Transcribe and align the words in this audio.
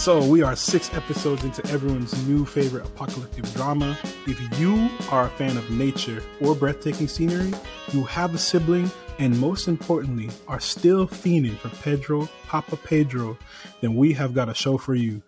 So 0.00 0.24
we 0.24 0.40
are 0.40 0.56
six 0.56 0.90
episodes 0.94 1.44
into 1.44 1.62
everyone's 1.66 2.26
new 2.26 2.46
favorite 2.46 2.86
apocalyptic 2.86 3.44
drama. 3.52 3.98
If 4.26 4.58
you 4.58 4.88
are 5.10 5.26
a 5.26 5.28
fan 5.28 5.58
of 5.58 5.70
nature 5.70 6.22
or 6.40 6.54
breathtaking 6.54 7.06
scenery, 7.06 7.52
you 7.92 8.04
have 8.04 8.34
a 8.34 8.38
sibling, 8.38 8.90
and 9.18 9.38
most 9.38 9.68
importantly, 9.68 10.30
are 10.48 10.58
still 10.58 11.06
fiending 11.06 11.54
for 11.58 11.68
Pedro, 11.82 12.30
Papa 12.46 12.78
Pedro, 12.78 13.36
then 13.82 13.94
we 13.94 14.14
have 14.14 14.32
got 14.32 14.48
a 14.48 14.54
show 14.54 14.78
for 14.78 14.94
you. 14.94 15.22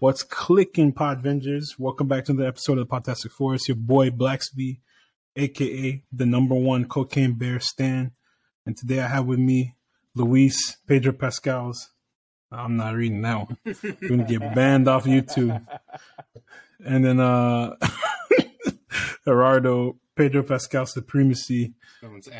What's 0.00 0.24
clicking, 0.24 0.92
Podvengers? 0.92 1.78
Welcome 1.78 2.08
back 2.08 2.24
to 2.24 2.32
the 2.32 2.48
episode 2.48 2.78
of 2.78 2.88
the 2.88 2.92
Podtastic 2.92 3.30
Four. 3.30 3.56
Your 3.68 3.76
boy 3.76 4.10
Blacksby, 4.10 4.80
aka 5.36 6.02
the 6.10 6.26
number 6.26 6.56
one 6.56 6.86
cocaine 6.86 7.34
bear 7.34 7.60
Stan. 7.60 8.10
And 8.66 8.76
today 8.76 8.98
I 8.98 9.06
have 9.06 9.26
with 9.26 9.38
me 9.38 9.76
Luis 10.16 10.76
Pedro 10.88 11.12
Pascal's 11.12 11.90
I'm 12.50 12.76
not 12.76 12.94
reading 12.94 13.22
that 13.22 13.36
one. 13.36 13.56
We're 13.64 14.08
gonna 14.08 14.24
get 14.24 14.54
banned 14.54 14.88
off 14.88 15.04
YouTube. 15.04 15.66
And 16.84 17.04
then 17.04 17.18
uh 17.18 17.74
Gerardo 19.24 19.96
Pedro 20.14 20.44
Pascal 20.44 20.86
Supremacy. 20.86 21.74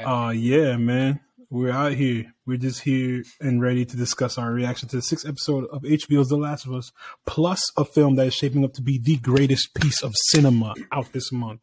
Uh 0.07 0.31
yeah, 0.31 0.77
man. 0.77 1.19
We're 1.51 1.73
out 1.73 1.95
here. 1.95 2.33
We're 2.47 2.59
just 2.59 2.83
here 2.83 3.25
and 3.41 3.61
ready 3.61 3.85
to 3.85 3.97
discuss 3.97 4.39
our 4.39 4.53
reaction 4.53 4.89
to 4.91 4.97
the 4.97 5.03
sixth 5.03 5.27
episode 5.27 5.65
of 5.73 5.83
HBO's 5.83 6.29
The 6.29 6.37
Last 6.37 6.67
of 6.67 6.75
Us, 6.75 6.93
plus 7.27 7.63
a 7.77 7.85
film 7.85 8.15
that 8.17 8.29
is 8.29 8.35
shaping 8.35 8.65
up 8.65 8.75
to 8.75 8.83
be 8.83 8.99
the 8.99 9.17
greatest 9.17 9.75
piece 9.75 10.03
of 10.03 10.15
cinema 10.31 10.75
out 10.93 11.13
this 11.13 11.33
month. 11.33 11.61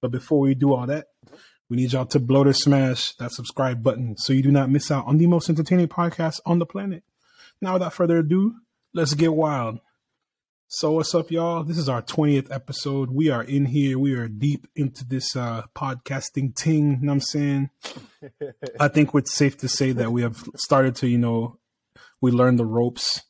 But 0.00 0.12
before 0.12 0.38
we 0.40 0.54
do 0.54 0.74
all 0.74 0.86
that, 0.86 1.06
we 1.68 1.76
need 1.78 1.92
y'all 1.92 2.06
to 2.06 2.20
blow 2.20 2.44
to 2.44 2.52
smash 2.54 3.14
that 3.14 3.32
subscribe 3.32 3.82
button 3.82 4.16
so 4.16 4.32
you 4.32 4.42
do 4.42 4.52
not 4.52 4.70
miss 4.70 4.90
out 4.90 5.06
on 5.06 5.16
the 5.16 5.26
most 5.26 5.48
entertaining 5.48 5.88
podcast 5.88 6.38
on 6.44 6.58
the 6.58 6.66
planet. 6.66 7.02
Now, 7.62 7.74
without 7.74 7.94
further 7.94 8.18
ado, 8.18 8.56
let's 8.92 9.14
get 9.14 9.32
wild. 9.32 9.78
So, 10.66 10.90
what's 10.90 11.14
up, 11.14 11.30
y'all? 11.30 11.62
This 11.62 11.78
is 11.78 11.88
our 11.88 12.02
20th 12.02 12.50
episode. 12.50 13.12
We 13.12 13.30
are 13.30 13.44
in 13.44 13.66
here. 13.66 14.00
We 14.00 14.14
are 14.14 14.26
deep 14.26 14.66
into 14.74 15.06
this 15.06 15.36
uh, 15.36 15.62
podcasting 15.72 16.56
ting. 16.56 16.98
You 17.00 17.06
know 17.06 17.12
what 17.12 17.12
I'm 17.12 17.20
saying? 17.20 17.70
I 18.80 18.88
think 18.88 19.14
it's 19.14 19.32
safe 19.32 19.56
to 19.58 19.68
say 19.68 19.92
that 19.92 20.10
we 20.10 20.22
have 20.22 20.42
started 20.56 20.96
to, 20.96 21.06
you 21.06 21.18
know, 21.18 21.60
we 22.20 22.32
learned 22.32 22.58
the 22.58 22.66
ropes. 22.66 23.22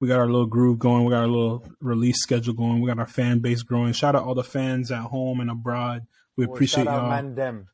We 0.00 0.08
got 0.08 0.18
our 0.18 0.28
little 0.28 0.46
groove 0.46 0.78
going. 0.78 1.04
We 1.04 1.10
got 1.10 1.20
our 1.20 1.28
little 1.28 1.68
release 1.82 2.22
schedule 2.22 2.54
going. 2.54 2.80
We 2.80 2.88
got 2.88 2.98
our 2.98 3.06
fan 3.06 3.40
base 3.40 3.62
growing. 3.62 3.92
Shout 3.92 4.16
out 4.16 4.24
all 4.24 4.34
the 4.34 4.42
fans 4.42 4.90
at 4.90 5.02
home 5.02 5.40
and 5.40 5.50
abroad. 5.50 6.06
We 6.38 6.46
appreciate 6.46 6.84
shout 6.84 7.02
y'all. 7.02 7.12
Out 7.12 7.24
Mandem. 7.24 7.66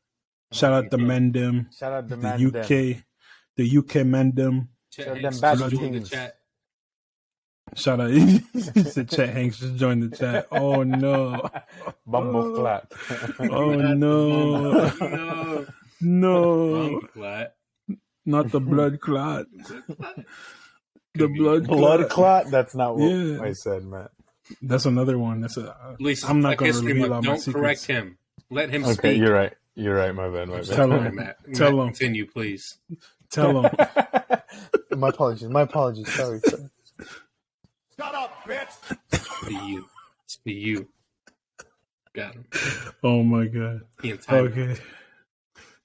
Shout 0.51 0.73
out 0.73 0.91
the 0.91 0.97
Mendem. 0.97 1.67
Shout 1.73 1.93
out 1.93 2.09
the, 2.09 2.17
the 2.17 2.27
Mandem. 2.27 2.95
UK, 2.97 3.03
the 3.55 3.77
UK 3.77 4.05
Mendem. 4.05 4.67
Chet 4.91 5.05
Shout 5.05 5.17
Hanks 5.17 5.21
them 5.21 5.31
just 5.31 5.41
bad 5.41 5.57
joined 5.71 5.95
the 5.95 5.99
chat. 6.01 6.35
Shout 7.75 8.01
out. 8.01 8.11
he 8.11 8.83
said 8.83 9.09
Chet 9.09 9.29
Hanks 9.29 9.59
just 9.59 9.75
joined 9.77 10.03
the 10.03 10.15
chat. 10.17 10.47
Oh 10.51 10.83
no. 10.83 11.49
Bumble 12.05 12.55
flat. 12.55 12.91
Oh 13.39 13.73
no. 13.75 14.91
no. 14.99 15.65
No. 16.01 16.99
Not 18.25 18.51
the 18.51 18.59
blood 18.59 18.99
clot. 18.99 19.45
The 21.13 21.27
blood 21.27 21.67
Blood 21.67 21.99
clot. 22.01 22.09
clot? 22.09 22.51
That's 22.51 22.75
not 22.75 22.97
what 22.97 23.09
Yeah. 23.09 23.41
I 23.41 23.53
said, 23.53 23.83
Matt. 23.85 24.11
That's 24.61 24.85
another 24.85 25.17
one. 25.17 25.41
That's 25.41 25.57
a. 25.57 25.75
At 25.93 26.01
least 26.01 26.29
I'm 26.29 26.41
not 26.41 26.57
gonna 26.57 26.71
History 26.71 26.93
reveal 26.93 27.09
Month. 27.09 27.27
all 27.27 27.35
Don't 27.35 27.53
correct 27.53 27.81
secrets. 27.81 27.85
him. 27.85 28.17
Let 28.49 28.69
him 28.69 28.83
Okay, 28.83 28.93
speak. 28.93 29.17
you're 29.19 29.33
right. 29.33 29.53
You're 29.75 29.95
right. 29.95 30.13
My 30.13 30.27
bad. 30.29 30.49
My 30.49 30.57
bad. 30.57 30.65
Tell 30.65 30.89
Sorry, 30.89 30.99
him. 31.01 31.15
Matt. 31.15 31.37
Tell 31.53 31.71
Matt, 31.71 31.79
him. 31.87 31.93
Continue, 31.93 32.25
please. 32.27 32.77
Tell 33.31 33.61
him. 33.63 33.71
My 34.97 35.09
apologies. 35.09 35.49
My 35.49 35.61
apologies. 35.61 36.11
Sorry. 36.13 36.39
sorry. 36.39 36.69
It's 39.11 39.45
be 39.47 39.55
you. 39.55 39.85
It's 40.25 40.37
be 40.37 40.53
you. 40.53 40.87
Got 42.13 42.33
him. 42.35 42.45
Oh 43.03 43.23
my 43.23 43.45
god. 43.47 43.81
He 44.01 44.11
in 44.11 44.17
time. 44.17 44.45
Okay. 44.47 44.75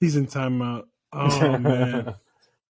He's 0.01 0.17
in 0.17 0.27
timeout. 0.27 0.85
Oh 1.13 1.59
man. 1.59 2.15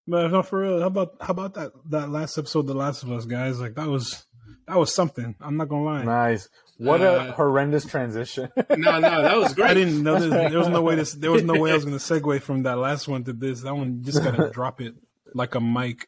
Man, 0.06 0.32
no, 0.32 0.42
for 0.42 0.60
real. 0.60 0.80
How 0.80 0.88
about 0.88 1.14
how 1.18 1.30
about 1.30 1.54
that 1.54 1.72
that 1.88 2.10
last 2.10 2.36
episode, 2.36 2.58
of 2.58 2.66
The 2.66 2.74
Last 2.74 3.04
of 3.04 3.10
Us, 3.10 3.24
guys? 3.24 3.58
Like 3.58 3.74
that 3.76 3.88
was 3.88 4.26
that 4.68 4.76
was 4.76 4.94
something. 4.94 5.34
I'm 5.40 5.56
not 5.56 5.70
gonna 5.70 5.82
lie. 5.84 6.02
nice. 6.04 6.46
What 6.76 7.00
Uh, 7.00 7.28
a 7.28 7.32
horrendous 7.32 7.86
transition. 7.86 8.50
No, 8.76 8.98
no, 9.00 9.22
that 9.22 9.38
was 9.38 9.54
great. 9.54 9.70
I 9.70 9.74
didn't 9.74 10.02
know 10.02 10.18
this, 10.20 10.30
there 10.50 10.58
was 10.58 10.68
no 10.68 10.82
way 10.82 10.96
this 10.96 11.14
there 11.14 11.30
was 11.30 11.42
no 11.42 11.54
way 11.58 11.70
I 11.70 11.74
was 11.74 11.84
gonna 11.86 11.96
segue 11.96 12.42
from 12.42 12.64
that 12.64 12.76
last 12.76 13.08
one 13.08 13.24
to 13.24 13.32
this. 13.32 13.62
That 13.62 13.74
one 13.74 14.02
just 14.02 14.22
gotta 14.22 14.50
drop 14.50 14.82
it 14.82 14.94
like 15.32 15.54
a 15.54 15.60
mic. 15.62 16.06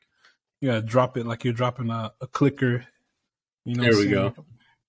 You 0.66 0.72
gotta 0.72 0.82
drop 0.82 1.16
it 1.16 1.24
like 1.26 1.44
you're 1.44 1.52
dropping 1.52 1.90
a, 1.90 2.12
a 2.20 2.26
clicker. 2.26 2.84
You 3.64 3.76
know 3.76 3.84
There 3.84 3.96
we 3.96 4.08
go. 4.08 4.34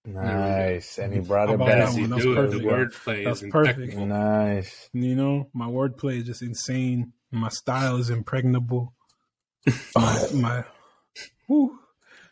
nice. 0.07 0.97
And 0.97 1.13
he 1.13 1.19
brought 1.19 1.49
How 1.49 1.51
it 1.51 1.55
about 1.55 1.67
back. 1.67 1.93
that 1.93 1.93
one? 1.93 2.01
you 2.01 2.09
That 2.09 2.15
was 2.15 2.23
do 2.23 2.33
it, 2.33 2.35
the 2.35 2.41
perfect. 2.57 2.65
wordplay 2.65 3.23
That's 3.25 3.43
is 3.43 3.51
perfect. 3.51 3.77
impeccable. 3.77 4.05
Nice. 4.07 4.89
You 4.93 5.16
know, 5.16 5.49
my 5.53 5.67
wordplay 5.67 6.17
is 6.17 6.25
just 6.25 6.41
insane. 6.41 7.13
My 7.31 7.49
style 7.49 7.97
is 7.97 8.09
impregnable. 8.09 8.95
my 9.95 10.63
whew. 11.45 11.77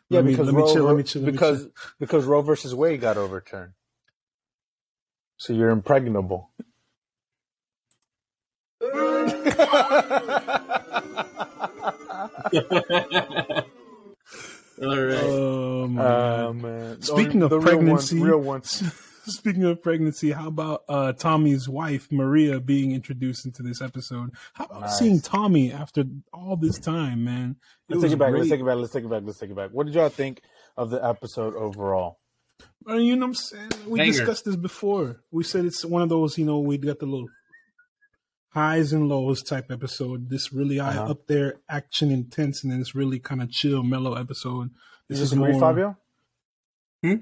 Yeah, 0.10 0.22
let 0.22 0.26
me 0.26 0.32
because 0.32 0.48
let 0.48 0.56
me 0.56 0.62
Roe, 0.62 0.74
chill. 0.74 0.86
Let 0.86 0.98
me 0.98 1.04
chill. 1.04 1.22
Let 1.22 1.28
me 1.28 1.32
because 1.34 1.62
chill. 1.62 1.72
because 2.00 2.26
Roe 2.26 2.42
versus 2.42 2.74
Wade 2.74 3.00
got 3.00 3.16
overturned. 3.16 3.74
So 5.38 5.54
you're 5.54 5.70
impregnable. 5.70 6.50
All 14.82 14.88
right. 14.88 15.24
Oh 15.24 15.88
my 15.88 16.02
God. 16.02 16.46
Uh, 16.50 16.54
man. 16.54 17.02
Speaking 17.02 17.42
of 17.44 17.50
The 17.50 17.60
real 17.60 17.68
pregnancy, 17.78 18.20
real 18.20 18.40
ones. 18.40 18.84
Speaking 19.28 19.64
of 19.64 19.82
pregnancy, 19.82 20.32
how 20.32 20.48
about 20.50 20.84
uh, 20.88 21.14
Tommy's 21.14 21.68
wife 21.68 22.12
Maria 22.12 22.60
being 22.60 22.92
introduced 22.92 23.46
into 23.46 23.64
this 23.64 23.82
episode? 23.82 24.32
How 24.54 24.66
about 24.66 24.82
Nice. 24.82 25.00
seeing 25.00 25.20
Tommy 25.20 25.72
after 25.72 26.04
all 26.32 26.58
this 26.58 26.78
time, 26.78 27.24
man? 27.24 27.56
Let's 27.90 28.04
take 28.04 28.12
it 28.12 28.18
back. 28.18 28.34
Let's 28.34 28.50
take 28.50 28.60
it 28.60 28.66
back. 28.66 28.76
Let's 28.76 28.94
take 28.94 29.04
it 29.06 29.10
back. 29.10 29.24
Let's 29.26 29.40
take 29.40 29.50
it 29.50 29.56
back. 29.56 29.72
What 29.72 29.88
did 29.88 29.96
y'all 29.96 30.10
think 30.10 30.42
of 30.78 30.92
the 30.92 31.04
episode 31.04 31.56
overall? 31.56 32.20
Uh, 32.88 32.98
you 32.98 33.16
know 33.16 33.22
what 33.26 33.30
I'm 33.30 33.34
saying? 33.34 33.72
We 33.88 33.98
Banger. 34.00 34.12
discussed 34.12 34.46
this 34.46 34.56
before. 34.58 35.22
We 35.32 35.44
said 35.44 35.66
it's 35.66 35.84
one 35.84 36.04
of 36.04 36.10
those, 36.10 36.38
you 36.38 36.46
know, 36.46 36.60
we 36.60 36.78
got 36.78 37.00
the 37.00 37.08
little 37.08 37.30
highs 38.56 38.92
and 38.94 39.08
lows 39.08 39.44
type 39.44 39.70
episode. 39.70 40.30
This 40.30 40.52
really 40.52 40.78
high 40.80 40.96
Uh-huh. 40.98 41.12
up 41.12 41.28
there, 41.28 41.60
action 41.70 42.10
intense, 42.10 42.64
and 42.64 42.72
then 42.72 42.80
it's 42.82 42.96
really 42.96 43.20
kind 43.20 43.42
of 43.42 43.52
chill, 43.52 43.84
mellow 43.84 44.14
episode. 44.16 44.70
You 44.72 44.76
This 45.10 45.20
is 45.20 45.30
disagree, 45.30 45.52
more- 45.52 45.60
Fabio? 45.60 45.98
Hmm? 47.04 47.16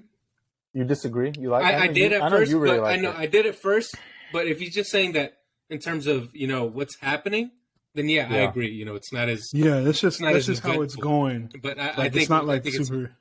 You 0.73 0.85
disagree? 0.85 1.31
You 1.37 1.49
like? 1.49 1.65
I, 1.65 1.73
I 1.73 1.87
know 1.87 1.93
did 1.93 2.11
you, 2.11 2.17
at 2.17 2.23
I 2.23 2.29
know 2.29 2.37
first, 2.37 2.51
you 2.51 2.59
really 2.59 2.79
but 2.79 2.85
I 2.85 2.95
know 2.95 3.09
it. 3.11 3.17
I 3.17 3.25
did 3.25 3.45
at 3.45 3.55
first. 3.55 3.95
But 4.31 4.47
if 4.47 4.59
he's 4.59 4.73
just 4.73 4.89
saying 4.89 5.11
that 5.11 5.37
in 5.69 5.79
terms 5.79 6.07
of 6.07 6.29
you 6.33 6.47
know 6.47 6.63
what's 6.65 6.97
happening, 6.99 7.51
then 7.93 8.09
yeah, 8.09 8.27
I 8.31 8.37
agree. 8.37 8.71
You 8.71 8.85
know, 8.85 8.95
it's 8.95 9.11
not 9.13 9.29
as. 9.29 9.49
Yeah, 9.53 9.81
that's 9.81 9.99
just 9.99 10.15
It's 10.15 10.21
not 10.21 10.33
that's 10.33 10.45
just 10.47 10.63
how 10.63 10.81
it's 10.81 10.95
going. 10.95 11.51
But 11.61 11.77
I, 11.79 11.87
Like, 11.87 11.99
I 11.99 12.03
think 12.09 12.15
it's 12.23 12.29
not 12.29 12.43
I 12.43 12.45
like 12.45 12.63
think 12.63 12.75
it's 12.75 12.87
super. 12.87 13.15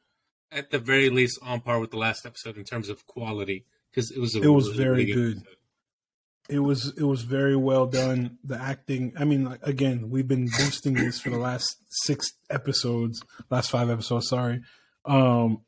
at 0.50 0.70
the 0.70 0.78
very 0.78 1.10
least 1.10 1.38
on 1.42 1.60
par 1.60 1.78
with 1.80 1.90
the 1.90 1.98
last 1.98 2.24
episode 2.24 2.56
in 2.56 2.64
terms 2.64 2.88
of 2.88 3.04
quality 3.06 3.66
because 3.90 4.10
it 4.10 4.18
was 4.20 4.34
a, 4.34 4.40
It 4.42 4.48
was 4.48 4.68
a 4.68 4.72
very 4.72 4.90
really 5.04 5.12
good. 5.12 5.36
episode. 5.38 5.56
It 6.48 6.58
was 6.58 6.92
it 6.98 7.04
was 7.04 7.22
very 7.22 7.56
well 7.56 7.86
done. 7.86 8.38
The 8.44 8.56
acting. 8.60 9.12
I 9.18 9.24
mean, 9.24 9.44
like, 9.44 9.60
again, 9.62 10.10
we've 10.10 10.26
been 10.28 10.46
boosting 10.46 10.94
this 10.94 11.20
for 11.20 11.30
the 11.30 11.38
last 11.38 11.76
six 11.88 12.32
episodes, 12.50 13.22
last 13.48 13.70
five 13.70 13.88
episodes. 13.88 14.28
Sorry, 14.28 14.60
um, 15.04 15.62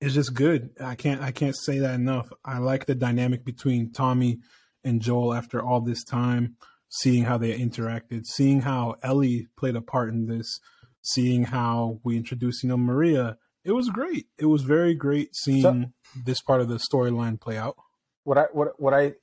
it's 0.00 0.14
just 0.14 0.34
good. 0.34 0.70
I 0.80 0.94
can't 0.94 1.20
I 1.20 1.30
can't 1.30 1.56
say 1.56 1.78
that 1.78 1.94
enough. 1.94 2.32
I 2.44 2.58
like 2.58 2.86
the 2.86 2.94
dynamic 2.94 3.44
between 3.44 3.92
Tommy 3.92 4.38
and 4.82 5.00
Joel 5.02 5.34
after 5.34 5.62
all 5.62 5.80
this 5.80 6.02
time. 6.04 6.56
Seeing 6.88 7.24
how 7.24 7.38
they 7.38 7.58
interacted, 7.58 8.24
seeing 8.24 8.62
how 8.62 8.94
Ellie 9.02 9.48
played 9.58 9.74
a 9.76 9.80
part 9.82 10.10
in 10.10 10.26
this, 10.26 10.60
seeing 11.02 11.44
how 11.44 12.00
we 12.04 12.16
introduced 12.16 12.62
you 12.62 12.68
know 12.70 12.76
Maria. 12.76 13.36
It 13.64 13.72
was 13.72 13.88
great. 13.90 14.26
It 14.38 14.46
was 14.46 14.62
very 14.62 14.94
great 14.94 15.34
seeing 15.34 15.62
So- 15.62 15.84
this 16.24 16.40
part 16.40 16.60
of 16.60 16.68
the 16.68 16.76
storyline 16.78 17.40
play 17.40 17.58
out. 17.58 17.76
what 18.22 18.38
I 18.38 18.44
what 18.52 18.80
what 18.80 18.94
I 18.94 19.14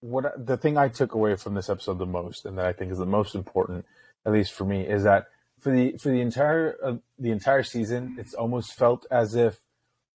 what 0.00 0.46
the 0.46 0.56
thing 0.56 0.76
I 0.76 0.88
took 0.88 1.14
away 1.14 1.36
from 1.36 1.54
this 1.54 1.68
episode 1.68 1.98
the 1.98 2.06
most, 2.06 2.46
and 2.46 2.56
that 2.58 2.66
I 2.66 2.72
think 2.72 2.90
is 2.92 2.98
the 2.98 3.06
most 3.06 3.34
important, 3.34 3.84
at 4.26 4.32
least 4.32 4.52
for 4.52 4.64
me, 4.64 4.86
is 4.86 5.04
that 5.04 5.26
for 5.60 5.70
the 5.72 5.96
for 5.98 6.08
the 6.10 6.20
entire 6.20 6.76
uh, 6.82 6.96
the 7.18 7.30
entire 7.30 7.62
season, 7.62 8.16
it's 8.18 8.34
almost 8.34 8.74
felt 8.74 9.06
as 9.10 9.34
if 9.34 9.60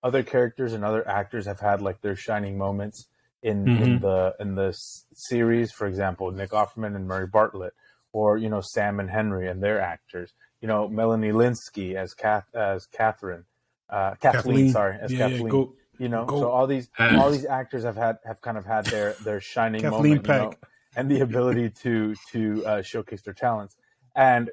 other 0.03 0.23
characters 0.23 0.73
and 0.73 0.83
other 0.83 1.07
actors 1.07 1.45
have 1.45 1.59
had 1.59 1.81
like 1.81 2.01
their 2.01 2.15
shining 2.15 2.57
moments 2.57 3.07
in 3.43 3.67
in 3.67 3.99
Mhm. 3.99 4.01
the 4.01 4.35
in 4.39 4.55
the 4.55 4.69
s- 4.69 5.05
series. 5.13 5.71
For 5.71 5.85
example, 5.87 6.31
Nick 6.31 6.49
Offerman 6.51 6.95
and 6.95 7.07
Murray 7.07 7.27
Bartlett, 7.27 7.73
or 8.11 8.37
you 8.37 8.49
know 8.49 8.61
Sam 8.61 8.99
and 8.99 9.09
Henry 9.09 9.47
and 9.47 9.61
their 9.61 9.79
actors. 9.79 10.33
You 10.61 10.67
know 10.67 10.87
Melanie 10.87 11.31
Lynskey 11.31 11.93
as 11.95 12.15
Kath 12.15 12.47
as 12.55 12.87
Catherine, 12.87 13.45
uh, 13.89 14.15
Kathleen, 14.15 14.31
Kathleen. 14.31 14.69
sorry, 14.71 14.97
as 14.99 15.11
Yeah, 15.13 15.19
yeah, 15.19 15.29
Kathleen. 15.29 15.49
go- 15.51 15.73
you 15.97 16.09
know, 16.09 16.25
go- 16.25 16.41
so 16.41 16.49
all 16.49 16.67
these 16.67 16.89
all 16.99 17.31
these 17.31 17.45
actors 17.45 17.83
have 17.83 17.95
had 17.95 18.17
have 18.25 18.41
kind 18.41 18.57
of 18.57 18.65
had 18.65 18.85
their 18.85 19.15
their 19.23 19.39
shining 19.39 19.81
Kathleen 19.81 20.17
moment, 20.17 20.27
you 20.27 20.33
know, 20.33 20.53
and 20.95 21.09
the 21.09 21.21
ability 21.21 21.69
to 21.83 22.15
to 22.31 22.65
uh, 22.65 22.81
showcase 22.81 23.21
their 23.21 23.33
talents. 23.33 23.75
And 24.15 24.49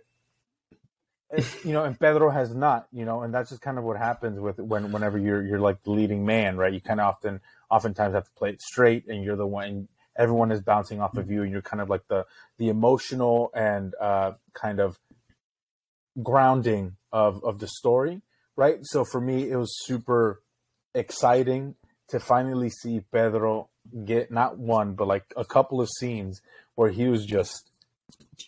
you 1.65 1.73
know, 1.73 1.85
and 1.85 1.99
Pedro 1.99 2.31
has 2.31 2.55
not, 2.55 2.89
you 2.93 3.05
know, 3.05 3.23
and 3.23 3.33
that's 3.33 3.51
just 3.51 3.63
kind 3.63 3.79
of 3.79 3.85
what 3.85 3.97
happens 3.97 4.39
with 4.39 4.59
when 4.59 4.93
whenever 4.93 5.19
you're 5.19 5.43
you're 5.43 5.61
like 5.61 5.83
the 5.83 5.91
leading 5.91 6.27
man, 6.27 6.57
right? 6.57 6.73
You 6.73 6.81
kind 6.81 7.01
of 7.01 7.07
often 7.07 7.41
oftentimes 7.71 8.15
have 8.15 8.25
to 8.25 8.33
play 8.33 8.51
it 8.51 8.61
straight, 8.61 9.07
and 9.09 9.25
you're 9.25 9.37
the 9.37 9.47
one. 9.47 9.89
Everyone 10.15 10.53
is 10.53 10.61
bouncing 10.61 11.01
off 11.01 11.17
of 11.17 11.31
you, 11.31 11.43
and 11.43 11.51
you're 11.51 11.63
kind 11.63 11.81
of 11.81 11.89
like 11.89 12.07
the 12.09 12.27
the 12.59 12.69
emotional 12.69 13.51
and 13.55 13.95
uh, 14.01 14.33
kind 14.53 14.79
of 14.79 14.99
grounding 16.23 16.97
of 17.13 17.43
of 17.45 17.61
the 17.61 17.67
story, 17.67 18.21
right? 18.57 18.81
So 18.83 19.05
for 19.05 19.21
me, 19.21 19.51
it 19.51 19.57
was 19.57 19.75
super 19.87 20.42
exciting 20.95 21.75
to 22.09 22.21
finally 22.21 22.71
see 22.71 23.01
Pedro 23.13 23.69
get 24.05 24.31
not 24.31 24.59
one 24.59 24.95
but 24.95 25.09
like 25.09 25.25
a 25.37 25.45
couple 25.45 25.81
of 25.81 25.89
scenes 25.99 26.41
where 26.75 26.91
he 26.91 27.09
was 27.09 27.25
just 27.27 27.71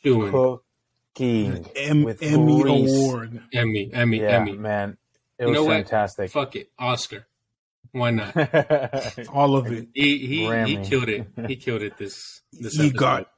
Doing. 0.03 0.31
cooking 0.33 1.67
M- 1.77 2.03
with 2.05 2.23
Emmy 2.23 2.63
Reese. 2.63 2.91
award. 2.93 3.43
Emmy, 3.53 3.91
Emmy, 3.93 4.21
Yeah, 4.21 4.41
Emmy. 4.41 4.53
man, 4.57 4.97
it 5.39 5.45
You 5.45 5.49
was 5.51 5.55
know 5.57 5.65
what? 5.65 5.73
fantastic. 5.75 6.31
Fuck 6.31 6.57
it, 6.57 6.71
Oscar. 6.79 7.27
Why 7.93 8.11
not? 8.11 8.35
All 9.33 9.57
of 9.57 9.71
it. 9.71 9.89
He 9.95 10.19
he 10.27 10.65
he 10.67 10.77
killed 10.85 11.09
it. 11.09 11.27
He 11.47 11.57
killed 11.57 11.83
it 11.83 11.97
this 11.97 12.41
this 12.53 12.75
He 12.75 12.89
episode. 12.89 12.97
got 12.97 13.31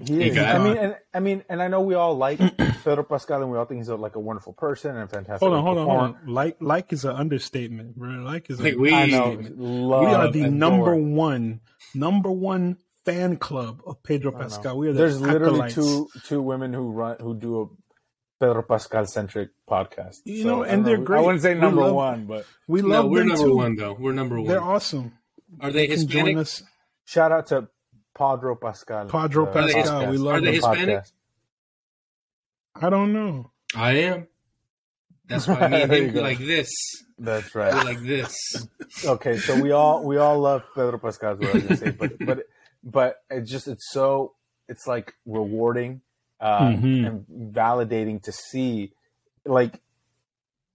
He 0.00 0.14
He 0.14 0.28
is. 0.30 0.38
I 0.38 0.58
mean, 0.58 0.76
and 0.76 0.96
I 1.14 1.20
mean, 1.20 1.44
and 1.48 1.62
I 1.62 1.68
know 1.68 1.80
we 1.80 1.94
all 1.94 2.16
like 2.16 2.38
Pedro 2.84 3.04
Pascal, 3.04 3.42
and 3.42 3.50
we 3.50 3.56
all 3.58 3.64
think 3.64 3.78
he's 3.80 3.88
a, 3.88 3.94
like 3.96 4.16
a 4.16 4.20
wonderful 4.20 4.52
person 4.52 4.90
and 4.96 5.04
a 5.04 5.08
fantastic. 5.08 5.40
hold 5.40 5.54
on, 5.54 5.62
hold 5.64 5.78
on, 5.78 5.86
hold 5.86 6.00
on. 6.00 6.16
Like 6.26 6.56
like 6.60 6.92
is 6.92 7.04
an 7.04 7.14
understatement, 7.14 7.94
bro. 7.96 8.10
Like 8.22 8.50
is 8.50 8.58
a, 8.58 8.62
Like 8.64 8.76
we, 8.76 8.92
I 8.92 9.06
know. 9.06 9.36
we 9.36 10.06
are 10.06 10.30
the 10.32 10.40
adore. 10.42 10.50
number 10.50 10.94
one 10.96 11.60
number 11.94 12.30
one 12.32 12.78
fan 13.04 13.36
club 13.36 13.82
of 13.86 14.02
Pedro 14.02 14.32
Pascal. 14.32 14.78
We 14.78 14.88
are 14.88 14.92
the 14.92 14.98
There's 14.98 15.20
literally 15.20 15.70
two 15.70 16.08
two 16.24 16.42
women 16.42 16.72
who 16.72 16.90
run 16.90 17.16
who 17.20 17.34
do 17.34 17.60
a 17.62 17.66
Pedro 18.44 18.62
Pascal 18.64 19.06
centric 19.06 19.50
podcast. 19.70 20.22
You 20.24 20.42
So, 20.42 20.48
know, 20.48 20.62
and 20.64 20.84
they're 20.84 20.96
know. 20.98 21.04
great. 21.04 21.18
I 21.18 21.22
wouldn't 21.22 21.42
say 21.42 21.54
number 21.54 21.82
love- 21.82 21.94
one, 21.94 22.26
but 22.26 22.44
We 22.66 22.82
no, 22.82 22.88
love 22.88 23.10
we're 23.10 23.18
them 23.20 23.28
number 23.28 23.44
too. 23.44 23.56
one 23.56 23.76
though. 23.76 23.92
We're 23.98 24.12
number 24.12 24.38
one. 24.40 24.48
They're 24.48 24.60
awesome. 24.60 25.12
Are 25.60 25.70
they 25.70 25.86
Can 25.86 25.98
join 26.08 26.26
Hispanic? 26.26 26.36
us. 26.38 26.62
shout 27.04 27.30
out 27.30 27.46
to 27.48 27.68
Padro 28.14 28.54
Pascal. 28.56 29.06
Padro 29.06 29.46
the 29.46 29.52
Pascal, 29.52 30.02
podcast, 30.02 30.10
we 30.10 30.16
love 30.18 30.34
Are 30.34 30.40
they 30.40 30.46
the 30.46 30.52
Hispanic? 30.52 30.88
podcast. 31.00 31.12
I 32.76 32.90
don't 32.90 33.12
know. 33.12 33.50
I 33.76 33.92
am. 33.92 34.26
That's 35.26 35.46
why 35.48 35.68
me 35.68 35.82
and 35.82 35.92
you 35.92 35.98
him 35.98 36.06
go. 36.08 36.12
be 36.14 36.20
like 36.20 36.38
this. 36.38 36.70
That's 37.18 37.54
We're 37.54 37.62
right. 37.70 37.84
like 37.84 38.00
this. 38.02 38.34
okay, 39.04 39.38
so 39.38 39.60
we 39.60 39.70
all 39.70 40.04
we 40.04 40.16
all 40.16 40.38
love 40.38 40.64
Pedro 40.74 40.98
Pascal, 40.98 41.32
is 41.34 41.38
what 41.40 41.48
I 41.50 41.52
was 41.54 41.62
gonna 41.62 41.76
say, 41.76 41.90
but 41.90 42.12
but 42.18 42.46
but 42.82 43.16
it 43.30 43.42
just 43.42 43.68
it's 43.68 43.86
so 43.92 44.34
it's 44.68 44.86
like 44.86 45.14
rewarding 45.26 46.00
uh, 46.40 46.60
Mhm. 46.68 47.06
and 47.06 47.26
validating 47.54 48.22
to 48.24 48.32
see, 48.32 48.92
like, 49.46 49.80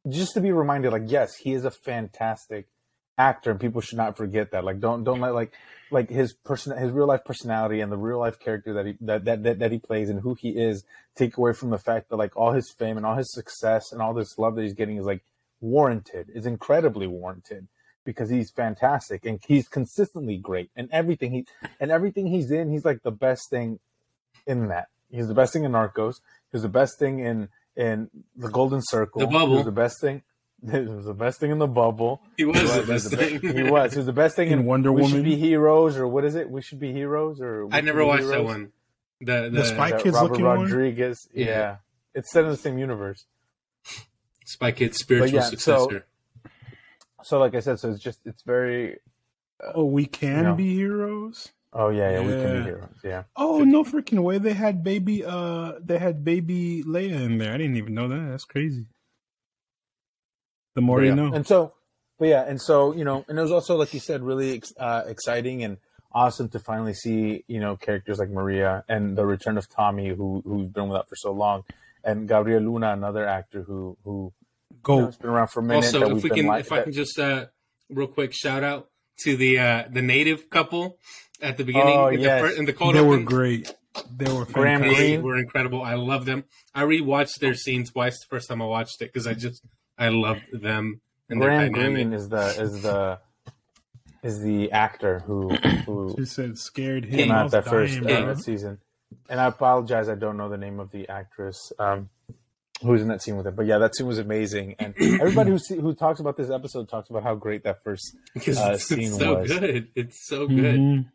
just 0.08 0.34
to 0.34 0.42
be 0.42 0.52
reminded, 0.52 0.92
like, 0.92 1.04
yes, 1.08 1.36
he 1.36 1.54
is 1.54 1.66
a 1.66 1.72
fantastic 1.72 2.68
actor, 3.20 3.52
and 3.52 3.60
people 3.60 3.82
should 3.82 3.98
not 3.98 4.18
forget 4.18 4.52
that. 4.52 4.64
Like, 4.64 4.80
don't 4.80 5.04
don't 5.04 5.20
let 5.20 5.36
like 5.36 5.54
like 5.92 6.10
his 6.10 6.34
person 6.34 6.76
his 6.78 6.92
real 6.92 7.08
life 7.08 7.26
personality 7.26 7.82
and 7.82 7.92
the 7.92 7.98
real 7.98 8.20
life 8.20 8.40
character 8.40 8.74
that 8.74 8.86
he 8.86 8.94
that, 9.02 9.26
that 9.26 9.44
that 9.44 9.60
that 9.60 9.72
he 9.72 9.78
plays 9.78 10.10
and 10.10 10.22
who 10.22 10.36
he 10.36 10.50
is 10.50 10.84
take 11.16 11.38
away 11.38 11.54
from 11.54 11.70
the 11.70 11.78
fact 11.78 12.10
that 12.10 12.16
like 12.16 12.36
all 12.36 12.54
his 12.54 12.72
fame 12.72 12.98
and 12.98 13.06
all 13.06 13.16
his 13.16 13.32
success 13.32 13.92
and 13.92 14.02
all 14.02 14.14
this 14.14 14.38
love 14.38 14.56
that 14.56 14.64
he's 14.64 14.74
getting 14.74 14.98
is 14.98 15.06
like 15.06 15.22
warranted 15.62 16.30
is 16.34 16.46
incredibly 16.46 17.08
warranted 17.08 17.68
because 18.06 18.30
he's 18.30 18.50
fantastic 18.50 19.26
and 19.26 19.40
he's 19.46 19.68
consistently 19.68 20.38
great 20.38 20.70
and 20.76 20.90
everything 20.92 21.32
he 21.32 21.46
and 21.80 21.92
everything 21.92 22.28
he's 22.28 22.50
in 22.50 22.72
he's 22.72 22.86
like 22.86 23.04
the 23.04 23.12
best 23.12 23.50
thing 23.50 23.80
in 24.48 24.68
that 24.70 24.88
he's 25.12 25.28
the 25.28 25.34
best 25.34 25.52
thing 25.52 25.66
in 25.66 25.72
narcos 25.74 26.16
he's 26.52 26.62
the 26.62 26.70
best 26.70 26.98
thing 26.98 27.20
in 27.20 27.50
in 27.76 28.10
the 28.36 28.50
golden 28.50 28.82
circle 28.82 29.20
The 29.20 29.28
Bubble. 29.28 29.48
he 29.48 29.56
was 29.56 29.66
the 29.66 29.72
best 29.72 30.00
thing 30.00 30.24
he 30.72 30.80
was 30.80 31.06
the 31.06 31.14
best 31.14 31.40
thing 31.40 31.52
in 31.52 31.58
the 31.58 31.68
bubble 31.68 32.22
He 32.38 32.46
was 32.46 32.58
he 32.60 32.66
the 32.68 32.78
was, 32.80 32.88
best 32.88 33.12
the 33.12 33.18
be- 33.18 33.38
thing. 33.38 33.56
he 33.56 33.64
was 33.64 33.94
he 33.94 33.98
was 34.00 34.06
the 34.06 34.14
best 34.14 34.36
thing 34.36 34.48
in, 34.52 34.60
In 34.60 34.66
Wonder 34.66 34.92
we 34.92 35.02
Woman. 35.04 35.18
should 35.18 35.24
be 35.26 35.36
heroes 35.38 35.98
or 35.98 36.08
what 36.08 36.26
is 36.26 36.36
it 36.36 36.50
we 36.50 36.62
should 36.62 36.80
be 36.80 36.92
heroes 36.92 37.40
or 37.42 37.66
We 37.68 37.74
I 37.74 37.82
never 37.82 38.00
Be 38.02 38.06
watched 38.08 38.28
that 38.28 38.44
one. 38.44 38.72
The 39.22 39.44
the, 39.44 39.50
The 39.62 39.66
Spy 39.66 39.92
Kids 40.02 40.16
Robert 40.16 40.32
looking 40.32 40.46
one? 40.46 40.62
Rodriguez 40.62 41.28
Yeah. 41.34 41.46
yeah. 41.46 41.76
it's 42.14 42.32
set 42.32 42.44
in 42.46 42.52
the 42.52 42.58
same 42.58 42.78
universe 42.78 43.26
Spy 44.46 44.72
Kids 44.72 44.98
spiritual 44.98 45.40
yeah, 45.40 45.46
successor. 45.46 46.06
so 47.24 47.40
like 47.40 47.54
i 47.56 47.60
said 47.60 47.80
so 47.80 47.92
it's 47.92 48.02
just 48.02 48.20
it's 48.26 48.44
very 48.44 48.98
Oh, 49.76 49.84
we 49.86 50.06
can 50.06 50.44
No. 50.44 50.56
be 50.56 50.74
heroes. 50.74 51.50
oh 51.74 51.90
yeah 51.90 52.12
yeah, 52.12 52.20
we 52.22 52.32
can 52.32 52.58
be 52.60 52.64
heroes 52.64 52.96
yeah 53.04 53.24
Oh, 53.36 53.64
no 53.64 53.84
freaking 53.84 54.20
way! 54.24 54.38
They 54.38 54.54
had 54.54 54.84
baby. 54.86 55.24
Uh, 55.26 55.74
they 55.84 55.98
had 55.98 56.24
baby 56.24 56.82
Leia 56.88 57.12
in 57.26 57.38
there. 57.40 57.54
I 57.54 57.58
didn't 57.58 57.76
even 57.76 57.94
know 57.94 58.08
that. 58.08 58.30
That's 58.30 58.46
crazy. 58.46 58.86
The 60.76 60.82
more 60.82 61.00
But 61.00 61.06
you 61.06 61.16
know. 61.16 61.34
And 61.34 61.46
so, 61.48 61.74
but 62.18 62.28
yeah, 62.28 62.44
and 62.48 62.62
so 62.62 62.94
you 62.94 63.04
know, 63.04 63.26
and 63.28 63.38
it 63.38 63.42
was 63.42 63.52
also 63.52 63.76
like 63.76 63.94
you 63.94 64.00
said, 64.00 64.22
really 64.24 64.56
ex- 64.58 64.74
uh, 64.80 65.04
exciting 65.08 65.64
and 65.64 65.78
awesome 66.12 66.50
to 66.50 66.60
finally 66.60 66.94
see 66.94 67.44
you 67.48 67.60
know 67.60 67.76
characters 67.78 68.18
like 68.20 68.30
Maria 68.30 68.84
and 68.90 69.18
the 69.18 69.26
return 69.26 69.58
of 69.58 69.70
Tommy, 69.70 70.10
who 70.10 70.42
who's 70.46 70.68
been 70.70 70.90
with 70.90 71.00
us 71.02 71.06
for 71.10 71.16
so 71.16 71.32
long, 71.32 71.64
and 72.04 72.28
Gabriel 72.28 72.62
Luna, 72.62 72.94
another 72.94 73.26
actor 73.28 73.64
who 73.64 73.98
who 74.04 74.34
you 74.72 74.76
know, 74.78 74.82
Go. 74.84 75.06
has 75.08 75.18
been 75.18 75.30
around 75.30 75.48
for 75.48 75.60
a 75.62 75.64
minute. 75.64 75.86
Also, 75.86 76.00
that 76.00 76.08
if 76.08 76.14
we've 76.16 76.24
we 76.24 76.30
can, 76.30 76.46
like- 76.46 76.62
if 76.66 76.72
I 76.72 76.84
can 76.84 76.94
just 76.94 77.18
uh, 77.20 77.46
real 77.90 78.08
quick 78.08 78.34
shout 78.34 78.64
out 78.64 78.90
to 79.24 79.36
the 79.36 79.60
uh, 79.60 79.84
the 79.92 80.02
native 80.02 80.50
couple 80.50 80.98
at 81.42 81.58
the 81.58 81.64
beginning 81.64 81.98
Oh, 81.98 82.08
in, 82.08 82.20
yes. 82.20 82.42
the, 82.42 82.50
fir- 82.50 82.56
in 82.56 82.66
the 82.66 82.74
cold 82.74 82.96
They 82.96 83.02
were 83.02 83.20
great. 83.20 83.74
They 84.16 84.32
were 84.32 84.46
Graham 84.46 84.82
fantastic. 84.82 85.08
They 85.08 85.18
were 85.18 85.38
incredible. 85.38 85.82
I 85.82 85.96
love 85.96 86.26
them. 86.26 86.44
I 86.76 86.84
rewatched 86.84 87.40
their 87.40 87.54
scenes 87.56 87.92
twice 87.92 88.20
the 88.20 88.28
first 88.30 88.48
time 88.48 88.62
I 88.62 88.66
watched 88.66 89.02
it 89.02 89.12
because 89.12 89.26
I 89.26 89.34
just 89.34 89.64
I 90.00 90.10
loved 90.10 90.42
them 90.54 91.02
and 91.30 91.42
their 91.42 91.50
Graham 91.50 91.74
dynamic. 91.74 91.94
Greene 91.96 92.14
is 92.14 92.30
the 92.30 92.46
is 92.62 92.82
the 92.82 93.20
is 94.24 94.42
the 94.42 94.72
actor 94.72 95.20
who 95.20 95.50
who 95.86 96.16
She 96.18 96.26
said 96.26 96.58
scared 96.58 97.06
him. 97.06 97.18
came 97.20 97.32
out 97.32 97.52
that 97.52 97.66
first 97.66 98.00
uh, 98.02 98.36
season. 98.36 98.80
And 99.30 99.40
I 99.40 99.46
apologize, 99.46 100.08
I 100.10 100.16
don't 100.16 100.38
know 100.38 100.50
the 100.50 100.58
name 100.58 100.80
of 100.80 100.92
the 100.92 101.08
actress 101.10 101.72
um, 101.80 102.10
who's 102.82 103.02
in 103.02 103.08
that 103.10 103.22
scene 103.24 103.38
with 103.38 103.48
him. 103.48 103.56
But 103.56 103.66
yeah, 103.66 103.78
that 103.80 103.96
scene 103.96 104.06
was 104.08 104.20
amazing, 104.20 104.76
and 104.80 104.94
everybody 105.00 105.52
who 105.52 105.58
who 105.82 105.94
talks 105.96 106.20
about 106.20 106.38
this 106.38 106.50
episode 106.52 106.90
talks 106.90 107.10
about 107.10 107.24
how 107.24 107.36
great 107.36 107.64
that 107.64 107.84
first. 107.84 108.16
because 108.34 108.58
uh, 108.60 108.72
it's, 108.74 108.86
scene 108.86 109.12
so 109.12 109.40
was. 109.40 109.48
good. 109.52 109.88
It's 109.96 110.28
so 110.28 110.48
good. 110.48 110.76
Mhm. 110.80 111.06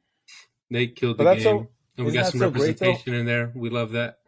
They 0.70 0.88
killed 0.88 1.18
But 1.18 1.24
the 1.24 1.30
that's 1.30 1.44
game, 1.44 1.58
so- 1.64 1.68
and 1.98 2.06
we 2.06 2.12
got 2.12 2.26
some 2.26 2.40
so 2.40 2.50
great, 2.50 2.80
representation 2.80 3.14
in 3.14 3.26
there. 3.26 3.52
We 3.54 3.70
love 3.70 3.92
that. 3.92 4.18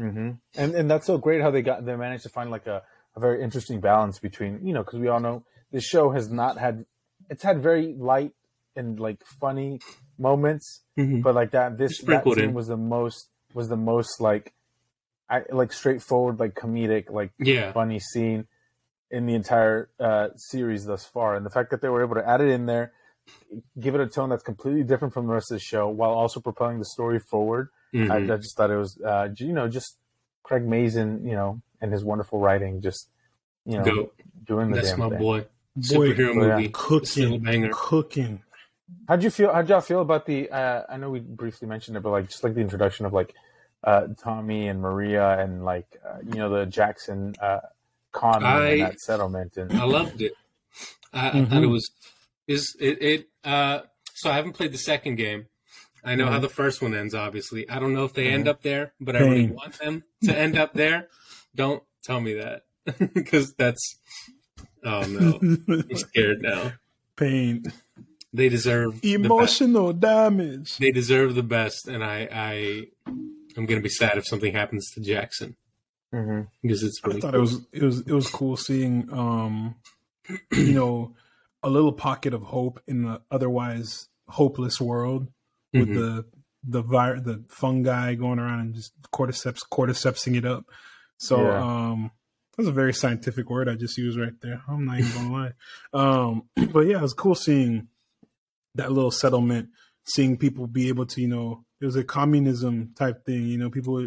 Mm-hmm. 0.00 0.30
And 0.56 0.74
and 0.74 0.90
that's 0.90 1.06
so 1.06 1.18
great 1.18 1.42
how 1.42 1.50
they 1.50 1.60
got 1.62 1.84
they 1.84 1.94
managed 1.96 2.22
to 2.22 2.30
find 2.30 2.50
like 2.50 2.66
a, 2.66 2.82
a 3.14 3.20
very 3.20 3.42
interesting 3.42 3.80
balance 3.80 4.18
between 4.18 4.64
you 4.66 4.72
know 4.72 4.82
because 4.82 4.98
we 5.00 5.08
all 5.08 5.20
know 5.20 5.44
this 5.70 5.84
show 5.84 6.10
has 6.10 6.30
not 6.30 6.58
had 6.58 6.84
it's 7.30 7.42
had 7.42 7.62
very 7.62 7.94
light 7.98 8.32
and 8.76 8.98
like 9.00 9.22
funny 9.40 9.80
moments 10.18 10.82
but 11.22 11.34
like 11.34 11.50
that 11.52 11.78
this 11.78 12.00
that 12.02 12.24
scene 12.24 12.38
in. 12.48 12.54
was 12.54 12.68
the 12.68 12.76
most 12.76 13.28
was 13.54 13.68
the 13.68 13.76
most 13.76 14.20
like 14.20 14.54
I 15.28 15.42
like 15.50 15.72
straightforward 15.72 16.38
like 16.40 16.54
comedic 16.54 17.10
like 17.10 17.32
Yeah, 17.38 17.72
funny 17.72 17.98
scene 18.00 18.46
in 19.10 19.26
the 19.26 19.34
entire 19.34 19.90
uh, 20.00 20.28
series 20.36 20.86
thus 20.86 21.04
far, 21.04 21.34
and 21.36 21.44
the 21.44 21.50
fact 21.50 21.70
that 21.70 21.82
they 21.82 21.88
were 21.88 22.02
able 22.02 22.14
to 22.14 22.26
add 22.26 22.40
it 22.40 22.48
in 22.48 22.66
there, 22.66 22.92
give 23.78 23.94
it 23.94 24.00
a 24.00 24.06
tone 24.06 24.30
that's 24.30 24.42
completely 24.42 24.82
different 24.84 25.12
from 25.12 25.26
the 25.26 25.32
rest 25.32 25.50
of 25.50 25.56
the 25.56 25.60
show, 25.60 25.88
while 25.88 26.10
also 26.12 26.40
propelling 26.40 26.78
the 26.78 26.84
story 26.86 27.18
forward. 27.18 27.68
Mhm. 27.94 28.10
I, 28.30 28.34
I 28.34 28.36
just 28.38 28.56
thought 28.56 28.70
it 28.70 28.76
was, 28.76 28.98
uh, 29.02 29.28
you 29.36 29.52
know, 29.52 29.68
just 29.68 29.98
Craig 30.42 30.64
Mazin, 30.66 31.24
you 31.26 31.32
know, 31.34 31.60
and 31.80 31.92
his 31.92 32.04
wonderful 32.04 32.38
writing, 32.38 32.80
just 32.80 33.08
you 33.64 33.78
know, 33.78 33.84
Goat. 33.84 34.14
doing 34.44 34.70
the 34.70 34.76
That's 34.76 34.90
damn 34.90 34.98
my 35.00 35.08
thing. 35.10 35.18
boy. 35.18 35.40
Boy, 35.74 36.12
Superhero 36.12 36.34
yeah. 36.34 36.56
movie. 36.56 36.64
Still 37.04 37.30
cooking, 37.30 37.40
banger. 37.42 37.70
cooking. 37.72 38.42
How'd 39.08 39.22
you 39.22 39.30
feel? 39.30 39.52
How'd 39.52 39.68
y'all 39.68 39.80
feel 39.80 40.00
about 40.02 40.26
the? 40.26 40.50
Uh, 40.50 40.82
I 40.88 40.96
know 40.98 41.08
we 41.10 41.20
briefly 41.20 41.66
mentioned 41.66 41.96
it, 41.96 42.00
but 42.02 42.10
like 42.10 42.28
just 42.28 42.44
like 42.44 42.54
the 42.54 42.60
introduction 42.60 43.06
of 43.06 43.12
like 43.14 43.34
uh, 43.84 44.08
Tommy 44.18 44.68
and 44.68 44.80
Maria 44.82 45.38
and 45.40 45.64
like 45.64 45.86
uh, 46.06 46.18
you 46.26 46.34
know 46.34 46.50
the 46.50 46.66
Jackson 46.66 47.34
uh, 47.40 47.60
con 48.12 48.44
I- 48.44 48.68
and 48.70 48.80
that 48.82 49.00
settlement 49.00 49.56
and 49.56 49.72
I 49.72 49.84
loved 49.84 50.20
it. 50.20 50.32
I, 51.12 51.28
I 51.28 51.32
Mhm. 51.32 51.48
thought 51.50 51.62
it 51.62 51.66
was 51.68 51.90
is 52.46 52.76
it, 52.80 53.00
it 53.02 53.28
uh 53.44 53.80
so 54.14 54.30
I 54.30 54.34
haven't 54.34 54.52
played 54.52 54.72
the 54.72 54.78
second 54.78 55.14
game. 55.16 55.46
I 56.04 56.14
know 56.16 56.26
how 56.26 56.38
Mhm. 56.38 56.42
the 56.42 56.48
first 56.48 56.82
one 56.82 56.94
ends, 56.94 57.14
obviously. 57.14 57.68
I 57.70 57.78
don't 57.78 57.92
know 57.94 58.04
if 58.04 58.12
they 58.12 58.26
end 58.28 58.46
Mhm. 58.46 58.50
up 58.50 58.62
there, 58.62 58.92
but 59.00 59.14
I 59.16 59.20
really 59.20 59.46
want 59.46 59.78
them 59.78 60.02
to 60.24 60.36
end 60.36 60.58
up 60.58 60.72
there. 60.74 61.08
Don't 61.54 61.82
tell 62.02 62.20
me 62.20 62.34
that. 62.34 62.64
Because 63.14 63.54
that's 63.54 63.98
oh 64.84 65.02
no. 65.02 65.38
I'm 65.40 65.94
scared 65.96 66.42
now. 66.42 66.72
Pain, 67.16 67.64
They 68.32 68.48
deserve 68.48 69.00
the 69.02 69.12
emotional 69.14 69.92
damage. 69.92 70.78
They 70.78 70.90
deserve 70.90 71.34
the 71.34 71.42
best, 71.42 71.86
and 71.86 72.02
I, 72.02 72.28
I 72.32 72.86
I'm 73.56 73.66
gonna 73.66 73.82
be 73.82 73.88
sad 73.90 74.16
if 74.18 74.26
something 74.26 74.52
happens 74.54 74.90
to 74.94 75.00
Jackson 75.00 75.54
Mhm. 76.12 76.48
because 76.62 76.82
it's 76.82 77.00
I 77.04 77.12
thought 77.12 77.20
cool. 77.20 77.34
it 77.34 77.38
was 77.38 77.66
it 77.72 77.82
was 77.82 78.00
it 78.00 78.12
was 78.12 78.26
cool 78.28 78.56
seeing 78.56 79.12
um 79.12 79.76
you 80.52 80.72
know 80.72 81.14
a 81.62 81.68
little 81.70 81.92
pocket 81.92 82.32
of 82.34 82.42
hope 82.42 82.80
in 82.88 83.04
an 83.04 83.18
otherwise 83.30 84.08
hopeless 84.28 84.80
world 84.80 85.28
with 85.72 85.88
Mhm. 85.88 85.94
the 85.94 86.24
the 86.64 86.82
vir- 86.82 87.20
the 87.20 87.44
fungi 87.48 88.14
going 88.14 88.38
around 88.38 88.60
and 88.60 88.74
just 88.74 88.92
cordyceps 89.12 89.60
cordycepsing 89.72 90.36
it 90.36 90.44
up. 90.44 90.64
So 91.18 91.42
yeah. 91.42 91.60
um, 91.90 92.10
that's 92.56 92.68
a 92.68 92.72
very 92.72 92.92
scientific 92.94 93.50
word 93.50 93.68
I 93.68 93.74
just 93.74 93.98
used 93.98 94.18
right 94.18 94.32
there. 94.42 94.62
I'm 94.68 94.84
not 94.84 95.00
even 95.00 95.12
gonna 95.30 95.32
lie. 95.32 95.52
Um, 95.92 96.42
but 96.72 96.86
yeah, 96.86 96.98
it 96.98 97.02
was 97.02 97.14
cool 97.14 97.34
seeing 97.34 97.88
that 98.76 98.92
little 98.92 99.10
settlement, 99.10 99.70
seeing 100.04 100.36
people 100.36 100.66
be 100.66 100.88
able 100.88 101.06
to, 101.06 101.20
you 101.20 101.28
know, 101.28 101.64
it 101.80 101.84
was 101.84 101.96
a 101.96 102.04
communism 102.04 102.92
type 102.96 103.26
thing. 103.26 103.46
You 103.46 103.58
know, 103.58 103.68
people 103.70 104.06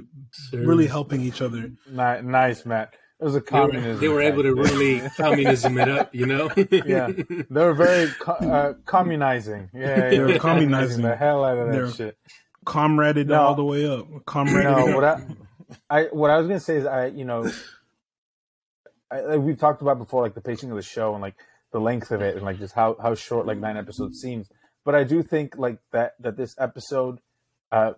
sure. 0.50 0.66
really 0.66 0.88
helping 0.88 1.22
each 1.22 1.42
other. 1.42 1.72
Nice, 1.92 2.66
Matt. 2.66 2.94
It 3.20 3.24
was 3.24 3.36
a 3.36 3.42
communism. 3.42 4.02
They 4.02 4.10
were, 4.10 4.22
they 4.22 4.30
were 4.30 4.34
able 4.34 4.44
to 4.44 4.54
really 4.54 5.00
communism 5.18 5.78
it 5.78 5.88
up, 5.88 6.14
you 6.14 6.26
know. 6.26 6.52
yeah, 6.58 7.10
they 7.10 7.46
were 7.50 7.74
very 7.74 8.12
co- 8.20 8.34
uh, 8.34 8.74
communizing. 8.86 9.70
Yeah, 9.74 10.10
they 10.10 10.20
were 10.20 10.38
communizing 10.38 11.02
the 11.02 11.16
hell 11.16 11.46
out 11.46 11.58
of 11.58 11.72
that 11.72 11.96
shit. 11.96 12.18
Comraded 12.66 13.30
no, 13.30 13.42
all 13.42 13.56
the 13.56 13.64
way 13.64 13.88
up. 13.88 14.08
Comraded. 14.26 14.64
No, 14.64 14.96
what 14.96 15.04
I, 15.04 15.26
I 15.90 16.04
what 16.06 16.30
I 16.30 16.38
was 16.38 16.48
gonna 16.48 16.60
say 16.60 16.78
is 16.78 16.86
I, 16.86 17.08
you 17.08 17.24
know, 17.24 17.50
I, 19.10 19.38
we've 19.38 19.58
talked 19.58 19.82
about 19.82 19.98
before, 19.98 20.22
like 20.22 20.34
the 20.34 20.42
pacing 20.42 20.72
of 20.72 20.76
the 20.76 20.82
show 20.82 21.14
and 21.14 21.22
like 21.22 21.36
the 21.72 21.80
length 21.80 22.12
of 22.12 22.22
it, 22.22 22.36
and 22.36 22.44
like 22.44 22.60
just 22.60 22.74
how 22.74 22.98
how 23.02 23.16
short 23.16 23.46
like 23.46 23.60
nine 23.60 23.78
episodes 23.78 24.20
seems. 24.20 24.50
But 24.84 24.96
I 24.96 25.04
do 25.04 25.24
think 25.24 25.58
like 25.58 25.80
that 25.92 26.16
that 26.20 26.36
this 26.36 26.56
episode 26.60 27.20
uh, 27.72 27.94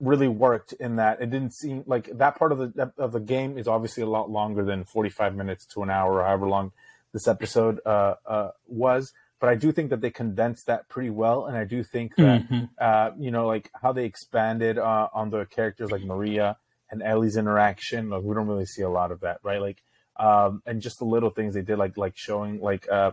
really 0.00 0.28
worked 0.28 0.72
in 0.74 0.96
that 0.96 1.20
it 1.20 1.30
didn't 1.30 1.52
seem 1.52 1.84
like 1.86 2.10
that 2.16 2.36
part 2.36 2.52
of 2.52 2.58
the 2.58 2.92
of 2.96 3.12
the 3.12 3.20
game 3.20 3.58
is 3.58 3.68
obviously 3.68 4.02
a 4.02 4.06
lot 4.06 4.30
longer 4.30 4.64
than 4.64 4.84
45 4.84 5.34
minutes 5.34 5.66
to 5.66 5.82
an 5.82 5.90
hour 5.90 6.14
or 6.14 6.24
however 6.24 6.48
long 6.48 6.72
this 7.12 7.28
episode 7.28 7.80
uh, 7.84 8.14
uh, 8.26 8.50
was 8.66 9.12
but 9.40 9.50
i 9.50 9.54
do 9.54 9.72
think 9.72 9.90
that 9.90 10.00
they 10.00 10.10
condensed 10.10 10.66
that 10.66 10.88
pretty 10.88 11.10
well 11.10 11.44
and 11.44 11.56
i 11.56 11.64
do 11.64 11.82
think 11.82 12.16
that 12.16 12.48
mm-hmm. 12.48 12.64
uh, 12.80 13.10
you 13.18 13.30
know 13.30 13.46
like 13.46 13.70
how 13.82 13.92
they 13.92 14.06
expanded 14.06 14.78
uh, 14.78 15.08
on 15.12 15.30
the 15.30 15.44
characters 15.46 15.90
like 15.90 16.02
maria 16.02 16.56
and 16.90 17.02
ellie's 17.02 17.36
interaction 17.36 18.08
like 18.08 18.22
we 18.22 18.34
don't 18.34 18.48
really 18.48 18.66
see 18.66 18.82
a 18.82 18.90
lot 18.90 19.12
of 19.12 19.20
that 19.20 19.38
right 19.42 19.60
like 19.60 19.82
um, 20.16 20.62
and 20.66 20.82
just 20.82 20.98
the 20.98 21.04
little 21.04 21.30
things 21.30 21.54
they 21.54 21.62
did 21.62 21.78
like 21.78 21.96
like 21.96 22.16
showing 22.16 22.60
like 22.60 22.88
uh 22.90 23.10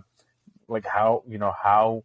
like 0.67 0.85
how 0.85 1.23
you 1.27 1.37
know 1.37 1.53
how 1.63 2.03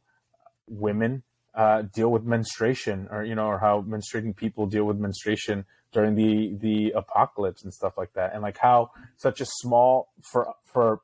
women 0.68 1.22
uh, 1.54 1.82
deal 1.82 2.10
with 2.10 2.24
menstruation 2.24 3.08
or 3.10 3.24
you 3.24 3.34
know 3.34 3.46
or 3.46 3.58
how 3.58 3.82
menstruating 3.82 4.34
people 4.34 4.66
deal 4.66 4.84
with 4.84 4.96
menstruation 4.96 5.64
during 5.92 6.14
the 6.14 6.54
the 6.60 6.90
apocalypse 6.92 7.62
and 7.62 7.72
stuff 7.72 7.96
like 7.96 8.12
that. 8.14 8.32
And 8.32 8.42
like 8.42 8.58
how 8.58 8.90
such 9.16 9.40
a 9.40 9.46
small 9.46 10.08
for 10.22 10.54
for 10.64 11.00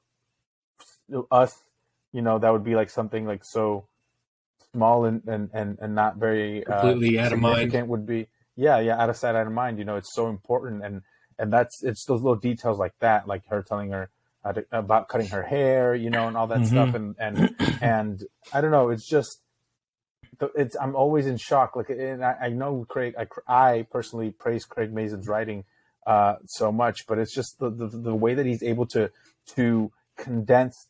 us 1.31 1.55
you 2.13 2.23
know 2.23 2.39
that 2.39 2.51
would 2.51 2.65
be 2.65 2.75
like 2.75 2.91
something 2.91 3.27
like 3.27 3.43
so 3.45 3.87
small 4.73 5.05
and 5.05 5.23
and 5.27 5.51
and, 5.53 5.79
and 5.81 5.95
not 5.95 6.17
very 6.17 6.67
uh, 6.67 6.81
completely 6.81 7.19
uh, 7.19 7.27
out 7.27 7.33
of 7.33 7.41
mind. 7.41 7.89
would 7.89 8.07
be 8.07 8.29
yeah 8.57 8.79
yeah 8.79 9.01
out 9.01 9.11
of 9.11 9.17
sight 9.17 9.35
out 9.35 9.47
of 9.47 9.53
mind. 9.53 9.79
You 9.79 9.85
know 9.85 9.97
it's 9.97 10.15
so 10.15 10.29
important. 10.29 10.85
And 10.85 11.03
and 11.39 11.53
that's 11.53 11.83
it's 11.83 12.05
those 12.07 12.23
little 12.23 12.37
details 12.37 12.79
like 12.79 12.95
that 13.01 13.29
like 13.29 13.47
her 13.49 13.63
telling 13.63 13.91
her 13.91 14.11
about 14.73 15.09
cutting 15.09 15.27
her 15.29 15.43
hair 15.43 15.95
you 15.95 16.09
know 16.09 16.27
and 16.27 16.37
all 16.37 16.47
that 16.47 16.61
mm-hmm. 16.61 16.67
stuff. 16.67 16.95
And 16.95 17.15
and 17.19 17.55
and 17.83 18.25
i 18.53 18.61
don't 18.61 18.71
know. 18.71 18.89
It's 18.89 19.07
just 19.07 19.43
it's 20.55 20.77
I'm 20.81 20.95
always 20.97 21.27
in 21.27 21.37
shock. 21.37 21.77
Like, 21.77 21.91
and 21.91 22.25
I, 22.25 22.37
I 22.43 22.49
know 22.51 22.87
Craig. 22.89 23.15
I, 23.19 23.27
I 23.47 23.87
personally 23.91 24.31
praise 24.31 24.65
Craig 24.65 24.93
Mazin's 24.93 25.29
writing 25.29 25.65
uh, 26.07 26.37
so 26.47 26.73
much, 26.73 27.07
but 27.07 27.19
it's 27.19 27.35
just 27.35 27.59
the, 27.59 27.71
the, 27.71 27.87
the 27.89 28.15
way 28.15 28.35
that 28.35 28.47
he's 28.47 28.63
able 28.63 28.87
to 28.87 29.11
to 29.55 29.93
condense 30.17 30.87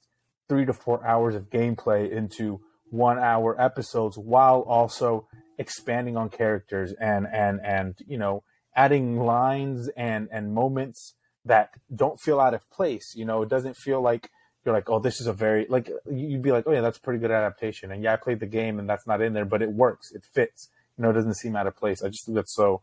three 0.49 0.65
to 0.65 0.73
four 0.73 1.07
hours 1.07 1.35
of 1.35 1.51
gameplay 1.51 2.11
into 2.11 2.61
one 2.91 3.19
hour 3.19 3.61
episodes 3.61 4.17
while 4.17 4.61
also 4.61 5.27
expanding 5.59 6.17
on 6.17 6.31
characters 6.31 6.93
and 7.01 7.27
and 7.33 7.61
and 7.63 7.97
you 8.07 8.17
know 8.17 8.43
adding 8.75 9.19
lines 9.19 9.89
and 9.97 10.29
and 10.33 10.55
moments 10.55 11.15
that 11.45 11.71
don't 11.95 12.21
feel 12.21 12.41
out 12.41 12.55
of 12.55 12.71
place 12.71 13.13
you 13.15 13.25
know 13.25 13.43
it 13.43 13.49
doesn't 13.49 13.77
feel 13.77 14.01
like 14.01 14.31
you're 14.65 14.75
like, 14.75 14.91
oh, 14.91 14.99
this 14.99 15.21
is 15.21 15.27
a 15.27 15.33
very 15.33 15.67
like 15.69 15.91
you'd 16.11 16.43
be 16.43 16.53
like, 16.53 16.65
oh 16.67 16.73
yeah, 16.73 16.81
that's 16.81 16.99
a 16.99 17.01
pretty 17.01 17.21
good 17.21 17.31
adaptation. 17.31 17.93
And 17.93 18.03
yeah, 18.03 18.13
I 18.13 18.17
played 18.17 18.41
the 18.41 18.47
game 18.47 18.79
and 18.79 18.89
that's 18.89 19.07
not 19.07 19.23
in 19.23 19.33
there, 19.33 19.45
but 19.45 19.63
it 19.63 19.71
works, 19.71 20.13
it 20.13 20.25
fits. 20.25 20.69
You 20.97 21.03
know, 21.03 21.11
it 21.11 21.15
doesn't 21.15 21.35
seem 21.35 21.57
out 21.57 21.67
of 21.67 21.77
place. 21.77 22.03
I 22.03 22.09
just 22.09 22.27
think 22.27 22.37
that's 22.37 22.55
so 22.55 22.83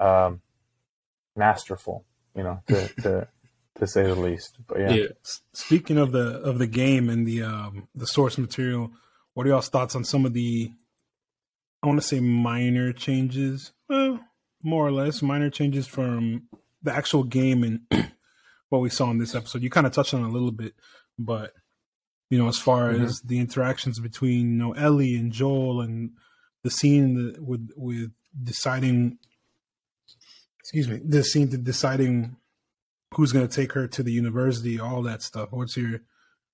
um, 0.00 0.42
masterful. 1.34 2.04
You 2.36 2.42
know, 2.42 2.60
to 2.68 2.88
to 3.02 3.28
to 3.76 3.86
say 3.86 4.02
the 4.04 4.14
least. 4.14 4.58
But 4.66 4.80
yeah. 4.80 4.90
yeah. 4.90 5.06
Speaking 5.52 5.98
of 5.98 6.12
the 6.12 6.40
of 6.40 6.58
the 6.58 6.66
game 6.66 7.08
and 7.08 7.26
the 7.26 7.42
um, 7.42 7.88
the 7.94 8.06
source 8.06 8.38
material, 8.38 8.90
what 9.32 9.46
are 9.46 9.50
y'all's 9.50 9.68
thoughts 9.68 9.94
on 9.94 10.04
some 10.04 10.26
of 10.26 10.34
the 10.34 10.70
I 11.84 11.86
want 11.86 12.00
to 12.00 12.06
say 12.06 12.18
minor 12.18 12.94
changes, 12.94 13.72
well, 13.90 14.18
more 14.62 14.86
or 14.86 14.90
less 14.90 15.20
minor 15.20 15.50
changes 15.50 15.86
from 15.86 16.44
the 16.82 16.94
actual 16.94 17.24
game 17.24 17.62
and 17.62 17.80
what 18.70 18.80
we 18.80 18.88
saw 18.88 19.10
in 19.10 19.18
this 19.18 19.34
episode. 19.34 19.62
You 19.62 19.68
kind 19.68 19.86
of 19.86 19.92
touched 19.92 20.14
on 20.14 20.22
a 20.22 20.30
little 20.30 20.50
bit, 20.50 20.72
but 21.18 21.52
you 22.30 22.38
know, 22.38 22.48
as 22.48 22.58
far 22.58 22.92
mm-hmm. 22.92 23.04
as 23.04 23.20
the 23.20 23.38
interactions 23.38 24.00
between 24.00 24.52
you 24.52 24.58
know 24.58 24.72
Ellie 24.72 25.16
and 25.16 25.32
Joel 25.32 25.80
and 25.80 26.10
the 26.62 26.70
scene 26.70 27.36
with 27.38 27.70
with 27.76 28.12
deciding, 28.42 29.18
excuse 30.58 30.88
me, 30.88 31.00
the 31.04 31.22
scene 31.22 31.48
to 31.50 31.58
deciding 31.58 32.36
who's 33.14 33.32
going 33.32 33.46
to 33.46 33.54
take 33.54 33.72
her 33.72 33.86
to 33.86 34.02
the 34.02 34.12
university, 34.12 34.80
all 34.80 35.02
that 35.02 35.22
stuff. 35.22 35.50
What's 35.52 35.76
your 35.76 36.00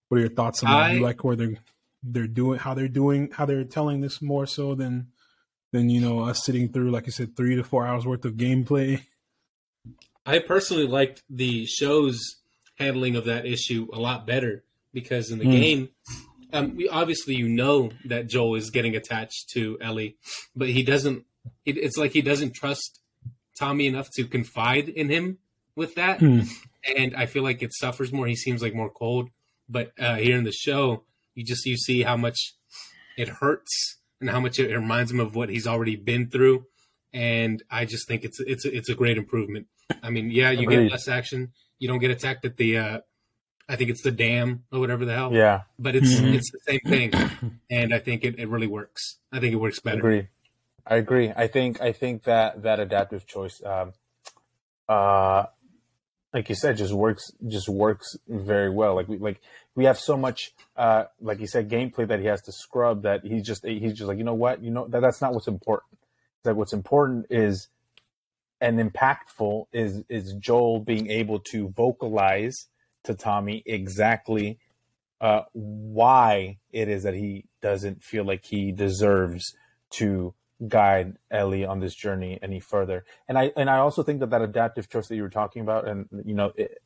what 0.09 0.19
are 0.19 0.21
your 0.21 0.31
thoughts 0.31 0.63
on 0.63 0.71
that? 0.71 0.95
You 0.95 1.01
like 1.01 1.25
where 1.25 1.37
they're 1.37 1.57
they're 2.03 2.27
doing 2.27 2.59
how 2.59 2.75
they're 2.75 2.89
doing 2.89 3.31
how 3.33 3.47
they're 3.47 3.65
telling 3.65 4.01
this 4.01 4.21
more 4.21 4.47
so 4.47 4.75
than 4.75 5.09
than 5.73 5.89
you 5.89 6.01
know 6.01 6.21
us 6.21 6.45
sitting 6.45 6.69
through 6.69 6.91
like 6.91 7.05
I 7.07 7.11
said 7.11 7.37
three 7.37 7.57
to 7.57 7.65
four 7.65 7.87
hours 7.87 8.07
worth 8.07 8.25
of 8.25 8.35
gameplay. 8.35 9.03
I 10.27 10.41
personally 10.41 10.87
liked 10.87 11.23
the 11.31 11.67
show's 11.67 12.40
handling 12.81 13.15
of 13.15 13.27
that 13.27 13.47
issue 13.47 13.87
a 13.93 14.01
lot 14.01 14.27
better 14.27 14.65
because 14.93 15.31
in 15.31 15.39
the 15.39 15.45
mm. 15.45 15.53
game, 15.53 15.89
um, 16.53 16.77
we, 16.77 16.89
obviously 16.89 17.35
you 17.35 17.49
know 17.49 17.91
that 18.07 18.27
Joel 18.27 18.57
is 18.57 18.71
getting 18.71 18.97
attached 18.97 19.51
to 19.51 19.79
Ellie, 19.81 20.17
but 20.57 20.69
he 20.69 20.83
doesn't. 20.83 21.25
It, 21.65 21.77
it's 21.77 21.97
like 21.97 22.13
he 22.13 22.23
doesn't 22.23 22.55
trust 22.55 23.01
Tommy 23.59 23.87
enough 23.87 24.09
to 24.17 24.25
confide 24.25 24.89
in 24.89 25.09
him 25.09 25.39
with 25.77 25.95
that, 25.95 26.19
mm. 26.19 26.49
and 26.97 27.15
I 27.15 27.27
feel 27.27 27.43
like 27.43 27.63
it 27.63 27.73
suffers 27.73 28.13
more. 28.13 28.27
He 28.27 28.37
seems 28.37 28.63
like 28.63 28.75
more 28.75 28.91
cold, 28.91 29.31
but 29.69 29.93
uh, 29.99 30.17
here 30.17 30.37
in 30.37 30.45
the 30.45 30.53
show, 30.53 31.05
you 31.35 31.45
just 31.45 31.65
you 31.67 31.77
see 31.77 32.03
how 32.03 32.17
much 32.17 32.55
it 33.17 33.29
hurts 33.29 33.99
and 34.21 34.29
how 34.31 34.41
much 34.41 34.59
it 34.59 34.75
reminds 34.75 35.11
him 35.11 35.21
of 35.21 35.35
what 35.35 35.49
he's 35.51 35.67
already 35.67 35.97
been 35.97 36.29
through, 36.29 36.67
and 37.13 37.63
I 37.71 37.85
just 37.85 38.09
think 38.09 38.25
it's 38.25 38.41
it's 38.41 38.65
it's 38.65 38.89
a 38.89 38.95
great 38.95 39.19
improvement. 39.19 39.67
I 40.03 40.11
mean, 40.11 40.31
yeah, 40.31 40.51
you 40.51 40.63
Agreed. 40.63 40.85
get 40.85 40.93
less 40.93 41.09
action, 41.09 41.53
you 41.81 41.89
don't 41.89 41.99
get 41.99 42.13
attacked 42.13 42.45
at 42.45 42.57
the 42.57 42.79
uh, 42.79 43.01
I 43.69 43.77
think 43.77 43.91
it's 43.91 44.03
the 44.03 44.11
dam 44.11 44.65
or 44.73 44.81
whatever 44.81 45.05
the 45.05 45.15
hell. 45.15 45.33
Yeah. 45.33 45.63
But 45.79 45.97
it's 45.97 46.15
mm-hmm. 46.15 46.35
it's 46.35 46.51
the 46.51 46.59
same 46.67 46.81
thing. 46.87 47.13
And 47.71 47.95
I 47.95 48.01
think 48.01 48.25
it, 48.25 48.37
it 48.39 48.49
really 48.49 48.67
works. 48.67 49.19
I 49.33 49.39
think 49.39 49.53
it 49.53 49.59
works 49.59 49.79
better. 49.79 49.97
I 49.97 49.99
agree. 49.99 50.29
I 50.85 50.97
agree. 50.97 51.33
I 51.35 51.47
think 51.47 51.81
I 51.81 51.93
think 51.93 52.25
that 52.25 52.63
that 52.63 52.81
adaptive 52.81 53.27
choice 53.27 53.63
um 53.65 53.93
uh 54.89 55.45
like 56.35 56.49
you 56.49 56.57
said 56.57 56.77
just 56.77 56.93
works 56.93 57.31
just 57.47 57.69
works 57.69 58.17
very 58.29 58.71
well. 58.71 58.97
Like 58.97 59.07
we 59.09 59.19
like 59.19 59.41
we 59.77 59.85
have 59.85 60.01
so 60.01 60.17
much 60.17 60.53
uh 60.77 61.05
like 61.21 61.39
you 61.39 61.47
said 61.47 61.71
gameplay 61.71 62.09
that 62.09 62.19
he 62.19 62.27
has 62.27 62.43
to 62.43 62.53
scrub 62.53 63.03
that 63.03 63.25
he's 63.25 63.47
just 63.47 63.65
he's 63.65 63.95
just 63.95 64.09
like, 64.09 64.19
you 64.19 64.25
know 64.25 64.35
what? 64.35 64.65
You 64.65 64.73
know 64.73 64.89
that 64.89 65.01
that's 65.01 65.21
not 65.21 65.33
what's 65.33 65.49
important. 65.49 65.97
That 66.43 66.57
what's 66.57 66.73
important 66.73 67.27
is 67.31 67.69
and 68.61 68.79
impactful 68.79 69.67
is 69.73 70.03
is 70.09 70.35
Joel 70.35 70.81
being 70.81 71.11
able 71.11 71.41
to 71.41 71.69
vocalize 71.69 72.67
to 73.05 73.15
Tommy 73.15 73.63
exactly 73.67 74.59
uh, 75.21 75.43
why 75.53 76.59
it 76.73 76.89
is 76.89 77.03
that 77.03 77.15
he 77.15 77.47
doesn't 77.61 78.03
feel 78.03 78.25
like 78.25 78.45
he 78.45 78.73
deserves 78.73 79.55
to 79.91 80.35
guide 80.69 81.17
Ellie 81.31 81.65
on 81.65 81.81
this 81.81 81.95
journey 81.95 82.39
any 82.43 82.61
further. 82.61 83.05
And 83.29 83.39
I 83.39 83.53
and 83.57 83.71
I 83.71 83.79
also 83.79 84.03
think 84.03 84.21
that 84.21 84.31
that 84.31 84.43
adaptive 84.43 84.89
choice 84.89 85.09
that 85.09 85.17
you 85.17 85.23
were 85.23 85.31
talking 85.31 85.63
about, 85.63 85.89
and 85.89 86.09
you 86.25 86.35
know, 86.35 86.53
it 86.57 86.83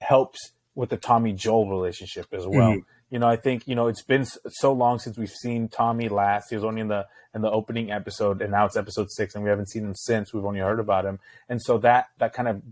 helps 0.00 0.52
with 0.74 0.90
the 0.90 0.96
Tommy 0.96 1.32
Joel 1.32 1.68
relationship 1.68 2.26
as 2.32 2.46
well. 2.46 2.72
Mm-hmm. 2.72 2.88
You 3.10 3.18
know, 3.18 3.28
I 3.28 3.36
think 3.36 3.66
you 3.66 3.74
know 3.74 3.88
it's 3.88 4.02
been 4.02 4.24
so 4.24 4.72
long 4.72 4.98
since 4.98 5.18
we've 5.18 5.28
seen 5.28 5.68
Tommy 5.68 6.08
last. 6.08 6.50
He 6.50 6.56
was 6.56 6.64
only 6.64 6.80
in 6.80 6.88
the 6.88 7.06
in 7.34 7.42
the 7.42 7.50
opening 7.50 7.90
episode, 7.90 8.40
and 8.40 8.52
now 8.52 8.66
it's 8.66 8.76
episode 8.76 9.10
six, 9.10 9.34
and 9.34 9.42
we 9.42 9.50
haven't 9.50 9.68
seen 9.70 9.84
him 9.84 9.94
since. 9.94 10.32
We've 10.32 10.44
only 10.44 10.60
heard 10.60 10.80
about 10.80 11.04
him, 11.04 11.18
and 11.48 11.60
so 11.60 11.78
that 11.78 12.06
that 12.18 12.32
kind 12.32 12.48
of 12.48 12.62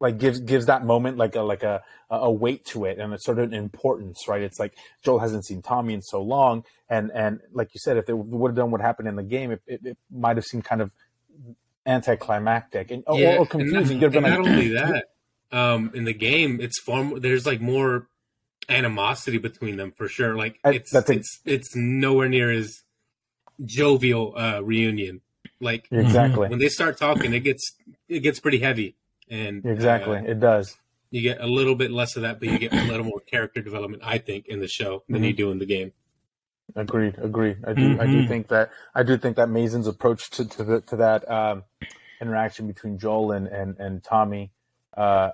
like 0.00 0.18
gives 0.18 0.40
gives 0.40 0.66
that 0.66 0.84
moment 0.84 1.16
like 1.16 1.36
a 1.36 1.42
like 1.42 1.62
a 1.62 1.82
a 2.10 2.30
weight 2.30 2.64
to 2.66 2.84
it 2.84 2.98
and 2.98 3.14
a 3.14 3.18
sort 3.18 3.38
of 3.38 3.52
importance, 3.52 4.26
right? 4.28 4.42
It's 4.42 4.58
like 4.58 4.74
Joel 5.02 5.20
hasn't 5.20 5.46
seen 5.46 5.62
Tommy 5.62 5.94
in 5.94 6.02
so 6.02 6.20
long, 6.20 6.64
and 6.88 7.10
and 7.14 7.40
like 7.52 7.72
you 7.72 7.80
said, 7.82 7.96
if 7.96 8.06
they 8.06 8.12
would 8.12 8.50
have 8.50 8.56
done 8.56 8.70
what 8.70 8.80
happened 8.80 9.08
in 9.08 9.16
the 9.16 9.22
game, 9.22 9.52
it, 9.52 9.62
it, 9.66 9.80
it 9.84 9.98
might 10.10 10.36
have 10.36 10.44
seemed 10.44 10.64
kind 10.64 10.82
of 10.82 10.92
anticlimactic 11.86 12.90
and 12.90 13.04
yeah, 13.12 13.36
or, 13.36 13.38
or 13.38 13.46
confusing. 13.46 14.02
And 14.02 14.12
not, 14.12 14.24
and 14.24 14.44
not 14.44 14.52
only 14.52 14.68
that, 14.68 15.04
um, 15.52 15.90
in 15.94 16.04
the 16.04 16.12
game, 16.14 16.60
it's 16.60 16.80
far 16.80 17.04
more, 17.04 17.20
there's 17.20 17.46
like 17.46 17.60
more 17.60 18.08
animosity 18.72 19.38
between 19.38 19.76
them 19.76 19.92
for 19.92 20.08
sure. 20.08 20.36
Like 20.36 20.58
it's 20.64 20.94
it's 20.94 21.40
it's 21.44 21.76
nowhere 21.76 22.28
near 22.28 22.50
as 22.50 22.82
jovial 23.64 24.34
uh, 24.36 24.60
reunion. 24.62 25.20
Like 25.60 25.86
exactly 25.90 26.48
when 26.48 26.58
they 26.58 26.68
start 26.68 26.98
talking, 26.98 27.32
it 27.32 27.40
gets 27.40 27.72
it 28.08 28.20
gets 28.20 28.40
pretty 28.40 28.58
heavy. 28.58 28.96
and 29.30 29.64
exactly 29.64 30.18
uh, 30.18 30.24
it 30.24 30.40
does. 30.40 30.76
You 31.10 31.20
get 31.20 31.40
a 31.40 31.46
little 31.46 31.74
bit 31.74 31.90
less 31.90 32.16
of 32.16 32.22
that, 32.22 32.40
but 32.40 32.48
you 32.48 32.58
get 32.58 32.72
a 32.72 32.84
little 32.84 33.04
more 33.04 33.20
character 33.20 33.60
development, 33.60 34.02
I 34.04 34.16
think, 34.16 34.46
in 34.48 34.60
the 34.60 34.68
show 34.68 35.02
than 35.08 35.16
mm-hmm. 35.16 35.24
you 35.26 35.32
do 35.34 35.50
in 35.50 35.58
the 35.58 35.66
game. 35.66 35.92
Agreed. 36.74 37.18
Agreed. 37.18 37.58
I 37.66 37.74
do. 37.74 37.82
Mm-hmm. 37.82 38.00
I 38.00 38.06
do 38.06 38.12
mm-hmm. 38.12 38.28
think 38.28 38.48
that. 38.48 38.70
I 38.94 39.02
do 39.02 39.18
think 39.18 39.36
that 39.36 39.50
Mazin's 39.50 39.86
approach 39.86 40.30
to 40.30 40.44
to, 40.46 40.64
the, 40.64 40.80
to 40.80 40.96
that 40.96 41.30
um, 41.30 41.64
interaction 42.20 42.66
between 42.66 42.98
Joel 42.98 43.32
and 43.32 43.46
and, 43.46 43.78
and 43.78 44.02
Tommy 44.02 44.52
uh, 44.96 45.32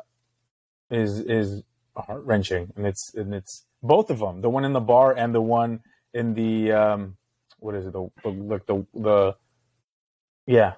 is 0.91 1.21
is 1.21 1.63
heart 2.03 2.25
wrenching, 2.25 2.73
and 2.77 2.87
it's 2.87 3.15
and 3.15 3.35
it's 3.35 3.65
both 3.83 4.11
of 4.11 4.19
them. 4.19 4.41
The 4.41 4.51
one 4.51 4.65
in 4.65 4.73
the 4.73 4.81
bar 4.81 5.13
and 5.13 5.35
the 5.35 5.41
one 5.41 5.81
in 6.15 6.35
the 6.35 6.73
um, 6.73 7.17
what 7.59 7.75
is 7.75 7.87
it? 7.87 7.93
The, 7.93 8.09
the 8.23 8.31
like 8.31 8.67
the 8.67 8.87
the 8.95 9.37
yeah. 10.47 10.75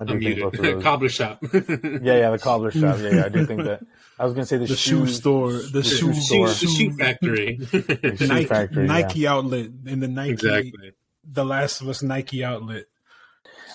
I 0.00 0.04
do 0.04 0.18
think 0.18 0.40
both 0.40 0.54
of 0.54 0.60
those. 0.62 0.82
cobbler 0.82 1.08
shop. 1.08 1.38
yeah, 1.52 1.60
yeah, 2.02 2.30
the 2.30 2.38
cobbler 2.40 2.70
shop. 2.72 2.98
Yeah, 2.98 3.14
yeah. 3.14 3.24
I 3.26 3.28
do 3.28 3.46
think 3.46 3.62
that. 3.64 3.82
I 4.18 4.24
was 4.24 4.34
gonna 4.34 4.46
say 4.46 4.58
the, 4.58 4.66
the 4.66 4.76
shoe, 4.76 5.06
shoe, 5.06 5.12
store, 5.12 5.52
the, 5.52 5.58
the 5.58 5.82
shoe, 5.82 6.12
shoe 6.14 6.20
store, 6.20 6.48
the 6.48 6.54
shoe 6.54 6.96
factory, 6.96 7.56
the 7.56 8.16
shoe 8.16 8.26
Nike, 8.26 8.46
factory, 8.46 8.86
Nike 8.86 9.20
yeah. 9.20 9.32
outlet, 9.32 9.66
and 9.86 10.02
the 10.02 10.08
Nike, 10.08 10.32
exactly. 10.32 10.92
the 11.24 11.44
Last 11.44 11.80
of 11.80 11.88
Us 11.88 12.02
Nike 12.02 12.44
outlet. 12.44 12.84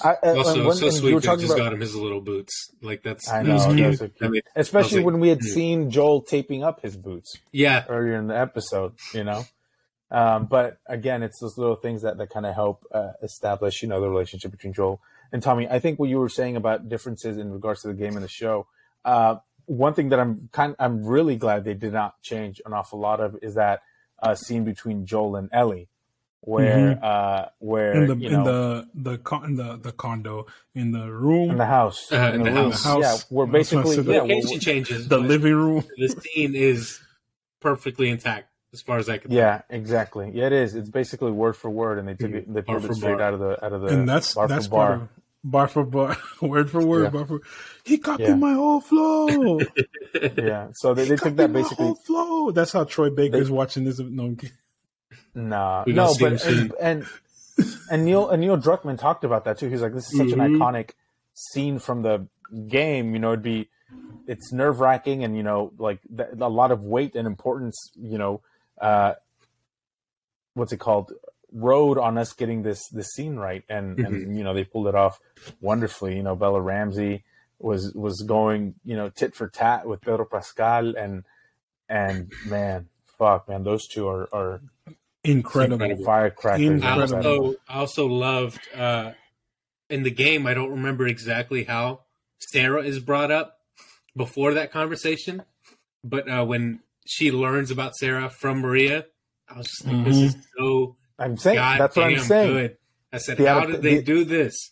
I, 0.03 0.15
uh, 0.23 0.35
also, 0.35 0.65
when, 0.65 0.75
so 0.75 0.89
sweet. 0.89 1.13
They 1.13 1.19
just 1.19 1.45
about, 1.45 1.57
got 1.57 1.73
him 1.73 1.81
his 1.81 1.95
little 1.95 2.21
boots. 2.21 2.71
Like 2.81 3.03
that's 3.03 3.29
I 3.29 3.43
know, 3.43 3.57
that's 3.57 4.01
I 4.21 4.27
mean, 4.27 4.41
especially 4.55 4.97
like, 4.97 5.05
when 5.05 5.19
we 5.19 5.29
had 5.29 5.41
seen 5.41 5.89
Joel 5.89 6.21
taping 6.21 6.63
up 6.63 6.81
his 6.81 6.95
boots. 6.95 7.37
Yeah, 7.51 7.85
earlier 7.89 8.15
in 8.15 8.27
the 8.27 8.37
episode, 8.37 8.93
you 9.13 9.23
know. 9.23 9.43
Um, 10.11 10.47
but 10.47 10.79
again, 10.87 11.21
it's 11.23 11.39
those 11.39 11.57
little 11.57 11.75
things 11.75 12.01
that 12.01 12.17
that 12.17 12.29
kind 12.29 12.45
of 12.45 12.55
help 12.55 12.83
uh, 12.91 13.11
establish, 13.21 13.81
you 13.81 13.87
know, 13.87 14.01
the 14.01 14.09
relationship 14.09 14.51
between 14.51 14.73
Joel 14.73 14.99
and 15.31 15.43
Tommy. 15.43 15.67
I 15.67 15.79
think 15.79 15.99
what 15.99 16.09
you 16.09 16.17
were 16.17 16.29
saying 16.29 16.55
about 16.55 16.89
differences 16.89 17.37
in 17.37 17.51
regards 17.51 17.81
to 17.81 17.89
the 17.89 17.93
game 17.93 18.15
and 18.15 18.23
the 18.23 18.29
show. 18.29 18.67
Uh, 19.05 19.35
one 19.65 19.93
thing 19.93 20.09
that 20.09 20.19
I'm 20.19 20.49
kind, 20.51 20.75
I'm 20.79 21.05
really 21.05 21.35
glad 21.35 21.63
they 21.63 21.75
did 21.75 21.93
not 21.93 22.19
change 22.23 22.59
an 22.65 22.73
awful 22.73 22.99
lot 22.99 23.19
of 23.19 23.37
is 23.43 23.53
that 23.53 23.81
uh, 24.21 24.33
scene 24.33 24.63
between 24.63 25.05
Joel 25.05 25.35
and 25.35 25.49
Ellie 25.53 25.89
where 26.41 26.95
mm-hmm. 26.95 27.03
uh 27.03 27.45
where 27.59 27.93
in 27.93 28.07
the 28.07 28.15
you 28.15 28.29
know, 28.29 28.37
in 28.39 28.43
the 28.43 28.87
the 29.11 29.17
con- 29.17 29.45
in 29.45 29.55
the 29.55 29.77
the 29.77 29.91
condo 29.91 30.45
in 30.73 30.91
the 30.91 31.11
room 31.11 31.51
in 31.51 31.57
the 31.57 31.65
house 31.65 32.11
uh, 32.11 32.31
in, 32.33 32.43
the, 32.43 32.49
the 32.49 32.51
house. 32.51 32.83
house. 32.83 33.01
yeah 33.01 33.15
we're 33.29 33.45
basically 33.45 33.97
the 33.97 34.13
yeah, 34.13 34.21
location 34.21 34.59
changes 34.59 35.07
the 35.07 35.17
living 35.17 35.53
room 35.53 35.83
the 35.97 36.07
scene 36.07 36.55
is 36.55 37.01
perfectly 37.59 38.09
intact 38.09 38.47
as 38.71 38.81
far 38.81 38.97
as 38.97 39.09
I 39.09 39.17
can 39.17 39.31
yeah 39.31 39.57
tell. 39.69 39.77
exactly 39.77 40.31
yeah 40.33 40.45
it 40.47 40.53
is 40.53 40.75
it's 40.75 40.89
basically 40.89 41.31
word 41.31 41.57
for 41.57 41.69
word 41.69 41.99
and 41.99 42.07
they 42.07 42.13
took 42.13 42.31
it 42.31 42.53
they 42.53 42.61
pulled 42.61 42.85
it 42.85 42.95
straight 42.95 43.17
bar. 43.17 43.21
out 43.21 43.33
of 43.33 43.39
the 43.41 43.65
out 43.65 43.73
of 43.73 43.81
the 43.81 43.87
and 43.87 44.07
that's 44.07 44.33
bar 44.33 44.47
that's 44.47 44.67
for 44.67 44.71
bar. 44.71 44.93
Of, 44.93 45.09
bar 45.43 45.67
for 45.67 45.83
bar 45.83 46.17
word 46.41 46.71
for 46.71 46.85
word 46.85 47.03
yeah. 47.03 47.09
bar 47.09 47.25
for 47.25 47.41
he 47.83 47.97
copied 47.97 48.27
yeah. 48.27 48.35
my 48.35 48.53
whole 48.53 48.79
flow 48.79 49.59
yeah 50.37 50.69
so 50.73 50.93
they, 50.93 51.03
they 51.03 51.17
took 51.17 51.35
that 51.35 51.51
basically 51.51 51.93
flow 52.05 52.51
that's 52.51 52.71
how 52.71 52.85
Troy 52.85 53.09
Baker 53.09 53.37
is 53.37 53.51
watching 53.51 53.83
this 53.83 53.99
no 53.99 54.35
Nah, 55.35 55.83
no, 55.87 56.13
but 56.19 56.43
and, 56.45 56.73
and, 56.81 57.05
and 57.91 58.05
Neil 58.05 58.29
and 58.29 58.41
Neil 58.41 58.57
Druckmann 58.57 58.97
talked 58.97 59.23
about 59.23 59.45
that 59.45 59.57
too. 59.57 59.69
He's 59.69 59.81
like, 59.81 59.93
this 59.93 60.11
is 60.11 60.17
such 60.17 60.27
mm-hmm. 60.27 60.41
an 60.41 60.59
iconic 60.59 60.91
scene 61.33 61.79
from 61.79 62.01
the 62.01 62.27
game. 62.67 63.13
You 63.13 63.19
know, 63.19 63.29
it'd 63.29 63.43
be 63.43 63.69
it's 64.27 64.51
nerve 64.51 64.79
wracking, 64.79 65.23
and 65.23 65.35
you 65.35 65.43
know, 65.43 65.71
like 65.77 65.99
th- 66.15 66.29
a 66.39 66.49
lot 66.49 66.71
of 66.71 66.83
weight 66.83 67.15
and 67.15 67.27
importance. 67.27 67.91
You 67.95 68.17
know, 68.17 68.41
uh, 68.79 69.13
what's 70.53 70.73
it 70.73 70.77
called? 70.77 71.11
Road 71.51 71.97
on 71.97 72.17
us 72.17 72.33
getting 72.33 72.61
this 72.61 72.87
this 72.89 73.09
scene 73.09 73.35
right, 73.35 73.63
and 73.69 73.97
mm-hmm. 73.97 74.05
and 74.05 74.37
you 74.37 74.43
know 74.43 74.53
they 74.53 74.63
pulled 74.63 74.87
it 74.87 74.95
off 74.95 75.19
wonderfully. 75.61 76.15
You 76.15 76.23
know, 76.23 76.35
Bella 76.35 76.61
Ramsey 76.61 77.23
was 77.57 77.93
was 77.93 78.21
going 78.21 78.75
you 78.85 78.95
know 78.95 79.09
tit 79.09 79.35
for 79.35 79.47
tat 79.47 79.87
with 79.87 80.01
Pedro 80.01 80.25
Pascal, 80.25 80.95
and 80.95 81.23
and 81.87 82.31
man, 82.45 82.87
fuck, 83.17 83.49
man, 83.49 83.63
those 83.63 83.87
two 83.87 84.07
are 84.07 84.29
are 84.31 84.61
incredible, 85.23 85.75
incredible. 85.75 86.05
firecrackers. 86.05 86.65
Incredible. 86.65 87.13
I 87.13 87.17
also, 87.17 87.55
I 87.67 87.79
also 87.79 88.07
loved 88.07 88.59
uh, 88.75 89.11
in 89.89 90.03
the 90.03 90.11
game. 90.11 90.47
I 90.47 90.53
don't 90.53 90.71
remember 90.71 91.07
exactly 91.07 91.63
how 91.63 92.01
Sarah 92.39 92.83
is 92.83 92.99
brought 92.99 93.31
up 93.31 93.57
before 94.15 94.53
that 94.53 94.71
conversation, 94.71 95.43
but 96.03 96.29
uh, 96.29 96.45
when 96.45 96.79
she 97.05 97.31
learns 97.31 97.71
about 97.71 97.95
Sarah 97.95 98.29
from 98.29 98.59
Maria, 98.59 99.05
I 99.47 99.57
was 99.57 99.67
just 99.67 99.85
like, 99.85 99.95
mm-hmm. 99.95 100.03
"This 100.05 100.35
is 100.35 100.35
so." 100.57 100.95
I'm 101.17 101.37
saying 101.37 101.57
God 101.57 101.79
that's 101.79 101.95
what 101.95 102.05
I'm 102.05 102.19
saying. 102.19 102.53
Good. 102.53 102.77
I 103.11 103.17
said, 103.17 103.37
the, 103.37 103.45
"How 103.45 103.65
did 103.65 103.81
they 103.81 103.97
the, 103.97 104.03
do 104.03 104.23
this?" 104.23 104.71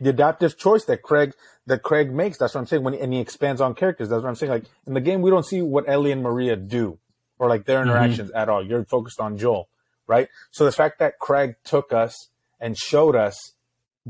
The 0.00 0.10
adaptive 0.10 0.58
choice 0.58 0.84
that 0.86 1.02
Craig 1.02 1.34
that 1.66 1.82
Craig 1.82 2.12
makes. 2.12 2.38
That's 2.38 2.54
what 2.54 2.62
I'm 2.62 2.66
saying. 2.66 2.82
When 2.82 2.94
and 2.94 3.12
he 3.12 3.20
expands 3.20 3.60
on 3.60 3.74
characters. 3.74 4.08
That's 4.08 4.22
what 4.22 4.28
I'm 4.28 4.34
saying. 4.34 4.50
Like 4.50 4.64
in 4.86 4.94
the 4.94 5.00
game, 5.00 5.22
we 5.22 5.30
don't 5.30 5.46
see 5.46 5.62
what 5.62 5.88
Ellie 5.88 6.10
and 6.10 6.22
Maria 6.22 6.56
do 6.56 6.98
or 7.38 7.48
like 7.48 7.64
their 7.64 7.80
mm-hmm. 7.80 7.90
interactions 7.90 8.30
mm-hmm. 8.30 8.38
at 8.38 8.48
all. 8.48 8.64
You're 8.64 8.84
focused 8.84 9.20
on 9.20 9.38
Joel 9.38 9.68
right? 10.06 10.28
So 10.50 10.64
the 10.64 10.72
fact 10.72 10.98
that 10.98 11.18
Craig 11.18 11.56
took 11.64 11.92
us 11.92 12.28
and 12.60 12.76
showed 12.76 13.16
us 13.16 13.52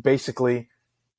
basically 0.01 0.69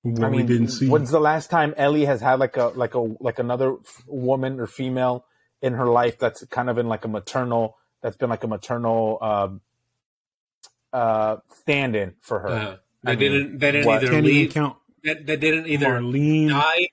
what 0.02 0.24
I 0.24 0.30
mean, 0.30 0.46
didn't 0.46 0.70
see. 0.70 0.88
When's 0.88 1.12
the 1.12 1.20
last 1.20 1.50
time 1.50 1.74
Ellie 1.78 2.06
has 2.06 2.22
had 2.22 2.40
like 2.40 2.58
a 2.58 2.66
like 2.68 2.94
a 2.94 3.00
like 3.00 3.40
another 3.40 3.78
woman 4.08 4.60
or 4.60 4.68
female 4.68 5.26
in 5.62 5.74
her 5.74 5.88
life 5.88 6.20
that's 6.20 6.46
kind 6.46 6.70
of 6.70 6.78
in 6.78 6.88
like 6.88 7.06
a 7.06 7.08
maternal 7.08 7.78
that's 8.02 8.18
been 8.18 8.30
like 8.30 8.44
a 8.44 8.48
maternal 8.48 9.18
um, 9.22 9.62
uh, 10.94 11.38
stand-in 11.62 12.14
for 12.22 12.40
her. 12.40 12.48
Uh, 12.48 12.78
that 13.04 13.20
didn't 13.20 13.60
that 13.60 13.72
didn't 13.72 13.90
either 13.90 14.22
leave 14.22 14.54
count. 14.54 14.78
That, 15.04 15.26
that 15.26 15.40
didn't 15.40 15.68
either 15.68 15.88
Marlene. 15.88 16.50
die, 16.50 16.90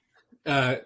uh, 0.46 0.76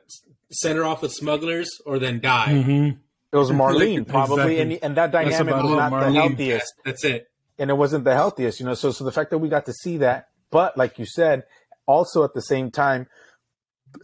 send 0.50 0.78
her 0.78 0.84
off 0.84 1.02
with 1.02 1.12
smugglers, 1.12 1.80
or 1.84 1.98
then 1.98 2.20
die. 2.20 2.48
Mm-hmm. 2.48 2.98
It 3.32 3.36
was 3.36 3.50
Marlene 3.52 4.06
probably, 4.06 4.58
exactly. 4.58 4.60
and 4.60 4.84
and 4.84 4.96
that 4.96 5.12
dynamic 5.12 5.54
was 5.54 5.64
not 5.64 5.92
Marlene. 5.92 6.12
the 6.14 6.20
healthiest. 6.20 6.74
that's 6.84 7.04
it. 7.04 7.28
And 7.58 7.70
it 7.70 7.74
wasn't 7.74 8.04
the 8.04 8.14
healthiest, 8.14 8.60
you 8.60 8.66
know. 8.66 8.74
So 8.74 8.90
so 8.90 9.04
the 9.04 9.12
fact 9.12 9.30
that 9.30 9.38
we 9.38 9.48
got 9.48 9.66
to 9.66 9.72
see 9.72 9.96
that, 9.98 10.28
but 10.50 10.76
like 10.76 10.98
you 10.98 11.06
said, 11.06 11.44
also 11.86 12.24
at 12.24 12.34
the 12.34 12.42
same 12.42 12.70
time, 12.70 13.06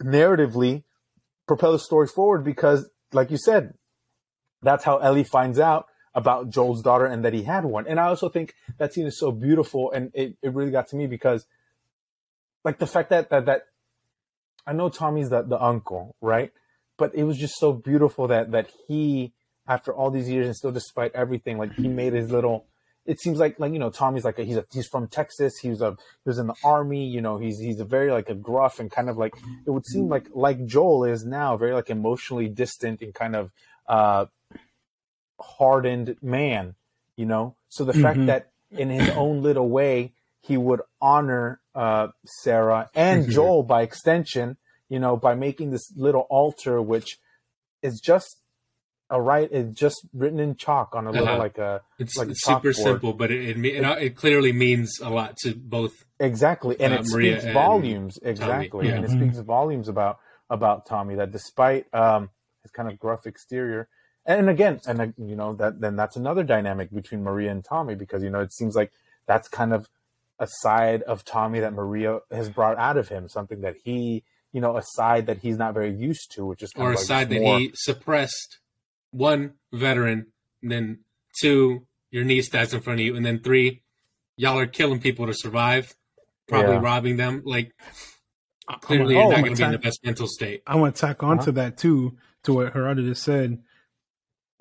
narratively, 0.01 0.83
propel 1.47 1.71
the 1.71 1.79
story 1.79 2.07
forward 2.07 2.43
because, 2.43 2.89
like 3.11 3.29
you 3.31 3.37
said, 3.37 3.75
that's 4.61 4.83
how 4.83 4.97
Ellie 4.97 5.23
finds 5.23 5.59
out 5.59 5.87
about 6.15 6.49
Joel's 6.49 6.81
daughter 6.81 7.05
and 7.05 7.25
that 7.25 7.33
he 7.33 7.43
had 7.43 7.65
one. 7.65 7.87
And 7.87 7.99
I 7.99 8.07
also 8.07 8.29
think 8.29 8.53
that 8.77 8.93
scene 8.93 9.05
is 9.07 9.19
so 9.19 9.31
beautiful, 9.31 9.91
and 9.91 10.11
it, 10.13 10.35
it 10.41 10.53
really 10.53 10.71
got 10.71 10.87
to 10.89 10.95
me 10.95 11.07
because, 11.07 11.45
like 12.63 12.79
the 12.79 12.87
fact 12.87 13.09
that 13.09 13.29
that 13.29 13.45
that 13.45 13.63
I 14.65 14.73
know 14.73 14.89
Tommy's 14.89 15.29
the 15.29 15.43
the 15.43 15.61
uncle, 15.61 16.15
right? 16.21 16.51
But 16.97 17.13
it 17.15 17.23
was 17.23 17.37
just 17.37 17.55
so 17.55 17.73
beautiful 17.73 18.27
that 18.27 18.51
that 18.51 18.69
he 18.87 19.33
after 19.67 19.93
all 19.93 20.11
these 20.11 20.29
years 20.29 20.45
and 20.45 20.55
still 20.55 20.71
despite 20.71 21.13
everything 21.15 21.57
like 21.57 21.73
he 21.73 21.87
made 21.87 22.13
his 22.13 22.31
little 22.31 22.65
it 23.05 23.19
seems 23.19 23.37
like 23.37 23.59
like 23.59 23.73
you 23.73 23.79
know 23.79 23.89
Tommy's 23.89 24.23
like 24.23 24.39
a, 24.39 24.43
he's 24.43 24.57
a, 24.57 24.65
he's 24.71 24.87
from 24.87 25.07
Texas. 25.07 25.57
He 25.61 25.69
was 25.69 25.81
a 25.81 25.91
he 25.91 26.29
was 26.29 26.37
in 26.37 26.47
the 26.47 26.55
army 26.63 27.05
you 27.05 27.21
know 27.21 27.37
he's 27.37 27.59
he's 27.59 27.79
a 27.79 27.85
very 27.85 28.11
like 28.11 28.29
a 28.29 28.35
gruff 28.35 28.79
and 28.79 28.89
kind 28.89 29.09
of 29.09 29.17
like 29.17 29.33
it 29.65 29.71
would 29.71 29.85
seem 29.85 30.07
like 30.07 30.27
like 30.33 30.65
Joel 30.65 31.05
is 31.05 31.25
now 31.25 31.57
very 31.57 31.73
like 31.73 31.89
emotionally 31.89 32.47
distant 32.47 33.01
and 33.01 33.13
kind 33.13 33.35
of 33.35 33.51
uh 33.87 34.25
hardened 35.39 36.15
man 36.21 36.75
you 37.15 37.25
know? 37.25 37.55
So 37.69 37.83
the 37.83 37.93
mm-hmm. 37.93 38.01
fact 38.01 38.25
that 38.27 38.49
in 38.71 38.89
his 38.89 39.09
own 39.11 39.41
little 39.43 39.69
way 39.69 40.13
he 40.41 40.57
would 40.57 40.81
honor 41.01 41.59
uh 41.75 42.07
Sarah 42.25 42.89
and 42.95 43.29
Joel 43.29 43.63
by 43.63 43.81
extension 43.81 44.57
you 44.93 44.99
know, 44.99 45.17
by 45.17 45.33
making 45.33 45.71
this 45.71 45.91
little 45.95 46.27
altar, 46.29 46.79
which 46.79 47.17
is 47.81 47.99
just 47.99 48.37
a 49.09 49.19
right, 49.19 49.49
it's 49.51 49.73
just 49.73 50.05
written 50.13 50.39
in 50.39 50.55
chalk 50.55 50.93
on 50.93 51.07
a 51.07 51.11
little 51.11 51.29
uh-huh. 51.29 51.37
like 51.39 51.57
a 51.57 51.81
it's, 51.97 52.15
like 52.15 52.29
it's 52.29 52.45
super 52.45 52.73
simple, 52.73 53.11
but 53.11 53.31
it, 53.31 53.57
it, 53.57 53.65
it 53.65 54.03
it 54.03 54.15
clearly 54.15 54.53
means 54.53 54.99
a 55.01 55.09
lot 55.09 55.35
to 55.37 55.55
both 55.55 56.05
exactly, 56.19 56.79
and 56.79 56.93
uh, 56.93 56.97
it 56.97 57.07
Maria 57.07 57.41
speaks 57.41 57.53
volumes 57.55 58.19
exactly, 58.21 58.87
yeah. 58.87 58.93
and 58.93 59.05
it 59.05 59.09
mm-hmm. 59.09 59.31
speaks 59.31 59.39
volumes 59.39 59.87
about 59.87 60.19
about 60.47 60.85
Tommy 60.85 61.15
that 61.15 61.31
despite 61.31 61.91
um, 61.91 62.29
his 62.61 62.69
kind 62.69 62.87
of 62.87 62.99
gruff 62.99 63.25
exterior, 63.25 63.87
and 64.27 64.47
again, 64.47 64.79
and 64.85 65.01
uh, 65.01 65.07
you 65.17 65.35
know 65.35 65.53
that 65.55 65.81
then 65.81 65.95
that's 65.95 66.17
another 66.17 66.43
dynamic 66.43 66.93
between 66.93 67.23
Maria 67.23 67.49
and 67.49 67.65
Tommy 67.65 67.95
because 67.95 68.21
you 68.21 68.29
know 68.29 68.41
it 68.41 68.53
seems 68.53 68.75
like 68.75 68.91
that's 69.25 69.47
kind 69.47 69.73
of 69.73 69.89
a 70.37 70.47
side 70.47 71.01
of 71.01 71.25
Tommy 71.25 71.61
that 71.61 71.73
Maria 71.73 72.19
has 72.29 72.47
brought 72.47 72.77
out 72.77 72.97
of 72.97 73.07
him, 73.07 73.27
something 73.27 73.61
that 73.61 73.77
he 73.83 74.23
you 74.53 74.61
know, 74.61 74.77
a 74.77 74.83
side 74.83 75.25
that 75.25 75.39
he's 75.39 75.57
not 75.57 75.73
very 75.73 75.93
used 75.93 76.31
to, 76.35 76.45
which 76.45 76.61
is 76.61 76.71
or 76.75 76.91
a 76.91 76.95
like 76.95 77.03
side 77.03 77.29
that 77.29 77.41
he 77.41 77.71
suppressed. 77.73 78.59
One 79.11 79.53
veteran, 79.71 80.27
and 80.61 80.71
then 80.71 80.99
two, 81.39 81.85
your 82.11 82.23
niece 82.23 82.49
dies 82.49 82.73
in 82.73 82.81
front 82.81 82.99
of 82.99 83.05
you, 83.05 83.15
and 83.15 83.25
then 83.25 83.39
three, 83.39 83.83
y'all 84.37 84.57
are 84.57 84.67
killing 84.67 84.99
people 84.99 85.27
to 85.27 85.33
survive, 85.33 85.95
probably 86.47 86.75
yeah. 86.75 86.81
robbing 86.81 87.17
them. 87.17 87.41
Like 87.45 87.73
clearly, 88.81 89.15
you're 89.15 89.29
not 89.29 89.41
going 89.41 89.55
to 89.55 89.61
be 89.61 89.63
in 89.63 89.71
the 89.71 89.77
best 89.79 89.99
mental 90.05 90.27
state. 90.27 90.63
I 90.65 90.75
want 90.75 90.95
to 90.95 91.01
tack 91.01 91.23
on 91.23 91.37
uh-huh. 91.37 91.45
to 91.45 91.51
that 91.53 91.77
too, 91.77 92.17
to 92.43 92.53
what 92.53 92.73
Gerardo 92.73 93.01
just 93.01 93.23
said. 93.23 93.59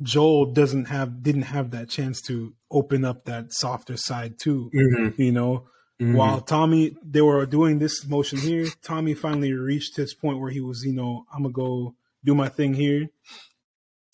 Joel 0.01 0.47
doesn't 0.47 0.87
have 0.87 1.23
didn't 1.23 1.43
have 1.43 1.71
that 1.71 1.89
chance 1.89 2.21
to 2.23 2.55
open 2.71 3.05
up 3.05 3.25
that 3.27 3.53
softer 3.53 3.97
side 3.97 4.39
too. 4.39 4.71
Mm-hmm. 4.75 5.21
You 5.21 5.33
know, 5.33 5.69
Mm-hmm. 6.01 6.15
While 6.15 6.41
Tommy, 6.41 6.97
they 7.03 7.21
were 7.21 7.47
doing 7.47 7.79
this 7.79 8.07
motion 8.07 8.39
here. 8.39 8.67
Tommy 8.83 9.15
finally 9.15 9.53
reached 9.53 9.97
his 9.97 10.15
point 10.15 10.41
where 10.41 10.51
he 10.51 10.61
was, 10.61 10.85
you 10.85 10.93
know, 10.93 11.27
I'm 11.33 11.43
gonna 11.43 11.53
go 11.53 11.95
do 12.25 12.35
my 12.35 12.49
thing 12.49 12.75
here. 12.75 13.11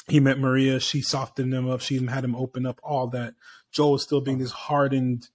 He 0.06 0.20
met 0.20 0.38
Maria. 0.38 0.80
She 0.80 1.02
softened 1.02 1.52
him 1.52 1.68
up. 1.68 1.80
She 1.80 2.04
had 2.04 2.24
him 2.24 2.34
open 2.34 2.66
up. 2.66 2.80
All 2.82 3.06
that. 3.08 3.34
Joel 3.70 3.92
was 3.92 4.02
still 4.02 4.20
being 4.20 4.38
this 4.38 4.50
hardened, 4.50 5.28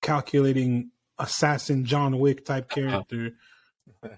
calculating 0.00 0.90
assassin 1.18 1.84
John 1.84 2.18
Wick 2.18 2.44
type 2.44 2.68
character. 2.70 3.32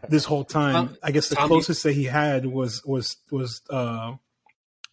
this 0.09 0.25
whole 0.25 0.45
time, 0.45 0.97
I 1.03 1.11
guess 1.11 1.29
the 1.29 1.37
Tommy, 1.37 1.49
closest 1.49 1.83
that 1.83 1.93
he 1.93 2.05
had 2.05 2.47
was 2.47 2.83
was 2.85 3.17
was 3.31 3.61
uh 3.69 4.15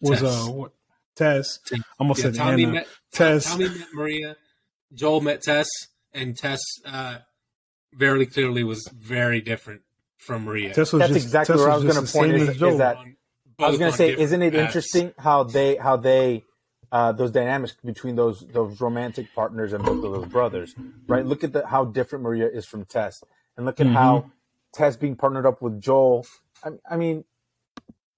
was 0.00 0.20
Tess. 0.20 0.46
uh 0.48 0.52
what 0.52 0.72
Tess. 1.16 1.58
Almost 1.98 2.18
yeah, 2.20 2.24
said 2.24 2.34
Tommy 2.34 2.62
Anna. 2.64 2.72
Met, 2.72 2.88
Tess. 3.12 3.46
Tommy 3.46 3.68
met 3.68 3.88
Maria. 3.92 4.36
Joel 4.92 5.20
met 5.20 5.42
Tess 5.42 5.68
and 6.12 6.36
Tess 6.36 6.60
uh, 6.84 7.18
very 7.94 8.26
clearly 8.26 8.64
was 8.64 8.88
very 8.96 9.40
different 9.40 9.82
from 10.18 10.44
Maria. 10.44 10.72
That's 10.74 10.90
just, 10.90 11.16
exactly 11.16 11.56
where 11.56 11.70
I 11.70 11.76
was 11.76 11.84
going 11.84 12.06
to 12.06 12.12
point. 12.12 12.32
Is, 12.34 12.48
is, 12.50 12.78
that 12.78 12.98
I 13.58 13.68
was 13.68 13.78
going 13.78 13.90
to 13.90 13.96
say, 13.96 14.16
isn't 14.16 14.42
it 14.42 14.54
interesting 14.54 15.12
how 15.18 15.44
they 15.44 15.76
how 15.76 15.96
they 15.96 16.44
uh, 16.92 17.12
those 17.12 17.30
dynamics 17.30 17.76
between 17.84 18.16
those 18.16 18.44
those 18.52 18.80
romantic 18.80 19.34
partners 19.34 19.72
and 19.72 19.84
both 19.84 20.04
of 20.04 20.12
those 20.12 20.26
brothers, 20.26 20.74
right? 21.06 21.24
Look 21.24 21.44
at 21.44 21.52
the, 21.52 21.66
how 21.66 21.84
different 21.84 22.24
Maria 22.24 22.48
is 22.48 22.66
from 22.66 22.84
Tess, 22.84 23.22
and 23.56 23.66
look 23.66 23.80
at 23.80 23.86
mm-hmm. 23.86 23.96
how 23.96 24.30
Tess 24.72 24.96
being 24.96 25.16
partnered 25.16 25.46
up 25.46 25.62
with 25.62 25.80
Joel. 25.80 26.26
I, 26.64 26.70
I 26.88 26.96
mean, 26.96 27.24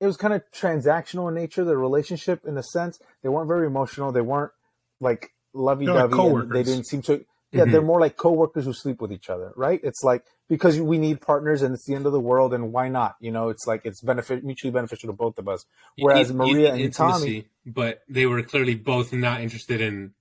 it 0.01 0.07
was 0.07 0.17
kind 0.17 0.35
of 0.35 0.43
transactional 0.53 1.29
in 1.29 1.35
nature. 1.35 1.65
The 1.65 1.77
relationship, 1.77 2.45
in 2.47 2.57
a 2.57 2.63
sense, 2.63 2.99
they 3.23 3.29
weren't 3.29 3.49
very 3.49 3.67
emotional. 3.67 4.11
They 4.11 4.21
weren't 4.21 4.53
like 5.01 5.33
lovey 5.53 5.87
dovey. 5.87 6.15
Like 6.17 6.49
they 6.49 6.63
didn't 6.63 6.87
seem 6.87 7.03
to 7.03 7.25
yeah, 7.53 7.63
mm-hmm. 7.63 7.73
they're 7.73 7.83
more 7.83 8.01
like 8.01 8.17
coworkers 8.17 8.65
who 8.65 8.73
sleep 8.73 9.01
with 9.01 9.13
each 9.13 9.29
other, 9.29 9.53
right? 9.57 9.81
It's 9.83 10.03
like 10.03 10.25
because 10.49 10.81
we 10.81 10.99
need 10.99 11.21
partners 11.21 11.63
and 11.63 11.75
it's 11.75 11.85
the 11.85 11.95
end 11.95 12.07
of 12.07 12.13
the 12.13 12.21
world, 12.21 12.55
and 12.55 12.73
why 12.73 12.89
not? 12.89 13.17
You 13.21 13.31
know, 13.31 13.51
it's 13.51 13.67
like 13.67 13.83
it's 13.85 14.01
benefit 14.01 14.43
mutually 14.43 14.71
beneficial 14.71 15.09
to 15.09 15.13
both 15.13 15.39
of 15.39 15.49
us. 15.49 15.67
Whereas 15.99 16.31
you, 16.31 16.37
Maria 16.37 16.75
you 16.75 16.85
and 16.87 16.95
Tommy, 16.95 17.47
but 17.67 18.03
they 18.09 18.27
were 18.27 18.43
clearly 18.43 18.75
both 18.75 19.13
not 19.13 19.41
interested 19.43 19.81
in 19.81 20.15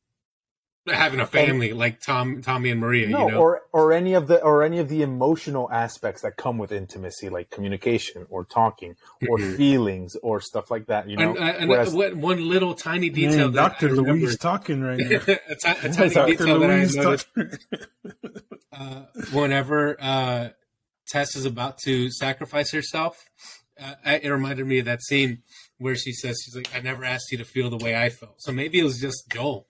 having 0.88 1.20
a 1.20 1.26
family 1.26 1.70
and, 1.70 1.80
like 1.80 2.02
Tom, 2.02 2.42
Tommy 2.42 2.72
and 2.72 2.80
Maria. 2.80 3.08
No, 3.08 3.26
you 3.26 3.32
know? 3.32 3.38
or 3.40 3.62
or 3.72 3.94
any 3.94 4.14
of 4.14 4.28
the 4.28 4.42
or 4.42 4.64
any 4.64 4.80
of 4.80 4.90
the 4.90 5.02
emotional 5.02 5.72
aspects 5.72 6.22
that 6.24 6.38
come 6.38 6.58
with 6.58 6.72
intimacy, 6.72 7.30
like 7.30 7.50
communication 7.50 8.26
or 8.30 8.46
talking 8.46 8.96
or 9.30 9.38
mm-hmm. 9.38 9.56
feelings 9.56 10.16
or 10.24 10.42
stuff 10.42 10.72
like 10.72 10.88
that. 10.88 11.08
You 11.10 11.18
know, 11.18 11.32
and, 11.32 11.38
uh, 11.38 11.42
and 11.42 11.70
Whereas, 11.70 11.94
one 11.94 12.48
little 12.48 12.74
tiny 12.74 13.10
detail. 13.10 13.50
Man, 13.50 13.52
Doctor 13.52 13.90
Louise 13.90 14.38
talking 14.38 14.82
right 14.82 14.98
now. 15.00 15.18
a, 15.18 15.20
t- 15.20 15.38
a 15.48 15.56
tiny 15.94 16.14
Dr. 16.14 16.32
detail 16.32 16.58
Louise 16.58 16.94
that 16.94 17.02
I 17.02 17.04
noticed. 17.04 17.28
uh, 18.74 19.02
whenever 19.32 19.98
uh, 20.00 20.50
Tess 21.08 21.36
is 21.36 21.46
about 21.46 21.78
to 21.80 22.10
sacrifice 22.10 22.72
herself, 22.72 23.24
uh, 23.80 23.94
it 24.06 24.30
reminded 24.30 24.66
me 24.66 24.80
of 24.80 24.86
that 24.86 25.02
scene 25.04 25.44
where 25.78 25.96
she 25.96 26.12
says, 26.12 26.42
"She's 26.44 26.56
like, 26.56 26.74
I 26.76 26.80
never 26.80 27.06
asked 27.06 27.32
you 27.32 27.38
to 27.38 27.46
feel 27.46 27.70
the 27.70 27.78
way 27.78 27.96
I 27.96 28.10
felt." 28.10 28.42
So 28.42 28.52
maybe 28.52 28.80
it 28.80 28.84
was 28.84 29.00
just 29.00 29.30
Joel 29.30 29.68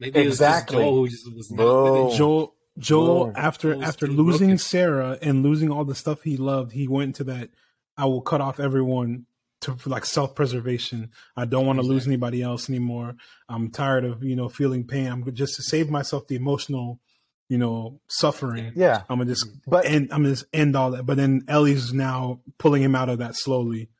Maybe 0.00 0.20
exactly. 0.20 0.82
Joel 0.82 1.02
was 1.02 1.50
not 1.50 2.16
Joel. 2.16 2.54
Joel, 2.78 3.32
after 3.36 3.82
after 3.82 4.06
losing 4.06 4.48
broken. 4.48 4.58
Sarah 4.58 5.18
and 5.20 5.42
losing 5.42 5.70
all 5.70 5.84
the 5.84 5.94
stuff 5.94 6.22
he 6.22 6.36
loved, 6.36 6.72
he 6.72 6.88
went 6.88 7.08
into 7.08 7.24
that. 7.24 7.50
I 7.96 8.06
will 8.06 8.22
cut 8.22 8.40
off 8.40 8.58
everyone 8.58 9.26
to 9.62 9.76
like 9.84 10.06
self 10.06 10.34
preservation. 10.34 11.10
I 11.36 11.44
don't 11.44 11.66
want 11.66 11.76
to 11.76 11.80
exactly. 11.80 11.94
lose 11.94 12.06
anybody 12.06 12.42
else 12.42 12.70
anymore. 12.70 13.16
I'm 13.48 13.70
tired 13.70 14.04
of 14.04 14.24
you 14.24 14.34
know 14.34 14.48
feeling 14.48 14.86
pain. 14.86 15.06
I'm 15.08 15.34
just 15.34 15.56
to 15.56 15.62
save 15.62 15.90
myself 15.90 16.26
the 16.28 16.36
emotional, 16.36 17.00
you 17.48 17.58
know, 17.58 18.00
suffering. 18.08 18.72
Yeah, 18.74 19.02
I'm 19.08 19.18
gonna 19.18 19.30
just 19.30 19.46
but 19.66 19.84
end. 19.84 20.08
I'm 20.12 20.22
gonna 20.22 20.34
just 20.34 20.46
end 20.52 20.76
all 20.76 20.92
that. 20.92 21.04
But 21.04 21.18
then 21.18 21.44
Ellie's 21.48 21.92
now 21.92 22.40
pulling 22.58 22.82
him 22.82 22.94
out 22.94 23.10
of 23.10 23.18
that 23.18 23.36
slowly. 23.36 23.90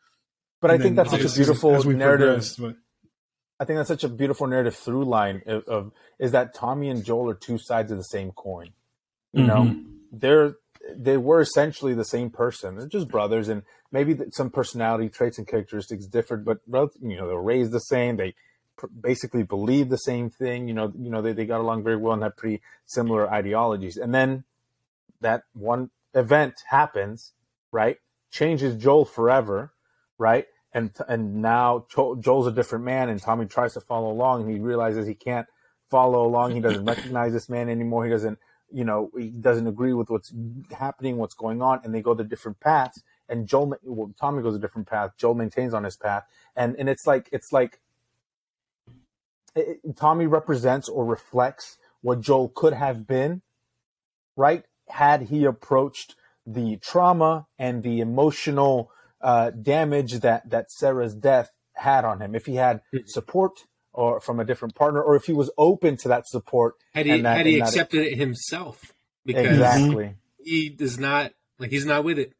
But 0.60 0.70
and 0.70 0.80
I 0.80 0.82
think 0.82 0.96
that's 0.96 1.10
such 1.10 1.24
a 1.24 1.34
beautiful 1.34 1.82
narrative. 1.92 2.54
But, 2.58 2.76
I 3.60 3.66
think 3.66 3.76
that's 3.76 3.88
such 3.88 4.04
a 4.04 4.08
beautiful 4.08 4.46
narrative 4.46 4.74
through 4.74 5.04
line 5.04 5.42
of, 5.46 5.64
of, 5.68 5.92
is 6.18 6.32
that 6.32 6.54
Tommy 6.54 6.88
and 6.88 7.04
Joel 7.04 7.28
are 7.28 7.34
two 7.34 7.58
sides 7.58 7.92
of 7.92 7.98
the 7.98 8.04
same 8.04 8.32
coin. 8.32 8.70
You 9.32 9.44
mm-hmm. 9.44 9.46
know, 9.46 9.76
they're 10.10 10.54
they 10.96 11.18
were 11.18 11.42
essentially 11.42 11.94
the 11.94 12.06
same 12.06 12.30
person. 12.30 12.76
They're 12.76 12.88
just 12.88 13.08
brothers, 13.08 13.48
and 13.48 13.62
maybe 13.92 14.18
some 14.32 14.50
personality 14.50 15.10
traits 15.10 15.36
and 15.36 15.46
characteristics 15.46 16.06
differed, 16.06 16.44
but 16.44 16.58
you 16.66 17.16
know, 17.16 17.28
they 17.28 17.34
were 17.34 17.42
raised 17.42 17.70
the 17.70 17.80
same. 17.80 18.16
They 18.16 18.34
pr- 18.76 18.86
basically 18.86 19.42
believe 19.42 19.90
the 19.90 19.98
same 19.98 20.30
thing. 20.30 20.66
You 20.66 20.74
know, 20.74 20.92
you 20.98 21.10
know, 21.10 21.20
they, 21.20 21.32
they 21.32 21.44
got 21.44 21.60
along 21.60 21.84
very 21.84 21.96
well 21.96 22.14
and 22.14 22.22
had 22.22 22.36
pretty 22.36 22.62
similar 22.86 23.30
ideologies. 23.30 23.98
And 23.98 24.14
then 24.14 24.44
that 25.20 25.42
one 25.52 25.90
event 26.14 26.54
happens, 26.66 27.34
right? 27.70 27.98
Changes 28.30 28.74
Joel 28.82 29.04
forever, 29.04 29.74
right? 30.18 30.46
And 30.72 30.90
and 31.08 31.42
now 31.42 31.86
Joel's 31.90 32.46
a 32.46 32.52
different 32.52 32.84
man, 32.84 33.08
and 33.08 33.20
Tommy 33.20 33.46
tries 33.46 33.74
to 33.74 33.80
follow 33.80 34.10
along, 34.10 34.42
and 34.42 34.50
he 34.50 34.60
realizes 34.60 35.06
he 35.06 35.14
can't 35.14 35.46
follow 35.90 36.24
along. 36.24 36.54
He 36.54 36.60
doesn't 36.60 36.84
recognize 36.86 37.32
this 37.32 37.48
man 37.48 37.68
anymore. 37.68 38.04
He 38.04 38.10
doesn't, 38.10 38.38
you 38.72 38.84
know, 38.84 39.10
he 39.16 39.30
doesn't 39.30 39.66
agree 39.66 39.92
with 39.92 40.10
what's 40.10 40.32
happening, 40.76 41.16
what's 41.16 41.34
going 41.34 41.62
on, 41.62 41.80
and 41.84 41.94
they 41.94 42.02
go 42.02 42.14
the 42.14 42.24
different 42.24 42.60
paths. 42.60 43.02
And 43.28 43.46
Joel, 43.46 43.76
well, 43.82 44.12
Tommy 44.18 44.42
goes 44.42 44.56
a 44.56 44.58
different 44.58 44.88
path. 44.88 45.12
Joel 45.16 45.34
maintains 45.34 45.74
on 45.74 45.84
his 45.84 45.96
path, 45.96 46.24
and 46.56 46.76
and 46.78 46.88
it's 46.88 47.06
like 47.06 47.28
it's 47.32 47.52
like 47.52 47.80
it, 49.56 49.80
Tommy 49.96 50.26
represents 50.26 50.88
or 50.88 51.04
reflects 51.04 51.78
what 52.02 52.20
Joel 52.20 52.48
could 52.48 52.72
have 52.72 53.06
been, 53.06 53.42
right? 54.36 54.64
Had 54.88 55.22
he 55.22 55.44
approached 55.44 56.16
the 56.46 56.76
trauma 56.76 57.46
and 57.58 57.82
the 57.82 58.00
emotional 58.00 58.90
uh, 59.20 59.50
damage 59.50 60.20
that 60.20 60.48
that 60.50 60.70
Sarah's 60.70 61.14
death 61.14 61.50
had 61.74 62.04
on 62.04 62.20
him. 62.20 62.34
If 62.34 62.46
he 62.46 62.56
had 62.56 62.82
hmm. 62.92 62.98
support 63.06 63.52
or 63.92 64.20
from 64.20 64.38
a 64.38 64.44
different 64.44 64.74
partner, 64.74 65.02
or 65.02 65.16
if 65.16 65.24
he 65.24 65.32
was 65.32 65.50
open 65.58 65.96
to 65.98 66.08
that 66.08 66.26
support, 66.28 66.74
had 66.94 67.06
he 67.06 67.20
that, 67.20 67.36
had 67.36 67.46
he 67.46 67.60
accepted 67.60 68.02
it, 68.02 68.12
it 68.12 68.18
himself, 68.18 68.92
because 69.24 69.46
exactly 69.46 70.14
he 70.42 70.68
does 70.68 70.98
not 70.98 71.32
like 71.58 71.70
he's 71.70 71.86
not 71.86 72.04
with 72.04 72.18
it 72.18 72.32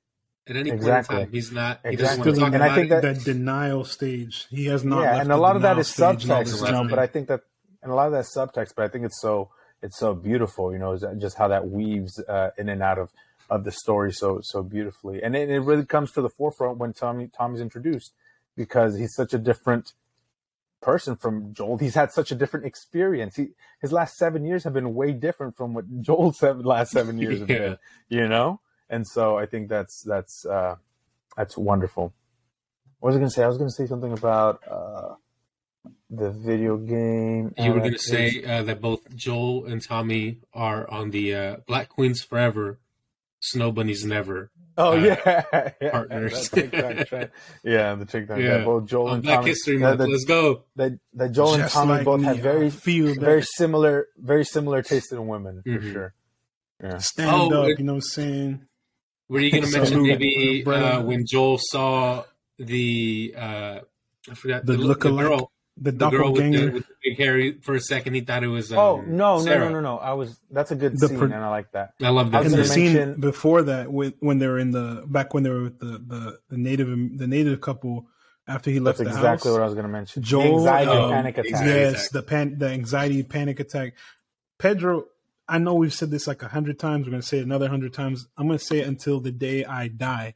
at 0.49 0.57
any 0.57 0.71
exactly. 0.71 1.15
point 1.15 1.21
in 1.21 1.27
time. 1.27 1.33
He's 1.33 1.53
not. 1.53 1.81
He 1.85 1.91
exactly. 1.91 2.25
doesn't 2.25 2.25
want 2.25 2.35
to 2.35 2.41
talk 2.41 2.47
and 2.47 2.57
about 2.57 2.71
I 2.71 2.75
think 2.75 2.87
it. 2.87 3.03
That, 3.03 3.15
that 3.17 3.25
denial 3.25 3.85
stage, 3.85 4.47
he 4.51 4.67
has 4.67 4.85
not. 4.85 5.03
Yeah, 5.03 5.21
and 5.21 5.33
a 5.33 5.37
lot 5.37 5.57
of 5.57 5.63
that 5.63 5.79
is 5.79 5.89
subtext, 5.89 6.67
you 6.67 6.73
know. 6.73 6.87
But 6.89 6.99
I 6.99 7.07
think 7.07 7.29
that, 7.29 7.41
and 7.83 7.93
a 7.93 7.95
lot 7.95 8.07
of 8.07 8.13
that 8.13 8.25
subtext. 8.25 8.75
But 8.75 8.85
I 8.85 8.89
think 8.89 9.05
it's 9.05 9.21
so 9.21 9.51
it's 9.83 9.99
so 9.99 10.15
beautiful, 10.15 10.73
you 10.73 10.79
know, 10.79 10.99
just 11.19 11.37
how 11.37 11.49
that 11.49 11.69
weaves 11.69 12.19
uh, 12.29 12.51
in 12.59 12.69
and 12.69 12.83
out 12.83 12.99
of 12.99 13.11
of 13.51 13.65
the 13.65 13.73
story 13.73 14.13
so 14.13 14.41
so 14.43 14.63
beautifully, 14.63 15.23
and 15.23 15.37
it, 15.37 15.51
it 15.51 15.61
really 15.61 15.85
comes 15.85 16.13
to 16.13 16.23
the 16.23 16.31
forefront 16.31 16.79
when 16.79 16.93
Tommy 16.93 17.29
Tommy's 17.29 17.61
introduced 17.61 18.15
because 18.57 18.97
he's 18.97 19.15
such 19.15 19.35
a 19.35 19.39
different 19.39 19.93
person 20.81 21.17
from 21.17 21.53
Joel. 21.53 21.77
He's 21.79 21.95
had 21.95 22.13
such 22.13 22.31
a 22.31 22.35
different 22.35 22.67
experience. 22.67 23.37
He, 23.37 23.49
his 23.81 23.93
last 23.93 24.17
seven 24.17 24.45
years 24.45 24.65
have 24.65 24.73
been 24.73 24.95
way 24.95 25.13
different 25.13 25.57
from 25.57 25.75
what 25.75 25.85
Joel's 26.01 26.39
seven, 26.39 26.65
last 26.65 26.93
seven 26.93 27.19
years 27.19 27.41
have 27.41 27.51
yeah. 27.51 27.59
been. 27.59 27.79
You 28.09 28.29
know, 28.29 28.61
and 28.89 29.07
so 29.07 29.37
I 29.37 29.47
think 29.47 29.69
that's 29.69 30.03
that's 30.03 30.47
uh, 30.47 30.77
that's 31.37 31.57
wonderful. 31.59 32.15
What 33.01 33.09
was 33.09 33.17
I 33.17 33.19
going 33.19 33.31
to 33.31 33.35
say? 33.35 33.43
I 33.45 33.49
was 33.49 33.59
going 33.59 33.71
to 33.71 33.75
say 33.75 33.87
something 33.87 34.13
about 34.13 34.61
uh, 34.71 35.15
the 36.11 36.31
video 36.31 36.77
game. 36.77 37.55
You 37.57 37.73
were 37.73 37.81
going 37.81 37.93
to 37.93 37.99
say 37.99 38.45
uh, 38.45 38.63
that 38.65 38.81
both 38.81 39.15
Joel 39.17 39.65
and 39.65 39.83
Tommy 39.83 40.39
are 40.53 40.89
on 40.91 41.11
the 41.11 41.35
uh, 41.35 41.57
Black 41.67 41.89
Queens 41.89 42.23
Forever 42.23 42.79
Snow 43.41 43.73
Bunnies 43.73 44.05
never. 44.05 44.51
Oh 44.77 44.93
uh, 44.93 44.95
yeah, 44.95 45.73
yeah, 45.81 45.91
partners. 45.91 46.51
yeah, 47.65 47.95
the 47.95 48.07
TikTok. 48.07 48.39
Yeah, 48.39 48.65
both 48.65 48.87
Joel 48.87 49.09
oh, 49.09 49.13
and 49.15 49.23
Black 49.23 49.39
Tommy. 49.39 49.49
History 49.51 49.79
Month. 49.79 50.01
Let's 50.01 50.25
go. 50.25 50.65
That 50.77 50.99
that 51.15 51.33
Joel 51.33 51.57
Just 51.57 51.61
and 51.61 51.71
Tommy 51.71 51.93
like 51.99 52.05
both 52.05 52.21
me, 52.21 52.27
have 52.27 52.39
very 52.39 52.71
feel 52.71 53.15
very 53.15 53.43
similar, 53.43 54.07
very 54.17 54.45
similar 54.45 54.83
taste 54.83 55.13
in 55.13 55.27
women 55.27 55.63
for 55.63 55.71
mm-hmm. 55.71 55.93
sure. 55.93 56.15
Yeah. 56.83 56.99
Stand 56.99 57.31
oh, 57.31 57.63
up, 57.65 57.69
it, 57.69 57.79
you 57.79 57.85
know 57.85 57.95
what 57.95 57.97
I'm 57.97 58.03
saying? 58.03 58.67
Were 59.29 59.41
you 59.41 59.51
going 59.51 59.65
to 59.65 59.71
mention 59.71 60.03
maybe 60.03 60.65
uh, 60.67 61.03
when 61.03 61.27
Joel 61.27 61.59
saw 61.61 62.25
the 62.59 63.35
uh, 63.37 63.81
I 64.31 64.35
forgot 64.35 64.67
the, 64.67 64.73
the, 64.73 64.79
look 64.79 65.01
the 65.03 65.11
girl 65.11 65.53
the, 65.81 65.93
the 65.93 66.11
girl 66.11 66.33
with 66.33 66.53
the, 66.53 66.69
with 66.69 66.87
the, 66.87 66.95
big 67.03 67.17
hair 67.17 67.53
for 67.63 67.75
a 67.75 67.81
second 67.81 68.15
he 68.15 68.21
thought 68.21 68.45
it 68.45 68.49
was 68.49 68.71
um, 68.71 68.79
oh 68.79 69.01
no 69.01 69.43
no 69.43 69.59
no 69.59 69.69
no 69.71 69.81
no. 69.81 69.99
I 69.99 70.13
was 70.13 70.39
that's 70.51 70.71
a 70.71 70.77
good 70.77 70.99
the 70.99 71.09
scene 71.09 71.19
pro- 71.19 71.27
and 71.27 71.35
i 71.35 71.49
like 71.49 71.73
that. 71.73 71.95
I 72.03 72.11
love 72.11 72.31
that 72.33 72.45
and 72.45 72.55
the 72.55 72.65
scene. 72.65 73.19
before 73.19 73.63
that 73.63 73.91
when, 73.91 74.13
when 74.21 74.39
they 74.39 74.47
were 74.47 74.59
in 74.59 74.73
the 74.73 75.05
back 75.07 75.33
when 75.33 75.43
they 75.43 75.51
were 75.51 75.65
with 75.65 75.79
the 75.79 75.87
the, 75.87 76.39
the 76.51 76.59
native 76.59 77.19
the 77.19 77.27
native 77.27 77.61
couple 77.61 78.07
after 78.47 78.71
he 78.71 78.79
left 78.79 78.99
that's 78.99 79.11
the 79.11 79.17
exactly 79.17 79.49
house, 79.49 79.59
what 79.59 79.63
i 79.63 79.65
was 79.65 79.75
going 79.75 79.87
to 79.87 79.93
mention. 79.93 80.23
Joel 80.23 80.43
the 80.65 80.71
anxiety 80.71 80.91
um, 80.91 81.11
panic 81.11 81.39
attack. 81.39 81.67
Yes 81.67 82.09
the 82.11 82.23
pan 82.23 82.59
the 82.59 82.69
anxiety 82.69 83.23
panic 83.23 83.59
attack. 83.59 83.95
Pedro 84.59 85.07
i 85.49 85.57
know 85.57 85.75
we've 85.75 85.95
said 85.95 86.11
this 86.11 86.27
like 86.27 86.43
a 86.43 86.49
hundred 86.49 86.79
times 86.79 87.07
we're 87.07 87.13
going 87.13 87.23
to 87.23 87.27
say 87.27 87.39
it 87.39 87.45
another 87.45 87.69
hundred 87.69 87.95
times. 87.95 88.29
I'm 88.37 88.47
going 88.47 88.59
to 88.59 88.65
say 88.65 88.81
it 88.81 88.87
until 88.87 89.21
the 89.21 89.33
day 89.33 89.65
i 89.65 89.89
die. 89.89 90.35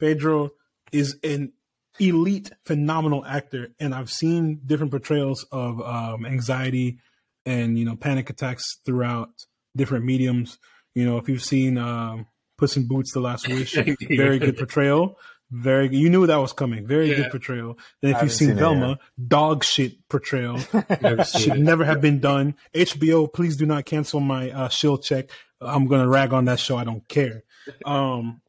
Pedro 0.00 0.50
is 0.90 1.16
an 1.22 1.52
elite, 2.00 2.50
phenomenal 2.64 3.24
actor, 3.24 3.68
and 3.78 3.94
I've 3.94 4.10
seen 4.10 4.60
different 4.64 4.90
portrayals 4.90 5.44
of 5.52 5.80
um, 5.80 6.26
anxiety 6.26 6.98
and 7.44 7.78
you 7.78 7.84
know 7.84 7.96
panic 7.96 8.30
attacks 8.30 8.78
throughout 8.84 9.30
different 9.76 10.04
mediums. 10.04 10.58
You 10.94 11.04
know, 11.04 11.18
if 11.18 11.28
you've 11.28 11.42
seen 11.42 11.78
uh, 11.78 12.24
Puss 12.58 12.76
in 12.76 12.86
Boots: 12.86 13.12
The 13.12 13.20
Last 13.20 13.48
Wish, 13.48 13.74
very 14.10 14.38
good 14.38 14.56
portrayal. 14.56 15.18
Very 15.50 15.88
good. 15.88 15.98
You 15.98 16.08
knew 16.08 16.26
that 16.26 16.36
was 16.36 16.54
coming. 16.54 16.86
Very 16.86 17.10
yeah. 17.10 17.16
good 17.16 17.30
portrayal. 17.30 17.78
Then 18.00 18.14
if 18.14 18.22
you've 18.22 18.32
seen, 18.32 18.48
seen 18.48 18.56
Velma, 18.56 18.98
dog 19.28 19.64
shit 19.64 20.08
portrayal. 20.08 20.58
Should 21.38 21.58
never 21.58 21.84
have 21.84 22.00
been 22.00 22.20
done. 22.20 22.54
HBO, 22.74 23.30
please 23.30 23.56
do 23.56 23.66
not 23.66 23.84
cancel 23.84 24.20
my 24.20 24.50
uh, 24.50 24.68
shield 24.70 25.02
check. 25.02 25.30
I'm 25.60 25.88
gonna 25.88 26.08
rag 26.08 26.32
on 26.32 26.46
that 26.46 26.58
show. 26.58 26.78
I 26.78 26.84
don't 26.84 27.06
care. 27.06 27.44
Um, 27.84 28.40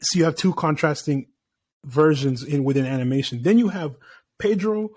so 0.00 0.18
you 0.18 0.24
have 0.24 0.34
two 0.34 0.52
contrasting 0.52 1.28
versions 1.84 2.42
in 2.42 2.64
within 2.64 2.86
animation. 2.86 3.42
Then 3.42 3.58
you 3.58 3.68
have 3.68 3.96
Pedro, 4.38 4.90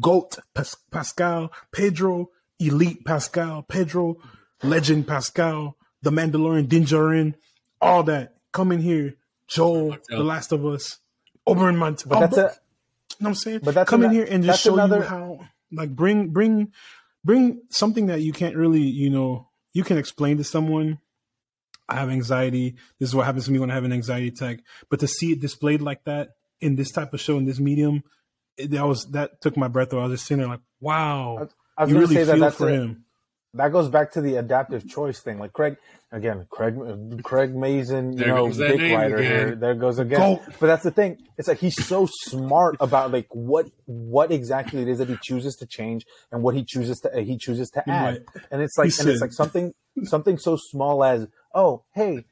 Goat 0.00 0.38
Pas- 0.54 0.76
Pascal, 0.90 1.52
Pedro, 1.72 2.30
Elite 2.58 3.04
Pascal, 3.04 3.62
Pedro, 3.62 4.16
Legend 4.62 5.06
Pascal, 5.06 5.76
The 6.02 6.10
Mandalorian, 6.10 6.68
Din 6.68 7.34
all 7.80 8.02
that. 8.04 8.36
Come 8.52 8.72
in 8.72 8.80
here 8.80 9.16
Joel, 9.48 9.96
The 10.08 10.24
Last 10.24 10.52
of 10.52 10.64
Us, 10.64 10.98
Oberyn 11.46 11.76
Martell. 11.76 12.10
But 12.10 12.20
that's 12.20 12.36
a, 12.36 12.40
you 12.40 12.46
know 12.46 12.50
what 13.18 13.28
I'm 13.28 13.34
saying? 13.34 13.60
But 13.62 13.74
that's 13.74 13.88
come 13.90 14.02
in 14.04 14.10
here 14.10 14.26
and 14.28 14.44
just 14.44 14.62
show 14.62 14.74
another... 14.74 14.98
you 14.98 15.02
how, 15.02 15.40
like, 15.72 15.94
bring 15.94 16.28
bring 16.28 16.72
bring 17.24 17.60
something 17.70 18.06
that 18.06 18.22
you 18.22 18.32
can't 18.32 18.56
really, 18.56 18.82
you 18.82 19.10
know, 19.10 19.48
you 19.72 19.84
can 19.84 19.98
explain 19.98 20.38
to 20.38 20.44
someone. 20.44 20.98
I 21.88 21.96
have 21.96 22.10
anxiety. 22.10 22.76
This 22.98 23.10
is 23.10 23.14
what 23.14 23.26
happens 23.26 23.46
to 23.46 23.52
me 23.52 23.58
when 23.58 23.70
I 23.70 23.74
have 23.74 23.84
an 23.84 23.92
anxiety 23.92 24.28
attack. 24.28 24.60
But 24.90 25.00
to 25.00 25.08
see 25.08 25.32
it 25.32 25.40
displayed 25.40 25.80
like 25.80 26.04
that 26.04 26.30
in 26.60 26.76
this 26.76 26.90
type 26.90 27.12
of 27.14 27.20
show 27.20 27.36
in 27.36 27.44
this 27.44 27.60
medium, 27.60 28.02
it, 28.56 28.70
that 28.70 28.86
was 28.86 29.06
that 29.12 29.40
took 29.40 29.56
my 29.56 29.68
breath 29.68 29.92
away. 29.92 30.02
I 30.02 30.06
was 30.06 30.18
just 30.18 30.26
sitting 30.26 30.40
there 30.40 30.48
like, 30.48 30.60
wow, 30.80 31.48
I, 31.76 31.82
I 31.82 31.84
was 31.84 31.92
you 31.92 31.98
really 32.00 32.16
feel 32.16 32.38
that 32.38 32.54
for 32.54 32.68
a, 32.68 32.72
him. 32.72 33.04
That 33.54 33.72
goes 33.72 33.88
back 33.88 34.12
to 34.12 34.20
the 34.20 34.36
adaptive 34.36 34.86
choice 34.86 35.20
thing. 35.20 35.38
Like 35.38 35.52
Craig, 35.52 35.76
again, 36.12 36.46
Craig 36.50 36.76
Craig 37.22 37.54
Mazin, 37.54 38.12
you 38.12 38.18
there 38.18 38.34
know, 38.34 38.48
big 38.48 38.80
writer 38.92 39.22
here. 39.22 39.54
There 39.54 39.74
goes 39.74 39.98
again. 39.98 40.18
Go. 40.18 40.42
But 40.60 40.66
that's 40.66 40.82
the 40.82 40.90
thing. 40.90 41.18
It's 41.38 41.48
like 41.48 41.58
he's 41.58 41.82
so 41.82 42.06
smart 42.06 42.76
about 42.80 43.12
like 43.12 43.28
what 43.30 43.70
what 43.86 44.30
exactly 44.30 44.82
it 44.82 44.88
is 44.88 44.98
that 44.98 45.08
he 45.08 45.16
chooses 45.22 45.56
to 45.56 45.66
change 45.66 46.04
and 46.30 46.42
what 46.42 46.54
he 46.54 46.64
chooses 46.64 47.00
to 47.00 47.22
he 47.22 47.38
chooses 47.38 47.70
to 47.70 47.88
add. 47.88 48.26
Right. 48.34 48.44
And 48.50 48.60
it's 48.60 48.76
like 48.76 48.86
he 48.86 48.88
and 48.88 48.94
said. 48.94 49.08
it's 49.08 49.20
like 49.22 49.32
something 49.32 49.72
something 50.04 50.36
so 50.36 50.58
small 50.70 51.02
as 51.02 51.26
oh 51.56 51.82
hey. 51.92 52.24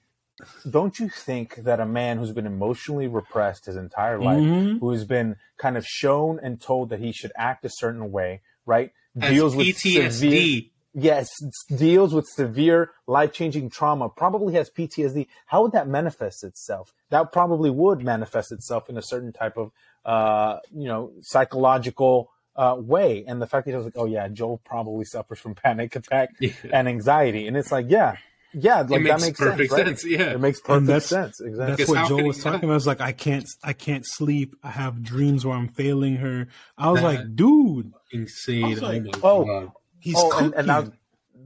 Don't 0.68 0.98
you 0.98 1.08
think 1.08 1.54
that 1.58 1.78
a 1.78 1.86
man 1.86 2.18
who's 2.18 2.32
been 2.32 2.44
emotionally 2.44 3.06
repressed 3.06 3.66
his 3.66 3.76
entire 3.76 4.18
life, 4.18 4.40
mm-hmm. 4.40 4.78
who 4.78 4.90
has 4.90 5.04
been 5.04 5.36
kind 5.58 5.76
of 5.76 5.86
shown 5.86 6.40
and 6.42 6.60
told 6.60 6.90
that 6.90 6.98
he 6.98 7.12
should 7.12 7.30
act 7.36 7.64
a 7.64 7.70
certain 7.70 8.10
way, 8.10 8.40
right, 8.66 8.90
As 9.20 9.32
deals 9.32 9.54
with 9.54 9.68
PTSD. 9.68 10.10
severe 10.10 10.62
yes, 10.94 11.30
deals 11.68 12.14
with 12.14 12.26
severe 12.26 12.92
life 13.06 13.32
changing 13.32 13.68
trauma, 13.68 14.08
probably 14.08 14.54
has 14.54 14.70
PTSD. 14.70 15.26
How 15.46 15.62
would 15.62 15.72
that 15.72 15.88
manifest 15.88 16.44
itself? 16.44 16.94
That 17.10 17.32
probably 17.32 17.70
would 17.70 18.02
manifest 18.02 18.52
itself 18.52 18.88
in 18.88 18.96
a 18.96 19.02
certain 19.02 19.32
type 19.32 19.56
of, 19.56 19.72
uh, 20.04 20.60
you 20.72 20.88
know, 20.88 21.12
psychological 21.20 22.30
uh, 22.56 22.76
way. 22.78 23.24
And 23.26 23.42
the 23.42 23.46
fact 23.46 23.66
that 23.66 23.72
he 23.72 23.76
was 23.76 23.84
like, 23.84 23.96
oh 23.96 24.06
yeah, 24.06 24.28
Joel 24.28 24.60
probably 24.64 25.04
suffers 25.04 25.40
from 25.40 25.54
panic 25.54 25.96
attack 25.96 26.30
yeah. 26.38 26.52
and 26.72 26.88
anxiety, 26.88 27.46
and 27.46 27.56
it's 27.56 27.72
like, 27.72 27.86
yeah. 27.88 28.16
Yeah, 28.54 28.82
like 28.82 29.02
makes 29.02 29.08
that 29.08 29.20
makes 29.20 29.38
perfect 29.38 29.72
sense, 29.72 30.04
right? 30.04 30.12
Yeah, 30.12 30.32
it 30.32 30.40
makes 30.40 30.60
perfect 30.60 31.06
sense. 31.06 31.40
Exactly. 31.40 31.76
That's 31.76 31.90
what 31.90 32.08
Joel 32.08 32.24
was 32.24 32.42
talking 32.42 32.64
about. 32.64 32.76
It's 32.76 32.86
like 32.86 33.00
I 33.00 33.12
can't, 33.12 33.48
I 33.62 33.72
can't 33.72 34.06
sleep. 34.06 34.54
I 34.62 34.70
have 34.70 35.02
dreams 35.02 35.44
where 35.44 35.56
I'm 35.56 35.68
failing 35.68 36.16
her. 36.16 36.48
I 36.78 36.90
was 36.90 37.00
that 37.00 37.06
like, 37.06 37.36
dude, 37.36 37.92
insane. 38.12 38.78
Like, 38.78 39.04
oh, 39.24 39.72
He's 40.04 40.16
oh, 40.18 40.38
and, 40.38 40.54
and 40.54 40.66
now, 40.66 40.92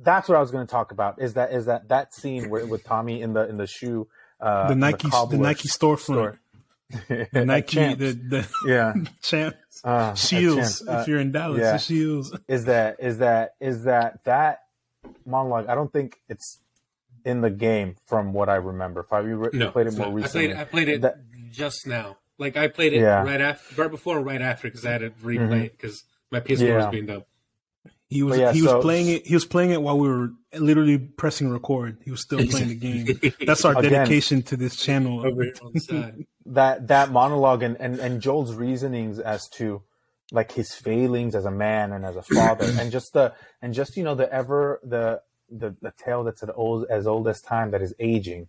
that's 0.03 0.29
what 0.29 0.37
I 0.37 0.41
was 0.41 0.51
going 0.51 0.67
to 0.67 0.71
talk 0.71 0.91
about. 0.91 1.23
Is 1.23 1.35
that 1.35 1.53
is 1.53 1.67
that 1.67 1.89
that 1.91 2.13
scene 2.13 2.51
where, 2.51 2.67
with 2.67 2.83
Tommy 2.83 3.23
in 3.23 3.33
the 3.33 3.49
in 3.49 3.57
the 3.57 3.69
shoe, 3.69 4.09
uh, 4.41 4.67
the 4.67 4.75
Nike 4.75 5.09
the, 5.09 5.27
the, 5.31 5.39
Nike 5.39 5.69
storefront, 5.69 6.01
store. 6.01 6.41
the 7.09 7.45
Nike, 7.45 7.95
the, 7.95 8.13
the 8.13 8.49
yeah 8.67 8.95
champs 9.23 9.81
uh, 9.85 10.13
shields. 10.15 10.83
Uh, 10.87 10.99
if 11.01 11.07
you're 11.07 11.21
in 11.21 11.31
Dallas, 11.31 11.61
yeah. 11.61 11.73
the 11.73 11.79
shields. 11.79 12.37
Is 12.49 12.65
that 12.65 12.97
is 12.99 13.19
that 13.19 13.55
is 13.61 13.85
that 13.85 14.25
that 14.25 14.63
monologue? 15.25 15.69
I 15.69 15.77
don't 15.77 15.93
think 15.93 16.21
it's 16.29 16.59
in 17.25 17.41
the 17.41 17.51
game 17.51 17.97
from 18.07 18.33
what 18.33 18.49
I 18.49 18.57
remember. 18.57 19.01
If 19.01 19.13
I 19.13 19.19
re- 19.19 19.51
no, 19.53 19.71
played 19.71 19.87
it 19.87 19.97
more 19.97 20.13
recently, 20.13 20.53
I 20.53 20.55
played, 20.55 20.61
I 20.61 20.65
played 20.65 20.89
it 20.89 21.01
that, 21.03 21.17
just 21.51 21.87
now. 21.87 22.17
Like 22.39 22.57
I 22.57 22.69
played 22.69 22.93
it 22.93 23.01
yeah. 23.01 23.23
right 23.23 23.41
after, 23.41 23.83
right 23.83 23.91
before, 23.91 24.21
right 24.21 24.41
after, 24.41 24.69
because 24.69 24.87
I 24.87 24.93
had 24.93 25.01
to 25.01 25.11
replay 25.11 25.39
mm-hmm. 25.39 25.53
it 25.55 25.73
because 25.73 26.05
my 26.31 26.41
PS4 26.41 26.61
yeah. 26.61 26.77
was 26.77 26.87
being 26.87 27.07
done. 27.07 27.25
He 28.09 28.23
was 28.23 28.39
yeah, 28.39 28.53
he 28.53 28.61
so, 28.61 28.77
was 28.77 28.85
playing 28.85 29.09
it. 29.09 29.27
He 29.27 29.35
was 29.35 29.45
playing 29.45 29.71
it 29.71 29.83
while 29.83 29.99
we 29.99 30.09
were 30.09 30.31
literally 30.55 30.97
pressing 30.99 31.51
record. 31.51 31.99
He 32.05 32.11
was 32.11 32.23
still 32.23 32.39
playing 32.47 32.69
the 32.69 32.75
game. 33.23 33.33
That's 33.45 33.67
our 33.67 33.77
Again, 33.79 33.93
dedication 33.93 34.43
to 34.45 34.57
this 34.57 34.77
channel. 34.77 35.23
that 36.47 36.89
that 36.89 37.11
monologue 37.11 37.63
and, 37.63 37.77
and 37.79 37.99
and 37.99 38.23
Joel's 38.23 38.55
reasonings 38.55 39.19
as 39.19 39.47
to 39.57 39.83
like 40.33 40.53
his 40.53 40.73
failings 40.73 41.35
as 41.35 41.45
a 41.45 41.51
man 41.51 41.93
and 41.93 42.07
as 42.07 42.17
a 42.17 42.23
father, 42.23 42.65
and 42.81 42.91
just 42.91 43.13
the 43.13 43.35
and 43.61 43.75
just 43.75 43.95
you 43.97 44.05
know 44.05 44.15
the 44.15 44.33
ever 44.33 44.81
the 44.83 45.21
the 45.51 45.75
the 45.81 45.93
tale 45.97 46.25
that's 46.25 46.43
as 46.43 46.51
old 46.55 46.87
as 46.89 47.07
old 47.07 47.29
as 47.29 47.41
time 47.41 47.71
that 47.73 47.83
is 47.83 47.95
aging, 47.99 48.49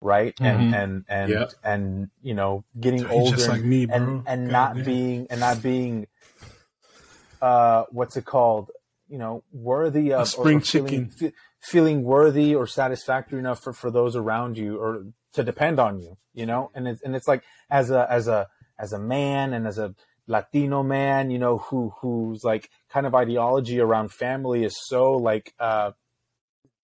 right? 0.00 0.34
Mm-hmm. 0.36 0.44
And 0.44 0.74
and 0.74 1.04
and 1.08 1.30
yeah. 1.30 1.46
and 1.64 2.10
you 2.22 2.34
know 2.34 2.64
getting 2.78 3.06
older, 3.06 3.48
like 3.48 3.62
me, 3.62 3.86
and 3.90 4.22
and 4.26 4.46
God 4.46 4.52
not 4.52 4.74
damn. 4.76 4.84
being 4.84 5.26
and 5.30 5.40
not 5.40 5.62
being 5.62 6.06
uh 7.42 7.84
what's 7.90 8.16
it 8.16 8.24
called 8.24 8.70
you 9.08 9.18
know 9.18 9.42
worthy 9.52 10.12
of 10.12 10.28
spring 10.28 10.56
or, 10.56 10.60
or 10.60 10.62
chicken 10.62 11.10
feeling, 11.10 11.32
feeling, 11.60 12.02
worthy 12.02 12.54
or 12.54 12.66
satisfactory 12.66 13.38
enough 13.38 13.62
for, 13.62 13.72
for 13.72 13.90
those 13.90 14.16
around 14.16 14.56
you 14.56 14.78
or 14.78 15.04
to 15.32 15.44
depend 15.44 15.78
on 15.78 16.00
you 16.00 16.16
you 16.34 16.46
know 16.46 16.70
and 16.74 16.88
it's 16.88 17.02
and 17.02 17.14
it's 17.14 17.28
like 17.28 17.42
as 17.70 17.90
a 17.90 18.10
as 18.10 18.26
a 18.26 18.48
as 18.78 18.92
a 18.92 18.98
man 18.98 19.52
and 19.52 19.66
as 19.66 19.78
a 19.78 19.94
latino 20.26 20.82
man 20.82 21.30
you 21.30 21.38
know 21.38 21.58
who 21.58 21.92
who's 22.00 22.42
like 22.42 22.70
kind 22.90 23.06
of 23.06 23.14
ideology 23.14 23.78
around 23.78 24.10
family 24.10 24.64
is 24.64 24.76
so 24.88 25.12
like 25.12 25.54
uh 25.60 25.92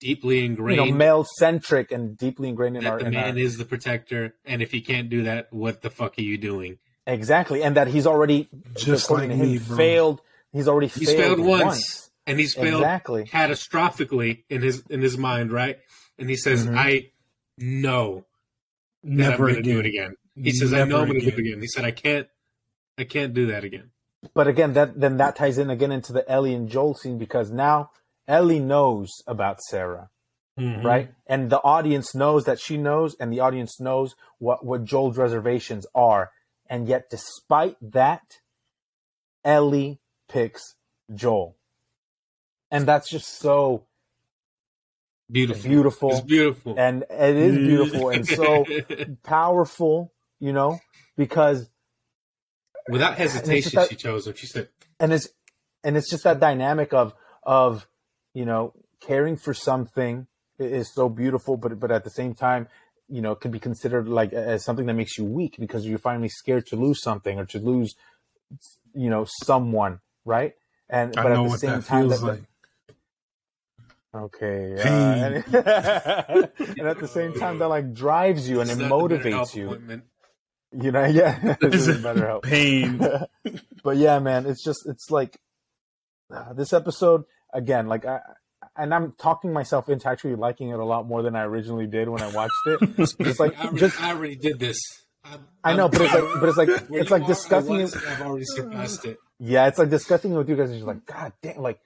deeply 0.03 0.45
ingrained 0.45 0.79
you 0.79 0.91
know 0.91 0.97
male 0.97 1.25
centric 1.37 1.91
and 1.91 2.17
deeply 2.17 2.49
ingrained 2.49 2.77
in 2.77 2.83
that 2.83 2.93
our 2.93 2.99
the 2.99 3.11
man 3.11 3.33
our, 3.33 3.37
is 3.37 3.57
the 3.57 3.65
protector 3.65 4.35
and 4.45 4.61
if 4.61 4.71
he 4.71 4.81
can't 4.81 5.09
do 5.09 5.23
that 5.23 5.51
what 5.51 5.81
the 5.81 5.89
fuck 5.89 6.17
are 6.17 6.21
you 6.21 6.37
doing 6.37 6.77
exactly 7.07 7.63
and 7.63 7.77
that 7.77 7.87
he's 7.87 8.05
already 8.05 8.49
just 8.75 9.09
like 9.09 9.29
him, 9.29 9.59
failed 9.59 10.21
he's 10.51 10.67
already 10.67 10.87
he's 10.87 11.11
failed, 11.11 11.37
failed 11.37 11.39
once. 11.39 11.63
once 11.63 12.03
and 12.25 12.39
he's 12.39 12.53
failed 12.53 12.81
exactly. 12.81 13.25
catastrophically 13.25 14.43
in 14.49 14.61
his 14.61 14.83
in 14.89 15.01
his 15.01 15.17
mind, 15.17 15.51
right? 15.51 15.79
And 16.17 16.29
he 16.29 16.35
says, 16.35 16.65
mm-hmm. 16.65 16.77
"I 16.77 17.11
know 17.57 18.25
never 19.03 19.47
I'm 19.47 19.53
going 19.53 19.63
to 19.63 19.71
do 19.71 19.79
it 19.79 19.85
again." 19.85 20.15
He 20.35 20.51
says, 20.51 20.71
never 20.71 20.83
"I 20.83 20.87
know 20.87 21.01
I'm 21.01 21.07
going 21.07 21.19
to 21.19 21.25
do 21.25 21.33
it 21.35 21.39
again." 21.39 21.61
He 21.61 21.67
said, 21.67 21.85
"I 21.85 21.91
can't, 21.91 22.27
I 22.97 23.03
can't 23.03 23.33
do 23.33 23.47
that 23.47 23.63
again." 23.63 23.91
But 24.33 24.47
again, 24.47 24.73
that 24.73 24.99
then 24.99 25.17
that 25.17 25.35
ties 25.35 25.57
in 25.57 25.69
again 25.69 25.91
into 25.91 26.13
the 26.13 26.29
Ellie 26.29 26.53
and 26.53 26.69
Joel 26.69 26.93
scene 26.93 27.17
because 27.17 27.51
now 27.51 27.91
Ellie 28.27 28.59
knows 28.59 29.09
about 29.27 29.61
Sarah, 29.61 30.09
mm-hmm. 30.59 30.85
right? 30.85 31.11
And 31.27 31.49
the 31.49 31.59
audience 31.59 32.15
knows 32.15 32.45
that 32.45 32.59
she 32.59 32.77
knows, 32.77 33.15
and 33.19 33.31
the 33.31 33.39
audience 33.39 33.79
knows 33.79 34.15
what 34.39 34.65
what 34.65 34.83
Joel's 34.83 35.17
reservations 35.17 35.85
are, 35.93 36.31
and 36.67 36.87
yet 36.87 37.09
despite 37.09 37.77
that, 37.81 38.39
Ellie 39.43 39.99
picks 40.27 40.75
Joel 41.13 41.57
and 42.73 42.87
that's 42.87 43.07
just 43.07 43.37
so 43.37 43.85
beautiful. 45.31 45.69
Beautiful. 45.69 46.11
It's 46.11 46.21
beautiful. 46.21 46.73
And 46.75 47.03
it 47.07 47.35
is 47.35 47.55
beautiful 47.55 48.09
and 48.09 48.27
so 48.27 48.65
powerful, 49.23 50.11
you 50.39 50.51
know, 50.51 50.79
because 51.15 51.69
without 52.89 53.15
hesitation 53.15 53.73
that, 53.75 53.89
she 53.89 53.95
chose 53.95 54.25
him. 54.25 54.33
She 54.33 54.47
said 54.47 54.69
and 54.99 55.13
it's 55.13 55.29
and 55.83 55.95
it's 55.95 56.09
just 56.09 56.23
that 56.23 56.39
dynamic 56.39 56.93
of 56.93 57.13
of 57.43 57.87
you 58.33 58.45
know 58.45 58.73
caring 59.01 59.37
for 59.37 59.53
something 59.53 60.27
is 60.59 60.93
so 60.93 61.09
beautiful 61.09 61.57
but 61.57 61.79
but 61.79 61.91
at 61.91 62.03
the 62.03 62.09
same 62.09 62.33
time 62.33 62.67
you 63.09 63.21
know 63.21 63.31
it 63.31 63.41
can 63.41 63.51
be 63.51 63.59
considered 63.59 64.07
like 64.07 64.33
as 64.33 64.63
something 64.63 64.85
that 64.85 64.93
makes 64.93 65.17
you 65.17 65.25
weak 65.25 65.55
because 65.59 65.85
you're 65.85 65.97
finally 65.97 66.29
scared 66.29 66.65
to 66.65 66.75
lose 66.75 67.01
something 67.01 67.39
or 67.39 67.45
to 67.45 67.59
lose 67.59 67.95
you 68.93 69.09
know 69.09 69.25
someone 69.27 69.99
right 70.25 70.53
and 70.89 71.13
but 71.13 71.31
at 71.31 71.43
the 71.49 71.57
same 71.57 71.81
time 71.81 72.09
that, 72.09 72.21
like. 72.21 72.43
Okay. 74.15 74.75
Uh, 74.77 74.87
and, 74.87 75.35
and, 75.35 76.87
at 76.87 76.99
the 76.99 77.09
same 77.11 77.33
time, 77.33 77.57
that 77.59 77.67
like 77.67 77.93
drives 77.93 78.47
you 78.47 78.61
and 78.61 78.69
it 78.69 78.77
motivates 78.77 79.55
you. 79.55 80.01
You 80.71 80.91
know, 80.91 81.05
yeah. 81.05 81.55
this 81.59 81.87
is 81.87 82.01
better 82.01 82.27
help. 82.27 82.43
Pain. 82.43 83.01
but 83.83 83.97
yeah, 83.97 84.19
man, 84.19 84.45
it's 84.45 84.63
just 84.63 84.87
it's 84.87 85.09
like 85.09 85.39
uh, 86.31 86.53
this 86.53 86.73
episode 86.73 87.23
again. 87.53 87.87
Like 87.87 88.05
I, 88.05 88.19
and 88.75 88.93
I'm 88.93 89.13
talking 89.17 89.53
myself 89.53 89.89
into 89.89 90.09
actually 90.09 90.35
liking 90.35 90.69
it 90.69 90.79
a 90.79 90.85
lot 90.85 91.07
more 91.07 91.21
than 91.21 91.35
I 91.35 91.43
originally 91.43 91.87
did 91.87 92.09
when 92.09 92.21
I 92.21 92.29
watched 92.31 92.53
it. 92.65 92.79
It's 93.19 93.39
like 93.39 93.57
I 93.57 93.63
already, 93.65 93.79
just 93.79 94.01
I 94.01 94.09
already 94.11 94.35
did 94.35 94.59
this. 94.59 94.79
I'm, 95.23 95.47
i 95.63 95.73
know, 95.73 95.87
but 95.87 96.01
it's 96.01 96.13
like, 96.13 96.39
but 96.39 96.49
it's 96.49 96.57
like, 96.57 96.69
it's 96.91 97.11
like 97.11 97.27
discussing 97.27 97.79
it. 97.79 97.95
I've 97.95 98.21
already 98.21 98.45
surpassed 98.45 99.05
it. 99.05 99.17
Yeah, 99.39 99.67
it's 99.67 99.77
like 99.77 99.89
discussing 99.89 100.33
it 100.33 100.37
with 100.37 100.49
you 100.49 100.55
guys, 100.55 100.69
and 100.69 100.79
you're 100.79 100.87
like, 100.87 101.05
God 101.05 101.33
damn, 101.41 101.61
like 101.61 101.79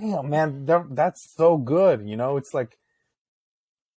damn 0.00 0.28
man 0.28 0.66
that's 0.90 1.32
so 1.36 1.56
good 1.56 2.08
you 2.08 2.16
know 2.16 2.36
it's 2.36 2.52
like 2.52 2.76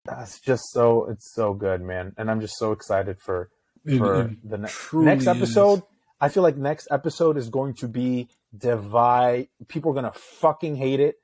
That's 0.08 0.40
just 0.40 0.70
so 0.72 1.06
it's 1.10 1.34
so 1.34 1.54
good, 1.54 1.82
man, 1.82 2.12
and 2.16 2.30
I'm 2.30 2.40
just 2.40 2.56
so 2.56 2.72
excited 2.72 3.20
for 3.20 3.50
for 3.98 4.22
it, 4.22 4.30
it 4.30 4.48
the 4.48 4.58
ne- 4.58 5.04
next 5.04 5.26
episode. 5.26 5.78
Is. 5.78 5.82
I 6.20 6.28
feel 6.30 6.42
like 6.42 6.56
next 6.56 6.88
episode 6.90 7.36
is 7.36 7.48
going 7.48 7.74
to 7.74 7.88
be 7.88 8.28
divide. 8.56 9.48
People 9.68 9.92
are 9.92 9.94
gonna 9.94 10.12
fucking 10.12 10.76
hate 10.76 11.00
it, 11.00 11.16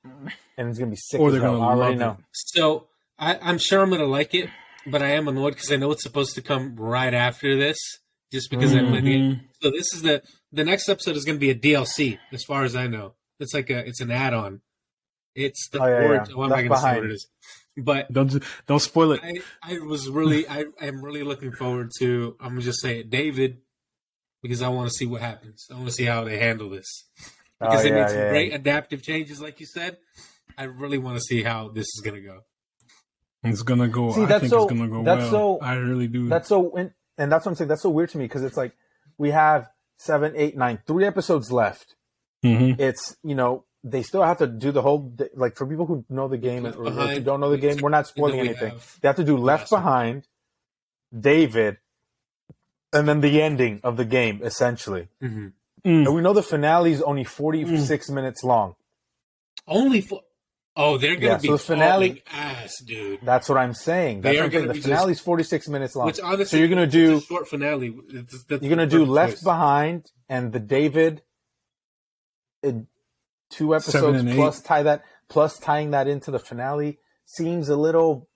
and 0.57 0.69
it's 0.69 0.79
gonna 0.79 0.91
be 0.91 0.97
sick. 0.97 1.21
Or 1.21 1.31
they're 1.31 1.41
gonna 1.41 1.61
I 1.61 1.73
already 1.73 1.97
know. 1.97 2.17
It. 2.19 2.25
So 2.33 2.89
I, 3.19 3.39
I'm 3.41 3.59
sure 3.59 3.83
I'm 3.83 3.91
gonna 3.91 4.05
like 4.05 4.35
it, 4.35 4.51
but 4.87 5.03
I 5.03 5.11
am 5.13 5.29
annoyed 5.29 5.55
because 5.55 5.71
I 5.73 5.77
know 5.77 5.91
it's 5.93 6.03
supposed 6.03 6.35
to 6.35 6.43
come 6.43 6.77
right 6.77 7.15
after 7.15 7.57
this, 7.57 7.79
just 8.33 8.51
because 8.51 8.73
mm-hmm. 8.73 8.87
I'm 8.87 8.93
living. 8.93 9.41
So 9.63 9.71
this 9.71 9.95
is 9.95 10.03
the 10.03 10.23
the 10.53 10.65
next 10.65 10.89
episode 10.89 11.17
is 11.17 11.25
gonna 11.25 11.39
be 11.39 11.51
a 11.51 11.55
DLC, 11.55 12.19
as 12.33 12.45
far 12.45 12.65
as 12.65 12.77
I 12.77 12.87
know. 12.87 13.15
It's 13.41 13.55
like 13.55 13.71
a 13.71 13.87
it's 13.87 14.01
an 14.01 14.11
add 14.11 14.35
on. 14.35 14.61
It's 15.35 15.69
the 15.69 15.83
oh, 15.83 15.87
yeah, 15.87 16.13
yeah. 16.13 16.25
Oh, 16.37 16.43
I'm 16.43 16.51
not 16.51 16.63
gonna 16.63 16.77
say 16.77 16.95
what 16.97 17.05
it 17.05 17.13
is. 17.13 17.27
But 17.77 18.13
don't 18.13 18.43
don't 18.67 18.81
spoil 18.81 19.13
it. 19.13 19.21
I, 19.23 19.75
I 19.75 19.79
was 19.81 20.09
really 20.09 20.49
I 20.49 20.67
am 20.81 21.03
really 21.03 21.25
looking 21.25 21.53
forward 21.53 21.91
to 21.99 22.37
I'm 22.41 22.51
gonna 22.51 22.63
just 22.63 22.81
say 22.81 23.01
it, 23.01 23.11
David, 23.11 23.59
because 24.45 24.61
I 24.61 24.69
want 24.69 24.91
to 24.91 24.95
see 24.95 25.07
what 25.07 25.23
happens. 25.23 25.67
I 25.71 25.75
want 25.75 25.87
to 25.87 25.93
see 25.93 26.05
how 26.05 26.23
they 26.25 26.37
handle 26.37 26.69
this 26.69 27.05
because 27.59 27.81
oh, 27.81 27.83
they 27.83 27.91
made 27.91 28.11
some 28.11 28.19
yeah, 28.19 28.29
great 28.29 28.53
adaptive 28.53 29.03
changes, 29.03 29.41
like 29.41 29.59
you 29.59 29.65
said. 29.65 29.97
I 30.59 30.65
really 30.65 30.99
want 30.99 31.17
to 31.17 31.23
see 31.23 31.43
how 31.43 31.69
this 31.69 31.87
is 31.87 32.03
gonna 32.05 32.21
go. 32.21 32.41
It's 33.43 33.63
gonna 33.63 33.89
go. 33.89 34.13
See, 34.13 34.25
I 34.25 34.39
think 34.39 34.51
so, 34.51 34.65
it's 34.65 34.73
gonna 34.75 34.89
go 34.89 35.03
that's 35.03 35.33
well. 35.33 35.59
So, 35.61 35.65
I 35.65 35.77
really 35.77 36.09
do. 36.09 36.29
That's 36.29 36.47
so, 36.47 36.77
and, 36.77 36.93
and 37.17 37.33
that's 37.33 37.47
what 37.47 37.53
I'm 37.53 37.57
saying. 37.57 37.69
That's 37.69 37.81
so 37.81 37.89
weird 37.89 38.11
to 38.11 38.19
me 38.19 38.27
because 38.27 38.45
it's 38.45 38.57
like 38.59 38.73
we 39.17 39.31
have 39.31 39.67
seven, 39.97 40.35
eight, 40.37 40.59
nine, 40.59 40.79
three 40.87 41.07
episodes 41.07 41.51
left. 41.51 41.97
Mm-hmm. 42.45 42.79
It's 42.79 43.17
you 43.25 43.35
know 43.35 43.65
they 43.83 44.03
still 44.03 44.25
have 44.25 44.39
to 44.39 44.47
do 44.47 44.73
the 44.73 44.83
whole 44.83 45.17
like 45.35 45.57
for 45.57 45.67
people 45.67 45.87
who 45.87 46.05
know 46.11 46.29
the 46.29 46.37
game 46.37 46.67
or, 46.67 46.73
or 46.73 46.91
who 46.91 47.21
don't 47.21 47.41
know 47.41 47.51
the 47.51 47.57
game. 47.57 47.79
We're 47.79 47.89
not 47.89 48.07
spoiling 48.07 48.41
anything. 48.41 48.73
Have 48.73 48.99
they 49.01 49.09
have 49.09 49.17
to 49.17 49.25
do 49.25 49.39
Left 49.39 49.71
Behind, 49.71 50.29
David, 51.19 51.79
and 52.95 53.09
then 53.09 53.21
the 53.21 53.43
ending 53.43 53.81
of 53.85 53.97
the 53.97 54.05
game 54.05 54.41
essentially. 54.43 55.09
Mm-hmm. 55.23 55.47
Mm. 55.89 56.07
And 56.07 56.15
we 56.15 56.23
know 56.23 56.33
the 56.33 56.43
finale 56.43 56.93
is 56.93 57.03
only 57.03 57.25
forty 57.25 57.65
six 57.79 58.09
mm. 58.09 58.15
minutes 58.15 58.43
long. 58.43 58.75
Only 59.67 60.01
for 60.01 60.23
oh, 60.77 60.99
they're 60.99 61.17
gonna 61.17 61.27
yeah, 61.27 61.39
be 61.39 61.49
so 61.49 61.53
the 61.55 61.59
finale 61.59 62.23
ass, 62.33 62.79
dude. 62.81 63.21
That's 63.23 63.49
what 63.49 63.59
I'm 63.59 63.75
saying. 63.75 64.23
That's 64.23 64.37
what 64.37 64.47
I'm 64.47 64.53
saying. 64.53 64.69
The 64.69 64.75
finale 64.75 65.13
is 65.13 65.21
forty 65.21 65.45
six 65.45 65.69
minutes 65.69 65.95
long. 65.95 66.07
Which 66.07 66.21
honestly, 66.21 66.45
so 66.47 66.57
you're 66.57 66.69
gonna 66.69 66.87
do 66.87 67.21
short 67.21 67.49
finale. 67.49 67.95
you're 68.49 68.71
gonna 68.71 68.87
do 68.87 69.05
Left 69.05 69.35
choice. 69.35 69.43
Behind 69.43 70.11
and 70.29 70.53
the 70.53 70.61
David. 70.61 71.23
It, 72.63 72.77
two 73.51 73.75
episodes 73.75 74.25
plus 74.35 74.63
tie 74.63 74.83
that 74.85 75.05
plus 75.29 75.59
tying 75.59 75.91
that 75.91 76.09
into 76.09 76.31
the 76.31 76.39
finale 76.39 76.99
seems 77.27 77.69
a 77.69 77.77
little 77.77 78.29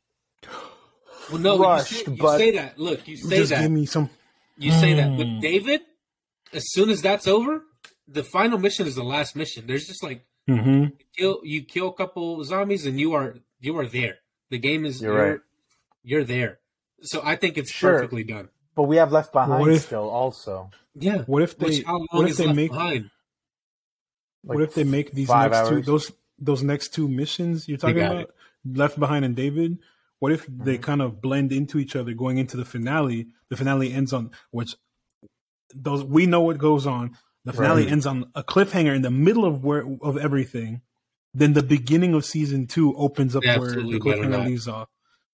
well, 1.31 1.41
no, 1.41 1.59
rushed. 1.59 1.93
You 1.93 1.99
say, 1.99 2.13
you 2.13 2.23
but 2.23 2.39
say 2.39 2.51
that. 2.53 2.79
Look, 2.79 3.07
you 3.07 3.17
say 3.17 3.37
just 3.37 3.51
that. 3.51 3.63
Give 3.63 3.71
me 3.71 3.87
some. 3.87 4.11
You 4.59 4.73
say 4.73 4.95
that, 4.95 5.17
but 5.17 5.27
hmm. 5.27 5.41
David, 5.41 5.83
as 6.53 6.65
soon 6.73 6.91
as 6.91 7.01
that's 7.01 7.27
over, 7.29 7.63
the 8.09 8.25
final 8.25 8.59
mission 8.59 8.87
is 8.87 8.95
the 8.95 9.05
last 9.05 9.37
mission. 9.37 9.67
There's 9.67 9.87
just 9.87 10.03
like 10.03 10.25
mm-hmm. 10.49 10.71
you 10.71 10.93
kill 11.17 11.41
you 11.45 11.63
kill 11.63 11.89
a 11.89 11.93
couple 11.93 12.43
zombies 12.45 12.87
and 12.87 12.99
you 12.99 13.13
are 13.13 13.37
you 13.61 13.79
are 13.79 13.87
there. 13.87 14.17
The 14.51 14.59
game 14.59 14.85
is 14.85 15.01
you're, 15.01 15.13
you're 15.13 15.31
right. 15.31 15.41
You're 16.03 16.25
there. 16.25 16.59
So 17.03 17.21
I 17.23 17.37
think 17.37 17.59
it's 17.59 17.71
sure. 17.71 17.93
perfectly 17.93 18.25
done. 18.25 18.49
But 18.75 18.85
we 18.85 18.97
have 18.97 19.13
left 19.13 19.33
behind 19.33 19.69
if, 19.71 19.83
still 19.83 20.09
also. 20.09 20.71
Yeah. 20.95 21.23
What 21.23 21.43
if 21.43 21.59
they? 21.59 21.67
Which, 21.67 21.85
how 21.85 21.99
long 21.99 22.07
what 22.11 22.31
if 22.31 22.37
they 22.37 22.53
make? 22.53 22.71
Behind? 22.71 23.11
Like 24.45 24.55
what 24.57 24.65
if 24.65 24.75
they 24.75 24.85
make 24.85 25.13
these 25.13 25.29
next 25.29 25.57
hours? 25.57 25.69
two 25.69 25.83
those 25.83 26.13
those 26.39 26.63
next 26.63 26.95
two 26.95 27.09
missions 27.09 27.69
you're 27.69 27.79
talking 27.79 27.99
about, 27.99 28.21
it. 28.23 28.31
Left 28.65 28.99
Behind 28.99 29.25
and 29.25 29.37
David? 29.37 29.79
What 30.19 30.33
if 30.33 30.47
mm-hmm. 30.47 30.65
they 30.65 30.79
kind 30.79 31.03
of 31.03 31.21
blend 31.21 31.53
into 31.53 31.79
each 31.79 31.97
other 31.97 32.13
going 32.13 32.39
into 32.39 32.57
the 32.57 32.65
finale? 32.65 33.29
The 33.51 33.57
finale 33.57 33.93
ends 33.93 34.13
on 34.13 34.31
which 34.51 34.75
those 35.75 36.05
we 36.05 36.27
know 36.27 36.41
what 36.41 36.59
goes 36.59 36.87
on. 36.87 37.17
The 37.45 37.53
finale 37.53 37.85
right. 37.85 37.93
ends 37.93 38.07
on 38.07 38.31
a 38.35 38.43
cliffhanger 38.43 38.95
in 38.95 39.03
the 39.03 39.11
middle 39.11 39.45
of 39.45 39.65
where 39.65 39.85
of 40.03 40.19
everything. 40.19 40.83
Then 41.35 41.53
the 41.53 41.63
beginning 41.63 42.15
of 42.15 42.25
season 42.25 42.67
two 42.67 42.97
opens 42.97 43.37
up 43.37 43.45
where 43.45 43.59
the 43.59 44.01
cliffhanger 44.01 44.45
leaves 44.45 44.67
off. 44.67 44.89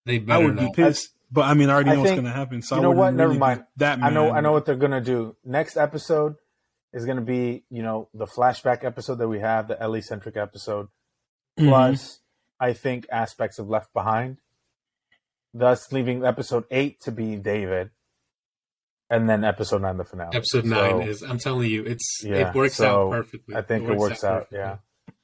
They 0.07 0.23
I 0.29 0.38
would 0.38 0.57
not. 0.57 0.75
be 0.75 0.83
pissed. 0.83 1.11
But 1.31 1.47
I 1.47 1.55
mean, 1.55 1.70
I 1.70 1.75
already 1.75 1.90
know 1.90 2.01
what's 2.01 2.12
going 2.12 2.25
to 2.25 2.31
happen. 2.31 2.62
So 2.62 2.77
you 2.77 2.83
know 2.83 2.90
what? 2.90 3.14
Never 3.14 3.35
mind. 3.35 3.64
That 3.77 4.03
I 4.03 4.11
know. 4.11 4.31
I 4.31 4.40
know 4.40 4.53
what 4.53 4.66
they're 4.66 4.77
going 4.77 4.92
to 4.92 5.01
do. 5.01 5.35
Next 5.44 5.77
episode, 5.77 6.37
is 6.94 7.05
going 7.05 7.16
to 7.16 7.25
be, 7.25 7.64
you 7.70 7.83
know, 7.83 8.09
the 8.14 8.25
flashback 8.25 8.85
episode 8.85 9.16
that 9.16 9.29
we 9.29 9.40
have, 9.40 9.66
the 9.66 9.81
Ellie 9.83 10.01
centric 10.01 10.37
episode, 10.37 10.87
mm-hmm. 11.59 11.68
plus 11.68 12.20
I 12.61 12.73
think 12.73 13.07
aspects 13.11 13.59
of 13.59 13.68
Left 13.68 13.92
Behind, 13.92 14.38
thus 15.55 15.90
leaving 15.93 16.25
episode 16.25 16.64
eight 16.71 17.01
to 17.03 17.12
be 17.12 17.37
David, 17.37 17.90
and 19.09 19.31
then 19.31 19.45
episode 19.45 19.83
nine 19.83 19.97
the 19.97 20.05
finale. 20.05 20.37
Episode 20.37 20.64
nine 20.64 21.03
is, 21.03 21.23
I'm 21.23 21.38
telling 21.38 21.71
you, 21.71 21.85
it's 21.85 22.23
yeah, 22.25 22.49
it 22.49 22.55
works 22.55 22.75
so 22.75 23.07
out 23.07 23.11
perfectly. 23.12 23.55
I 23.55 23.62
think 23.62 23.85
it 23.85 23.97
works, 23.97 23.97
it 23.97 24.01
works 24.01 24.25
out, 24.25 24.43
out 24.43 24.47
yeah, 24.53 24.77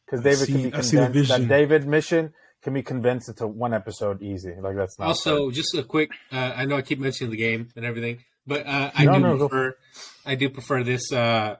because 0.06 0.22
David 0.22 0.46
see, 0.46 0.52
can 0.52 0.62
be 0.62 0.70
convinced 0.70 1.30
that 1.30 1.48
David 1.48 1.86
mission 1.86 2.32
can 2.62 2.74
be 2.74 2.82
condensed 2.82 3.28
into 3.28 3.46
one 3.46 3.74
episode 3.74 4.22
easy. 4.22 4.54
Like 4.60 4.76
that's 4.76 4.98
not 4.98 5.08
also 5.08 5.46
fair. 5.46 5.50
just 5.50 5.74
a 5.74 5.82
quick. 5.82 6.10
Uh, 6.30 6.52
I 6.56 6.64
know 6.64 6.76
I 6.76 6.82
keep 6.82 7.00
mentioning 7.00 7.30
the 7.30 7.36
game 7.36 7.68
and 7.74 7.84
everything, 7.84 8.24
but 8.46 8.66
uh, 8.66 8.90
I 8.94 9.04
no, 9.04 9.14
do 9.14 9.20
no, 9.20 9.36
prefer 9.38 9.76
I 10.24 10.34
do 10.36 10.48
prefer 10.48 10.84
this 10.84 11.08
because, 11.08 11.56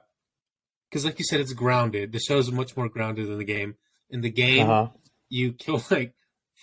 uh, 0.95 1.03
like 1.03 1.19
you 1.19 1.25
said, 1.25 1.41
it's 1.41 1.53
grounded. 1.53 2.13
The 2.13 2.19
show 2.19 2.37
is 2.37 2.51
much 2.51 2.77
more 2.77 2.87
grounded 2.87 3.27
than 3.27 3.37
the 3.37 3.43
game. 3.43 3.75
In 4.09 4.21
the 4.21 4.29
game, 4.29 4.69
uh-huh. 4.69 4.91
you 5.29 5.53
kill 5.53 5.83
like 5.89 6.13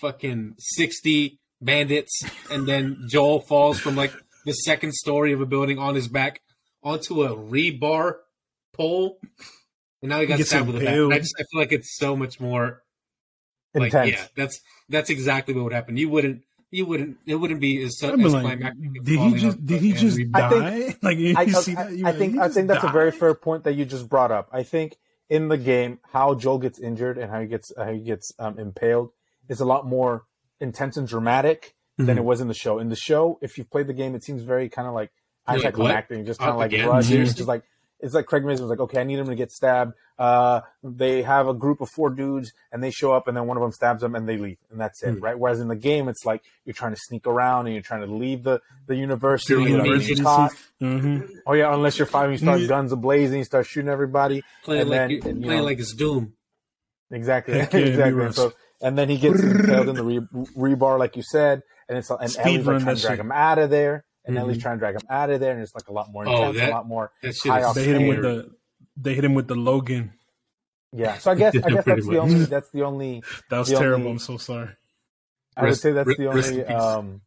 fucking 0.01 0.55
sixty 0.59 1.41
bandits, 1.61 2.23
and 2.51 2.67
then 2.67 3.05
Joel 3.09 3.41
falls 3.41 3.79
from 3.79 3.97
like 3.97 4.13
the 4.45 4.53
second 4.53 4.95
story 4.95 5.33
of 5.33 5.41
a 5.41 5.47
building 5.47 5.79
on 5.79 5.95
his 5.95 6.09
back 6.09 6.41
onto 6.83 7.23
a 7.23 7.37
rebar 7.37 8.17
pole, 8.73 9.19
and 10.03 10.11
now 10.11 10.21
he 10.21 10.27
got 10.27 10.41
stabbed 10.41 10.67
with 10.69 10.83
a 10.83 10.85
bat. 10.85 11.13
I 11.13 11.19
just 11.19 11.35
I 11.39 11.45
feel 11.51 11.61
like 11.61 11.73
it's 11.73 11.97
so 11.97 12.17
much 12.17 12.41
more. 12.41 12.83
Like 13.75 13.93
Intense. 13.93 14.11
yeah, 14.13 14.27
that's 14.35 14.61
that's 14.89 15.11
exactly 15.11 15.55
what 15.55 15.65
would 15.65 15.73
happen. 15.75 15.99
You 15.99 16.09
wouldn't 16.09 16.43
you 16.71 16.85
wouldn't. 16.85 17.17
It 17.27 17.37
wouldn't 17.37 17.61
be 17.61 17.83
as, 17.83 18.03
as 18.03 18.13
like, 18.13 18.43
climactic. 18.43 19.05
Did 19.05 19.21
he 19.21 19.35
just? 19.35 19.65
Did 19.65 19.81
he 19.81 19.93
just 19.93 20.19
die? 20.33 20.71
Think, 20.71 20.99
like 21.03 21.19
you 21.19 21.35
I, 21.37 21.47
see 21.47 21.75
I, 21.77 21.85
that? 21.85 22.05
I, 22.05 22.09
I 22.11 22.13
think. 22.13 22.39
I 22.39 22.49
think 22.49 22.69
that's 22.69 22.83
die? 22.83 22.91
a 22.91 22.93
very 22.93 23.11
fair 23.11 23.35
point 23.35 23.65
that 23.65 23.75
you 23.75 23.85
just 23.85 24.09
brought 24.09 24.31
up. 24.31 24.49
I 24.53 24.63
think 24.63 24.97
in 25.31 25.49
the 25.49 25.57
game, 25.57 25.99
how 26.13 26.35
Joel 26.35 26.59
gets 26.59 26.79
injured 26.79 27.17
and 27.17 27.31
how 27.31 27.41
he 27.41 27.47
gets 27.47 27.73
how 27.77 27.91
he 27.93 28.01
gets 28.01 28.33
um, 28.39 28.59
impaled 28.59 29.11
is 29.49 29.61
a 29.61 29.65
lot 29.65 29.87
more 29.87 30.25
intense 30.61 30.97
and 30.97 31.07
dramatic 31.07 31.75
mm-hmm. 31.99 32.07
than 32.07 32.19
it 32.19 32.25
was 32.25 32.41
in 32.41 32.49
the 32.49 32.55
show. 32.55 32.79
In 32.79 32.89
the 32.89 32.97
show, 32.97 33.39
if 33.43 33.59
you've 33.59 33.71
played 33.71 33.87
the 33.87 33.95
game, 33.95 34.15
it 34.15 34.25
seems 34.25 34.43
very 34.43 34.69
kind 34.69 34.89
of 34.89 34.95
like 34.95 35.11
anticlimactic, 35.47 36.19
like, 36.19 36.27
just 36.27 36.41
kind 36.41 36.53
of 36.53 36.57
like 36.57 36.73
rushing, 36.73 37.25
just 37.25 37.41
like 37.49 37.63
it's 38.01 38.15
like 38.15 38.27
Craig 38.27 38.45
Mazin 38.45 38.65
was 38.65 38.71
like, 38.71 38.81
okay, 38.81 39.01
I 39.01 39.05
need 39.05 39.19
him 39.19 39.27
to 39.27 39.35
get 39.35 39.51
stabbed. 39.51 39.95
Uh, 40.19 40.61
they 40.83 41.23
have 41.23 41.49
a 41.49 41.55
group 41.55 41.81
of 41.81 41.89
four 41.89 42.11
dudes 42.11 42.53
and 42.73 42.83
they 42.83 42.91
show 42.91 43.13
up 43.13 43.29
and 43.29 43.37
then 43.37 43.47
one 43.47 43.57
of 43.57 43.61
them 43.63 43.73
stabs 43.73 44.03
them 44.03 44.15
and 44.15 44.29
they 44.29 44.37
leave 44.37 44.59
and 44.71 44.81
that's 44.81 45.03
it, 45.03 45.17
mm. 45.17 45.23
right? 45.23 45.39
Whereas 45.39 45.61
in 45.61 45.69
the 45.69 45.77
game, 45.77 46.09
it's 46.09 46.25
like 46.25 46.43
you're 46.65 46.75
trying 46.75 46.95
to 46.95 47.01
sneak 47.01 47.27
around 47.27 47.67
and 47.67 47.75
you're 47.75 47.83
trying 47.83 48.07
to 48.07 48.13
leave 48.13 48.45
the, 48.45 48.61
the 48.87 48.95
university. 48.95 49.55
university. 49.55 50.15
Mm-hmm. 50.23 51.21
Oh 51.47 51.55
yeah, 51.55 51.75
unless 51.75 51.99
you're 51.99 52.07
fighting, 52.07 52.33
you 52.33 52.39
start 52.39 52.67
guns 52.69 52.93
ablazing, 52.93 53.39
you 53.39 53.45
start 53.45 53.67
shooting 53.67 53.91
everybody. 53.91 54.45
Playing 54.63 54.83
and 54.83 54.91
like 54.91 54.99
then, 54.99 55.11
you, 55.11 55.23
and, 55.25 55.41
you 55.41 55.47
playing 55.47 55.61
know, 55.61 55.65
like 55.65 55.79
it's 55.79 55.95
Doom. 55.95 56.35
Exactly, 57.11 57.59
exactly. 57.73 58.33
So 58.33 58.53
and 58.81 58.97
then 58.97 59.09
he 59.09 59.19
gets 59.19 59.43
impaled 59.43 59.89
in 59.89 59.97
the 59.97 60.05
re- 60.05 60.21
rebar, 60.57 60.99
like 60.99 61.17
you 61.17 61.23
said, 61.23 61.63
and 61.89 61.99
it's 61.99 62.11
and 62.11 62.37
Ellie's 62.39 62.67
like 62.67 62.83
trying 62.83 62.97
to 62.97 63.03
drag 63.03 63.19
him 63.19 63.33
out 63.33 63.59
of 63.59 63.71
there 63.71 64.05
and 64.29 64.37
mm-hmm. 64.37 64.45
Ellie's 64.45 64.63
trying 64.63 64.77
to 64.77 64.81
drag 64.81 64.95
him 64.95 65.07
out 65.09 65.31
of 65.31 65.41
there, 65.41 65.53
and 65.53 65.63
it's 65.63 65.75
like 65.75 65.89
a 65.89 65.93
lot 65.93 66.13
more 66.13 66.29
oh, 66.29 66.31
intense, 66.31 66.57
oh, 66.57 66.59
that, 66.61 66.71
a 66.71 66.75
lot 66.75 66.87
more 66.87 67.11
high 67.25 67.73
They 67.73 67.85
hit 67.85 67.97
him 67.97 68.07
with 68.09 68.23
the 68.23 68.51
they 68.97 69.15
hit 69.15 69.25
him 69.25 69.35
with 69.35 69.49
the 69.49 69.55
Logan. 69.55 70.13
Yeah, 70.93 71.19
so 71.19 71.31
I 71.31 71.35
guess 71.35 71.55
I 71.57 71.71
guess 71.71 71.85
that's 71.85 72.07
the 72.07 72.19
only 72.19 72.45
that's 72.45 72.71
the 72.71 72.83
only 72.83 73.23
that 73.51 73.59
was 73.59 73.71
terrible. 73.71 73.95
Only, 73.95 74.11
I'm 74.11 74.19
so 74.19 74.37
sorry. 74.37 74.69
I 75.57 75.65
would 75.65 75.77
say 75.77 75.93
that's 75.93 76.17
the 76.17 76.29
only 76.29 76.65
um, 76.67 77.23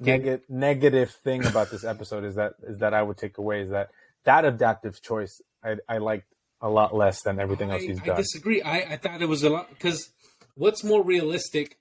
neg- 0.00 0.42
negative 0.48 1.10
thing 1.22 1.46
about 1.46 1.70
this 1.70 1.84
episode 1.84 2.24
is 2.24 2.34
that 2.34 2.54
is 2.62 2.78
that 2.78 2.92
I 2.92 3.02
would 3.02 3.18
take 3.18 3.38
away 3.38 3.60
is 3.62 3.70
that 3.70 3.90
that 4.24 4.44
adaptive 4.44 5.00
choice 5.00 5.40
I, 5.62 5.76
I 5.88 5.98
liked 5.98 6.26
a 6.60 6.68
lot 6.68 6.94
less 6.94 7.22
than 7.22 7.38
everything 7.38 7.70
else 7.70 7.82
he's 7.82 8.00
done. 8.00 8.16
I 8.16 8.16
disagree. 8.16 8.62
I, 8.62 8.94
I 8.94 8.96
thought 8.96 9.22
it 9.22 9.28
was 9.28 9.44
a 9.44 9.50
lot 9.50 9.68
because 9.70 10.10
what's 10.54 10.84
more 10.84 11.02
realistic? 11.02 11.78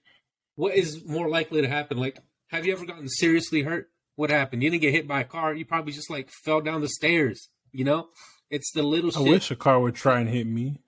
What 0.55 0.75
is 0.75 1.05
more 1.05 1.29
likely 1.29 1.61
to 1.61 1.67
happen? 1.67 1.97
Like, 1.97 2.19
have 2.47 2.65
you 2.65 2.73
ever 2.73 2.85
gotten 2.85 3.07
seriously 3.09 3.61
hurt? 3.61 3.89
What 4.15 4.29
happened? 4.29 4.61
You 4.61 4.69
didn't 4.69 4.81
get 4.81 4.93
hit 4.93 5.07
by 5.07 5.21
a 5.21 5.25
car. 5.25 5.53
You 5.53 5.65
probably 5.65 5.93
just 5.93 6.09
like 6.09 6.29
fell 6.29 6.61
down 6.61 6.81
the 6.81 6.89
stairs. 6.89 7.49
You 7.71 7.85
know, 7.85 8.09
it's 8.49 8.71
the 8.73 8.83
little. 8.83 9.09
I 9.15 9.23
shit. 9.23 9.29
wish 9.31 9.51
a 9.51 9.55
car 9.55 9.79
would 9.79 9.95
try 9.95 10.19
and 10.19 10.29
hit 10.29 10.47
me. 10.47 10.79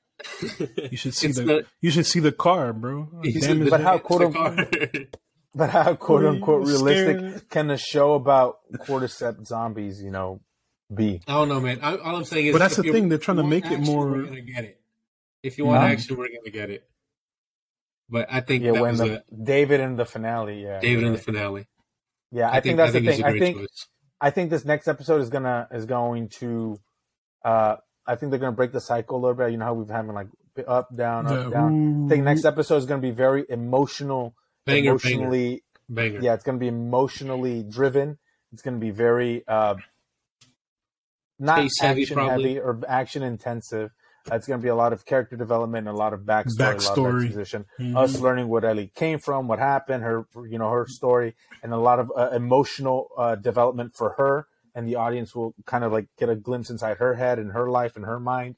You 0.91 0.97
should 0.97 1.15
see 1.15 1.31
the, 1.31 1.43
the, 1.43 1.65
You 1.81 1.89
should 1.89 2.05
see 2.05 2.19
the 2.19 2.31
car, 2.31 2.71
bro. 2.71 3.09
Damn 3.23 3.67
but 3.69 3.81
how 3.89 3.97
quote 3.97 4.21
unquote. 4.21 5.15
But 5.55 5.69
how 5.69 5.95
quote 5.95 6.25
unquote 6.25 6.67
realistic 6.67 7.17
scared? 7.17 7.49
can 7.49 7.71
a 7.71 7.77
show 7.77 8.13
about 8.13 8.59
cordyceps 8.85 9.47
zombies, 9.47 10.01
you 10.01 10.11
know, 10.11 10.41
be? 10.93 11.21
I 11.27 11.33
don't 11.33 11.49
know, 11.49 11.59
man. 11.59 11.79
I, 11.81 11.97
all 11.97 12.15
I'm 12.15 12.25
saying 12.25 12.47
is, 12.47 12.51
but 12.53 12.59
that's 12.59 12.75
the 12.75 12.83
thing. 12.83 13.09
They're 13.09 13.17
trying 13.17 13.37
to 13.37 13.43
make 13.43 13.65
action, 13.65 13.81
it 13.81 13.85
more. 13.85 14.11
We're 14.11 14.23
gonna 14.25 14.41
get 14.41 14.65
it. 14.65 14.81
If 15.41 15.57
you 15.57 15.65
want 15.65 15.83
action, 15.83 16.15
we're 16.17 16.27
gonna 16.27 16.51
get 16.51 16.69
it. 16.69 16.87
But 18.13 18.27
I 18.31 18.41
think 18.41 18.63
yeah, 18.63 18.71
that 18.73 18.81
when 18.81 18.91
was 18.91 18.99
the, 18.99 19.23
a, 19.27 19.35
David 19.43 19.79
in 19.79 19.95
the 19.95 20.05
finale, 20.05 20.61
yeah, 20.63 20.79
David 20.79 21.03
in 21.05 21.11
the 21.13 21.17
finale. 21.17 21.67
yeah. 22.31 22.49
I, 22.51 22.59
think, 22.61 22.77
that's 22.77 22.95
I 22.95 22.99
the 22.99 23.05
thing. 23.11 23.23
a 23.23 23.27
I 23.27 23.31
great 23.31 23.41
think 23.41 23.57
choice. 23.57 23.87
I 24.21 24.29
think 24.29 24.49
this 24.51 24.63
next 24.63 24.87
episode 24.87 25.19
is 25.21 25.29
gonna 25.29 25.67
is 25.71 25.85
going 25.85 26.29
to. 26.39 26.77
uh 27.43 27.75
I 28.05 28.15
think 28.15 28.29
they're 28.29 28.39
gonna 28.39 28.51
break 28.61 28.71
the 28.71 28.81
cycle 28.81 29.17
a 29.17 29.19
little 29.19 29.35
bit. 29.35 29.51
You 29.51 29.57
know 29.57 29.65
how 29.65 29.73
we've 29.73 29.89
having 29.89 30.13
like 30.13 30.27
up, 30.67 30.95
down, 30.95 31.25
up, 31.25 31.45
The- 31.45 31.49
down. 31.49 32.05
I 32.05 32.09
think 32.09 32.23
next 32.23 32.45
episode 32.45 32.77
is 32.77 32.85
gonna 32.85 33.01
be 33.01 33.11
very 33.11 33.45
emotional, 33.49 34.35
banger, 34.65 34.81
banger, 34.81 34.89
emotionally 34.91 35.63
banger. 35.89 36.19
yeah 36.21 36.33
it's 36.35 36.43
going 36.43 36.57
to 36.57 36.63
be 36.63 36.69
emotionally 36.69 37.63
driven 37.63 38.17
it's 38.53 38.61
going 38.61 38.75
to 38.75 38.79
be 38.79 38.91
very 38.91 39.43
uh 39.47 39.75
not 41.39 41.57
Space 41.59 41.81
action 41.83 42.15
probably. 42.15 42.53
heavy 42.53 42.59
or 42.59 42.79
action 42.87 43.23
intensive 43.23 43.91
it's 44.31 44.47
going 44.47 44.59
to 44.59 44.63
be 44.63 44.69
a 44.69 44.75
lot 44.75 44.93
of 44.93 45.05
character 45.05 45.35
development 45.35 45.87
and 45.87 45.95
a 45.95 45.97
lot 45.97 46.13
of 46.13 46.21
backstory, 46.21 46.59
a 46.59 46.63
lot 46.63 46.75
of 46.75 46.81
Backstory. 46.81 47.25
exposition 47.25 47.65
Mhm. 47.79 47.97
us 47.97 48.19
learning 48.19 48.47
what 48.47 48.63
ellie 48.63 48.91
came 48.95 49.19
from 49.19 49.47
what 49.47 49.59
happened 49.59 50.03
her 50.03 50.25
you 50.49 50.57
know 50.57 50.69
her 50.69 50.87
story 50.87 51.35
and 51.61 51.73
a 51.73 51.77
lot 51.77 51.99
of 51.99 52.11
uh, 52.15 52.29
emotional 52.31 53.09
uh, 53.17 53.35
development 53.35 53.93
for 53.93 54.11
her 54.17 54.47
and 54.75 54.87
the 54.87 54.95
audience 54.95 55.35
will 55.35 55.53
kind 55.65 55.83
of 55.83 55.91
like 55.91 56.07
get 56.17 56.29
a 56.29 56.35
glimpse 56.35 56.69
inside 56.69 56.97
her 56.97 57.15
head 57.15 57.37
and 57.39 57.51
her 57.51 57.69
life 57.69 57.95
and 57.95 58.05
her 58.05 58.19
mind 58.19 58.55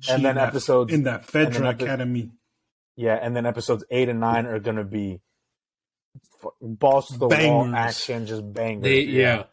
She 0.00 0.12
and 0.12 0.24
then 0.24 0.36
that- 0.36 0.48
episodes- 0.48 0.92
in 0.92 1.02
that 1.04 1.26
Fedra 1.26 1.66
epi- 1.72 1.84
Academy. 1.84 2.30
yeah 2.96 3.14
and 3.20 3.36
then 3.36 3.44
episodes 3.46 3.84
eight 3.90 4.08
and 4.08 4.18
nine 4.20 4.46
are 4.46 4.58
going 4.60 4.76
to 4.76 4.84
be 4.84 5.20
f- 6.42 6.50
balls 6.60 7.08
to 7.08 7.18
the 7.18 7.28
wall 7.28 7.74
action 7.74 8.26
just 8.26 8.50
bangers 8.52 8.82
They, 8.84 9.00
yeah. 9.02 9.44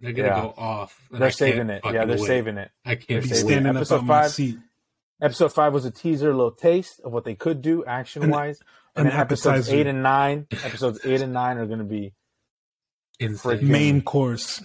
they're 0.00 0.12
gonna 0.12 0.28
Yeah. 0.28 0.40
go 0.42 0.54
off. 0.56 1.08
They're 1.10 1.30
saving 1.30 1.70
it. 1.70 1.82
Yeah, 1.84 2.04
they're 2.04 2.16
wait. 2.18 2.26
saving 2.26 2.56
it. 2.58 2.70
I 2.84 2.94
can't 2.94 3.22
Be 3.24 3.28
be 3.30 3.34
standing 3.34 3.70
up 3.70 3.76
Episode 3.76 3.98
on 4.00 4.06
my 4.06 4.28
seat. 4.28 4.58
Episode 5.20 5.52
five 5.52 5.72
was 5.74 5.84
a 5.84 5.90
teaser, 5.90 6.30
a 6.30 6.36
little 6.36 6.52
taste 6.52 7.00
of 7.04 7.12
what 7.12 7.24
they 7.24 7.34
could 7.34 7.60
do 7.62 7.84
action 7.84 8.30
wise. 8.30 8.60
And, 8.94 9.06
an 9.06 9.12
then 9.12 9.20
episodes 9.20 9.68
eight 9.68 9.86
and 9.86 10.02
nine, 10.02 10.46
episodes 10.64 11.00
eight 11.04 11.20
and 11.20 11.32
nine 11.32 11.58
are 11.58 11.66
going 11.66 11.78
to 11.80 11.84
be 11.84 12.14
Insane. 13.20 13.58
Freaking- 13.58 13.62
Main 13.62 14.02
course 14.02 14.62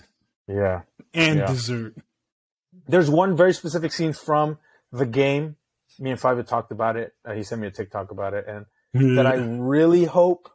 yeah. 0.47 0.81
and 1.13 1.39
Yeah. 1.39 1.47
dessert. 1.47 1.95
There's 2.87 3.09
one 3.09 3.35
very 3.35 3.53
specific 3.53 3.91
scene 3.91 4.13
from 4.13 4.57
the 4.91 5.05
game. 5.05 5.55
Me 5.99 6.11
and 6.11 6.19
Five 6.19 6.37
had 6.37 6.47
talked 6.47 6.71
about 6.71 6.97
it. 6.97 7.13
Uh, 7.25 7.33
he 7.33 7.43
sent 7.43 7.61
me 7.61 7.67
a 7.67 7.71
TikTok 7.71 8.11
about 8.11 8.33
it, 8.33 8.45
and 8.47 8.65
that 9.17 9.25
I 9.27 9.35
really 9.35 10.05
hope. 10.05 10.49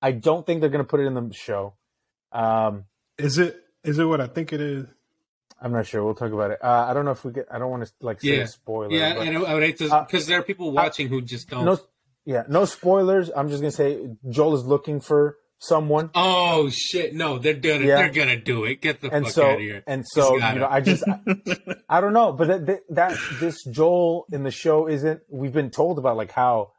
I 0.00 0.12
don't 0.12 0.44
think 0.46 0.60
they're 0.60 0.70
going 0.70 0.84
to 0.84 0.88
put 0.88 1.00
it 1.00 1.04
in 1.06 1.14
the 1.14 1.32
show. 1.32 1.74
Um, 2.32 2.84
Is 3.18 3.38
it 3.38 3.56
is 3.84 3.98
it 3.98 4.04
what 4.04 4.20
I 4.20 4.26
think 4.26 4.52
it 4.52 4.60
is? 4.60 4.86
I'm 5.64 5.72
not 5.72 5.86
sure. 5.86 6.04
We'll 6.04 6.14
talk 6.14 6.30
about 6.32 6.50
it. 6.50 6.58
Uh, 6.62 6.86
I 6.88 6.92
don't 6.94 7.04
know 7.06 7.12
if 7.12 7.24
we 7.24 7.32
get. 7.32 7.46
I 7.50 7.58
don't 7.58 7.70
want 7.70 7.84
to 7.86 7.92
like 8.00 8.20
say 8.20 8.38
Yeah. 8.38 8.44
spoiler. 8.46 8.92
Yeah, 8.94 9.14
but- 9.14 9.26
and 9.26 9.38
I 9.38 9.40
I 9.40 9.54
would 9.54 9.62
hate 9.62 9.78
to 9.78 9.88
Uh, 9.88 10.04
because 10.04 10.26
there 10.26 10.38
are 10.38 10.42
people 10.42 10.70
watching 10.72 11.08
who 11.08 11.22
just 11.22 11.48
don't. 11.48 11.64
no, 11.64 11.78
yeah, 12.26 12.42
no 12.48 12.66
spoilers. 12.66 13.30
I'm 13.34 13.48
just 13.48 13.62
gonna 13.62 13.70
say 13.72 14.06
Joel 14.28 14.54
is 14.56 14.64
looking 14.66 15.00
for 15.00 15.38
someone. 15.58 16.10
oh 16.14 16.68
shit! 16.70 17.14
No, 17.14 17.38
they're 17.38 17.54
gonna 17.54 17.86
Yeah. 17.86 17.96
they're 17.96 18.10
gonna 18.12 18.36
do 18.38 18.64
it. 18.64 18.82
Get 18.82 19.00
the 19.00 19.08
and 19.10 19.24
fuck 19.24 19.34
so 19.34 19.46
out 19.46 19.54
of 19.54 19.60
here. 19.60 19.82
and 19.86 20.04
so 20.06 20.34
you 20.36 20.40
know 20.58 20.68
i 20.70 20.80
just 20.82 21.02
I, 21.08 21.18
I 21.88 22.00
don't 22.02 22.12
know 22.12 22.32
but 22.32 22.48
that, 22.48 22.66
that 22.66 22.80
that 22.90 23.18
this 23.40 23.64
joel 23.64 24.26
in 24.30 24.42
the 24.42 24.50
show 24.50 24.86
isn't 24.88 25.20
we've 25.30 25.52
been 25.54 25.70
told 25.70 25.98
about 25.98 26.18
like 26.18 26.32
how 26.32 26.72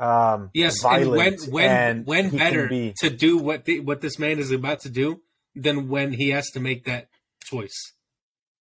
um 0.00 0.50
Yes, 0.54 0.82
and 0.84 1.10
when 1.10 1.36
violent 1.36 1.40
when 1.52 1.70
and 1.70 2.06
when 2.06 2.30
better 2.36 2.66
be 2.68 2.94
to 2.98 3.10
do 3.10 3.38
what 3.38 3.64
the, 3.64 3.78
what 3.80 4.00
this 4.00 4.18
man 4.18 4.38
is 4.40 4.50
about 4.50 4.80
to 4.80 4.90
do 4.90 5.20
than 5.54 5.88
when 5.88 6.12
he 6.12 6.30
has 6.30 6.50
to 6.50 6.60
make 6.60 6.84
that 6.86 7.08
choice. 7.44 7.92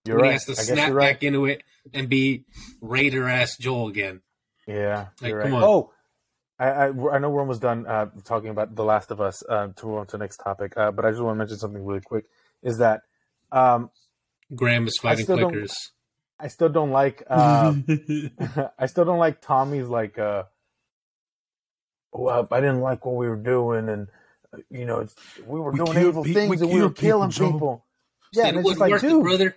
You're 0.05 0.17
when 0.17 0.23
right 0.23 0.29
he 0.29 0.33
has 0.33 0.45
to 0.45 0.51
i 0.53 0.55
snap 0.55 0.87
you're 0.89 0.95
right 0.95 1.15
back 1.15 1.23
into 1.23 1.45
it 1.45 1.63
and 1.93 2.09
be 2.09 2.45
Raider 2.81 3.27
ass 3.27 3.57
Joel 3.57 3.87
again. 3.89 4.21
yeah 4.67 5.07
Like, 5.21 5.29
you're 5.31 5.41
come 5.43 5.53
on. 5.55 5.63
oh 5.63 5.91
I, 6.57 6.67
I 6.69 6.85
I 6.87 7.17
know 7.19 7.29
we're 7.29 7.41
almost 7.41 7.61
done 7.61 7.85
uh, 7.85 8.05
talking 8.23 8.49
about 8.49 8.75
The 8.75 8.83
Last 8.85 9.11
of 9.11 9.19
Us 9.19 9.43
uh, 9.49 9.67
to 9.75 9.85
move 9.85 9.97
on 9.97 10.05
to 10.07 10.11
the 10.13 10.19
next 10.23 10.37
topic, 10.37 10.77
uh, 10.77 10.89
but 10.91 11.03
I 11.03 11.11
just 11.11 11.21
want 11.21 11.35
to 11.35 11.39
mention 11.39 11.57
something 11.57 11.83
really 11.83 11.99
quick. 11.99 12.23
Is 12.63 12.77
that 12.77 13.01
um, 13.51 13.89
Graham 14.55 14.87
is 14.87 14.97
fighting 15.01 15.25
still 15.25 15.35
don't- 15.37 15.53
clickers. 15.53 15.73
I 16.39 16.47
still 16.47 16.69
don't 16.69 16.91
like 16.91 17.23
uh, 17.29 17.73
I 18.79 18.85
still 18.85 19.03
don't 19.05 19.19
like 19.19 19.41
Tommy's 19.41 19.87
like 19.87 20.17
uh 20.17 20.43
well, 22.11 22.47
I 22.51 22.59
didn't 22.61 22.79
like 22.81 23.05
what 23.05 23.15
we 23.15 23.27
were 23.27 23.35
doing 23.35 23.89
and 23.89 24.07
uh, 24.53 24.57
you 24.69 24.85
know, 24.85 24.99
it's, 24.99 25.15
we 25.45 25.59
were 25.59 25.71
We 25.71 25.79
doing 25.79 25.97
evil 26.07 26.23
pe- 26.23 26.33
things 26.33 26.49
we 26.61 26.65
and 26.65 26.73
we 26.73 26.81
were 26.81 26.89
killed 26.91 26.95
people, 27.31 27.39
killing 27.39 27.53
people. 27.53 27.85
Yeah, 28.33 28.43
Said 28.43 28.47
and 28.49 28.57
it 28.57 28.59
it's 28.61 28.65
wasn't 28.65 28.79
like, 28.81 28.91
worth 28.91 29.01
dude, 29.01 29.11
it, 29.11 29.23
brother. 29.23 29.55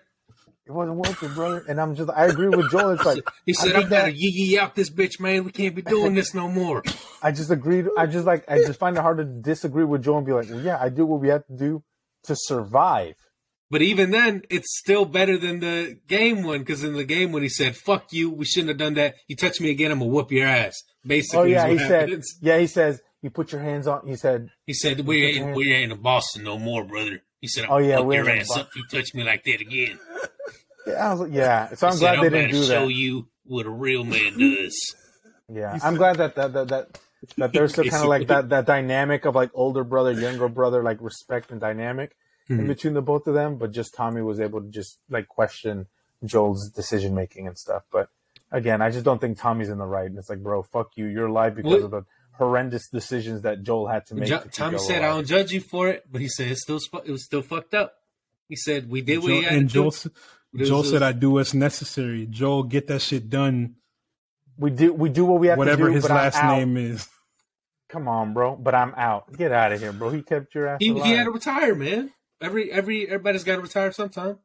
It 0.68 0.72
wasn't 0.72 0.98
worth 0.98 1.22
it, 1.22 1.34
brother. 1.34 1.64
And 1.66 1.80
I'm 1.80 1.94
just 1.94 2.10
I 2.14 2.26
agree 2.26 2.48
with 2.48 2.70
Joel. 2.70 2.90
It's 2.90 3.04
like 3.04 3.24
He 3.46 3.54
said, 3.54 3.72
did 3.72 3.76
"I'm 3.76 3.88
gonna 3.88 4.10
yee 4.10 4.32
yee 4.34 4.58
out 4.58 4.74
this 4.74 4.90
bitch, 4.90 5.18
man. 5.18 5.44
We 5.44 5.50
can't 5.50 5.74
be 5.74 5.82
doing 5.82 6.14
this 6.14 6.34
no 6.34 6.48
more." 6.48 6.84
I 7.22 7.32
just 7.32 7.50
agreed 7.50 7.86
I 7.96 8.06
just 8.06 8.26
like 8.26 8.44
I 8.48 8.58
just 8.58 8.78
find 8.78 8.96
it 8.96 9.00
hard 9.00 9.18
to 9.18 9.24
disagree 9.24 9.84
with 9.84 10.04
Joel 10.04 10.18
and 10.18 10.26
be 10.26 10.32
like, 10.32 10.46
Well 10.48 10.62
yeah, 10.62 10.78
I 10.80 10.90
do 10.90 11.06
what 11.06 11.20
we 11.20 11.28
have 11.28 11.46
to 11.46 11.56
do 11.56 11.82
to 12.24 12.36
survive. 12.36 13.14
But 13.70 13.82
even 13.82 14.12
then, 14.12 14.42
it's 14.48 14.78
still 14.78 15.04
better 15.04 15.36
than 15.36 15.60
the 15.60 15.98
game 16.06 16.42
one 16.42 16.60
because 16.60 16.84
in 16.84 16.94
the 16.94 17.04
game 17.04 17.32
when 17.32 17.42
he 17.42 17.48
said 17.48 17.76
"fuck 17.76 18.12
you," 18.12 18.30
we 18.30 18.44
shouldn't 18.44 18.68
have 18.68 18.78
done 18.78 18.94
that. 18.94 19.14
You 19.26 19.36
touch 19.36 19.60
me 19.60 19.70
again, 19.70 19.90
I'm 19.90 19.98
gonna 19.98 20.10
whoop 20.10 20.30
your 20.30 20.46
ass. 20.46 20.74
Basically, 21.04 21.38
Oh 21.38 21.42
yeah, 21.44 21.66
he 21.66 21.74
what 21.74 21.88
said 21.88 22.22
yeah, 22.40 22.58
he 22.58 22.66
says 22.66 23.00
you 23.22 23.30
put 23.30 23.52
your 23.52 23.62
hands 23.62 23.86
on 23.86 24.06
he 24.06 24.16
said 24.16 24.50
He 24.66 24.74
said, 24.74 25.00
"We 25.00 25.24
ain't 25.24 25.56
we 25.56 25.72
ain't 25.72 25.92
in 25.92 26.00
Boston 26.00 26.44
no 26.44 26.58
more, 26.58 26.84
brother." 26.84 27.22
He 27.40 27.46
said, 27.48 27.66
Oh, 27.68 27.78
yeah, 27.78 27.96
fuck 27.98 28.06
we 28.06 28.16
your 28.16 28.28
ain't 28.28 28.42
ass 28.42 28.56
up 28.56 28.68
if 28.68 28.76
you 28.76 28.84
touch 28.90 29.14
me 29.14 29.22
like 29.24 29.44
that 29.44 29.60
again." 29.60 29.98
yeah, 30.86 31.10
I 31.10 31.14
was 31.14 31.30
yeah. 31.30 31.74
So 31.74 31.86
I'm 31.86 31.92
said, 31.94 32.00
glad 32.00 32.12
they 32.14 32.16
I'm 32.18 32.22
didn't 32.24 32.40
gonna 32.50 32.52
do 32.52 32.64
show 32.64 32.86
that. 32.86 32.92
you 32.94 33.28
what 33.44 33.66
a 33.66 33.70
real 33.70 34.04
man 34.04 34.38
does. 34.38 34.76
Yeah, 35.50 35.78
I'm 35.82 35.94
glad 35.96 36.16
that 36.18 36.34
that 36.34 36.52
that 36.52 36.68
that, 36.68 37.00
that 37.38 37.52
there's 37.54 37.72
still 37.72 37.84
kind 37.88 38.02
of 38.02 38.08
like 38.10 38.26
that 38.26 38.50
that 38.50 38.66
dynamic 38.66 39.24
of 39.24 39.34
like 39.34 39.50
older 39.54 39.82
brother, 39.82 40.12
younger 40.12 40.46
brother, 40.50 40.82
like 40.82 40.98
respect 41.00 41.50
and 41.50 41.58
dynamic 41.58 42.14
in 42.50 42.58
Mhm. 42.58 42.66
between 42.66 42.92
the 42.92 43.00
both 43.00 43.26
of 43.26 43.32
them. 43.32 43.56
But 43.56 43.72
just 43.72 43.94
Tommy 43.94 44.20
was 44.20 44.40
able 44.40 44.60
to 44.60 44.68
just 44.68 44.98
like 45.08 45.26
question 45.26 45.86
Joel's 46.22 46.68
decision 46.68 47.14
making 47.14 47.46
and 47.46 47.56
stuff. 47.56 47.84
But 47.90 48.10
again, 48.52 48.82
I 48.82 48.90
just 48.90 49.06
don't 49.06 49.22
think 49.22 49.38
Tommy's 49.38 49.70
in 49.70 49.78
the 49.78 49.86
right. 49.86 50.04
And 50.04 50.18
it's 50.18 50.28
like, 50.28 50.42
bro, 50.42 50.62
fuck 50.62 50.90
you. 50.96 51.06
You're 51.06 51.28
alive 51.28 51.54
because 51.54 51.72
What? 51.72 51.82
of 51.84 51.90
the 51.92 52.04
horrendous 52.38 52.88
decisions 52.88 53.42
that 53.42 53.62
Joel 53.62 53.88
had 53.88 54.06
to 54.06 54.14
make. 54.14 54.28
Jo- 54.28 54.40
to 54.40 54.48
Tommy 54.48 54.76
Joel 54.78 54.86
said, 54.86 55.02
"I 55.04 55.08
don't 55.08 55.26
judge 55.26 55.52
you 55.52 55.60
for 55.60 55.88
it," 55.88 56.04
but 56.10 56.20
he 56.20 56.28
said 56.28 56.48
it's 56.48 56.62
still 56.62 56.80
it 57.04 57.10
was 57.10 57.24
still 57.24 57.42
fucked 57.42 57.74
up. 57.74 57.94
He 58.48 58.56
said, 58.56 58.88
"We 58.88 59.02
did 59.02 59.18
what 59.18 59.26
we 59.26 59.32
Joel, 59.34 59.42
had 59.42 59.52
and 59.58 59.68
to 59.68 59.74
Joel, 59.74 59.84
do." 59.90 59.96
s- 59.96 60.06
It 60.06 60.12
was- 60.60 60.68
Joel 60.68 60.84
said, 60.84 61.02
"I 61.02 61.12
do 61.12 61.30
what's 61.32 61.52
necessary." 61.52 62.26
Joel, 62.26 62.62
get 62.62 62.86
that 62.86 63.02
shit 63.02 63.28
done. 63.28 63.74
we 64.56 64.70
do 64.70 64.92
we 64.92 65.08
do 65.10 65.24
what 65.24 65.38
we 65.40 65.46
have 65.48 65.58
Whatever 65.58 65.76
to 65.88 65.92
do. 65.92 65.92
Whatever 65.92 65.94
his 65.94 66.32
but 66.32 66.40
last 66.40 66.58
name 66.58 66.76
is. 66.76 67.08
Come 67.90 68.08
on, 68.08 68.34
bro. 68.34 68.56
But 68.56 68.74
I'm 68.74 68.92
out. 68.96 69.32
Get 69.36 69.52
out 69.52 69.72
of 69.72 69.80
here, 69.80 69.92
bro. 69.92 70.10
He 70.10 70.22
kept 70.22 70.54
your 70.54 70.66
ass 70.68 70.78
He, 70.80 70.88
alive. 70.90 71.04
he 71.04 71.12
had 71.12 71.24
to 71.24 71.30
retire, 71.30 71.74
man. 71.74 72.10
Every 72.40 72.70
every 72.72 73.06
everybody's 73.06 73.44
got 73.44 73.56
to 73.56 73.62
retire 73.62 73.92
sometime. 73.92 74.38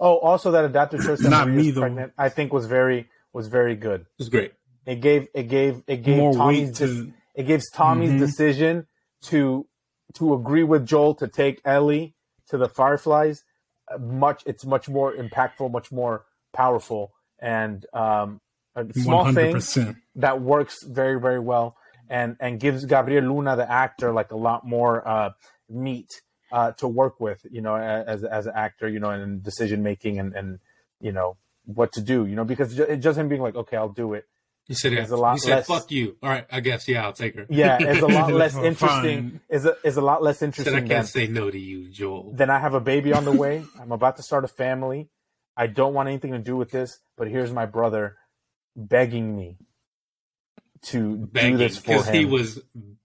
oh, 0.00 0.18
also 0.18 0.50
that 0.50 0.64
adaptive 0.64 1.02
choice 1.04 1.20
that 1.22 1.30
Not 1.30 1.48
me, 1.48 1.70
though. 1.70 1.82
pregnant, 1.82 2.12
I 2.18 2.28
think 2.28 2.52
was 2.52 2.66
very 2.66 3.08
was 3.32 3.46
very 3.48 3.76
good. 3.76 4.00
It 4.02 4.06
was 4.18 4.28
great. 4.28 4.52
It 4.86 4.96
gave 5.00 5.28
it 5.34 5.44
gave 5.44 5.82
it 5.86 6.02
gave 6.02 6.18
More 6.18 6.34
Tommy's 6.34 6.78
to. 6.78 7.12
it 7.34 7.44
gives 7.44 7.70
Tommy's 7.70 8.12
Mhm. 8.12 8.18
decision 8.18 8.86
to 9.22 9.66
to 10.14 10.34
agree 10.34 10.62
with 10.62 10.86
Joel 10.86 11.14
to 11.16 11.26
take 11.26 11.60
Ellie 11.64 12.14
to 12.48 12.58
the 12.58 12.68
Fireflies. 12.68 13.44
uh, 13.92 13.98
Much 13.98 14.42
it's 14.46 14.64
much 14.64 14.88
more 14.88 15.12
impactful, 15.14 15.70
much 15.70 15.90
more 15.90 16.24
powerful, 16.52 17.12
and 17.38 17.86
um, 17.94 18.40
a 18.76 18.84
small 18.94 19.24
One 19.24 19.34
hundred 19.34 19.62
thing 19.62 19.96
that 20.16 20.40
works 20.40 20.82
very 20.82 21.18
very 21.20 21.40
well, 21.40 21.76
and 22.08 22.36
and 22.40 22.60
gives 22.60 22.84
Gabriel 22.84 23.24
Luna 23.24 23.56
the 23.56 23.70
actor 23.70 24.12
like 24.12 24.30
a 24.32 24.36
lot 24.36 24.66
more 24.66 25.06
uh, 25.08 25.30
meat 25.68 26.22
uh, 26.52 26.72
to 26.72 26.86
work 26.86 27.18
with, 27.20 27.44
you 27.50 27.60
know, 27.60 27.76
as 27.76 28.22
as 28.24 28.46
an 28.46 28.52
actor, 28.54 28.88
you 28.88 29.00
know, 29.00 29.10
and 29.10 29.42
decision 29.42 29.82
making 29.82 30.18
and 30.18 30.34
and 30.34 30.60
you 31.00 31.12
know 31.12 31.36
what 31.66 31.92
to 31.92 32.00
do, 32.00 32.26
you 32.26 32.36
know, 32.36 32.44
because 32.44 32.74
just 32.76 33.18
him 33.18 33.28
being 33.28 33.40
like, 33.40 33.56
okay, 33.56 33.76
I'll 33.76 33.88
do 33.88 34.12
it. 34.12 34.26
He 34.66 34.74
said, 34.74 34.92
There's 34.92 35.10
yeah. 35.10 35.16
a 35.16 35.18
lot 35.18 35.32
he 35.34 35.40
said, 35.40 35.56
less- 35.56 35.66
"Fuck 35.66 35.90
you." 35.90 36.16
All 36.22 36.30
right, 36.30 36.46
I 36.50 36.60
guess 36.60 36.88
yeah, 36.88 37.04
I'll 37.04 37.12
take 37.12 37.34
her. 37.36 37.46
Yeah, 37.50 37.76
it's 37.80 38.00
a 38.00 38.06
lot 38.06 38.32
less 38.32 38.52
Fine. 38.54 38.64
interesting. 38.64 39.40
Is 39.50 39.66
a 39.66 39.76
is 39.84 39.96
a 39.96 40.00
lot 40.00 40.22
less 40.22 40.40
He 40.40 40.50
said, 40.52 40.74
"I 40.74 40.80
can't 40.80 41.06
say 41.06 41.26
no 41.26 41.50
to 41.50 41.58
you, 41.58 41.90
Joel." 41.90 42.32
then 42.34 42.48
I 42.50 42.58
have 42.58 42.72
a 42.74 42.80
baby 42.80 43.12
on 43.12 43.24
the 43.26 43.32
way. 43.32 43.62
I'm 43.80 43.92
about 43.92 44.16
to 44.16 44.22
start 44.22 44.44
a 44.44 44.48
family. 44.48 45.08
I 45.56 45.66
don't 45.66 45.92
want 45.94 46.08
anything 46.08 46.32
to 46.32 46.38
do 46.38 46.56
with 46.56 46.70
this, 46.70 46.98
but 47.16 47.28
here's 47.28 47.52
my 47.52 47.66
brother 47.66 48.16
begging 48.74 49.36
me 49.36 49.58
to 50.82 51.16
do 51.18 51.26
Begging 51.26 51.58
this 51.58 51.76
for 51.78 51.86
because 51.88 52.08
him. 52.08 52.14
he 52.14 52.24
was 52.24 52.60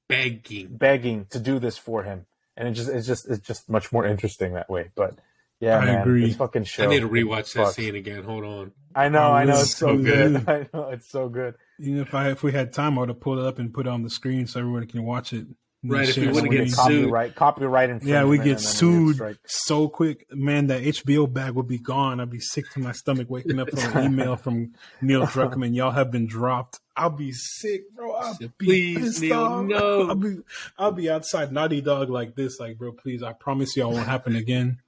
begging. 0.07 0.67
begging 0.75 1.25
to 1.29 1.39
do 1.39 1.59
this 1.59 1.77
for 1.77 2.03
him, 2.03 2.25
and 2.57 2.67
it 2.67 2.71
just 2.71 2.89
it's 2.89 3.05
just 3.07 3.29
it's 3.29 3.45
just 3.45 3.69
much 3.69 3.91
more 3.91 4.05
interesting 4.05 4.53
that 4.53 4.69
way. 4.69 4.91
But 4.95 5.19
yeah, 5.59 5.77
I 5.79 5.85
man, 5.85 6.01
agree. 6.01 6.27
this 6.27 6.35
fucking 6.37 6.63
show. 6.65 6.83
I 6.83 6.87
need 6.87 7.01
to 7.01 7.09
rewatch 7.09 7.53
that 7.53 7.73
scene 7.73 7.95
again. 7.95 8.23
Hold 8.23 8.43
on. 8.45 8.71
I 8.95 9.09
know, 9.09 9.19
Oh, 9.19 9.31
I 9.31 9.43
know, 9.45 9.59
it's 9.59 9.75
so 9.75 9.87
so 9.87 9.97
good. 9.97 10.45
good. 10.45 10.49
I 10.73 10.77
know 10.77 10.89
it's 10.89 11.09
so 11.09 11.29
good. 11.29 11.55
Even 11.79 11.99
if 12.01 12.13
I 12.13 12.29
if 12.31 12.43
we 12.43 12.51
had 12.51 12.73
time, 12.73 12.97
I 12.97 13.01
would 13.01 13.09
have 13.09 13.19
pulled 13.19 13.39
it 13.39 13.45
up 13.45 13.59
and 13.59 13.73
put 13.73 13.85
it 13.85 13.89
on 13.89 14.03
the 14.03 14.09
screen 14.09 14.47
so 14.47 14.59
everyone 14.59 14.87
can 14.87 15.03
watch 15.03 15.31
it. 15.33 15.45
Right, 15.81 16.09
if 16.09 16.17
we 16.17 16.23
shares 16.23 16.35
would've 16.35 16.51
getting- 16.51 16.67
get 16.67 16.75
copyright, 16.75 17.35
copyright 17.35 17.89
infringement. 17.89 18.25
Yeah, 18.25 18.29
we 18.29 18.37
get 18.37 18.45
then 18.45 18.57
sued 18.57 19.15
strike. 19.15 19.37
so 19.45 19.87
quick, 19.87 20.25
man. 20.29 20.67
That 20.67 20.81
HBO 20.81 21.31
bag 21.31 21.53
would 21.53 21.69
be 21.69 21.77
gone. 21.77 22.19
I'd 22.19 22.29
be 22.29 22.41
sick 22.41 22.69
to 22.73 22.81
my 22.81 22.91
stomach 22.91 23.29
waking 23.29 23.59
up 23.61 23.69
from 23.69 23.95
an 23.97 24.05
email 24.13 24.35
from 24.35 24.73
Neil 25.01 25.25
Druckmann. 25.25 25.73
Y'all 25.73 25.91
have 25.91 26.11
been 26.11 26.27
dropped. 26.27 26.81
I'll 26.97 27.11
be 27.11 27.31
sick, 27.31 27.83
bro. 27.95 28.11
I'll 28.13 28.37
be 28.37 28.49
Please, 28.59 28.97
pissed 28.99 29.21
Neil, 29.21 29.39
off. 29.39 29.65
no. 29.65 30.09
I'll 30.09 30.15
be, 30.15 30.37
I'll 30.77 30.91
be 30.91 31.09
outside 31.09 31.53
Naughty 31.53 31.79
Dog 31.79 32.09
like 32.09 32.35
this, 32.35 32.59
like, 32.59 32.77
bro. 32.77 32.91
Please, 32.91 33.23
I 33.23 33.31
promise 33.31 33.77
you, 33.77 33.83
it 33.83 33.87
won't 33.93 34.05
happen 34.05 34.35
again. 34.35 34.79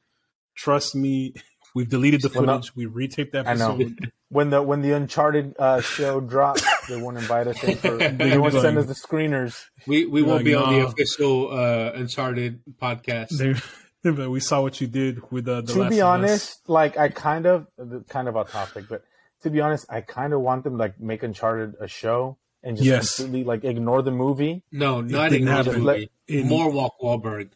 Trust 0.64 0.96
me. 0.96 1.34
We've 1.74 1.88
deleted 1.88 2.22
the 2.22 2.28
footage. 2.30 2.76
we 2.76 2.86
retaped 2.86 3.32
the 3.32 3.48
I 3.48 3.54
know. 3.54 3.80
When 4.28 4.50
the 4.50 4.62
when 4.62 4.82
the 4.82 4.92
Uncharted 4.92 5.56
uh, 5.58 5.80
show 5.80 6.20
drops, 6.20 6.64
they 6.90 6.98
won't 7.02 7.18
invite 7.18 7.48
us 7.48 7.64
in 7.64 7.78
for. 7.78 7.98
They 8.12 8.38
won't 8.38 8.54
send 8.54 8.78
us 8.78 8.88
the 8.88 8.94
screeners. 8.94 9.58
We 9.88 10.06
we 10.06 10.22
won't 10.22 10.40
Like, 10.40 10.46
be 10.46 10.54
on 10.54 10.74
the 10.74 10.86
official 10.86 11.50
uh, 11.52 11.92
Uncharted 11.96 12.60
podcast. 12.82 13.30
They- 13.38 13.56
but 14.04 14.32
we 14.32 14.40
saw 14.40 14.62
what 14.64 14.82
you 14.82 14.88
did 14.88 15.22
with 15.32 15.48
uh, 15.48 15.62
the. 15.62 15.74
to 15.74 15.80
Last 15.82 15.90
be 15.92 16.02
of 16.02 16.08
Us. 16.08 16.14
honest, 16.20 16.70
like 16.70 16.98
I 16.98 17.08
kind 17.10 17.46
of 17.46 17.68
kind 18.10 18.28
of 18.28 18.36
off 18.36 18.52
topic, 18.52 18.86
but 18.90 19.04
to 19.44 19.50
be 19.50 19.62
honest, 19.62 19.86
I 19.90 20.02
kind 20.02 20.34
of 20.34 20.42
want 20.42 20.64
them 20.66 20.76
like 20.78 21.00
make 21.00 21.22
Uncharted 21.24 21.76
a 21.80 21.88
show 21.88 22.38
and 22.64 22.76
just 22.78 22.88
Yes. 22.88 23.16
completely 23.18 23.44
like 23.46 23.64
ignore 23.64 24.02
the 24.02 24.12
movie. 24.12 24.64
No, 24.74 25.02
not 25.02 25.30
didn't 25.30 25.48
ignore 25.48 25.64
the 25.64 25.70
happen. 25.72 25.84
movie. 25.86 26.10
It- 26.28 26.46
More 26.46 26.70
Walk 26.72 26.96
Wahlberg. 27.02 27.52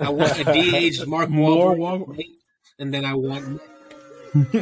I 0.00 0.08
want 0.10 0.36
a 0.40 0.44
de-aged 0.44 1.06
Mark 1.06 1.28
More 1.30 1.76
Wahlberg, 1.76 1.78
Wahl- 1.78 2.16
and 2.82 2.92
then 2.92 3.04
I 3.04 3.14
want. 3.14 3.60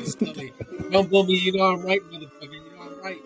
Sully. 0.04 0.52
Don't 0.90 1.08
blow 1.10 1.22
me. 1.24 1.34
You 1.38 1.52
know 1.52 1.64
I'm 1.72 1.82
right, 1.82 2.00
motherfucker. 2.02 2.52
You 2.52 2.60
know 2.76 2.82
I'm 2.82 3.00
right. 3.02 3.18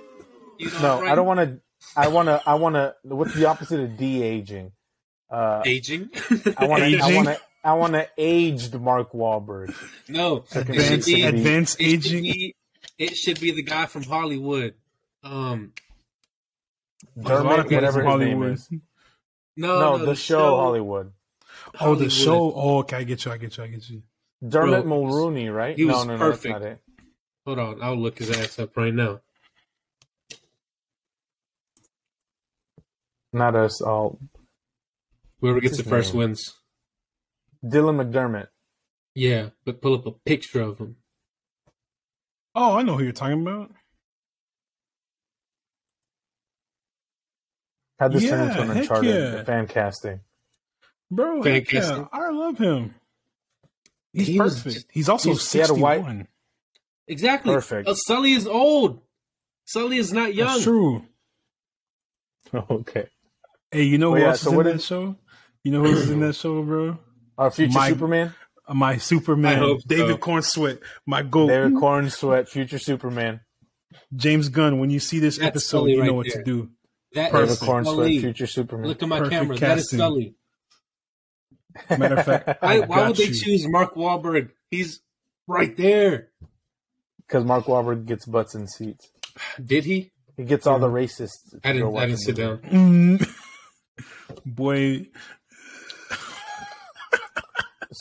You 0.58 0.70
know 0.70 0.78
No, 0.80 0.96
I'm 0.98 1.02
right. 1.02 1.12
I 1.12 1.14
don't 1.14 1.26
want 1.26 1.40
to. 1.40 1.60
I 1.96 2.08
want 2.08 2.28
to. 2.28 2.42
I 2.46 2.54
want 2.54 2.74
to. 2.76 2.94
What's 3.02 3.34
the 3.34 3.46
opposite 3.46 3.80
of 3.80 3.96
de 3.96 4.22
aging? 4.22 4.72
Uh, 5.30 5.62
aging. 5.64 6.10
I 6.56 6.66
want 6.66 6.80
to. 6.82 6.84
I 6.84 7.06
Aging? 7.06 7.14
want 7.16 7.28
to. 7.28 7.40
I 7.64 7.72
want 7.74 7.92
to 7.94 8.08
aged 8.18 8.78
Mark 8.78 9.12
Wahlberg. 9.12 9.74
no, 10.08 10.44
Advanced, 10.54 11.06
be- 11.08 11.22
advanced 11.22 11.80
it 11.80 12.02
should 12.02 12.14
aging. 12.14 12.22
be- 12.24 12.54
It 12.98 13.16
should 13.16 13.40
be 13.40 13.50
the 13.52 13.62
guy 13.62 13.86
from 13.86 14.02
Hollywood. 14.04 14.74
Um, 15.22 15.72
There's 17.16 17.40
a 17.40 17.42
lot 17.42 17.58
of 17.60 17.64
Dermot, 17.68 17.72
whatever 17.72 18.02
from 18.02 18.20
his 18.20 18.28
name 18.28 18.42
is. 18.42 18.68
no, 18.70 19.80
No, 19.80 19.96
no, 19.96 20.04
the, 20.04 20.14
show, 20.14 20.56
Hollywood. 20.56 21.12
Oh, 21.80 21.94
the 21.94 22.10
show. 22.10 22.52
Oh, 22.54 22.78
okay. 22.80 22.98
I 22.98 23.04
get 23.04 23.24
you. 23.24 23.32
I 23.32 23.38
get 23.38 23.56
you. 23.56 23.64
I 23.64 23.68
get 23.68 23.88
you. 23.88 24.02
Dermot 24.46 24.84
Bro, 24.84 24.92
Mulroney, 24.92 25.52
right? 25.54 25.76
he 25.76 25.84
no, 25.84 25.94
was 25.94 26.06
no, 26.06 26.12
no, 26.16 26.18
perfect. 26.18 26.42
that's 26.42 26.62
not 26.62 26.62
it. 26.62 26.80
Hold 27.46 27.58
on, 27.58 27.82
I'll 27.82 27.96
look 27.96 28.18
his 28.18 28.30
ass 28.30 28.58
up 28.58 28.76
right 28.76 28.92
now. 28.94 29.20
Not 33.32 33.56
us. 33.56 33.80
All 33.80 34.18
Whoever 35.40 35.60
gets 35.60 35.72
What's 35.72 35.84
the 35.84 35.90
first 35.90 36.14
name? 36.14 36.18
wins. 36.20 36.54
Dylan 37.64 37.96
McDermott. 38.02 38.48
Yeah, 39.14 39.50
but 39.64 39.80
pull 39.82 39.94
up 39.94 40.06
a 40.06 40.12
picture 40.12 40.60
of 40.62 40.78
him. 40.78 40.96
Oh, 42.54 42.76
I 42.76 42.82
know 42.82 42.96
who 42.96 43.04
you're 43.04 43.12
talking 43.12 43.42
about. 43.42 43.70
Had 47.98 48.12
this 48.12 48.28
turn 48.28 48.40
Yeah, 48.40 48.50
into 48.50 48.62
an 48.62 48.68
heck 48.68 48.76
Uncharted 48.82 49.34
yeah. 49.34 49.44
fan 49.44 49.66
casting. 49.66 50.20
Bro, 51.10 51.42
Fan 51.42 51.54
heck 51.54 51.72
yeah. 51.72 52.06
I 52.12 52.30
love 52.30 52.58
him. 52.58 52.94
He's 54.14 54.26
He 54.28 54.38
perfect. 54.38 54.74
just- 54.74 54.86
he's 54.90 55.08
also 55.08 55.30
he's- 55.30 55.52
he 55.52 55.58
a 55.60 55.66
61. 55.66 55.80
white- 56.18 56.26
Exactly. 57.08 57.52
Perfect. 57.54 57.88
Uh, 57.88 57.94
Sully 57.94 58.32
is 58.32 58.46
old. 58.46 59.02
Sully 59.66 59.98
is 59.98 60.12
not 60.12 60.34
young. 60.34 60.48
That's 60.48 60.62
true. 60.64 61.04
okay. 62.54 63.08
Hey, 63.70 63.82
you 63.82 63.98
know 63.98 64.10
Well, 64.10 64.18
who 64.20 64.24
yeah, 64.24 64.30
else 64.30 64.40
so 64.40 64.46
is 64.48 64.52
in 64.52 64.56
what 64.56 64.64
that 64.66 64.74
is- 64.76 64.84
show? 64.86 65.16
You 65.64 65.72
know 65.72 65.80
who's 65.82 66.08
in 66.10 66.20
that 66.26 66.34
show, 66.34 66.62
bro? 66.62 66.98
Our 67.36 67.50
future 67.50 67.72
My- 67.72 67.88
Superman, 67.88 68.34
Uh, 68.66 68.74
My 68.74 68.96
Superman, 68.98 69.56
I 69.56 69.58
hope 69.58 69.80
so. 69.82 69.86
David 69.88 70.20
Corenswet, 70.20 70.80
my 71.06 71.22
goat, 71.22 71.48
David 71.48 71.72
Corenswet, 71.74 72.48
future 72.48 72.78
Superman, 72.78 73.40
James 74.14 74.48
Gunn. 74.48 74.78
When 74.78 74.90
you 74.90 75.00
see 75.00 75.18
this 75.18 75.36
That's 75.38 75.48
episode, 75.48 75.78
Sully 75.80 75.92
you 75.92 75.98
know 75.98 76.02
right 76.04 76.14
what 76.14 76.26
there. 76.32 76.42
to 76.42 76.44
do. 76.44 76.70
That 77.14 77.32
David 77.32 77.50
is 77.50 77.58
Sully. 77.58 78.18
future 78.20 78.46
Superman. 78.46 78.86
Look 78.88 79.02
at 79.02 79.08
my 79.08 79.18
Perfect 79.18 79.32
camera. 79.32 79.56
That 79.58 79.78
is 79.78 79.84
casting. 79.84 79.98
Sully. 79.98 80.34
Matter 81.90 82.16
of 82.16 82.24
fact, 82.24 82.46
Why, 82.62 82.76
I 82.76 82.80
why 82.80 83.06
would 83.08 83.16
they 83.16 83.24
you. 83.24 83.34
choose 83.34 83.68
Mark 83.68 83.94
Wahlberg? 83.94 84.50
He's 84.70 85.00
right 85.46 85.76
there. 85.76 86.28
because 87.26 87.44
Mark 87.44 87.64
Wahlberg 87.66 88.06
gets 88.06 88.26
butts 88.26 88.54
in 88.54 88.66
seats. 88.68 89.10
Did 89.64 89.84
he? 89.84 90.12
He 90.36 90.44
gets 90.44 90.66
all 90.66 90.78
the 90.78 90.88
racists. 90.88 91.54
I 91.62 91.72
didn't. 91.72 91.96
I 91.96 92.06
didn't 92.06 92.20
sit 92.20 92.36
down. 92.36 92.58
Mm. 92.58 93.26
Boy, 94.46 95.08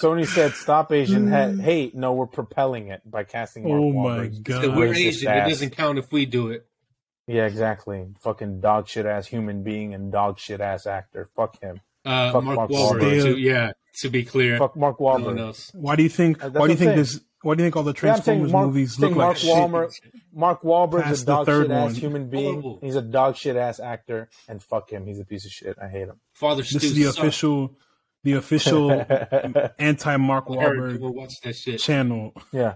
Sony 0.02 0.26
said, 0.26 0.54
"Stop 0.54 0.92
Asian 0.92 1.30
ha- 1.30 1.52
hate." 1.52 1.96
No, 1.96 2.14
we're 2.14 2.26
propelling 2.26 2.88
it 2.88 3.02
by 3.10 3.24
casting. 3.24 3.64
Mark 3.68 3.80
Oh 3.80 3.94
my 3.94 4.28
God. 4.28 4.64
So 4.64 4.76
we're 4.76 4.94
racist 4.94 5.08
Asian. 5.08 5.34
It 5.34 5.50
doesn't 5.50 5.70
count 5.72 6.00
if 6.00 6.12
we 6.12 6.26
do 6.26 6.50
it. 6.50 6.66
Yeah, 7.28 7.46
exactly. 7.46 8.08
Fucking 8.22 8.60
dog 8.62 8.88
shit 8.88 9.06
ass 9.06 9.28
human 9.28 9.64
being 9.64 9.94
and 9.94 10.12
dog 10.12 10.40
shit 10.40 10.60
ass 10.60 10.88
actor. 10.88 11.30
Fuck 11.36 11.62
him. 11.62 11.82
Uh, 12.06 12.32
Mark 12.42 12.44
Mark 12.58 12.70
Wahlberg. 12.70 13.02
Wahlberg. 13.02 13.24
too. 13.24 13.38
Yeah. 13.38 13.72
To 13.98 14.10
be 14.10 14.24
clear, 14.26 14.58
Fuck 14.58 14.76
Mark 14.76 15.00
no 15.00 15.06
one 15.06 15.22
Wahlberg. 15.24 15.40
else. 15.40 15.72
why 15.76 15.96
do 15.96 16.02
you 16.04 16.10
think? 16.10 16.44
Uh, 16.44 16.50
that's 16.50 16.60
Why 16.60 16.68
do 16.68 16.74
you 16.74 16.78
what 16.78 16.80
think 16.80 16.92
I'm 16.92 16.98
this? 16.98 17.20
Why 17.44 17.56
do 17.56 17.62
you 17.62 17.66
think 17.68 17.76
all 17.76 17.84
the 17.84 17.92
Yeah, 17.92 18.00
Transformers 18.00 18.52
Mark, 18.52 18.66
movies 18.68 19.00
look 19.00 19.12
Mark 19.16 19.44
like 19.44 19.92
shit? 19.92 20.12
Mark 20.34 20.64
Wahlberg's 20.64 21.04
Past 21.04 21.24
a 21.24 21.26
dog 21.28 21.46
third 21.46 21.64
shit 21.68 21.72
ass 21.72 21.96
human 21.96 22.30
being. 22.30 22.46
Horrible. 22.62 22.80
He's 22.82 22.96
a 22.96 23.02
dog 23.04 23.36
shit 23.36 23.56
ass 23.56 23.80
actor, 23.80 24.30
and 24.48 24.64
fuck 24.64 24.90
him. 24.90 25.06
He's 25.06 25.20
a 25.20 25.26
piece 25.26 25.46
of 25.46 25.52
shit. 25.52 25.78
I 25.80 25.88
hate 25.90 26.08
him. 26.08 26.20
Father 26.34 26.62
This 26.64 26.70
Stu 26.70 26.78
is 26.88 26.96
the 26.96 27.04
sucked. 27.04 27.20
official, 27.20 27.78
the 28.24 28.34
official 28.34 28.92
anti 29.78 30.18
Mark 30.18 30.46
I 30.50 30.54
heard 30.56 30.94
you 30.94 31.00
Wahlberg 31.00 31.14
watch 31.14 31.34
that 31.44 31.56
shit. 31.56 31.80
Channel. 31.80 32.34
yeah. 32.52 32.76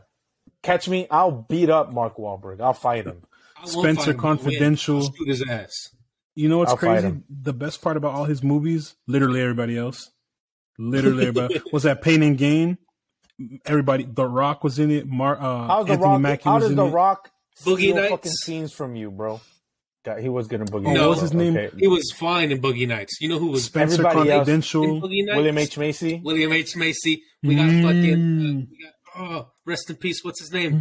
Catch 0.62 0.88
me. 0.90 1.08
I'll 1.10 1.32
beat 1.32 1.70
up 1.72 1.94
Mark 1.94 2.18
Wahlberg. 2.18 2.62
I'll 2.62 2.74
fight 2.74 3.06
him. 3.06 3.24
Spencer 3.66 4.02
fight 4.02 4.08
him. 4.16 4.18
Confidential. 4.20 4.98
I'll 4.98 5.14
shoot 5.14 5.28
his 5.30 5.50
ass. 5.50 5.96
You 6.38 6.50
know 6.50 6.60
what's 6.60 6.72
I'll 6.72 6.78
crazy? 6.78 7.18
The 7.30 7.52
best 7.54 7.82
part 7.82 7.98
about 7.98 8.14
all 8.14 8.26
his 8.26 8.44
movies, 8.44 8.96
literally 9.08 9.42
everybody 9.42 9.76
else, 9.78 10.12
literally 10.78 11.26
everybody 11.28 11.62
was 11.74 11.84
that 11.84 12.02
Pain 12.04 12.22
and 12.22 12.38
Gain. 12.38 12.78
Everybody, 13.66 14.04
The 14.04 14.26
Rock 14.28 14.64
was 14.64 14.78
in 14.80 14.92
it. 14.92 15.08
Mar, 15.08 15.36
uh, 15.36 15.68
How's 15.68 15.86
the 15.88 15.94
Anthony 15.94 16.12
Rock? 16.12 16.22
Mackie 16.22 16.44
How 16.44 16.56
was 16.56 16.64
does 16.66 16.70
in 16.72 16.76
the 16.78 16.86
it. 16.86 16.92
Rock 16.92 17.32
Boogie 17.64 17.78
steal 17.78 17.96
Nights? 17.96 18.10
fucking 18.12 18.32
scenes 18.32 18.72
from 18.74 18.96
you, 18.96 19.10
bro? 19.10 19.42
God, 20.06 20.20
he 20.20 20.30
was 20.30 20.48
gonna 20.48 20.66
boogie. 20.66 20.88
Oh, 20.88 20.94
No. 20.94 20.94
Nights, 20.94 21.00
what 21.00 21.10
was 21.10 21.22
his 21.22 21.34
name? 21.34 21.58
Okay. 21.58 21.76
He 21.80 21.88
was 21.88 22.12
fine 22.16 22.52
in 22.52 22.62
Boogie 22.62 22.88
Nights. 22.88 23.18
You 23.20 23.30
know 23.30 23.40
who 23.40 23.48
was 23.48 23.64
Spencer 23.66 24.06
Everybody 24.06 24.30
else- 24.32 24.40
Confidential. 24.42 24.84
in 24.84 25.02
Boogie 25.02 25.26
Nights? 25.26 25.36
William 25.38 25.58
H 25.58 25.78
Macy. 25.78 26.22
William 26.24 26.54
H 26.54 26.76
Macy. 26.76 27.24
We 27.44 27.56
got 27.56 27.70
Mm. 27.70 27.82
fucking. 27.84 28.14
Uh, 28.14 28.66
we 28.70 28.84
got, 28.84 29.32
oh, 29.32 29.52
rest 29.66 29.90
in 29.90 29.96
peace. 29.96 30.24
What's 30.24 30.40
his 30.40 30.52
name? 30.54 30.80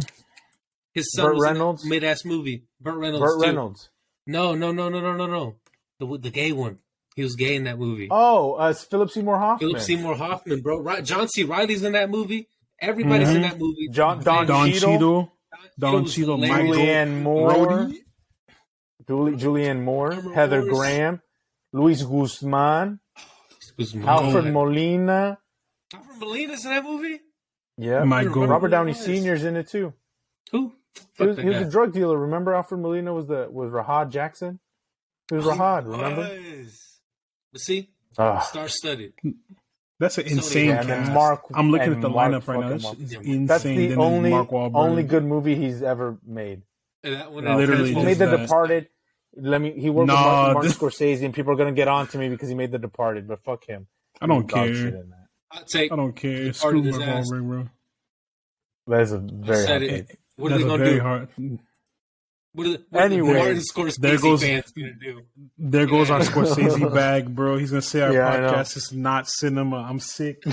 His 0.93 1.11
son 1.13 1.25
Burt 1.25 1.35
was 1.35 1.43
Reynolds? 1.43 1.85
mid 1.85 2.03
ass 2.03 2.23
movie. 2.25 2.65
Burt 2.79 2.95
Reynolds. 2.97 3.21
Burt 3.25 3.39
too. 3.41 3.47
Reynolds. 3.47 3.89
No, 4.27 4.53
no, 4.53 4.71
no, 4.71 4.89
no, 4.89 4.99
no, 4.99 5.13
no, 5.13 5.25
no. 5.25 5.55
The 5.99 6.19
the 6.19 6.29
gay 6.29 6.51
one. 6.51 6.79
He 7.15 7.23
was 7.23 7.35
gay 7.35 7.55
in 7.55 7.63
that 7.63 7.79
movie. 7.79 8.07
Oh, 8.11 8.53
uh, 8.53 8.73
Philip 8.73 9.09
Seymour 9.09 9.39
Hoffman. 9.39 9.69
Philip 9.69 9.81
Seymour 9.81 10.15
Hoffman, 10.15 10.61
bro. 10.61 10.79
Right, 10.81 11.03
John 11.03 11.27
C. 11.27 11.43
Reilly's 11.43 11.81
in 11.83 11.93
that 11.93 12.11
movie. 12.11 12.47
Everybody's 12.79 13.29
in 13.29 13.37
Mhm. 13.41 13.49
that 13.49 13.57
movie. 13.59 13.87
John- 13.89 14.21
Don 14.23 14.45
Don 14.45 14.71
Cheadle? 14.71 14.91
Cheadle. 14.91 15.33
Don 15.79 16.03
was 16.03 16.13
Cheadle. 16.13 16.37
Michael 16.37 16.73
Julianne 16.75 17.21
Moore. 17.23 17.65
Brody. 17.65 18.03
Julie, 19.07 19.31
Julianne 19.37 19.81
Moore. 19.83 20.11
Cameron 20.11 20.33
Heather 20.33 20.61
Morris. 20.61 20.77
Graham. 20.77 21.21
Luis 21.73 22.03
Guzman. 22.03 22.99
Was 23.77 23.95
Alfred 23.95 24.45
Molina. 24.45 24.51
Molina. 24.53 25.37
Alfred 25.93 26.19
Molina's 26.19 26.65
in 26.65 26.71
that 26.71 26.83
movie. 26.83 27.19
Yeah. 27.77 28.03
My 28.03 28.21
Remember 28.21 28.47
Robert 28.47 28.67
Downey 28.69 28.91
it 28.91 28.97
was? 28.97 29.05
Sr.'s 29.05 29.43
in 29.43 29.55
it 29.55 29.69
too. 29.69 29.93
Who? 30.51 30.73
He 31.17 31.25
was, 31.25 31.37
he 31.37 31.45
was 31.45 31.57
a 31.57 31.69
drug 31.69 31.93
dealer. 31.93 32.17
Remember 32.17 32.53
Alfred 32.53 32.81
Molina 32.81 33.13
was 33.13 33.27
the 33.27 33.47
was 33.49 33.71
Rahad 33.71 34.09
Jackson? 34.11 34.59
He 35.29 35.35
was 35.35 35.45
Rahad, 35.45 35.85
remember? 35.91 36.21
Was. 36.57 36.99
But 37.51 37.61
see, 37.61 37.89
Ah. 38.17 38.39
star 38.39 38.67
studded. 38.67 39.13
That's 39.99 40.17
an 40.19 40.27
insane 40.27 40.69
yeah, 40.69 40.83
cast. 40.83 41.11
Mark- 41.11 41.45
I'm 41.53 41.71
looking 41.71 41.93
at 41.93 42.01
the 42.01 42.09
Mark 42.09 42.31
lineup 42.31 42.47
right 42.47 42.59
now. 42.59 42.69
That's 42.69 42.83
fucking 42.83 43.03
is 43.03 43.13
Mark. 43.13 43.25
insane. 43.25 43.45
That's 43.47 43.63
the 43.63 43.87
Then 43.87 43.99
only 43.99 44.29
Mark 44.29 44.49
only 44.51 45.03
good 45.03 45.25
movie 45.25 45.55
he's 45.55 45.81
ever 45.81 46.17
made. 46.25 46.61
And 47.03 47.15
that 47.15 47.31
one 47.31 47.43
No, 47.45 47.57
Literally 47.57 47.93
he 47.93 48.03
made 48.03 48.17
The 48.17 48.27
that. 48.27 48.37
Departed. 48.41 48.89
Let 49.35 49.59
me. 49.61 49.71
He 49.79 49.89
worked 49.89 50.07
Nah, 50.07 50.13
with 50.15 50.23
Martin, 50.25 50.53
Martin 50.53 50.69
this- 50.69 50.77
Scorsese, 50.77 51.23
and 51.25 51.33
people 51.33 51.51
are 51.53 51.55
gonna 51.55 51.71
get 51.71 51.87
on 51.87 52.07
to 52.07 52.17
me 52.17 52.29
because 52.29 52.49
he 52.49 52.55
made 52.55 52.71
The 52.71 52.79
Departed. 52.79 53.27
But 53.27 53.43
fuck 53.43 53.65
him. 53.65 53.87
I 54.21 54.27
don't 54.27 54.51
He's 54.51 54.77
shit 54.77 54.93
care. 54.93 55.01
in 55.01 55.09
that. 55.11 55.27
I'll 55.51 55.63
take. 55.63 55.91
I 55.91 55.95
don't 55.95 56.13
care. 56.15 56.53
Screw 56.53 56.81
his 56.81 56.97
Mark. 56.97 57.09
Wahlberg, 57.25 57.47
bro. 57.47 57.69
That 58.87 59.01
is 59.01 59.11
a 59.11 59.19
very 59.19 60.05
said 60.37 60.37
hard 60.37 60.39
What 60.41 60.51
are 60.51 60.57
That's 60.57 60.63
they 60.63 60.69
gonna 60.69 60.85
do? 60.85 60.99
hard. 61.01 61.29
What 62.53 62.65
are, 62.65 62.69
the, 62.71 62.83
what 62.89 63.03
Anyway, 63.03 63.39
are 63.39 63.53
the 63.53 63.59
Scorsese 63.59 63.97
there 63.99 64.17
goes- 64.17 64.41
fans 64.41 64.71
gonna 64.71 64.93
do? 64.99 65.21
There 65.59 65.85
goes 65.85 66.09
our 66.09 66.21
Scorsese 66.21 66.91
bag, 66.93 67.35
bro. 67.35 67.57
He's 67.57 67.69
gonna 67.69 67.81
say 67.83 68.01
our 68.01 68.11
Yeah, 68.13 68.35
podcast 68.37 68.77
is 68.77 68.91
not 68.93 69.27
cinema. 69.29 69.77
I'm 69.77 69.99
sick. 69.99 70.41
oh 70.47 70.51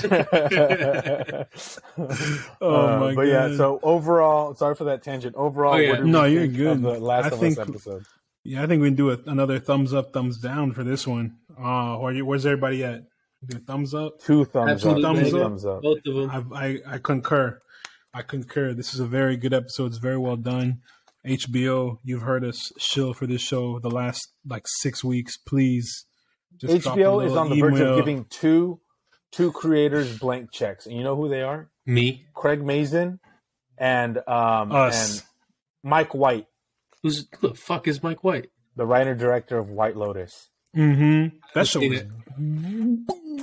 my 3.01 3.07
god. 3.09 3.17
but 3.17 3.27
yeah, 3.27 3.57
so 3.57 3.81
overall, 3.83 4.55
sorry 4.55 4.75
for 4.75 4.85
that 4.85 5.03
tangent. 5.03 5.35
Overall, 5.37 5.75
Oh, 5.75 5.79
yeah. 5.79 5.91
what 5.93 6.05
No, 6.05 6.25
you're 6.25 6.47
good. 6.47 6.73
Of 6.73 6.83
the 6.83 7.01
Last 7.01 7.27
I 7.27 7.29
of 7.29 7.41
think- 7.41 7.59
Us 7.59 7.69
episode. 7.69 8.05
Yeah, 8.47 8.63
I 8.63 8.67
think 8.67 8.83
we 8.83 8.89
can 8.89 8.95
do 8.97 9.11
a, 9.11 9.19
another 9.25 9.59
thumbs 9.59 9.95
up, 9.95 10.13
thumbs 10.13 10.37
down 10.39 10.73
for 10.73 10.85
this 10.85 11.07
one. 11.07 11.39
Uh, 11.59 11.97
where, 11.97 12.23
where's 12.23 12.45
everybody 12.45 12.85
at? 12.85 13.05
Do 13.47 13.59
thumbs 13.59 13.95
up? 13.95 14.21
Two 14.21 14.45
thumbs 14.45 14.85
Absolutely. 14.85 15.05
up. 15.05 15.17
Two 15.31 15.37
up. 15.39 15.43
thumbs 15.45 15.65
up. 15.65 15.81
Both 15.83 16.01
of 16.07 16.15
them. 16.15 16.53
I, 16.53 16.67
I 16.67 16.79
I 16.95 16.99
concur. 16.99 17.59
I 18.15 18.23
concur. 18.23 18.73
This 18.75 18.95
is 18.95 19.01
a 19.01 19.07
very 19.07 19.37
good 19.37 19.53
episode. 19.53 19.87
It's 19.87 19.97
very 19.99 20.19
well 20.19 20.37
done. 20.37 20.79
HBO, 21.27 21.99
you've 22.05 22.23
heard 22.23 22.45
us 22.45 22.71
shill 22.79 23.13
for 23.15 23.27
this 23.27 23.41
show 23.41 23.79
the 23.81 23.91
last 23.91 24.29
like 24.47 24.65
six 24.67 25.03
weeks. 25.03 25.37
Please, 25.37 26.05
just 26.59 26.83
drop 26.83 26.97
a 26.97 27.01
HBO 27.01 27.27
is 27.27 27.33
on 27.35 27.51
the 27.51 27.61
verge 27.61 27.81
of 27.81 27.97
giving 27.97 28.27
two 28.27 28.81
two 29.33 29.51
creators 29.51 30.19
blank 30.19 30.53
checks, 30.53 30.87
and 30.87 30.97
you 30.97 31.03
know 31.03 31.17
who 31.17 31.29
they 31.29 31.43
are? 31.43 31.71
Me. 31.87 32.25
Craig 32.35 32.63
Mazin 32.65 33.19
and 33.79 34.19
um 34.29 34.71
Us. 34.71 35.19
and 35.19 35.23
Mike 35.83 36.15
White, 36.15 36.47
Who's 37.03 37.27
who 37.41 37.49
the 37.49 37.55
fuck 37.55 37.89
is 37.89 38.03
Mike 38.03 38.23
White? 38.23 38.51
the 38.77 38.87
writer 38.87 39.15
director 39.15 39.57
of 39.59 39.71
White 39.71 39.97
Lotus. 39.97 40.49
Mm-hmm. 40.77 41.37
That 41.55 41.67
show 41.69 41.81
was 41.81 42.01
it. 42.01 42.09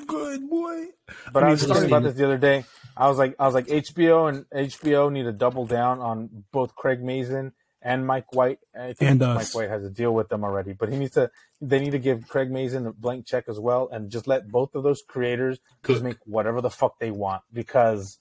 Good, 0.08 0.50
boy. 0.50 0.88
But 1.34 1.44
I 1.44 1.48
I 1.48 1.52
was 1.52 1.66
talking 1.66 1.86
about 1.86 2.04
this 2.04 2.16
the 2.16 2.26
other 2.26 2.38
day. 2.38 2.66
I 2.96 3.08
was 3.10 3.18
like, 3.18 3.36
I 3.40 3.46
was 3.46 3.54
like, 3.54 3.68
HBO 3.68 4.30
and 4.30 4.46
HBO 4.50 5.12
need 5.12 5.24
to 5.24 5.32
double 5.32 5.66
down 5.66 6.00
on 6.00 6.44
both 6.52 6.76
Craig 6.76 7.02
Mazin 7.02 7.54
and 7.82 8.06
Mike 8.06 8.34
White. 8.34 8.60
I 8.76 8.94
think 8.94 9.12
And 9.12 9.22
us. 9.24 9.36
Mike 9.56 9.56
White 9.64 9.70
has 9.70 9.84
a 9.84 9.90
deal 9.90 10.14
with 10.14 10.30
them 10.30 10.44
already, 10.44 10.74
but 10.74 10.90
he 10.90 10.98
needs 10.98 11.14
to. 11.14 11.32
They 11.62 11.80
need 11.80 11.92
to 11.92 12.00
give 12.00 12.28
Craig 12.28 12.52
Mazin 12.52 12.86
a 12.88 12.92
blank 12.94 13.26
check 13.28 13.46
as 13.48 13.60
well, 13.60 13.88
and 13.92 14.10
just 14.10 14.28
let 14.28 14.50
both 14.50 14.76
of 14.76 14.84
those 14.84 15.02
creators 15.08 15.60
Cook. 15.84 15.96
just 15.96 16.04
make 16.04 16.18
whatever 16.26 16.62
the 16.62 16.70
fuck 16.70 17.00
they 17.00 17.12
want 17.12 17.44
because 17.54 18.20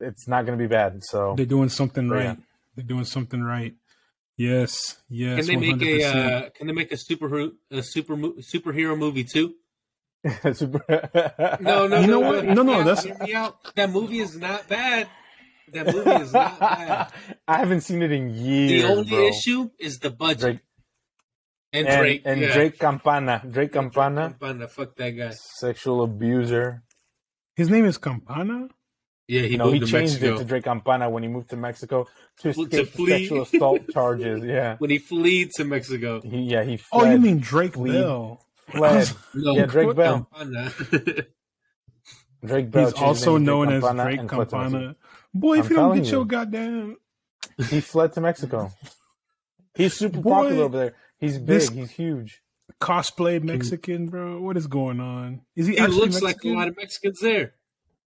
it's 0.00 0.26
not 0.28 0.46
going 0.46 0.58
to 0.58 0.62
be 0.62 0.68
bad. 0.68 1.02
So 1.04 1.34
They're 1.36 1.46
doing 1.46 1.68
something 1.68 2.08
right. 2.08 2.24
yeah. 2.24 2.34
They're 2.74 2.84
doing 2.84 3.04
something 3.04 3.42
right. 3.42 3.74
Yes, 4.36 4.98
yes. 5.08 5.46
Can 5.46 5.60
they 5.60 5.72
make 5.72 5.82
a 5.82 6.04
uh, 6.04 6.50
Can 6.50 6.66
they 6.66 6.72
make 6.74 6.92
a 6.92 6.96
super 6.96 7.50
a 7.70 7.82
super 7.82 8.16
superhero 8.16 8.98
movie 8.98 9.24
too? 9.24 9.54
Super- 10.52 11.58
No, 11.60 11.86
no, 11.86 12.00
You 12.00 12.06
know 12.06 12.20
no, 12.20 12.30
what? 12.32 12.44
no, 12.44 12.52
No, 12.54 12.62
no, 12.62 12.78
that's- 12.84 13.04
hear 13.04 13.16
me 13.20 13.34
out. 13.34 13.56
that 13.74 13.90
movie 13.90 14.18
is 14.20 14.36
not 14.36 14.68
bad. 14.68 15.08
That 15.72 15.86
movie 15.94 16.10
is 16.22 16.32
not 16.32 16.58
bad. 16.60 17.12
I 17.48 17.58
haven't 17.58 17.80
seen 17.82 18.02
it 18.02 18.12
in 18.12 18.30
years. 18.34 18.82
The 18.82 18.88
only 18.88 19.10
bro. 19.10 19.26
issue 19.28 19.70
is 19.78 19.98
the 19.98 20.10
budget 20.10 20.40
Drake 20.40 20.60
and, 21.72 21.88
and, 21.88 21.98
Drake 22.00 22.22
and 22.24 22.40
yeah. 22.40 22.52
Drake 22.54 22.78
Campana, 22.78 23.42
Drake 23.48 23.72
Campana, 23.72 24.30
Campana, 24.30 24.68
fuck 24.68 24.94
that 24.96 25.10
guy. 25.10 25.30
sexual 25.58 26.02
abuser. 26.04 26.82
His 27.56 27.68
name 27.70 27.84
is 27.84 27.98
Campana. 27.98 28.68
Yeah, 29.28 29.42
he 29.42 29.48
You 29.52 29.58
know, 29.58 29.72
he 29.72 29.80
to 29.80 29.86
changed 29.86 30.14
Mexico. 30.20 30.34
it 30.34 30.38
to 30.38 30.44
Drake 30.44 30.64
Campana 30.64 31.10
when 31.10 31.24
he 31.24 31.28
moved 31.28 31.50
to 31.50 31.56
Mexico 31.56 32.06
to 32.42 32.52
To 32.52 32.62
escape 32.62 32.88
flee. 32.90 33.10
sexual 33.10 33.42
assault 33.42 33.88
charges. 33.90 34.44
Yeah, 34.44 34.76
when 34.78 34.90
he 34.90 34.98
fled 34.98 35.50
to 35.56 35.64
Mexico. 35.64 36.20
he 36.22 36.42
yeah 36.42 36.62
he 36.62 36.78
Oh, 36.92 37.04
you 37.10 37.18
mean 37.18 37.38
Drake 37.40 37.76
Lead. 37.76 37.92
Bell? 37.94 38.45
Fled? 38.68 39.10
No, 39.34 39.56
Yeah, 39.56 39.66
Drake 39.66 39.96
Bell. 39.96 40.28
Campana. 40.34 40.72
Drake 42.44 42.70
Bell. 42.70 42.84
He's 42.90 42.94
also 42.94 43.38
name 43.38 43.46
to 43.46 43.52
known 43.52 43.72
as 43.72 43.82
Campana 43.82 44.02
Drake 44.04 44.20
and 44.20 44.30
fled 44.30 44.48
to 44.48 44.56
Mexico. 44.58 44.78
Campana. 44.78 44.96
Boy, 45.34 45.58
if 45.58 45.64
I'm 45.66 45.70
you 45.70 45.76
don't 45.76 45.84
telling 45.84 46.02
get 46.02 46.12
your 46.12 46.24
goddamn 46.24 46.96
He 47.68 47.80
fled 47.80 48.12
to 48.14 48.20
Mexico. 48.20 48.72
He's 49.74 49.94
super 49.94 50.20
Boy, 50.20 50.30
popular 50.30 50.64
over 50.64 50.78
there. 50.78 50.94
He's 51.18 51.38
big. 51.38 51.70
He's 51.72 51.90
huge. 51.90 52.42
cosplay 52.80 53.42
Mexican, 53.42 54.06
bro, 54.08 54.40
what 54.40 54.56
is 54.56 54.66
going 54.66 55.00
on? 55.00 55.42
Is 55.54 55.66
he, 55.66 55.74
he 55.74 55.78
actually 55.78 56.00
looks 56.00 56.22
like 56.22 56.42
a 56.44 56.48
lot 56.48 56.68
of 56.68 56.76
Mexicans 56.76 57.20
there. 57.20 57.54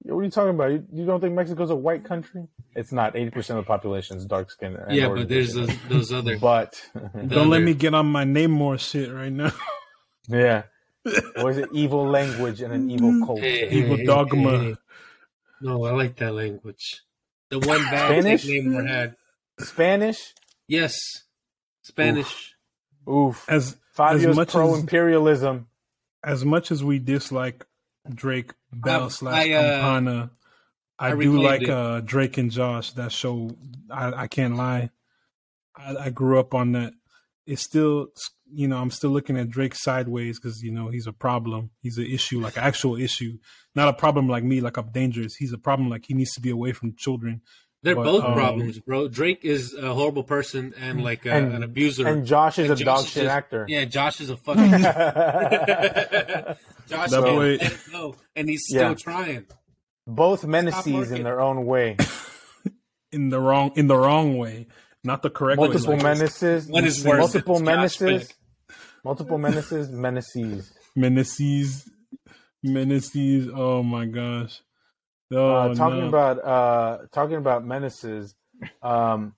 What 0.02 0.20
are 0.20 0.24
you 0.24 0.30
talking 0.30 0.54
about? 0.54 0.70
You, 0.70 0.86
you 0.92 1.04
don't 1.04 1.20
think 1.20 1.34
Mexico's 1.34 1.70
a 1.70 1.76
white 1.76 2.04
country? 2.04 2.46
It's 2.74 2.90
not. 2.90 3.16
Eighty 3.16 3.30
percent 3.30 3.58
of 3.58 3.66
the 3.66 3.68
population 3.68 4.16
is 4.16 4.24
dark 4.24 4.50
skinned. 4.50 4.78
Yeah, 4.88 5.08
but 5.10 5.28
there's 5.28 5.52
those, 5.54 5.70
those 5.88 6.12
other. 6.12 6.38
But 6.40 6.80
Don't 7.26 7.50
let 7.50 7.60
me 7.62 7.74
get 7.74 7.92
on 7.94 8.06
my 8.06 8.24
name 8.24 8.50
more 8.50 8.78
shit 8.78 9.12
right 9.12 9.32
now. 9.32 9.52
yeah, 10.30 10.62
or 11.36 11.50
is 11.50 11.58
it 11.58 11.68
evil 11.72 12.06
language 12.08 12.60
and 12.60 12.72
an 12.72 12.90
evil 12.90 13.24
culture? 13.26 13.42
Hey, 13.42 13.68
Evil 13.70 13.96
hey, 13.96 14.04
dogma. 14.04 14.58
hey. 14.58 14.76
No, 15.60 15.84
I 15.84 15.92
like 15.92 16.16
that 16.16 16.32
language. 16.34 17.02
The 17.50 17.58
one 17.58 17.82
bad 17.84 18.10
Spanish? 18.22 18.44
nickname 18.46 18.76
we 18.76 18.86
had. 18.88 19.16
Spanish. 19.58 20.34
Yes, 20.68 20.96
Spanish. 21.82 22.54
Oof. 23.08 23.44
As 23.48 23.76
Fabio's 23.92 24.36
much 24.36 24.50
pro 24.52 24.74
imperialism. 24.74 25.66
as 26.24 26.44
much 26.44 26.70
as 26.70 26.82
we 26.84 26.98
dislike 26.98 27.66
Drake 28.08 28.52
Bell 28.72 29.04
I- 29.04 29.08
slash 29.08 29.46
I, 29.48 29.52
uh, 29.52 29.62
Campana, 29.62 30.30
I, 30.98 31.12
I 31.12 31.14
do 31.16 31.42
like 31.42 31.68
uh, 31.68 32.00
Drake 32.00 32.38
and 32.38 32.50
Josh. 32.50 32.92
That 32.92 33.10
show, 33.12 33.50
I, 33.90 34.12
I 34.22 34.26
can't 34.28 34.56
lie. 34.56 34.90
I, 35.76 35.96
I 35.96 36.10
grew 36.10 36.38
up 36.38 36.54
on 36.54 36.72
that. 36.72 36.92
It's 37.46 37.62
still, 37.62 38.08
you 38.52 38.68
know, 38.68 38.78
I'm 38.78 38.90
still 38.90 39.10
looking 39.10 39.36
at 39.36 39.50
Drake 39.50 39.74
sideways 39.74 40.38
because 40.38 40.62
you 40.62 40.70
know 40.70 40.88
he's 40.88 41.06
a 41.06 41.12
problem. 41.12 41.70
He's 41.82 41.98
an 41.98 42.06
issue, 42.06 42.40
like 42.40 42.56
an 42.56 42.62
actual 42.64 42.96
issue, 42.96 43.38
not 43.74 43.88
a 43.88 43.92
problem 43.92 44.28
like 44.28 44.44
me, 44.44 44.60
like 44.60 44.76
I'm 44.76 44.90
dangerous. 44.90 45.36
He's 45.36 45.52
a 45.52 45.58
problem 45.58 45.88
like 45.90 46.04
he 46.06 46.14
needs 46.14 46.32
to 46.32 46.40
be 46.40 46.50
away 46.50 46.72
from 46.72 46.94
children. 46.96 47.42
They're 47.82 47.94
But, 47.94 48.04
both 48.04 48.24
um, 48.24 48.34
problems, 48.34 48.78
bro. 48.80 49.08
Drake 49.08 49.42
is 49.42 49.72
a 49.72 49.94
horrible 49.94 50.22
person 50.22 50.74
and 50.78 51.02
like 51.02 51.24
a, 51.24 51.32
And- 51.32 51.54
an 51.54 51.62
abuser. 51.62 52.06
And 52.06 52.26
Josh 52.26 52.58
is 52.58 52.68
And 52.70 52.78
a 52.78 52.84
Josh 52.84 52.86
dog 52.96 53.04
is 53.06 53.10
shit 53.10 53.22
just- 53.22 53.34
actor. 53.34 53.64
yeah, 53.68 53.84
Josh 53.86 54.20
is 54.20 54.28
a 54.28 54.36
fucking. 54.44 54.70
Josh 54.70 54.82
That 57.10 57.10
can't 57.10 57.24
boy- 57.24 57.58
go, 57.92 58.16
and 58.36 58.48
he's 58.48 58.64
still 58.66 58.90
Yeah. 58.90 58.94
trying. 58.94 59.46
Both 60.06 60.44
menaces 60.44 61.10
in 61.10 61.22
their 61.22 61.40
own 61.40 61.64
way. 61.66 61.96
in 63.12 63.28
the 63.30 63.40
wrong 63.40 63.72
in 63.76 63.86
the 63.86 63.96
wrong 63.96 64.36
way, 64.38 64.66
not 65.04 65.22
the 65.22 65.30
correct 65.30 65.60
way. 65.60 65.68
Multiple 65.68 65.94
like 65.94 66.02
menaces. 66.02 66.66
One 66.66 66.84
is 66.84 67.04
worse. 67.04 67.18
Multiple 67.18 67.60
menaces. 67.60 68.32
Beck. 69.00 69.04
Multiple 69.04 69.38
menaces. 69.38 69.90
Menaces. 69.90 70.72
Menaces, 70.96 71.88
menaces. 72.62 73.48
Oh 73.54 73.82
my 73.82 74.06
gosh! 74.06 74.60
Oh, 75.32 75.54
uh, 75.54 75.74
talking 75.74 76.00
no. 76.00 76.08
about 76.08 76.44
uh, 76.44 76.98
talking 77.12 77.36
about 77.36 77.64
menaces. 77.64 78.34
Um, 78.82 79.34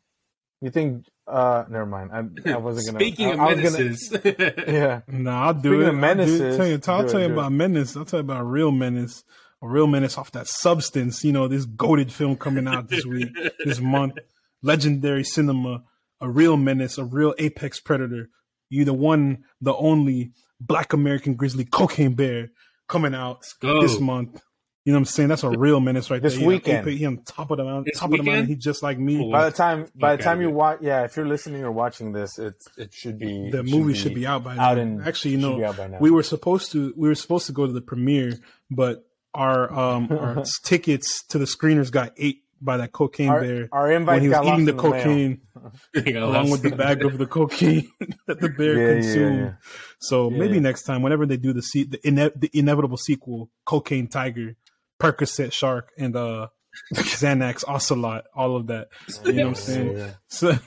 you 0.60 0.70
think? 0.70 1.06
Uh, 1.26 1.64
never 1.68 1.86
mind. 1.86 2.10
I, 2.12 2.50
I 2.52 2.56
wasn't 2.56 2.86
gonna. 2.86 2.98
Speaking 3.04 3.28
I, 3.28 3.32
of 3.32 3.40
I 3.40 3.54
was 3.54 3.62
gonna- 3.62 3.84
menaces, 3.84 4.64
yeah. 4.66 5.00
No, 5.08 5.30
I'll 5.30 5.54
do 5.54 5.60
Speaking 5.70 5.82
it. 5.82 5.88
of 5.88 5.94
menaces, 5.94 6.40
I'll, 6.40 6.50
do, 6.50 6.56
tell 6.56 6.66
you, 6.66 6.72
I'll 6.72 6.78
tell 6.80 7.20
it, 7.20 7.22
you 7.22 7.28
do 7.28 7.32
about 7.34 7.52
menace. 7.52 7.96
I'll 7.96 8.04
tell 8.04 8.18
you 8.20 8.24
about 8.24 8.44
real 8.46 8.72
menace, 8.72 9.22
a 9.62 9.68
real 9.68 9.86
menace 9.86 10.18
off 10.18 10.32
that 10.32 10.48
substance. 10.48 11.22
You 11.22 11.32
know, 11.32 11.46
this 11.48 11.64
goaded 11.66 12.12
film 12.12 12.36
coming 12.36 12.66
out 12.66 12.88
this 12.88 13.04
week, 13.04 13.28
this 13.64 13.78
month, 13.80 14.14
legendary 14.62 15.22
cinema, 15.24 15.82
a 16.20 16.28
real 16.28 16.56
menace, 16.56 16.98
a 16.98 17.04
real 17.04 17.34
apex 17.38 17.78
predator. 17.78 18.30
You 18.72 18.84
the 18.84 18.94
one, 18.94 19.44
the 19.60 19.74
only 19.74 20.32
Black 20.60 20.92
American 20.92 21.34
grizzly 21.34 21.64
cocaine 21.64 22.14
bear 22.14 22.50
coming 22.88 23.14
out 23.14 23.42
go. 23.60 23.82
this 23.82 24.00
month. 24.00 24.40
You 24.84 24.92
know 24.92 24.96
what 24.98 25.02
I'm 25.02 25.04
saying? 25.04 25.28
That's 25.28 25.44
a 25.44 25.50
real 25.50 25.78
menace 25.78 26.10
right 26.10 26.20
This 26.20 26.32
there. 26.32 26.40
He 26.40 26.44
on 26.46 26.48
weekend. 26.48 26.78
apex- 26.88 26.98
he 26.98 27.06
on 27.06 27.22
top 27.24 27.52
of 27.52 27.58
the 27.58 27.64
mountain, 27.64 27.84
This 27.86 28.00
top 28.00 28.06
of 28.10 28.16
the 28.16 28.16
mountain. 28.24 28.32
weekend? 28.32 28.48
He's 28.48 28.64
just 28.64 28.82
like 28.82 28.98
me. 28.98 29.30
By 29.30 29.44
the 29.48 29.54
time, 29.56 29.86
by 29.94 30.16
the 30.16 30.22
time 30.24 30.40
you 30.40 30.50
watch, 30.50 30.78
yeah, 30.82 31.04
if 31.04 31.16
you're 31.16 31.28
listening 31.28 31.62
or 31.62 31.70
watching 31.70 32.12
this, 32.12 32.36
it's 32.38 32.66
it 32.76 32.92
should 32.92 33.16
be 33.18 33.50
the 33.50 33.60
it 33.60 33.66
movie 33.66 33.94
should 33.94 34.14
be 34.14 34.26
out 34.26 34.42
by 34.42 34.56
now. 34.56 34.72
in- 34.74 35.00
Actually, 35.02 35.32
you 35.32 35.38
know, 35.38 35.56
be 35.58 35.64
out 35.64 35.76
by 35.76 35.86
now. 35.86 35.98
we 36.00 36.10
were 36.10 36.24
supposed 36.24 36.72
to 36.72 36.92
we 36.96 37.06
were 37.08 37.14
supposed 37.14 37.46
to 37.46 37.52
go 37.52 37.64
to 37.66 37.72
the 37.72 37.80
premiere, 37.80 38.38
but 38.72 39.04
our 39.34 39.72
um 39.72 40.10
our 40.10 40.42
tickets 40.64 41.22
to 41.28 41.38
the 41.38 41.44
screeners 41.44 41.90
got 41.92 42.12
ate 42.16 42.41
by 42.64 42.76
that 42.78 42.92
cocaine 42.92 43.28
Our, 43.30 43.40
bear 43.40 43.68
our 43.72 43.90
invite 43.92 44.14
when 44.14 44.22
he 44.22 44.28
was 44.28 44.36
got 44.38 44.46
eating 44.46 44.64
the 44.66 44.72
cocaine 44.74 45.40
You 46.06 46.12
know, 46.14 46.26
along 46.26 46.50
with 46.50 46.62
the 46.62 46.70
bag 46.70 47.04
of 47.04 47.18
the 47.18 47.26
cocaine 47.26 47.90
that 48.26 48.40
the 48.40 48.48
bear 48.48 48.76
Yeah, 48.78 48.86
yeah, 48.86 48.94
consumed. 48.94 49.38
yeah. 49.40 49.52
So 50.00 50.30
Yeah, 50.30 50.38
maybe 50.38 50.54
yeah. 50.54 50.60
next 50.60 50.82
time, 50.84 51.02
whenever 51.02 51.26
they 51.26 51.36
do 51.36 51.52
the 51.52 51.62
se- 51.62 51.84
the, 51.90 52.00
ine- 52.06 52.32
the 52.36 52.50
inevitable 52.52 52.96
sequel, 52.96 53.50
Cocaine 53.66 54.08
Tiger, 54.08 54.56
Percocet 55.00 55.52
Shark, 55.52 55.90
and 55.98 56.14
uh 56.16 56.48
Xanax 56.94 57.64
Ocelot, 57.68 58.24
all 58.34 58.56
of 58.56 58.68
that. 58.68 58.88
You 59.26 59.32
know 59.34 59.42
what 59.42 59.48
I'm 59.48 59.54
saying? 59.56 59.96
Yeah, 59.96 60.06
yeah. 60.06 60.12
So, 60.28 60.58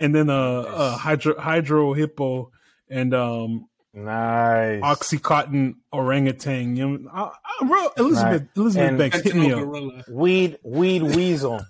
and 0.00 0.14
then 0.14 0.30
uh, 0.30 0.60
uh 0.60 0.96
hydro 0.96 1.38
hydro 1.40 1.92
hippo 1.94 2.50
and 2.88 3.14
um 3.14 3.68
Nice. 3.94 4.80
oxycontin 4.82 5.74
orangutan. 5.92 6.76
You 6.76 6.98
know, 6.98 7.10
I, 7.12 7.30
I, 7.60 7.66
bro, 7.66 7.88
Elizabeth 7.98 8.48
Elizabeth 8.56 8.88
And- 8.88 8.98
Banks 8.98 9.20
hit 9.20 9.34
me 9.36 9.52
up. 9.52 10.08
Weed, 10.08 10.58
weed 10.64 11.02
weasel. 11.02 11.60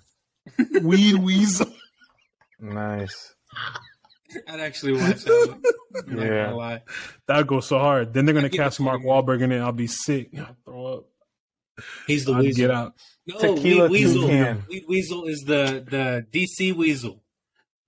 Weed 0.81 1.15
weasel. 1.15 1.67
Nice. 2.59 3.33
I'd 4.47 4.59
actually 4.59 4.93
watch 4.93 5.23
that. 5.23 5.57
One. 6.05 6.17
Yeah. 6.17 6.45
gonna 6.45 6.55
lie. 6.55 6.81
That 7.27 7.45
goes 7.47 7.67
so 7.67 7.77
hard. 7.79 8.13
Then 8.13 8.25
they're 8.25 8.33
gonna 8.35 8.49
cast 8.49 8.79
Mark 8.79 9.01
feeling. 9.01 9.13
Wahlberg 9.25 9.41
in 9.41 9.51
it. 9.51 9.59
I'll 9.59 9.71
be 9.71 9.87
sick. 9.87 10.29
I'll 10.37 10.55
throw 10.65 10.85
up. 10.85 11.05
He's 12.07 12.25
the 12.25 12.33
I'll 12.33 12.39
weasel. 12.39 12.57
get 12.67 12.71
out. 12.71 12.93
No, 13.27 13.39
Tequila 13.39 13.87
Weed 13.89 13.91
Weasel. 14.05 14.21
Toucan. 14.27 14.63
Weed 14.69 14.83
Weasel 14.87 15.25
is 15.25 15.39
the 15.45 15.85
the 15.89 16.25
DC 16.31 16.73
Weasel. 16.73 17.21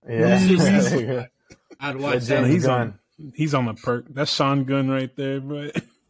Yeah. 0.08 0.40
Weasel 0.48 0.66
Weasel. 0.66 1.26
I'd 1.80 1.96
watch 1.98 2.14
The 2.14 2.20
that. 2.20 2.42
James 2.42 2.54
he's 2.54 2.66
Gunn. 2.66 2.82
on. 2.82 3.00
He's 3.34 3.54
on 3.54 3.66
the 3.66 3.74
perk. 3.74 4.06
That's 4.10 4.34
Sean 4.34 4.64
Gunn 4.66 4.90
right 4.90 5.14
there, 5.16 5.40
bro. 5.40 5.70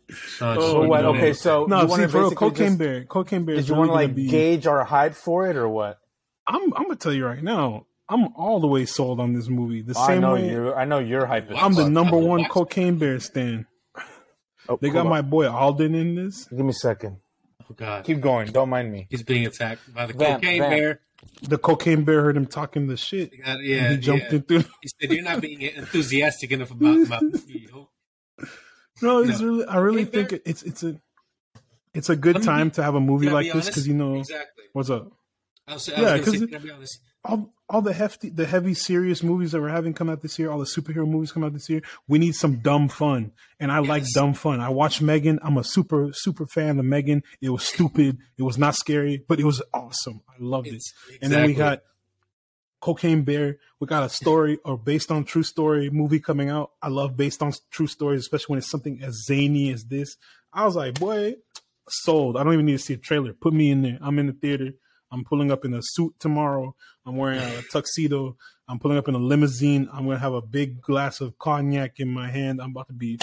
Sean 0.09 0.57
Oh, 0.57 0.71
So 0.71 0.87
what? 0.87 1.01
no. 1.01 1.09
Okay, 1.15 1.33
so 1.33 1.65
No, 1.65 1.81
you 1.81 1.87
want 1.87 1.99
see, 1.99 2.05
to 2.05 2.11
for 2.11 2.17
real, 2.19 2.29
basically 2.29 2.49
Cocaine 2.49 2.67
just, 2.67 2.77
Bear. 2.79 3.03
Cocaine 3.05 3.45
Bear. 3.45 3.55
did 3.55 3.67
you 3.67 3.75
really 3.75 3.89
want 3.89 3.99
to 4.01 4.05
like 4.07 4.15
be, 4.15 4.27
gauge 4.27 4.67
our 4.67 4.83
hype 4.83 5.13
for 5.15 5.47
it 5.49 5.55
or 5.55 5.67
what? 5.69 5.99
I'm 6.47 6.61
I'm 6.73 6.83
gonna 6.83 6.95
tell 6.95 7.13
you 7.13 7.25
right 7.25 7.41
now. 7.41 7.85
I'm 8.07 8.35
all 8.35 8.59
the 8.59 8.67
way 8.67 8.85
sold 8.85 9.19
on 9.19 9.33
this 9.33 9.47
movie. 9.49 9.81
The 9.81 9.95
oh, 9.97 10.01
I 10.01 10.07
same 10.07 10.21
know 10.21 10.33
way 10.33 10.49
you. 10.49 10.73
I 10.73 10.85
know 10.85 10.99
you're 10.99 11.25
hype. 11.25 11.49
as 11.49 11.57
I'm 11.59 11.73
the 11.73 11.89
number 11.89 12.17
one 12.17 12.41
Watch- 12.41 12.49
cocaine 12.51 12.97
bear 12.99 13.19
stan. 13.19 13.65
Oh, 14.69 14.77
They 14.81 14.89
got 14.89 15.01
on. 15.05 15.09
my 15.09 15.21
boy 15.21 15.49
Alden 15.49 15.93
in 15.95 16.15
this. 16.15 16.45
Give 16.45 16.59
me 16.59 16.69
a 16.69 16.73
second. 16.73 17.17
Oh 17.69 17.73
God, 17.75 18.03
Keep 18.05 18.21
going. 18.21 18.51
Don't 18.51 18.69
mind 18.69 18.91
me. 18.91 19.07
he's 19.09 19.23
being 19.23 19.45
attacked 19.47 19.91
by 19.93 20.05
the 20.05 20.13
Vamp, 20.13 20.43
cocaine 20.43 20.59
vamp. 20.61 20.71
bear. 20.71 20.99
The 21.43 21.57
cocaine 21.57 22.03
bear 22.03 22.21
heard 22.21 22.37
him 22.37 22.45
talking 22.47 22.87
the 22.87 22.97
shit. 22.97 23.31
He 23.33 23.37
got- 23.41 23.61
yeah, 23.63 23.91
he 23.91 23.97
jumped 23.97 24.25
yeah. 24.29 24.35
in 24.37 24.41
through. 24.43 24.63
He 24.81 24.87
said, 24.99 25.11
"You're 25.11 25.23
not 25.23 25.41
being 25.41 25.61
enthusiastic 25.61 26.51
enough 26.51 26.71
about 26.71 27.01
about 27.05 27.23
video." 27.45 27.89
No, 29.01 29.19
it's 29.19 29.39
No. 29.39 29.45
really. 29.47 29.65
I 29.65 29.77
really 29.77 30.05
Cocaine 30.05 30.27
think 30.27 30.29
Bear- 30.29 30.51
it's 30.51 30.63
it's 30.63 30.83
a 30.83 30.99
it's 31.93 32.09
a 32.09 32.15
good 32.15 32.37
me 32.37 32.43
time 32.43 32.71
to 32.71 32.83
have 32.83 32.95
a 32.95 32.99
movie 33.01 33.29
like 33.29 33.51
this 33.51 33.67
because 33.67 33.87
you 33.87 33.93
know 33.93 34.15
exactly. 34.15 34.63
what's 34.73 34.89
up. 34.89 35.11
I 35.67 35.73
was, 35.73 35.89
I 35.89 36.01
Yeah, 36.01 36.17
because 36.17 36.25
gonna 36.33 36.39
'cause 36.39 36.39
say, 36.39 36.55
it- 36.55 36.55
I 36.55 36.63
be 36.63 36.71
honest? 36.71 36.99
all 37.25 37.53
all 37.67 37.81
the 37.81 37.93
hefty, 37.93 38.29
the 38.29 38.45
heavy, 38.45 38.73
serious 38.73 39.23
movies 39.23 39.51
that 39.51 39.61
we're 39.61 39.69
having 39.69 39.93
come 39.93 40.09
out 40.09 40.21
this 40.21 40.37
year, 40.37 40.51
all 40.51 40.59
the 40.59 40.65
superhero 40.65 41.07
movies 41.07 41.31
come 41.31 41.43
out 41.43 41.53
this 41.53 41.69
year. 41.69 41.81
We 42.07 42.19
need 42.19 42.35
some 42.35 42.57
dumb 42.57 42.89
fun, 42.89 43.31
and 43.59 43.71
I 43.71 43.79
like 43.79 44.03
dumb 44.13 44.33
fun. 44.33 44.59
I 44.59 44.69
watched 44.69 45.01
Megan. 45.01 45.39
I'm 45.41 45.57
a 45.57 45.63
super 45.63 46.09
super 46.13 46.45
fan 46.45 46.77
of 46.79 46.85
Megan. 46.85 47.23
It 47.41 47.49
was 47.49 47.67
stupid. 47.67 48.19
It 48.37 48.43
was 48.43 48.57
not 48.57 48.75
scary, 48.75 49.23
but 49.27 49.39
it 49.39 49.45
was 49.45 49.61
awesome. 49.73 50.21
I 50.29 50.35
loved 50.39 50.67
it. 50.67 50.75
It's, 50.75 50.93
And 51.21 51.31
then 51.31 51.47
we 51.47 51.53
got 51.53 51.81
Cocaine 52.81 53.23
Bear. 53.23 53.57
We 53.79 53.87
got 53.87 54.03
a 54.03 54.09
story 54.09 54.59
or 54.63 54.77
based 54.77 55.11
on 55.11 55.23
true 55.23 55.43
story 55.43 55.89
movie 55.89 56.19
coming 56.19 56.49
out. 56.49 56.71
I 56.83 56.89
love 56.89 57.17
based 57.17 57.41
on 57.41 57.53
true 57.71 57.87
stories, 57.87 58.19
especially 58.19 58.53
when 58.53 58.57
it's 58.59 58.69
something 58.69 59.01
as 59.01 59.25
zany 59.25 59.71
as 59.71 59.85
this. 59.85 60.17
I 60.53 60.65
was 60.65 60.75
like, 60.75 60.99
boy, 60.99 61.35
sold. 61.89 62.37
I 62.37 62.43
don't 62.43 62.53
even 62.53 62.67
need 62.67 62.73
to 62.73 62.83
see 62.83 62.93
a 62.93 62.97
trailer. 62.97 63.33
Put 63.33 63.53
me 63.53 63.71
in 63.71 63.81
there. 63.81 63.97
I'm 64.01 64.19
in 64.19 64.27
the 64.27 64.33
theater. 64.33 64.73
I'm 65.15 65.23
pulling 65.23 65.49
up 65.49 65.63
in 65.63 65.73
a 65.73 65.79
suit 65.81 66.13
tomorrow. 66.19 66.75
I'm 67.05 67.15
wearing 67.15 67.39
a 67.39 67.61
tuxedo. 67.71 68.35
I'm 68.67 68.79
pulling 68.79 68.97
up 68.97 69.07
in 69.07 69.15
a 69.15 69.19
limousine. 69.19 69.87
I'm 69.93 70.05
gonna 70.05 70.19
have 70.19 70.33
a 70.33 70.41
big 70.41 70.81
glass 70.81 71.21
of 71.21 71.39
cognac 71.39 72.01
in 72.01 72.09
my 72.09 72.29
hand. 72.29 72.61
I'm 72.61 72.71
about 72.71 72.87
to 72.87 72.93
be 72.93 73.19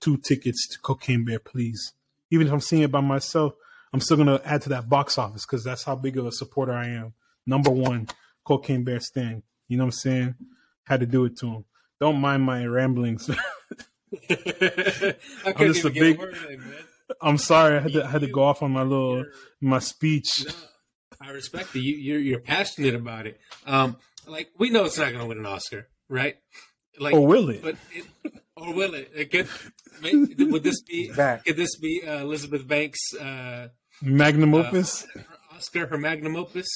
two 0.00 0.16
tickets 0.16 0.66
to 0.68 0.78
Cocaine 0.78 1.26
Bear, 1.26 1.38
please. 1.38 1.92
Even 2.30 2.46
if 2.46 2.52
I'm 2.52 2.60
seeing 2.60 2.80
it 2.80 2.90
by 2.90 3.02
myself, 3.02 3.52
I'm 3.92 4.00
still 4.00 4.16
gonna 4.16 4.40
add 4.42 4.62
to 4.62 4.70
that 4.70 4.88
box 4.88 5.18
office 5.18 5.44
because 5.44 5.62
that's 5.62 5.84
how 5.84 5.94
big 5.96 6.16
of 6.16 6.24
a 6.24 6.32
supporter 6.32 6.72
I 6.72 6.86
am. 6.86 7.12
Number 7.46 7.70
one, 7.70 8.08
Cocaine 8.44 8.82
Bear 8.82 9.00
Stan. 9.00 9.42
You 9.68 9.76
know 9.76 9.84
what 9.84 9.88
I'm 9.88 9.92
saying? 9.92 10.34
Had 10.84 11.00
to 11.00 11.06
do 11.06 11.26
it 11.26 11.36
to 11.40 11.46
him. 11.46 11.64
Don't 12.00 12.20
mind 12.22 12.42
my 12.42 12.64
ramblings. 12.64 13.28
I 14.30 15.14
couldn't 15.52 15.74
just 15.74 15.84
a 15.84 15.90
big- 15.90 16.16
a 16.16 16.20
word 16.20 16.36
in, 16.50 16.60
man. 16.60 16.74
I'm 17.20 17.36
sorry. 17.36 17.76
I 17.76 17.80
had 17.80 17.92
to 17.92 18.04
I 18.04 18.08
had 18.08 18.20
to 18.22 18.28
go 18.28 18.44
off 18.44 18.62
on 18.62 18.70
my 18.72 18.82
little 18.82 19.26
my 19.60 19.78
speech. 19.78 20.46
No, 21.20 21.28
I 21.28 21.32
respect 21.32 21.74
it. 21.76 21.80
You, 21.80 21.96
you're 21.96 22.18
you're 22.20 22.40
passionate 22.40 22.94
about 22.94 23.26
it. 23.26 23.38
Um, 23.66 23.96
like 24.26 24.50
we 24.58 24.70
know 24.70 24.84
it's 24.84 24.98
not 24.98 25.08
going 25.08 25.20
to 25.20 25.26
win 25.26 25.38
an 25.38 25.46
Oscar, 25.46 25.88
right? 26.08 26.36
Like, 26.98 27.14
Or 27.14 27.26
will 27.26 27.50
it? 27.50 27.62
But 27.62 27.76
it, 27.92 28.04
or 28.56 28.72
will 28.72 28.94
it? 28.94 29.10
it 29.14 29.30
could, 29.30 29.48
may- 30.00 30.44
would 30.46 30.62
this 30.62 30.80
be? 30.82 31.10
Back. 31.12 31.44
Could 31.44 31.56
this 31.56 31.76
be 31.76 32.02
uh, 32.06 32.20
Elizabeth 32.20 32.66
Banks' 32.66 33.14
uh, 33.14 33.68
Magnum 34.00 34.54
opus. 34.54 35.04
her 35.14 35.24
Oscar, 35.56 35.86
her 35.88 35.98
magnum 35.98 36.36
opus? 36.36 36.66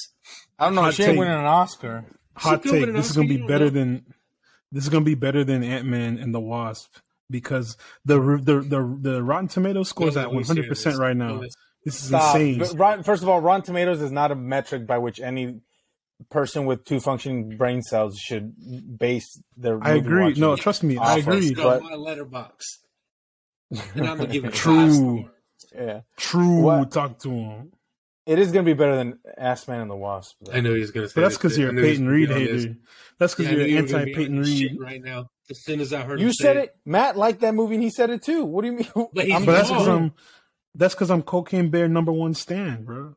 I 0.59 0.65
don't 0.65 0.75
know. 0.75 0.81
Hot 0.83 0.93
She 0.93 1.03
ain't 1.03 1.11
take. 1.11 1.19
winning 1.19 1.33
an 1.39 1.45
Oscar. 1.45 2.05
Hot 2.35 2.61
take. 2.63 2.83
an 2.87 2.93
This 2.93 3.09
is 3.09 3.15
gonna 3.15 3.27
be 3.29 3.37
better 3.37 3.65
know. 3.65 3.69
than 3.71 4.05
this 4.71 4.83
is 4.83 4.89
gonna 4.89 5.05
be 5.05 5.15
better 5.15 5.43
than 5.43 5.63
Ant 5.63 5.85
Man 5.85 6.17
and 6.17 6.35
the 6.35 6.39
Wasp 6.39 6.97
because 7.29 7.77
the 8.05 8.19
the 8.43 8.59
the 8.59 8.97
the 9.01 9.23
Rotten 9.23 9.47
Tomato 9.47 9.83
scores 9.83 10.15
Don't 10.15 10.23
at 10.23 10.27
let 10.27 10.33
me 10.33 10.37
100 10.41 10.61
share 10.63 10.69
percent 10.69 10.93
this. 10.93 10.99
right 10.99 11.17
Don't 11.17 11.41
now. 11.41 11.47
Let- 11.79 11.85
This 11.85 12.01
is 12.01 12.07
Stop. 12.07 12.35
insane. 12.35 12.77
But 12.77 13.05
First 13.05 13.23
of 13.23 13.29
all, 13.29 13.39
Rotten 13.41 13.63
Tomatoes 13.65 14.01
is 14.01 14.11
not 14.11 14.31
a 14.31 14.35
metric 14.35 14.85
by 14.87 14.97
which 14.97 15.19
any 15.19 15.61
person 16.29 16.65
with 16.65 16.83
two 16.85 16.99
functioning 16.99 17.55
brain 17.57 17.81
cells 17.81 18.17
should 18.17 18.53
base 18.99 19.41
their. 19.55 19.79
I 19.81 19.93
agree. 19.95 20.33
No, 20.33 20.55
trust 20.55 20.83
me. 20.83 20.97
I 20.97 21.17
agree. 21.17 21.53
Go 21.53 21.63
but- 21.63 21.83
my 21.83 21.95
letterbox, 21.95 22.79
and 23.95 24.07
I'm 24.07 24.17
gonna 24.17 24.27
give 24.27 24.45
it 24.45 24.53
True. 24.53 25.23
five 25.23 25.31
stars. 25.57 25.75
Yeah, 25.75 26.01
True. 26.17 26.61
What? 26.61 26.91
Talk 26.91 27.19
to 27.19 27.29
him. 27.29 27.71
it 28.25 28.39
is 28.39 28.51
going 28.51 28.65
to 28.65 28.69
be 28.69 28.73
better 28.77 28.95
than 28.95 29.19
Ass 29.37 29.67
Man 29.67 29.81
and 29.81 29.89
the 29.91 29.95
Wasp. 29.95 30.35
though. 30.41 30.53
I 30.53 30.61
know 30.61 30.73
he's 30.73 30.89
gonna 30.91 31.07
say. 31.07 31.13
But 31.15 31.21
that's 31.21 31.37
because 31.37 31.57
you're 31.57 31.67
I 31.67 31.71
a 31.71 31.73
knew 31.73 31.81
he 31.83 31.89
was 31.89 31.97
Peyton 31.97 32.07
Reed 32.07 32.29
be 32.29 32.33
on 32.35 32.39
hater. 32.41 32.75
That's 33.19 33.35
because 33.35 33.51
Yeah, 33.51 33.57
you're 33.57 33.67
you 33.67 33.77
anti 33.77 33.91
gonna 33.91 34.05
be 34.05 34.11
on 34.13 34.17
Peyton 34.17 34.39
Reed. 34.39 34.77
right 34.79 35.01
now. 35.03 35.29
As 35.49 35.63
soon 35.63 35.79
as 35.81 35.93
I 35.93 36.01
heard 36.01 36.19
You 36.19 36.27
him 36.27 36.33
said 36.33 36.55
say 36.55 36.63
it. 36.63 36.75
Matt 36.85 37.17
liked 37.17 37.41
that 37.41 37.53
movie, 37.55 37.75
and 37.75 37.83
he 37.83 37.89
said 37.89 38.09
it 38.09 38.21
too. 38.23 38.45
What 38.45 38.61
do 38.61 38.67
you 38.67 38.73
mean? 38.73 39.07
But 39.13 39.25
he's 39.25 39.45
But 39.45 39.51
that's 39.51 39.69
because. 39.69 39.87
I'm. 39.87 40.13
That's 40.75 40.93
because 40.93 41.11
I'm 41.11 41.23
Cocaine 41.23 41.69
Bear 41.69 41.87
number 41.87 42.11
one 42.11 42.33
stand, 42.33 42.85
bro. 42.85 43.15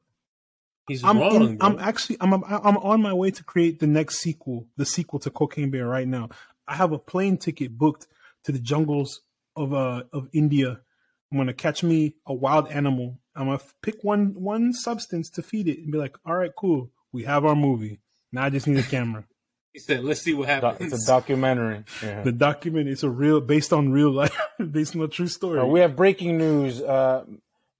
He's 0.88 1.04
I'm 1.04 1.18
wrong. 1.18 1.42
in. 1.42 1.58
I'm 1.60 1.78
actually 1.78 2.16
I'm 2.20 2.32
I'm 2.34 2.76
on 2.78 3.02
my 3.02 3.12
way 3.12 3.30
to 3.30 3.44
create 3.44 3.78
the 3.78 3.86
next 3.86 4.18
sequel, 4.18 4.66
the 4.76 4.86
sequel 4.86 5.18
to 5.20 5.30
Cocaine 5.30 5.70
Bear 5.70 5.86
right 5.86 6.08
now. 6.08 6.30
I 6.66 6.74
have 6.74 6.92
a 6.92 6.98
plane 6.98 7.36
ticket 7.36 7.76
booked 7.76 8.06
to 8.44 8.52
the 8.52 8.58
jungles 8.58 9.20
of 9.54 9.72
uh 9.72 10.04
of 10.12 10.28
India. 10.32 10.80
I'm 11.30 11.38
gonna 11.38 11.52
catch 11.54 11.82
me 11.82 12.16
a 12.26 12.34
wild 12.34 12.68
animal. 12.68 13.18
I'm 13.36 13.46
gonna 13.46 13.60
pick 13.80 14.02
one 14.02 14.34
one 14.34 14.72
substance 14.72 15.30
to 15.30 15.42
feed 15.42 15.68
it 15.68 15.78
and 15.78 15.92
be 15.92 15.98
like, 15.98 16.16
all 16.26 16.34
right, 16.34 16.52
cool. 16.56 16.90
We 17.12 17.24
have 17.24 17.44
our 17.44 17.56
movie. 17.56 18.00
Now 18.32 18.44
I 18.44 18.50
just 18.50 18.66
need 18.66 18.78
a 18.78 18.82
camera. 18.82 19.24
He 19.72 19.78
said, 19.78 20.04
"Let's 20.04 20.20
see 20.20 20.34
what 20.34 20.48
happens." 20.48 20.92
It's 20.92 21.04
a 21.04 21.06
documentary. 21.06 21.84
Yeah. 22.02 22.22
the 22.22 22.32
document 22.32 22.88
is 22.88 23.02
a 23.02 23.10
real 23.10 23.40
based 23.40 23.72
on 23.72 23.90
real 23.90 24.10
life, 24.10 24.36
based 24.70 24.94
on 24.94 25.02
a 25.02 25.08
true 25.08 25.28
story. 25.28 25.60
Uh, 25.60 25.64
we 25.66 25.80
have 25.80 25.96
breaking 25.96 26.36
news. 26.38 26.80
Uh, 26.80 27.24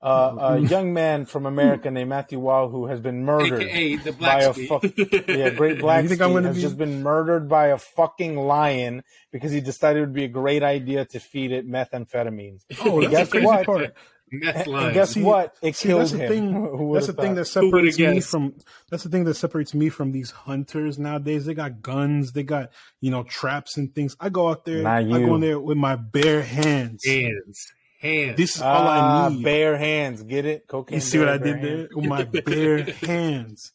uh, 0.01 0.37
a 0.55 0.59
young 0.59 0.93
man 0.93 1.27
from 1.27 1.47
America 1.47 1.89
named 1.89 2.09
Matthew 2.11 2.41
Wall 2.41 2.69
who 2.69 2.87
has 2.87 3.01
been 3.01 3.25
murdered 3.25 3.63
AKA 3.63 3.97
the 3.97 4.13
by 4.13 4.19
black 4.19 4.43
a 4.43 4.55
fuck, 4.55 4.83
yeah, 5.29 5.51
Great 5.51 5.79
Black 5.81 6.03
You 6.03 6.09
think 6.09 6.21
I'm 6.21 6.33
gonna 6.33 6.49
has 6.49 6.57
be- 6.57 6.63
just 6.63 6.77
been 6.77 7.05
murdered 7.05 7.49
by 7.49 7.69
a 7.69 7.79
fucking 7.79 8.37
lion 8.37 9.05
because 9.31 9.53
he 9.53 9.61
decided 9.61 9.99
it 9.99 10.07
would 10.07 10.13
be 10.13 10.25
a 10.25 10.29
great 10.29 10.65
idea 10.65 11.05
to 11.05 11.21
feed 11.21 11.53
it 11.53 11.69
methamphetamines. 11.69 12.63
oh, 12.81 13.01
that's 13.03 13.13
guess 13.13 13.29
crazy 13.29 13.47
what? 13.47 13.65
part. 13.67 13.95
Meth 14.33 14.57
And 14.57 14.67
line. 14.69 14.95
guess 14.95 15.17
what? 15.17 15.55
It 15.63 15.77
See, 15.77 15.89
killed 15.89 16.01
that's 16.03 16.13
the 16.13 16.19
him. 16.19 16.29
thing. 16.29 16.53
That's 16.93 17.07
the 17.07 17.13
would've 17.13 17.17
thing 17.17 17.35
that 17.37 17.45
separates 17.45 17.99
me 17.99 18.21
from. 18.21 18.55
That's 18.91 19.03
the 19.05 19.09
thing 19.11 19.25
that 19.25 19.35
separates 19.35 19.75
me 19.75 19.89
from 19.91 20.13
these 20.13 20.31
hunters 20.31 20.99
nowadays. 20.99 21.45
They 21.47 21.55
got 21.55 21.83
guns. 21.83 22.33
They 22.33 22.43
got 22.43 22.71
you 23.01 23.11
know 23.11 23.23
traps 23.25 23.77
and 23.77 23.95
things. 23.95 24.17
I 24.19 24.29
go 24.31 24.49
out 24.49 24.65
there. 24.65 24.83
Not 24.83 24.93
I 24.97 25.03
go 25.05 25.35
in 25.35 25.41
there 25.43 25.61
with 25.61 25.77
my 25.77 25.97
bare 25.97 26.43
hands. 26.43 27.05
hands, 27.07 27.67
hands. 28.01 28.37
This 28.37 28.57
is 28.57 28.63
all 28.63 28.87
Ah, 28.89 29.27
I 29.27 29.29
need. 29.29 29.45
bare 29.45 29.77
hands. 29.77 30.23
Get 30.23 30.47
it? 30.47 30.67
Cocaine. 30.67 30.97
you 30.97 31.01
see 31.01 31.19
what 31.19 31.29
I 31.29 31.37
did 31.39 31.61
bare 31.61 31.77
there 31.77 31.89
with 31.95 32.07
my 32.07 32.25
bare 32.47 32.85
hands. 32.85 33.73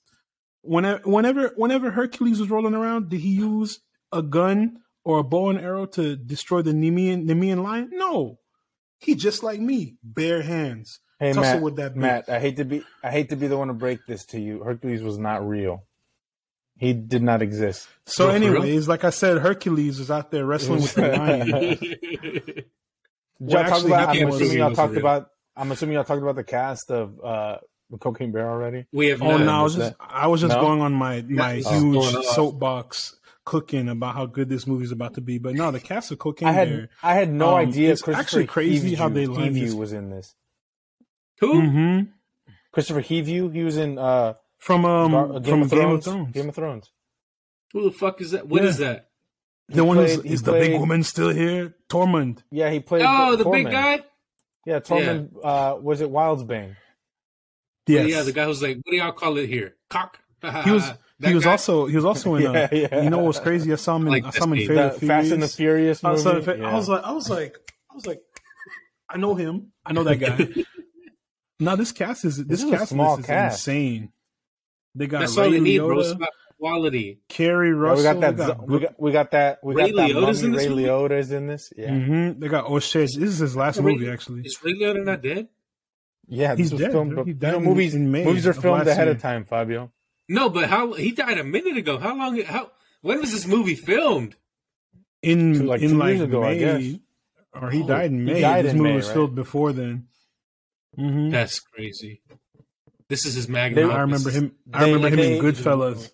Whenever, 0.64 1.02
whenever, 1.10 1.54
whenever 1.56 1.92
Hercules 1.92 2.40
was 2.40 2.50
rolling 2.50 2.74
around, 2.74 3.10
did 3.10 3.22
he 3.22 3.30
use 3.30 3.80
a 4.12 4.22
gun 4.22 4.80
or 5.06 5.20
a 5.20 5.24
bow 5.24 5.50
and 5.50 5.60
arrow 5.60 5.86
to 5.86 6.18
destroy 6.18 6.62
the 6.62 6.74
Nemean 6.74 7.26
Nemean 7.26 7.64
lion? 7.64 7.90
No, 7.94 8.40
he 9.00 9.16
just 9.16 9.44
like 9.44 9.60
me, 9.60 9.96
bare 10.04 10.42
hands. 10.42 11.00
Hey 11.20 11.34
Tussle 11.34 11.54
Matt, 11.56 11.62
with 11.62 11.76
that 11.78 11.94
bitch. 11.94 11.98
Matt, 11.98 12.30
I 12.30 12.40
hate 12.40 12.58
to 12.58 12.66
be 12.66 12.84
I 13.04 13.10
hate 13.12 13.30
to 13.30 13.36
be 13.36 13.48
the 13.48 13.58
one 13.58 13.70
to 13.70 13.74
break 13.74 14.06
this 14.06 14.26
to 14.28 14.40
you. 14.40 14.64
Hercules 14.64 15.02
was 15.02 15.18
not 15.18 15.48
real. 15.48 15.84
He 16.80 16.94
did 16.94 17.24
not 17.24 17.42
exist. 17.42 17.88
So, 18.06 18.30
for 18.30 18.36
anyways, 18.36 18.88
like 18.88 19.04
I 19.04 19.10
said, 19.10 19.40
Hercules 19.40 19.98
was 19.98 20.12
out 20.12 20.30
there 20.30 20.46
wrestling 20.46 20.82
with 20.82 20.94
the 20.94 21.08
lion. 21.18 22.68
Y'all 23.40 23.58
actually, 23.60 23.92
about, 23.94 24.10
I'm 24.16 24.28
assuming 24.28 24.58
y'all 24.58 24.70
talked 24.70 24.80
wasn't 24.80 24.98
about 24.98 25.30
I'm 25.56 25.72
assuming 25.72 25.96
y'all 25.96 26.04
talked 26.04 26.22
about 26.22 26.36
the 26.36 26.44
cast 26.44 26.92
of 26.92 27.20
uh 27.24 27.58
Cocaine 28.00 28.32
Bear 28.32 28.50
already. 28.50 28.86
we 28.92 29.08
have 29.08 29.22
Oh 29.24 29.38
no, 29.38 29.52
I 29.52 29.62
was 29.64 29.76
is 29.76 29.88
just 29.88 29.96
I 30.00 30.28
was 30.28 30.42
just 30.42 30.54
No? 30.56 30.62
going 30.62 30.82
on 30.82 30.94
my 30.94 31.24
my 31.28 31.54
it's 31.54 31.70
huge 31.70 32.04
soapbox 32.26 33.17
cooking 33.48 33.88
about 33.88 34.14
how 34.14 34.26
good 34.26 34.50
this 34.50 34.68
movie's 34.68 34.92
about 34.92 35.14
to 35.16 35.22
be. 35.22 35.38
But 35.40 35.56
no, 35.56 35.72
the 35.72 35.80
cast 35.80 36.12
of 36.12 36.20
Cocaine 36.20 36.50
I 36.50 36.52
had 36.52 36.70
Bear. 36.70 36.90
I 37.02 37.14
had 37.16 37.32
no 37.32 37.52
Um, 37.52 37.56
idea 37.70 37.94
it's 37.94 38.02
Kristofer 38.02 38.16
actually 38.16 38.46
crazy 38.48 38.94
how 38.96 39.08
Hivju- 39.10 39.14
they 39.14 39.26
lined 39.26 39.56
Hivju 39.56 39.60
this- 39.62 39.74
was 39.74 39.94
in 39.94 40.10
this. 40.10 40.36
Who? 41.40 41.62
hmm 41.62 42.00
Kristofer 42.76 43.02
Hivju, 43.04 43.54
he 43.54 43.64
was 43.64 43.78
in 43.78 43.98
uh 43.98 44.34
From 44.58 44.86
um 44.86 45.12
Gar- 45.12 45.24
uh, 45.38 45.42
from 45.42 45.62
of 45.64 45.70
Game 45.72 45.90
of 45.92 46.04
Thrones. 46.04 46.32
Game 46.34 46.50
of 46.50 46.56
Thrones. 46.56 46.92
Who 47.74 47.84
the 47.84 47.92
fuck 47.92 48.20
is 48.22 48.32
that? 48.32 48.48
What 48.48 48.62
Yeah. 48.64 48.70
is 48.70 48.78
that? 48.80 49.04
the 49.70 49.84
one 49.84 49.98
who's 49.98 50.16
played- 50.16 50.28
he 50.28 50.34
is 50.34 50.44
the 50.44 50.52
big 50.54 50.80
woman 50.80 51.04
still 51.04 51.30
here? 51.30 51.76
Tormund. 51.90 52.44
Yeah, 52.52 52.70
he 52.70 52.80
played 52.80 53.04
Oh, 53.08 53.36
the 53.36 53.46
big 53.50 53.66
guy. 53.72 54.04
Yeah, 54.66 54.80
Tormund 54.82 55.30
uh 55.44 55.78
was 55.82 56.02
it 56.02 56.10
Wildsbane? 56.10 56.76
Yes. 57.88 58.10
Yeah, 58.10 58.22
the 58.24 58.34
guy 58.34 58.44
who's 58.46 58.62
like, 58.62 58.76
what 58.78 58.92
do 58.92 58.98
y'all 58.98 59.12
call 59.14 59.38
it 59.38 59.48
here? 59.48 59.76
Cock. 59.90 60.20
He 60.66 60.72
was 60.72 60.84
That 61.20 61.30
he 61.30 61.36
was 61.36 61.46
guy? 61.46 61.52
also 61.52 61.86
he 61.88 61.96
was 61.96 62.06
also 62.06 62.36
in 62.36 62.42
Yeah, 62.54 62.68
uh, 62.72 62.76
yeah. 62.76 63.02
you 63.04 63.10
know 63.10 63.18
what 63.18 63.28
was 63.28 63.40
crazy? 63.40 63.72
I 63.74 63.76
saw 63.76 63.96
him 63.96 64.04
in 64.04 64.10
Like 64.14 64.26
I 64.26 64.30
saw 64.30 64.44
him 64.46 64.54
in 64.54 64.60
Fate 64.68 64.76
The 64.76 64.86
of 64.94 64.98
Fast 65.00 65.32
and 65.32 65.42
the 65.44 65.48
Furious. 65.48 66.00
Furious 66.02 66.04
I 66.04 66.10
movie. 66.12 66.24
was, 66.40 66.48
like, 66.48 66.58
Yeah. 66.58 66.70
I 66.70 66.76
was 66.76 66.90
like 66.90 67.04
I 67.04 67.12
was 67.12 67.30
like 67.30 67.58
I 67.92 67.96
was 67.96 68.06
like 68.06 68.22
I 69.10 69.18
know 69.18 69.34
him. 69.36 69.72
I 69.86 69.94
know 69.94 70.04
that 70.04 70.18
guy. 70.18 70.64
now 71.60 71.76
this 71.76 71.92
cast 71.92 72.26
is 72.26 72.38
this, 72.38 72.46
This 72.48 72.64
is 72.64 72.70
cast 72.72 72.90
small 72.92 73.12
list 73.16 73.22
is 73.22 73.26
cast. 73.26 73.68
insane. 73.68 74.12
They 74.96 75.08
got 75.08 75.20
That's 75.22 75.38
Ray 75.38 75.46
all 75.46 75.52
they 75.52 75.60
need, 75.60 75.78
bro. 75.80 76.00
It's 76.00 76.14
Liotta, 76.14 76.28
quality. 76.60 77.20
Keri 77.30 77.70
Yeah, 77.70 77.74
Russell. 77.76 77.98
we 77.98 78.04
got 78.04 78.20
that. 78.22 78.38
they 78.38 78.44
zo- 78.46 78.54
got 78.56 78.68
we 78.68 78.80
got 78.80 79.00
we 79.02 79.12
got 79.12 79.32
that. 79.32 79.60
We 79.64 79.76
Ray 79.76 79.92
got 79.92 79.96
that. 80.08 80.14
Mummy. 80.14 80.40
in 80.44 80.52
this 80.52 80.64
Ray 80.64 80.70
movie? 80.70 80.84
Liotta's 80.84 81.32
in 81.32 81.48
this. 81.48 81.74
Yeah, 81.78 81.90
hmm 81.92 82.40
They 82.40 82.48
got 82.48 82.84
shit! 82.84 83.02
This 83.02 83.16
is 83.18 83.38
his 83.40 83.56
last 83.56 83.78
Ray- 83.80 83.94
movie 83.94 84.10
actually. 84.10 84.42
Is 84.42 84.58
Ray 84.64 84.74
Liotta 84.74 85.04
not 85.04 85.22
dead? 85.22 85.48
yeah. 86.28 86.56
This 86.56 86.66
He's 86.66 86.72
was 86.74 86.82
dead, 86.82 86.92
filmed. 86.92 87.14
bro. 87.16 87.24
He 87.26 87.32
you 87.32 87.38
know, 87.40 87.60
movies. 87.60 87.96
in 87.96 88.12
May 88.12 88.24
movies 88.26 88.46
are 88.48 88.54
filmed 88.54 88.88
ahead 88.88 89.06
year. 89.08 89.16
of 89.16 89.22
time, 89.22 89.46
Fabio. 89.46 89.92
No, 90.30 90.50
but 90.50 90.70
how 90.70 90.94
he 90.94 91.12
died 91.12 91.38
a 91.38 91.44
minute 91.44 91.78
ago. 91.78 91.98
How 91.98 92.16
long? 92.18 92.42
How 92.42 92.72
when 93.02 93.20
was 93.22 93.32
this 93.32 93.48
movie 93.48 93.76
filmed? 93.76 94.36
In 95.22 95.54
Two- 95.54 95.64
like 95.64 95.82
in 95.82 95.92
two 95.92 95.98
like 95.98 96.10
years 96.10 96.22
ago, 96.22 96.44
I 96.44 96.54
May, 96.54 96.60
guess. 96.60 97.00
or 97.54 97.72
he 97.72 97.82
Oh, 97.84 97.88
died 97.88 98.12
in 98.12 98.20
he 98.28 98.34
May. 98.34 98.42
died 98.42 98.66
this 98.66 98.72
in 98.74 98.78
movie 98.78 98.90
May, 98.92 98.96
was 98.98 99.08
right? 99.08 99.14
filmed 99.14 99.36
before 99.36 99.74
then. 99.74 100.08
hmm 100.96 101.30
That's 101.30 101.60
crazy. 101.60 102.22
This 103.10 103.26
is 103.26 103.34
his 103.36 103.48
magnum. 103.48 103.88
They- 103.90 103.96
I 103.96 104.02
remember 104.02 104.30
him. 104.30 104.52
I 104.74 104.84
They- 104.86 104.94
remember 104.94 105.10
him 105.10 105.16
they- 105.18 105.38
in 105.38 105.44
Goodfellas. 105.44 106.12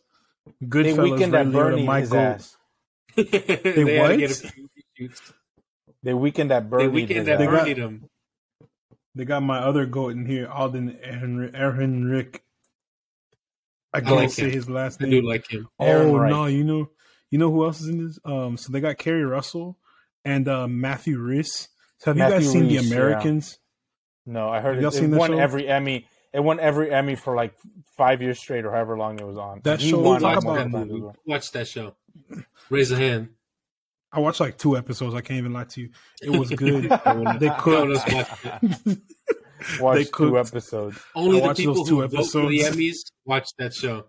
They 0.62 0.68
Goodfellas, 0.68 1.04
weekend 1.12 1.34
Ray 1.34 1.40
at 1.40 1.48
Liotta, 1.48 1.52
Bernie 1.54 2.00
his 2.02 2.14
ass. 2.14 2.58
they, 3.16 3.24
had 3.24 3.64
to 3.64 4.00
what? 4.00 4.18
get 4.20 4.32
a 4.32 4.34
few 4.48 4.68
shoots. 4.98 5.34
They 6.04 6.14
weekend 6.14 6.52
at 6.52 6.70
Bernie. 6.70 6.84
They 6.84 6.90
weekend 6.90 7.20
his 7.20 7.28
at 7.30 7.38
They 7.40 7.46
ass. 7.48 7.52
got- 7.52 7.60
Bernie 7.66 7.74
them. 7.74 8.10
They 9.16 9.26
got 9.26 9.44
my 9.44 9.60
other 9.60 9.86
goat 9.86 10.14
in 10.14 10.26
here, 10.26 10.48
Alden 10.48 10.98
Ehrenreich. 11.06 12.40
I 13.94 14.02
can't 14.02 14.16
like 14.16 14.30
say 14.32 14.44
him. 14.46 14.52
his 14.52 14.70
last 14.70 15.00
name. 15.00 15.10
I 15.10 15.12
name. 15.14 15.22
do 15.22 15.28
like 15.28 15.48
him. 15.50 15.68
Aaron 15.80 16.10
Oh 16.10 16.18
Wright. 16.18 16.30
no, 16.32 16.46
you 16.48 16.64
know, 16.64 16.90
you 17.30 17.38
know 17.40 17.52
who 17.52 17.64
else 17.66 17.82
is 17.82 17.88
in 17.90 18.06
this? 18.08 18.20
Um, 18.26 18.58
so 18.58 18.72
they 18.72 18.80
got 18.82 18.98
Keri 18.98 19.24
Russell 19.24 19.78
and 20.26 20.48
uh, 20.48 20.68
Matthew 20.68 21.20
Rhys. 21.20 21.70
So 22.00 22.12
have 22.12 22.18
you 22.18 22.24
guys 22.24 22.52
seen 22.52 22.64
Rhys, 22.68 22.82
The 22.82 22.88
yeah. 22.88 22.96
Americans? 22.96 23.60
No, 24.26 24.50
I 24.50 24.62
heard 24.62 24.78
Y'all 24.82 24.86
it, 24.92 24.96
it 24.96 25.00
seen 25.00 25.12
the 25.12 25.18
won 25.18 25.32
show? 25.32 25.38
every 25.40 25.68
Emmy. 25.68 26.08
It 26.34 26.40
won 26.40 26.60
every 26.60 26.92
Emmy 26.92 27.16
for 27.16 27.36
like 27.36 27.54
five 27.98 28.22
years 28.22 28.40
straight, 28.40 28.66
or 28.66 28.72
however 28.72 28.98
long 28.98 29.20
it 29.20 29.28
was 29.28 29.38
on. 29.38 29.62
That 29.64 29.80
He 29.82 29.92
show- 29.92 30.00
won 30.00 30.22
talk 30.22 30.42
about- 30.42 30.70
multiple 30.72 31.02
times. 31.12 31.18
Watch 31.26 31.52
that 31.52 31.68
show. 31.68 31.96
Raise 32.70 32.90
a 32.92 32.96
hand. 32.96 33.30
I 34.12 34.20
watched 34.20 34.40
like 34.40 34.58
two 34.58 34.78
episodes. 34.78 35.14
I 35.16 35.22
can't 35.22 35.40
even 35.40 35.54
lie 35.54 35.64
to 35.66 35.82
you. 35.82 35.90
It 36.22 36.30
was 36.32 36.50
good. 36.52 36.84
they 36.84 36.90
No 36.90 37.22
one 37.24 37.40
cooked. 37.60 38.08
else 38.08 38.74
watched 39.80 40.12
They 40.12 40.26
two 40.26 40.40
episodes. 40.40 41.00
Only 41.16 41.38
I 41.38 41.42
the 41.42 41.48
watched 41.48 41.60
people 41.60 41.74
those 41.76 41.90
who 41.90 42.08
two 42.08 42.18
vote 42.18 42.26
for 42.28 42.48
the. 42.50 42.60
Emmys 42.60 42.96
watch 43.26 43.50
that 43.58 43.74
show. 43.74 44.06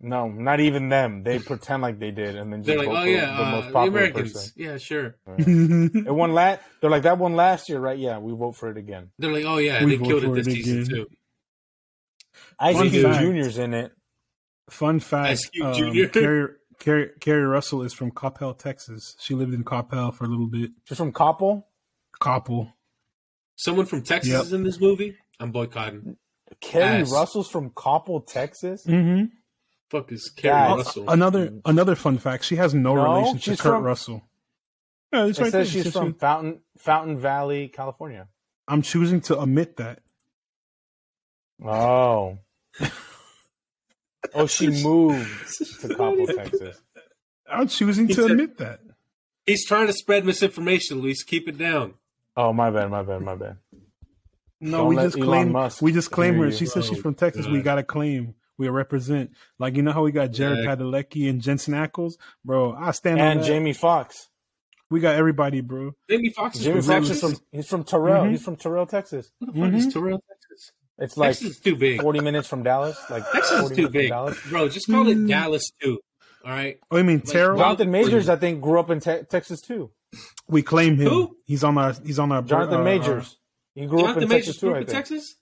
No, 0.00 0.28
not 0.28 0.58
even 0.60 0.88
them. 0.88 1.22
They 1.22 1.38
pretend 1.38 1.82
like 1.82 1.98
they 2.00 2.10
did, 2.10 2.36
and 2.36 2.52
then 2.52 2.62
just 2.62 2.66
They're 2.66 2.78
like, 2.78 2.88
vote 2.88 2.96
oh 2.96 3.04
yeah, 3.04 3.26
the 3.36 3.42
uh, 3.44 3.50
most 3.52 3.66
the 3.66 3.72
popular 3.72 3.98
Americans. 4.00 4.32
person. 4.32 4.52
Yeah, 4.56 4.76
sure. 4.78 5.16
It 5.38 6.14
won 6.14 6.34
last. 6.34 6.60
They're 6.80 6.90
like 6.90 7.02
that 7.04 7.18
one 7.18 7.36
last 7.36 7.68
year, 7.68 7.78
right? 7.78 7.98
Yeah, 7.98 8.18
we 8.18 8.32
vote 8.34 8.56
for 8.56 8.70
it 8.70 8.76
again. 8.76 9.10
They're 9.18 9.32
like, 9.32 9.44
oh 9.44 9.58
yeah, 9.58 9.84
We 9.84 9.96
they 9.96 10.04
killed 10.04 10.24
it 10.24 10.34
this 10.34 10.48
it 10.48 10.52
season 10.52 10.82
again. 10.82 10.94
too. 10.94 11.06
Ice 12.58 12.76
Fun 12.76 12.90
Cube 12.90 13.04
fact. 13.04 13.20
Junior's 13.20 13.58
in 13.58 13.72
it. 13.74 13.92
Fun 14.68 15.00
fact: 15.00 15.30
Ice 15.30 15.46
Cube 15.46 15.66
um, 15.66 15.74
Jr.. 15.74 16.06
Keri, 16.12 16.48
Keri, 16.80 17.10
Keri 17.20 17.44
Russell 17.44 17.82
is 17.82 17.92
from 17.92 18.10
Coppell, 18.10 18.58
Texas. 18.58 19.16
She 19.20 19.34
lived 19.34 19.54
in 19.54 19.62
Coppell 19.64 20.12
for 20.12 20.24
a 20.24 20.28
little 20.28 20.48
bit. 20.48 20.72
She's 20.84 20.98
from 20.98 21.12
Coppell. 21.12 21.64
Coppell. 22.20 22.72
Someone 23.56 23.86
from 23.86 24.02
Texas 24.02 24.32
Yep. 24.32 24.42
is 24.42 24.52
in 24.52 24.62
this 24.64 24.80
movie. 24.80 25.16
I'm 25.40 25.50
boycotting. 25.52 26.16
Keri 26.60 27.02
Ass. 27.02 27.12
Russell's 27.12 27.48
from 27.48 27.70
Coppell, 27.70 28.26
Texas. 28.26 28.84
Mm-hmm. 28.86 29.26
Fuck 29.90 30.12
is 30.12 30.30
Keri 30.34 30.54
Yeah. 30.54 30.74
Russell? 30.74 31.08
Another 31.10 31.52
another 31.64 31.94
fun 31.94 32.18
fact: 32.18 32.44
she 32.44 32.56
has 32.56 32.74
no, 32.74 32.94
No, 32.94 33.02
relation 33.14 33.34
to 33.38 33.40
she's 33.42 33.60
Kurt 33.60 33.72
from- 33.74 33.84
Russell. 33.84 34.22
Yeah, 35.12 35.26
it's 35.26 35.38
It 35.38 35.42
right 35.42 35.52
says 35.52 35.72
there. 35.72 35.72
she's 35.72 35.80
It 35.86 35.92
says 35.92 36.02
from 36.02 36.12
she- 36.12 36.18
Fountain 36.18 36.60
Fountain 36.78 37.18
Valley, 37.18 37.68
California. 37.68 38.28
I'm 38.66 38.82
choosing 38.82 39.20
to 39.22 39.38
omit 39.40 39.76
that. 39.76 40.00
Oh. 41.64 42.38
Oh, 44.36 44.46
she 44.46 44.68
moved 44.68 45.28
to 45.80 45.88
Coppell, 45.88 46.34
Texas. 46.34 46.80
I'm 47.48 47.68
choosing 47.68 48.08
He 48.08 48.14
to 48.14 48.22
said- 48.22 48.30
admit 48.32 48.56
that. 48.58 48.80
He's 49.46 49.64
trying 49.66 49.86
to 49.86 49.92
spread 49.92 50.24
misinformation, 50.24 51.00
Luis. 51.02 51.22
Keep 51.22 51.46
it 51.48 51.58
down. 51.58 51.94
Oh, 52.36 52.52
my 52.52 52.70
bad, 52.70 52.90
my 52.90 53.02
bad, 53.02 53.22
my 53.22 53.34
bad. 53.36 53.56
No, 54.60 54.78
Don't 54.78 54.88
we 54.88 54.96
just 54.96 55.20
claim. 55.20 55.52
Musk 55.52 55.82
We 55.82 55.92
just 55.92 56.10
claim 56.10 56.34
her. 56.36 56.46
you. 56.46 56.52
She 56.52 56.66
says 56.66 56.86
she's 56.86 56.98
Oh, 56.98 57.02
from 57.02 57.14
Texas. 57.14 57.46
We 57.46 57.60
gotta 57.62 57.82
claim. 57.82 58.34
We 58.56 58.68
represent. 58.68 59.32
Like 59.58 59.74
you 59.76 59.82
know 59.82 59.92
how 59.92 60.02
we 60.02 60.12
got 60.12 60.30
Jared 60.30 60.64
Yeah. 60.64 60.74
Padalecki 60.76 61.28
and 61.28 61.42
Jensen 61.42 61.74
Ackles, 61.74 62.14
bro. 62.44 62.72
I 62.74 62.92
stand 62.92 63.20
on 63.20 63.26
And 63.26 63.40
that. 63.40 63.46
Jamie 63.46 63.72
Foxx. 63.74 64.28
We 64.90 65.00
got 65.00 65.16
everybody, 65.16 65.60
bro. 65.60 65.92
Jamie 66.08 66.30
Foxx. 66.30 66.58
is 66.58 66.64
Jamie 66.64 66.80
from 66.80 66.86
Foxx 66.88 67.10
is 67.10 67.20
Texas. 67.20 67.38
from 67.40 67.46
he's 67.52 67.68
from 67.68 67.84
Terrell. 67.84 68.24
Mhm. 68.24 68.30
He's 68.30 68.44
from 68.44 68.56
Terrell, 68.56 68.86
Texas. 68.86 69.32
Who 69.40 69.46
the 69.46 69.52
fuck 69.52 69.72
is 69.74 69.92
Terrell, 69.92 70.22
Texas? 70.28 70.72
It's 70.98 71.16
like 71.16 71.30
Texas 71.30 71.50
is 71.50 71.58
too 71.60 71.76
big. 71.76 72.00
forty 72.00 72.20
minutes 72.20 72.46
from 72.48 72.62
Dallas. 72.62 72.96
Like 73.10 73.28
Texas 73.32 73.70
is 73.70 73.76
too 73.76 73.88
big, 73.88 74.10
bro. 74.48 74.68
Just 74.68 74.86
call 74.88 75.08
it 75.08 75.18
Mm. 75.18 75.28
Dallas 75.28 75.70
too. 75.82 75.98
All 76.44 76.50
right. 76.50 76.78
Oh, 76.90 76.96
you 76.98 77.04
mean 77.04 77.18
Like, 77.18 77.26
Terrell? 77.26 77.58
Jonathan 77.58 77.90
Majors, 77.90 78.28
I 78.28 78.36
think, 78.36 78.60
grew 78.60 78.78
up 78.78 78.90
in 78.90 79.00
te- 79.00 79.22
Texas 79.28 79.60
too. 79.60 79.90
we 80.48 80.62
claim 80.62 80.96
him. 80.96 81.08
Who? 81.08 81.36
He's 81.44 81.64
on 81.64 81.78
our. 81.78 81.94
He's 82.04 82.18
on 82.18 82.30
our. 82.32 82.42
Jonathan 82.42 82.80
uh, 82.80 82.84
Majors. 82.84 83.36
He 83.74 83.86
grew 83.86 84.04
up 84.04 84.16
in 84.18 84.28
Majors 84.28 84.46
Texas 84.46 84.60
grew 84.60 84.70
too. 84.70 84.74
up 84.76 84.82
I 84.82 84.84
think. 84.84 84.90
Texas. 84.90 85.36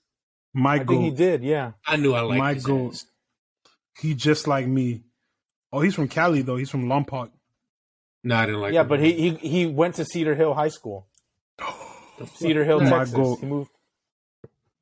My 0.53 0.75
I 0.75 0.83
think 0.83 1.01
he 1.03 1.11
did. 1.11 1.43
Yeah. 1.43 1.71
I 1.85 1.97
knew 1.97 2.13
I 2.13 2.21
liked 2.21 2.39
My 2.39 2.53
his 2.53 3.05
He 3.99 4.13
just 4.15 4.47
like 4.47 4.67
me. 4.67 5.03
Oh, 5.71 5.81
he's 5.81 5.95
from 5.95 6.07
Cali 6.07 6.41
though. 6.41 6.55
He's 6.57 6.69
from 6.69 6.85
Lompoc. 6.85 7.31
No, 8.23 8.35
I 8.35 8.45
didn't 8.45 8.61
like. 8.61 8.73
yeah, 8.73 8.81
him. 8.81 8.87
but 8.87 8.99
he, 8.99 9.11
he 9.13 9.29
he 9.35 9.65
went 9.65 9.95
to 9.95 10.05
Cedar 10.05 10.35
Hill 10.35 10.53
High 10.53 10.69
School. 10.69 11.07
Cedar 12.35 12.63
Hill, 12.63 12.79
Texas. 12.79 13.13
goat. 13.15 13.39
He 13.39 13.45
moved. 13.47 13.71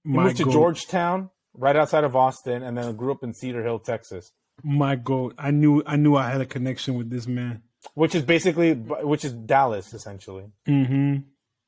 He 0.03 0.09
My 0.09 0.23
moved 0.25 0.37
to. 0.37 0.51
Georgetown, 0.51 1.29
right 1.53 1.75
outside 1.75 2.03
of 2.03 2.15
Austin, 2.15 2.61
and 2.61 2.77
then 2.77 2.95
grew 2.95 3.11
up 3.11 3.23
in 3.23 3.33
Cedar 3.33 3.63
Hill, 3.63 3.79
Texas, 3.79 4.31
My 4.63 4.95
goat. 4.95 5.33
I 5.37 5.51
knew. 5.51 5.83
I 5.85 5.95
knew 5.95 6.15
I 6.15 6.29
had 6.29 6.41
a 6.41 6.45
connection 6.45 6.95
with 6.95 7.09
this 7.09 7.27
man. 7.27 7.61
which 7.95 8.13
is 8.15 8.23
basically 8.23 8.73
which 8.73 9.25
is 9.25 9.33
Dallas 9.33 9.93
essentially. 9.93 10.45
Mm-hmm. 10.67 11.17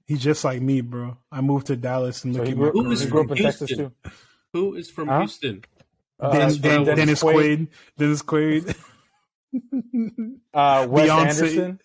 He's 0.06 0.22
just 0.24 0.44
like 0.44 0.62
me, 0.62 0.82
bro. 0.82 1.18
I 1.32 1.42
moved 1.42 1.68
to 1.68 1.76
Dallas 1.76 2.24
and 2.26 2.34
So 2.36 2.40
look 2.40 2.48
he 2.48 2.52
at 2.54 2.58
grew, 2.58 2.66
my 2.68 2.72
Who 2.84 2.88
he 2.90 2.94
is 2.94 3.02
career. 3.02 3.12
grew 3.12 3.22
up 3.22 3.28
from 3.30 3.38
in 3.38 3.44
Texas 3.44 3.70
Houston? 3.70 3.92
too. 4.04 4.12
Who 4.54 4.76
is 4.76 4.90
from 4.92 5.08
Huh? 5.08 5.20
Houston? 5.20 5.64
Uh, 6.20 6.32
Den- 6.32 6.40
that's 6.42 6.54
what 6.56 6.62
Den- 6.62 6.86
want. 6.86 6.98
Dennis 6.98 7.24
Quaid. 7.24 7.68
Dennis 7.98 8.22
Quaid. 8.24 8.76
Uh, 10.54 10.88
Wes 10.90 11.10
Beyonce. 11.10 11.20
Anderson. 11.20 11.80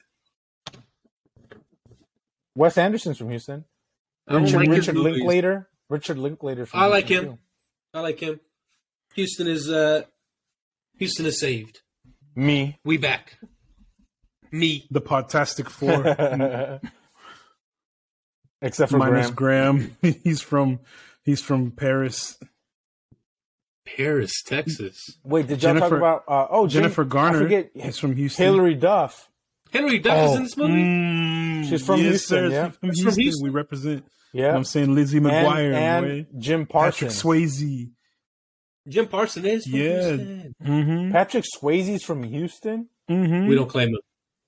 Wes 2.55 2.79
Anderson's 2.79 3.19
from 3.19 3.31
Houston. 3.31 3.65
Richard, 4.29 4.59
like 4.59 4.69
Richard. 4.69 4.97
Linklater. 4.97 5.69
Richard 5.89 6.19
Linklater. 6.19 6.67
From 6.67 6.81
I 6.81 6.87
like 6.87 7.07
Houston, 7.07 7.31
him. 7.33 7.39
I 7.95 8.01
like 8.01 8.21
him. 8.21 8.41
Houston 9.15 9.49
is 9.49 9.71
uh, 9.71 10.03
Houston 10.99 11.27
is 11.27 11.39
saved. 11.41 11.81
Me. 12.35 12.77
We 12.85 12.97
back. 12.97 13.39
Me. 14.53 14.87
the 14.91 15.01
Podtastic 15.01 15.69
Four. 15.69 16.81
Except 18.63 18.91
for 18.91 18.99
minus 18.99 19.31
Graham. 19.31 19.95
Graham. 20.03 20.17
he's 20.25 20.41
from. 20.41 20.81
He's 21.25 21.41
from 21.43 21.71
Paris. 21.71 22.39
Paris, 23.97 24.43
Texas. 24.43 25.19
Wait, 25.25 25.47
did 25.47 25.63
y'all 25.63 25.75
Jennifer- 25.75 25.89
talk 25.89 25.99
about? 25.99 26.25
Uh, 26.29 26.47
oh, 26.51 26.67
Jen- 26.67 26.83
Jennifer 26.83 27.05
Garner 27.05 27.39
I 27.39 27.43
forget. 27.43 27.71
is 27.75 27.99
from 27.99 28.17
Houston. 28.17 28.45
Hilary 28.45 28.75
Duff. 28.75 29.31
Hilary 29.71 29.99
Duff 29.99 30.25
is 30.27 30.31
Oh. 30.33 30.37
in 30.37 30.43
this 30.43 30.57
movie. 30.57 30.73
Mm, 30.75 31.69
She's 31.69 31.85
from 31.87 31.97
yes, 32.01 32.09
Houston, 32.09 32.37
sir. 32.39 32.49
yeah. 32.51 32.69
From 32.71 32.91
She's 32.91 32.99
from 32.99 33.05
Houston. 33.05 33.23
Houston. 33.23 33.45
We 33.45 33.51
represent. 33.51 34.05
You 34.33 34.41
know 34.41 34.47
Yeah. 34.47 34.53
what 34.53 34.59
I'm 34.59 34.65
saying 34.65 34.95
Lizzie 34.95 35.21
McGuire, 35.21 35.75
and 35.75 36.07
boy. 36.33 36.39
Jim 36.39 36.67
Patrick 36.67 37.11
Parsons. 37.11 37.23
Swayze. 37.23 37.91
Jim 38.89 39.07
Parson 39.07 39.45
is 39.47 39.65
from 39.67 39.79
Yeah. 39.79 40.03
Houston. 40.09 40.55
Mm-hmm. 40.65 41.13
Patrick 41.13 41.45
Swayze's 41.45 42.03
from 42.03 42.23
Houston. 42.23 42.89
Mm-hmm. 43.11 43.47
We 43.49 43.55
don't 43.55 43.69
claim 43.69 43.91
him. 43.91 43.99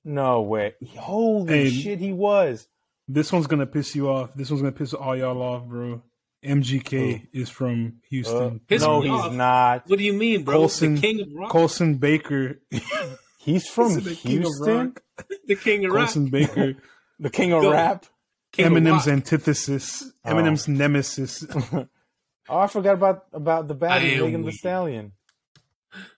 No 0.04 0.42
way. 0.42 0.74
Holy 0.98 1.64
Hey. 1.64 1.70
shit, 1.70 1.98
he 1.98 2.12
was. 2.12 2.66
This 3.06 3.32
one's 3.32 3.46
gonna 3.46 3.66
piss 3.66 3.94
you 3.94 4.08
off. 4.08 4.30
This 4.34 4.50
one's 4.50 4.62
gonna 4.62 4.72
piss 4.72 4.94
all 4.94 5.16
y'all 5.16 5.42
off, 5.42 5.64
bro. 5.66 6.02
MGK 6.44 7.26
is 7.34 7.50
from 7.50 7.86
Uh, 7.86 8.06
Houston. 8.08 8.60
Piss 8.66 8.82
no, 8.82 9.00
he's 9.02 9.10
off. 9.10 9.32
not. 9.34 9.88
What 9.88 9.98
do 9.98 10.04
you 10.04 10.14
mean, 10.14 10.42
bro? 10.44 10.56
Colson- 10.56 10.94
the 10.94 11.00
king 11.00 11.20
of 11.20 11.28
rock. 11.34 11.50
Colson 11.50 11.94
Baker. 11.96 12.60
He's 13.42 13.66
from 13.66 13.94
the 13.94 14.14
king 14.14 14.38
of 14.38 14.42
Houston. 14.44 14.76
rock. 14.88 15.02
the 15.46 15.56
king 15.56 15.84
of 15.86 15.92
rock. 15.92 16.04
Colson 16.06 16.26
Baker. 16.30 16.74
The 17.18 17.28
king 17.30 17.52
of 17.52 17.60
Go. 17.62 17.72
rap. 17.72 18.06
King 18.52 18.66
Eminem's 18.70 19.06
rock. 19.06 19.08
antithesis. 19.08 20.10
Eminem's 20.26 20.66
nemesis. 20.68 21.44
Oh, 22.50 22.58
I 22.58 22.66
forgot 22.66 22.94
about 22.94 23.26
about 23.32 23.68
the 23.68 23.74
bad 23.74 24.02
Megan 24.02 24.44
the. 24.44 24.50
Stallion. 24.52 25.12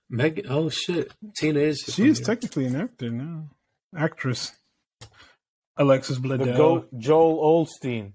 Megan. 0.09 0.47
Oh 0.49 0.71
shit, 0.71 1.13
Tina 1.37 1.61
is. 1.61 1.81
she 1.81 2.09
is 2.09 2.19
here. 2.19 2.27
technically 2.27 2.67
an 2.67 2.77
actor 2.77 3.11
now. 3.11 3.51
Actress. 3.95 4.53
Alexis 5.77 6.19
The 6.19 6.29
Bledel. 6.29 6.57
goat 6.57 6.89
Joel 6.99 7.67
Olstein. 7.67 8.13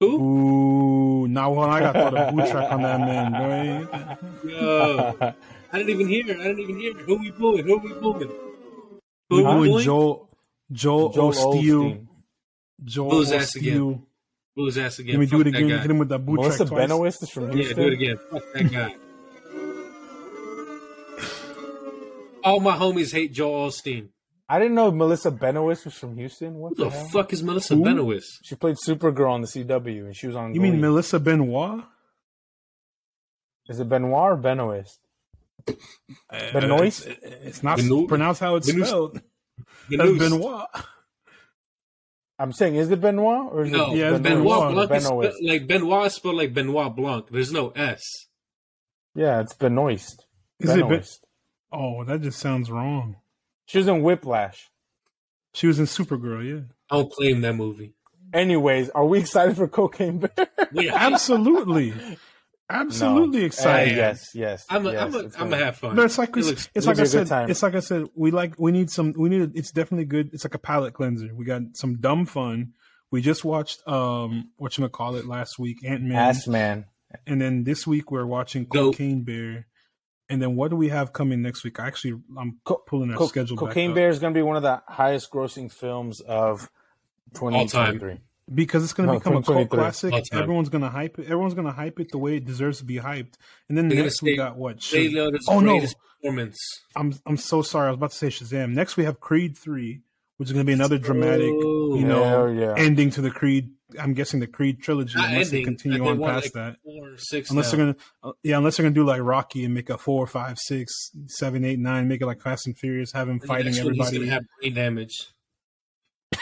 Who? 0.00 1.22
Ooh, 1.24 1.28
now 1.28 1.50
well, 1.52 1.68
I 1.68 1.80
got 1.80 1.92
to 1.92 2.10
throw 2.10 2.26
the 2.26 2.32
boot 2.32 2.50
track 2.50 2.70
on 2.70 2.82
that 2.82 3.00
man, 3.00 3.32
boy. 3.32 4.48
Yo, 4.48 5.34
I 5.72 5.78
didn't 5.78 5.90
even 5.90 6.08
hear. 6.08 6.24
I 6.24 6.44
didn't 6.44 6.60
even 6.60 6.78
hear. 6.78 6.92
Who 6.94 7.18
we 7.18 7.30
booing? 7.32 7.64
Who 7.66 7.78
we 7.78 7.92
booing? 7.94 8.30
Who 9.28 9.36
We 9.36 9.42
we 9.60 9.68
doing? 9.70 9.84
Joel, 9.84 10.28
Joel, 10.70 11.08
Joel 11.10 11.32
Osteen. 11.32 11.62
Olstein. 11.64 12.06
Joel 12.84 13.10
Boo 13.10 13.20
his 13.20 13.32
ass 14.58 14.58
again. 14.58 14.58
Osteen. 14.58 14.64
Who's 14.64 14.78
ass 14.78 14.98
again? 14.98 15.14
Let 15.14 15.20
me 15.20 15.26
do 15.26 15.40
it 15.40 15.44
that 15.44 15.54
again. 15.58 15.68
guy. 15.68 15.78
Hit 15.78 15.90
him 15.90 15.98
with 15.98 16.08
that 16.08 16.18
boot 16.26 16.34
Melissa 16.36 16.58
track 16.58 16.68
twice. 16.68 16.88
Benoist 16.88 17.22
is 17.22 17.30
from 17.30 17.52
Houston. 17.52 17.58
Yeah, 17.58 17.64
Houston. 17.64 17.82
do 17.84 17.88
it 17.88 17.94
again. 17.94 18.18
Fuck 18.30 18.42
that 18.54 18.72
guy. 18.72 18.94
All 22.44 22.60
my 22.60 22.76
homies 22.76 23.12
hate 23.12 23.32
Joel 23.32 23.68
Osteen. 23.68 24.08
I 24.48 24.58
didn't 24.58 24.74
know 24.76 24.90
Melissa 24.90 25.30
Benoist 25.30 25.84
was 25.84 25.94
from 25.94 26.16
Houston. 26.16 26.54
What 26.54 26.70
Who 26.76 26.84
the, 26.84 26.90
the 26.90 26.96
hell? 26.96 27.08
fuck 27.08 27.32
is 27.34 27.42
Melissa 27.42 27.74
Who? 27.74 27.84
Benoist? 27.84 28.40
She 28.44 28.54
played 28.54 28.76
Supergirl 28.76 29.30
on 29.30 29.42
the 29.42 29.46
CW, 29.46 30.06
and 30.06 30.16
she 30.16 30.26
was 30.26 30.36
on. 30.36 30.54
You 30.54 30.60
mean 30.62 30.72
Glee. 30.72 30.80
Melissa 30.80 31.18
Benoit? 31.20 31.84
Is 33.68 33.78
it 33.80 33.88
Benoit 33.88 34.12
or 34.14 34.36
Benoist? 34.36 34.98
Uh, 35.68 35.74
Benoist? 36.54 37.06
It's, 37.06 37.18
it's 37.44 37.62
not 37.62 37.76
Benoit? 37.76 38.08
pronounced 38.08 38.40
how 38.40 38.56
it's 38.56 38.66
Benoist? 38.70 38.88
spelled. 38.88 39.20
Benoist. 39.90 40.18
That's 40.18 40.30
Benoit. 40.32 40.66
I'm 42.38 42.52
saying, 42.52 42.76
is 42.76 42.90
it 42.90 43.00
Benoit 43.00 43.52
or 43.52 43.64
is 43.64 43.70
No, 43.72 43.92
it 43.92 43.96
Yeah, 43.96 44.10
Benoit, 44.18 44.22
Benoit. 44.22 44.72
Blanc 44.74 44.90
is 44.92 45.04
Benoist? 45.08 45.36
spe- 45.38 45.44
like 45.44 45.66
Benoit 45.66 46.06
is 46.06 46.14
spelled 46.14 46.36
like 46.36 46.54
Benoit 46.54 46.94
Blanc. 46.94 47.26
There's 47.30 47.52
no 47.52 47.70
S. 47.70 48.26
Yeah, 49.14 49.40
it's 49.40 49.54
Benoist. 49.54 50.26
Is 50.60 50.70
it 50.70 50.74
Ben- 50.80 50.88
Benoist. 50.88 51.26
Oh, 51.72 52.04
that 52.04 52.22
just 52.22 52.38
sounds 52.38 52.70
wrong. 52.70 53.16
She 53.66 53.78
was 53.78 53.88
in 53.88 54.02
Whiplash. 54.02 54.70
She 55.52 55.66
was 55.66 55.78
in 55.78 55.86
Supergirl, 55.86 56.46
yeah. 56.48 56.60
I 56.90 56.96
don't 56.96 57.12
claim 57.12 57.40
that 57.40 57.54
movie. 57.54 57.94
Anyways, 58.32 58.90
are 58.90 59.04
we 59.06 59.18
excited 59.20 59.56
for 59.56 59.66
Cocaine 59.68 60.18
Bear? 60.18 60.48
We, 60.72 60.88
Absolutely. 60.94 61.92
Absolutely 62.70 63.40
No. 63.40 63.46
excited. 63.46 63.94
Uh, 63.94 63.96
yes, 63.96 64.30
yes. 64.34 64.66
I'm 64.68 64.86
a, 64.86 64.92
yes, 64.92 65.02
I'm 65.02 65.14
a, 65.14 65.18
it's 65.20 65.36
I'm 65.36 65.40
gonna- 65.40 65.50
gonna 65.52 65.64
have 65.64 65.76
fun. 65.76 65.96
But 65.96 66.04
it's 66.04 66.18
like 66.18 66.28
It 66.30 66.36
it's, 66.38 66.48
looks- 66.48 66.68
it's 66.74 66.86
like 66.86 66.96
be 66.96 67.02
I 67.02 67.04
a 67.04 67.06
good 67.06 67.10
said. 67.10 67.26
time. 67.26 67.50
It's 67.50 67.62
like 67.62 67.74
I 67.74 67.80
said. 67.80 68.06
We 68.14 68.30
like 68.30 68.54
we 68.58 68.72
need 68.72 68.90
some. 68.90 69.14
We 69.16 69.28
need. 69.30 69.52
It's 69.56 69.70
definitely 69.72 70.04
good. 70.04 70.30
It's 70.34 70.44
like 70.44 70.54
a 70.54 70.58
palate 70.58 70.92
cleanser. 70.94 71.30
We 71.34 71.44
got 71.44 71.62
some 71.74 71.96
dumb 71.96 72.26
fun. 72.26 72.74
We 73.10 73.22
just 73.22 73.44
watched 73.44 73.86
um 73.88 74.50
what 74.58 74.76
you 74.76 74.86
call 74.90 75.16
it 75.16 75.26
last 75.26 75.58
week, 75.58 75.78
Ant 75.84 76.02
Man, 76.02 76.16
Ass 76.18 76.46
Man. 76.46 76.84
and 77.26 77.40
then 77.40 77.64
this 77.64 77.86
week 77.86 78.10
we're 78.10 78.26
watching 78.26 78.64
Go. 78.64 78.90
Cocaine 78.90 79.22
Bear. 79.22 79.66
And 80.30 80.42
then 80.42 80.56
what 80.56 80.68
do 80.68 80.76
we 80.76 80.90
have 80.90 81.14
coming 81.14 81.40
next 81.40 81.64
week? 81.64 81.80
I 81.80 81.86
actually, 81.86 82.20
I'm 82.36 82.58
Co- 82.64 82.82
pulling 82.86 83.10
our 83.10 83.16
Co- 83.16 83.28
schedule. 83.28 83.56
back 83.56 83.68
Cocaine 83.68 83.92
up. 83.92 83.94
Bear 83.94 84.10
is 84.10 84.18
going 84.18 84.34
to 84.34 84.36
be 84.38 84.42
one 84.42 84.56
of 84.56 84.62
the 84.62 84.82
highest 84.86 85.30
grossing 85.30 85.72
films 85.72 86.20
of 86.20 86.68
2023. 87.32 88.18
Because 88.54 88.84
it's 88.84 88.92
going 88.92 89.06
to 89.08 89.12
No, 89.14 89.18
become 89.18 89.36
a 89.36 89.42
cult 89.42 89.68
classic. 89.70 90.14
Everyone's 90.32 90.68
going 90.68 90.82
to 90.82 90.88
hype 90.90 91.18
it. 91.18 91.24
Everyone's 91.24 91.54
going 91.54 91.66
to 91.66 91.72
hype 91.72 92.00
it 92.00 92.10
the 92.10 92.18
way 92.18 92.36
it 92.36 92.44
deserves 92.44 92.78
to 92.78 92.84
be 92.84 92.96
hyped. 92.96 93.34
And 93.68 93.76
then 93.76 93.88
They're 93.88 93.96
gonna 93.96 94.02
next 94.06 94.22
we 94.22 94.36
got 94.36 94.56
what? 94.56 94.78
Jay 94.78 95.08
Shaz- 95.08 95.14
Leno's 95.14 95.44
Oh, 95.48 95.60
no. 95.60 95.72
greatest 95.72 95.96
performance. 96.22 96.58
I'm 96.96 97.14
I'm 97.26 97.36
so 97.36 97.62
sorry. 97.62 97.88
I 97.88 97.90
was 97.90 97.96
about 97.98 98.10
to 98.12 98.16
say 98.16 98.28
Shazam. 98.28 98.72
Next 98.72 98.96
we 98.96 99.04
have 99.04 99.20
Creed 99.20 99.56
three, 99.56 100.02
which 100.38 100.48
is 100.48 100.52
going 100.52 100.64
to 100.64 100.66
be 100.68 100.72
another 100.72 100.98
dramatic, 100.98 101.50
Oh. 101.52 101.96
you 101.96 102.04
know, 102.06 102.46
yeah. 102.48 102.74
ending 102.76 103.10
to 103.10 103.20
the 103.20 103.30
Creed. 103.30 103.70
I'm 103.98 104.12
guessing 104.12 104.38
the 104.40 104.46
Creed 104.46 104.82
trilogy, 104.82 105.14
Not 105.16 105.30
unless 105.30 105.50
they 105.50 105.62
continue 105.62 105.98
they 105.98 106.08
on 106.10 106.18
want, 106.18 106.34
past 106.34 106.44
like, 106.46 106.52
that. 106.52 106.76
Four, 106.84 107.16
six. 107.16 107.50
Unless 107.50 107.72
now. 107.72 107.76
they're 107.78 107.86
gonna, 107.86 107.96
uh, 108.22 108.32
yeah, 108.42 108.58
unless 108.58 108.76
they're 108.76 108.84
gonna 108.84 108.94
do 108.94 109.04
like 109.04 109.22
Rocky 109.22 109.64
and 109.64 109.72
make 109.72 109.88
a 109.88 109.96
four, 109.96 110.26
five, 110.26 110.58
six, 110.58 111.10
seven, 111.26 111.64
eight, 111.64 111.78
nine, 111.78 112.06
make 112.06 112.20
it 112.20 112.26
like 112.26 112.42
Fast 112.42 112.66
and 112.66 112.76
Furious, 112.76 113.12
have 113.12 113.30
him 113.30 113.38
The 113.38 113.46
fighting 113.46 113.72
next 113.72 113.84
one, 113.84 113.94
He's 113.94 114.06
everybody. 114.08 114.18
gonna 114.26 114.32
have 114.32 114.42
brain 114.60 114.74
damage. 114.74 115.28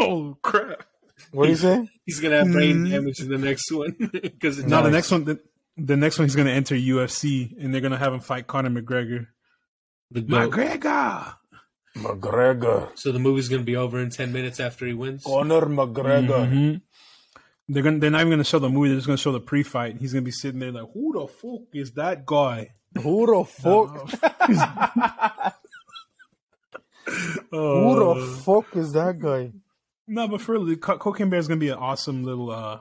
oh 0.00 0.36
crap! 0.42 0.82
What 1.32 1.44
do 1.46 1.50
you 1.50 1.56
say? 1.56 1.88
He's 2.06 2.20
gonna 2.20 2.38
have 2.44 2.52
brain 2.52 2.84
Mm. 2.86 2.90
damage 2.90 3.20
in 3.20 3.28
the 3.30 3.38
next 3.38 3.70
one 3.72 3.96
because 4.12 4.62
Now 4.64 4.82
the 4.82 4.90
next 4.90 5.10
one, 5.10 5.24
the, 5.24 5.40
the 5.76 5.96
next 5.96 6.18
one, 6.18 6.28
he's 6.28 6.36
gonna 6.36 6.50
enter 6.50 6.74
UFC, 6.74 7.54
and 7.58 7.72
they're 7.72 7.80
gonna 7.80 7.98
have 7.98 8.12
him 8.12 8.20
fight 8.20 8.46
Conor 8.46 8.70
McGregor. 8.70 9.26
the 10.10 10.20
goat. 10.20 10.50
McGregor. 10.52 11.34
McGregor. 11.96 12.90
So 12.98 13.12
the 13.12 13.18
movie's 13.18 13.48
gonna 13.48 13.62
be 13.64 13.76
over 13.76 13.98
in 14.00 14.10
ten 14.10 14.32
minutes 14.32 14.60
after 14.60 14.86
he 14.86 14.92
wins. 14.94 15.24
Conor 15.24 15.62
McGregor. 15.66 16.48
Mhm. 16.50 16.80
They're 17.68 17.82
gonna. 17.82 17.98
They're 17.98 18.10
not 18.10 18.20
even 18.20 18.30
gonna 18.32 18.44
show 18.44 18.58
the 18.58 18.68
movie. 18.68 18.88
They're 18.88 18.96
just 18.98 19.06
gonna 19.06 19.16
show 19.16 19.32
the 19.32 19.40
pre-fight. 19.40 19.96
He's 19.98 20.12
gonna 20.12 20.22
be 20.22 20.30
sitting 20.32 20.58
there 20.60 20.72
like, 20.72 20.88
"Who 20.92 21.12
the 21.18 21.26
fuck 21.28 21.68
is 21.74 21.92
that 21.92 22.26
guy?" 22.26 22.70
Who 23.00 23.24
the 23.26 23.44
fuck? 23.48 24.10
Who 27.50 28.14
the 28.14 28.40
fuck 28.44 28.76
is 28.76 28.92
that 28.92 29.18
guy? 29.18 29.52
No, 30.06 30.28
but 30.28 30.40
for 30.40 30.58
real, 30.58 30.76
Co- 30.76 30.98
Cocaine 30.98 31.30
Bear 31.30 31.38
is 31.38 31.48
gonna 31.48 31.60
be 31.60 31.68
an 31.70 31.78
awesome 31.78 32.24
little, 32.24 32.50
uh, 32.50 32.80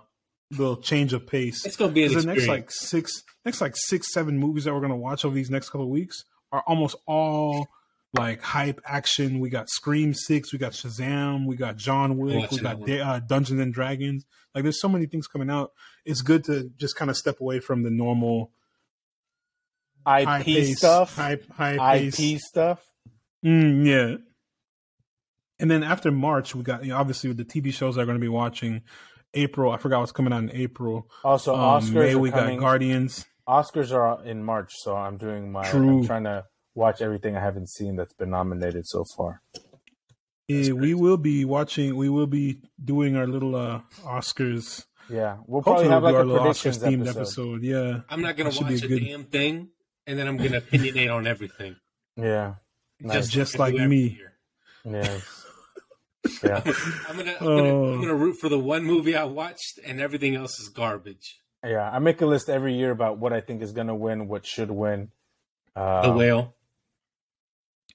little 0.51 0.77
change 0.77 1.13
of 1.13 1.25
pace. 1.27 1.65
It's 1.65 1.77
gonna 1.77 1.91
be 1.93 2.03
an 2.03 2.13
the 2.13 2.23
next 2.23 2.47
like 2.47 2.71
six, 2.71 3.23
next 3.45 3.61
like 3.61 3.73
six, 3.77 4.11
seven 4.13 4.37
movies 4.37 4.65
that 4.65 4.73
we're 4.73 4.81
gonna 4.81 4.95
watch 4.97 5.23
over 5.25 5.33
these 5.35 5.49
next 5.49 5.69
couple 5.69 5.83
of 5.83 5.89
weeks 5.89 6.23
are 6.51 6.63
almost 6.67 6.95
all 7.05 7.67
like 8.13 8.41
hype 8.41 8.81
action. 8.85 9.39
We 9.39 9.49
got 9.49 9.69
Scream 9.69 10.13
Six, 10.13 10.51
we 10.51 10.59
got 10.59 10.73
Shazam, 10.73 11.45
we 11.45 11.55
got 11.55 11.77
John 11.77 12.17
Wick, 12.17 12.51
we 12.51 12.57
got 12.59 12.79
that 12.79 12.85
Da- 12.85 13.01
uh, 13.01 13.19
Dungeons 13.19 13.61
and 13.61 13.73
Dragons. 13.73 14.25
Like, 14.53 14.63
there's 14.63 14.81
so 14.81 14.89
many 14.89 15.05
things 15.05 15.27
coming 15.27 15.49
out. 15.49 15.71
It's 16.03 16.21
good 16.21 16.43
to 16.45 16.69
just 16.75 16.97
kind 16.97 17.09
of 17.09 17.15
step 17.15 17.39
away 17.39 17.61
from 17.61 17.83
the 17.83 17.89
normal 17.89 18.51
high 20.05 20.39
IP 20.39 20.45
pace 20.45 20.77
stuff. 20.79 21.15
high 21.15 21.39
high 21.55 21.77
pace. 21.99 22.19
IP 22.19 22.39
stuff. 22.39 22.85
Mm, 23.45 23.85
yeah. 23.85 24.17
And 25.61 25.71
then 25.71 25.83
after 25.83 26.11
March, 26.11 26.53
we 26.55 26.63
got 26.63 26.83
you 26.83 26.89
know, 26.89 26.97
obviously 26.97 27.29
with 27.29 27.37
the 27.37 27.45
TV 27.45 27.71
shows 27.73 27.95
that 27.95 28.01
are 28.01 28.05
going 28.05 28.17
to 28.17 28.21
be 28.21 28.27
watching. 28.27 28.81
April, 29.33 29.71
I 29.71 29.77
forgot 29.77 29.99
what's 30.01 30.11
coming 30.11 30.33
out 30.33 30.43
in 30.43 30.51
April. 30.51 31.07
Also, 31.23 31.55
Um, 31.55 31.81
Oscars 31.81 31.91
May 31.93 32.13
are 32.13 32.19
we 32.19 32.31
coming. 32.31 32.57
got 32.57 32.63
Guardians. 32.65 33.25
Oscars 33.47 33.93
are 33.93 34.21
in 34.25 34.43
March, 34.43 34.73
so 34.75 34.95
I'm 34.95 35.17
doing 35.17 35.51
my. 35.53 35.63
True. 35.69 35.99
I'm 35.99 36.05
trying 36.05 36.25
to 36.25 36.43
watch 36.75 37.01
everything 37.01 37.37
I 37.37 37.39
haven't 37.41 37.69
seen 37.69 37.95
that's 37.95 38.11
been 38.13 38.29
nominated 38.31 38.87
so 38.87 39.05
far. 39.15 39.41
Yeah, 40.49 40.73
we 40.73 40.93
will 40.93 41.15
be 41.17 41.45
watching. 41.45 41.95
We 41.95 42.09
will 42.09 42.27
be 42.27 42.59
doing 42.83 43.15
our 43.15 43.25
little 43.27 43.55
uh 43.55 43.81
Oscars. 44.03 44.83
Yeah, 45.09 45.37
we'll 45.47 45.61
Hopefully, 45.61 45.87
probably 45.87 45.89
have 45.89 46.03
we'll 46.03 46.11
like 46.11 46.11
do 46.13 46.15
a 46.15 46.19
our 46.19 46.25
little 46.25 46.41
predictions 46.43 46.77
Oscars 46.79 46.87
themed 46.87 47.01
episode. 47.07 47.19
episode. 47.19 47.63
Yeah, 47.63 47.99
I'm 48.09 48.21
not 48.21 48.35
gonna 48.35 48.49
That 48.49 48.59
be 48.67 48.73
watch 48.75 48.83
a 48.83 48.87
good. 48.87 49.05
damn 49.05 49.23
thing, 49.25 49.69
and 50.07 50.19
then 50.19 50.27
I'm 50.27 50.35
gonna 50.37 50.59
opinionate 50.61 51.13
on 51.13 51.25
everything. 51.27 51.75
Yeah, 52.17 52.55
nice. 52.99 53.29
Just 53.29 53.57
like 53.59 53.75
like 53.75 53.87
me. 53.87 54.19
yeah, 54.83 55.19
yeah, 56.43 56.61
I'm 57.09 57.17
gonna, 57.17 57.35
I'm, 57.39 57.45
gonna, 57.45 57.69
Oh. 57.69 57.93
I'm 57.93 58.01
gonna 58.01 58.15
root 58.15 58.37
for 58.39 58.49
the 58.49 58.59
one 58.59 58.83
movie 58.83 59.15
I 59.15 59.23
watched, 59.23 59.79
and 59.85 59.99
everything 59.99 60.35
else 60.35 60.59
is 60.59 60.69
garbage. 60.69 61.39
yeah. 61.63 61.89
I 61.89 61.99
make 61.99 62.21
a 62.21 62.25
list 62.25 62.49
every 62.49 62.75
year 62.75 62.91
about 62.91 63.17
what 63.17 63.33
I 63.33 63.41
think 63.41 63.61
is 63.61 63.71
gonna 63.71 63.95
win, 63.95 64.27
what 64.27 64.45
should 64.45 64.71
win. 64.71 65.09
Uh, 65.75 66.01
the 66.07 66.13
whale, 66.13 66.53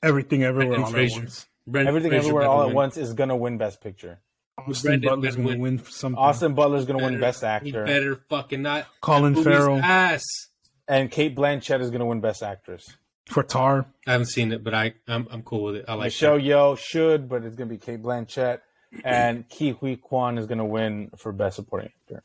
everything 0.02 0.42
everywhere 0.42 0.76
And 0.76 0.84
all 0.84 0.96
at 0.96 1.10
once. 1.12 1.46
Brendan 1.66 1.88
everything 1.88 2.10
Fraser 2.10 2.20
everywhere 2.24 2.42
better 2.42 2.50
all 2.52 2.60
at 2.62 2.66
win. 2.68 2.74
once 2.76 2.96
is 2.96 3.12
gonna 3.14 3.36
win 3.36 3.58
Best 3.58 3.80
Picture. 3.82 4.20
Austin 4.58 4.88
Brendan 5.00 5.10
Butler's 5.20 5.36
going 5.36 5.48
to 5.48 5.52
win. 5.54 5.60
win 5.76 5.84
something. 5.84 6.18
Austin 6.18 6.54
Butler's 6.54 6.86
gonna 6.86 7.02
win 7.04 7.14
Better- 7.14 7.20
Best 7.20 7.40
He 7.42 7.46
Actor, 7.46 7.84
better 7.84 8.16
fucking 8.30 8.62
not. 8.62 8.86
Colin 9.02 9.34
Farrell 9.44 9.76
ass. 9.78 10.22
and 10.88 11.10
Cate 11.10 11.36
Blanchett 11.36 11.80
is 11.82 11.90
gonna 11.90 12.06
win 12.06 12.20
Best 12.20 12.42
Actress. 12.42 12.86
For 13.26 13.42
Tar. 13.42 13.86
I 14.06 14.12
haven't 14.12 14.28
seen 14.28 14.52
it, 14.52 14.62
but 14.62 14.72
I 14.72 14.94
I'm, 15.08 15.26
I'm 15.30 15.42
cool 15.42 15.64
with 15.64 15.76
it. 15.76 15.84
I 15.88 15.94
like 15.94 16.06
Michelle 16.06 16.36
that. 16.36 16.44
Yeoh 16.44 16.78
should, 16.78 17.28
but 17.28 17.44
it's 17.44 17.56
gonna 17.56 17.70
be 17.70 17.78
Cate 17.78 18.02
Blanchett, 18.02 18.60
and 19.04 19.48
Ke 19.48 19.76
Huy 19.78 19.96
Quan 19.96 20.38
is 20.38 20.46
gonna 20.46 20.64
win 20.64 21.10
for 21.16 21.32
Best 21.32 21.56
Supporting 21.56 21.90
Actor. 22.02 22.22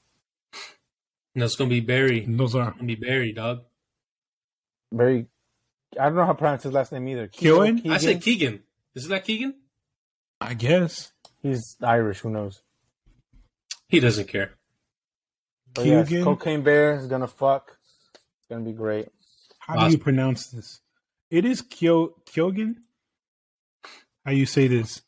No, 1.34 1.46
it's 1.46 1.56
gonna 1.56 1.70
be 1.70 1.80
Barry. 1.80 2.20
It's 2.20 2.38
Those 2.38 2.56
are 2.56 2.72
gonna 2.72 2.84
be 2.84 2.96
Barry, 2.96 3.34
dog. 3.34 3.64
Barry, 4.92 5.28
I 6.00 6.06
don't 6.06 6.16
know 6.16 6.26
how 6.26 6.34
to 6.34 6.38
pronounce 6.38 6.64
his 6.64 6.74
last 6.74 6.92
name 6.92 7.08
either. 7.08 7.28
Keoghan? 7.28 7.82
Keoghan? 7.82 7.94
I 7.94 7.98
said 7.98 8.22
Keegan. 8.22 8.62
Is 8.94 9.06
it 9.06 9.10
that 9.10 9.26
Keegan? 9.26 9.56
I 10.40 10.54
guess. 10.54 11.12
He's 11.42 11.78
Irish. 11.82 12.20
Who 12.20 12.30
knows? 12.30 12.62
He 13.88 14.00
doesn't 14.00 14.28
care. 14.28 14.52
But 15.74 15.86
yes, 15.86 16.10
Cocaine 16.10 16.62
Bear 16.64 16.98
is 16.98 17.08
gonna 17.08 17.28
fuck. 17.28 17.78
It's 18.14 18.48
gonna 18.50 18.66
be 18.66 18.74
great. 18.74 19.08
How 19.60 19.88
do 19.88 19.92
you 19.92 19.98
pronounce 19.98 20.48
this? 20.48 20.82
It 21.32 21.46
is 21.46 21.62
Kyo 21.62 22.16
Kyogen. 22.26 22.76
How 24.26 24.32
you 24.32 24.46
say 24.46 24.68
this? 24.68 25.02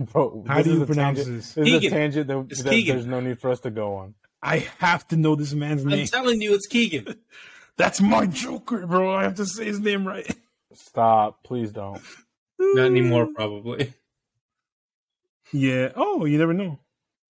Bro, 0.00 0.44
How 0.48 0.56
this 0.56 0.66
do 0.66 0.78
you 0.78 0.86
pronounce 0.86 1.18
tangent. 1.18 1.36
this? 1.36 1.52
This 1.54 1.68
is 1.68 1.84
a 1.84 1.90
tangent 1.90 2.26
that, 2.28 2.46
It's 2.50 2.62
that 2.62 2.70
there's 2.70 3.06
no 3.06 3.20
need 3.20 3.40
for 3.40 3.50
us 3.50 3.60
to 3.60 3.70
go 3.70 3.96
on. 3.96 4.14
I 4.42 4.58
have 4.78 5.06
to 5.08 5.16
know 5.16 5.34
this 5.34 5.52
man's 5.52 5.84
name. 5.84 6.00
I'm 6.00 6.06
telling 6.06 6.40
you, 6.40 6.54
it's 6.54 6.66
Keegan. 6.66 7.16
That's 7.76 8.00
my 8.00 8.26
Joker, 8.26 8.86
bro. 8.86 9.14
I 9.14 9.24
have 9.24 9.34
to 9.36 9.46
say 9.46 9.66
his 9.66 9.78
name 9.78 10.06
right. 10.06 10.28
Stop, 10.74 11.44
please 11.44 11.70
don't. 11.72 12.00
Not 12.58 12.86
anymore, 12.86 13.28
probably. 13.34 13.92
Yeah. 15.52 15.92
Oh, 15.96 16.24
you 16.24 16.38
never 16.38 16.52
know. 16.54 16.78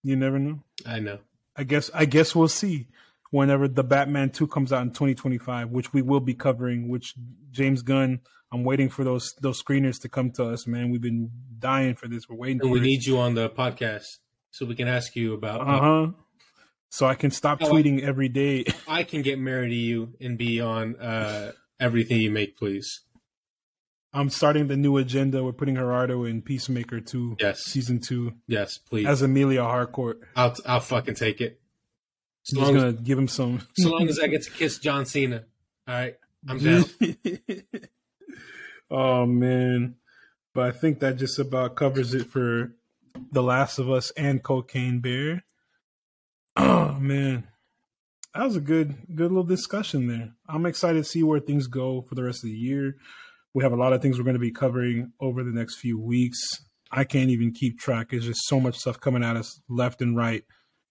You 0.03 0.17
never 0.17 0.39
know. 0.39 0.61
I 0.87 1.01
know. 1.01 1.19
I 1.57 1.65
guess. 1.65 1.91
I 1.93 2.05
guess 2.05 2.35
we'll 2.35 2.49
see 2.49 2.87
whenever 3.31 3.69
the 3.69 3.85
Batman 3.85 4.31
Two 4.31 4.47
comes 4.47 4.73
out 4.73 4.83
in 4.83 4.91
2025, 4.91 5.71
which 5.71 5.93
we 5.93 6.03
will 6.03 6.21
be 6.21 6.35
covering. 6.35 6.89
Which 6.89 7.15
James 7.51 7.83
Gunn. 7.83 8.21
I'm 8.51 8.65
waiting 8.65 8.89
for 8.89 9.05
those 9.05 9.35
those 9.43 9.63
screeners 9.63 10.01
to 10.03 10.09
come 10.09 10.31
to 10.33 10.45
us, 10.47 10.67
man. 10.67 10.91
We've 10.91 11.03
been 11.03 11.31
dying 11.59 11.95
for 11.95 12.09
this. 12.09 12.29
We're 12.29 12.37
waiting 12.37 12.61
And 12.61 12.69
for 12.71 12.73
we 12.73 12.79
it. 12.79 12.83
need 12.83 13.05
you 13.05 13.19
on 13.19 13.35
the 13.35 13.51
podcast 13.51 14.07
so 14.51 14.65
we 14.65 14.75
can 14.75 14.89
ask 14.89 15.15
you 15.15 15.35
about 15.35 15.61
Uh 15.61 15.65
how 15.67 15.81
huh. 16.07 16.13
So 16.91 17.07
I 17.07 17.15
can 17.15 17.31
stop 17.31 17.59
Oh, 17.63 17.71
tweeting 17.71 18.01
every 18.01 18.31
day. 18.31 18.65
I 18.89 19.03
can 19.03 19.21
get 19.21 19.39
married 19.39 19.69
to 19.69 19.75
you 19.75 20.15
and 20.23 20.39
be 20.39 20.63
on 20.63 20.97
uh, 20.97 21.53
everything 21.79 22.21
you 22.23 22.31
make, 22.31 22.57
please. 22.57 23.03
I'm 24.15 24.31
starting 24.31 24.69
the 24.69 24.77
new 24.79 24.97
agenda. 24.97 25.45
We're 25.45 25.53
putting 25.53 25.75
Gerardo 25.75 26.25
in 26.25 26.41
Peacemaker 26.41 27.01
2, 27.01 27.37
Yes. 27.41 27.61
season 27.65 28.01
2, 28.01 28.33
Yes, 28.47 28.79
please. 28.79 29.07
as 29.07 29.21
Amelia 29.21 29.63
Harcourt. 29.65 30.21
I'll 30.35 30.57
I'll 30.65 30.81
fucking 30.81 31.17
take 31.17 31.43
it. 31.43 31.61
So 32.51 32.61
He's 32.61 32.71
gonna 32.71 32.93
give 32.95 33.19
him 33.19 33.29
some. 33.29 33.61
so 33.77 33.91
long 33.91 34.09
as 34.09 34.19
I 34.19 34.27
get 34.27 34.43
to 34.45 34.51
kiss 34.51 34.79
John 34.79 35.05
Cena. 35.05 35.45
All 35.87 35.95
right, 35.95 36.15
I'm 36.49 36.59
down. 36.59 36.85
oh 38.91 39.27
man, 39.27 39.97
but 40.55 40.67
I 40.67 40.71
think 40.73 41.01
that 41.01 41.17
just 41.17 41.39
about 41.39 41.77
covers 41.77 42.15
it 42.15 42.27
for 42.27 42.73
The 43.33 43.43
Last 43.43 43.79
of 43.79 43.91
Us 43.91 44.11
and 44.13 44.43
Cocaine 44.43 45.01
Bear. 45.01 45.45
Oh 46.61 47.01
man, 47.01 47.47
that 48.35 48.45
was 48.45 48.57
a 48.57 48.61
good 48.61 48.97
good 49.15 49.31
little 49.31 49.45
discussion 49.45 50.09
there. 50.09 50.33
I'm 50.49 50.67
excited 50.67 50.99
to 50.99 51.09
see 51.09 51.23
where 51.23 51.39
things 51.39 51.69
go 51.69 52.03
for 52.03 52.17
the 52.17 52.25
rest 52.25 52.43
of 52.43 52.51
the 52.51 52.57
year. 52.57 52.97
We 53.55 53.63
have 53.63 53.73
a 53.73 53.77
lot 53.77 53.93
of 53.93 54.03
things 54.03 54.19
we're 54.19 54.25
going 54.25 54.35
to 54.35 54.41
be 54.41 54.51
covering 54.51 55.13
over 55.21 55.45
the 55.45 55.53
next 55.53 55.77
few 55.77 56.01
weeks. 56.01 56.39
I 56.91 57.05
can't 57.05 57.31
even 57.31 57.53
keep 57.53 57.79
track. 57.79 58.09
There's 58.11 58.25
just 58.27 58.47
so 58.47 58.59
much 58.59 58.77
stuff 58.79 58.99
coming 58.99 59.23
at 59.23 59.37
us 59.37 59.61
left 59.69 60.03
and 60.03 60.17
right, 60.17 60.43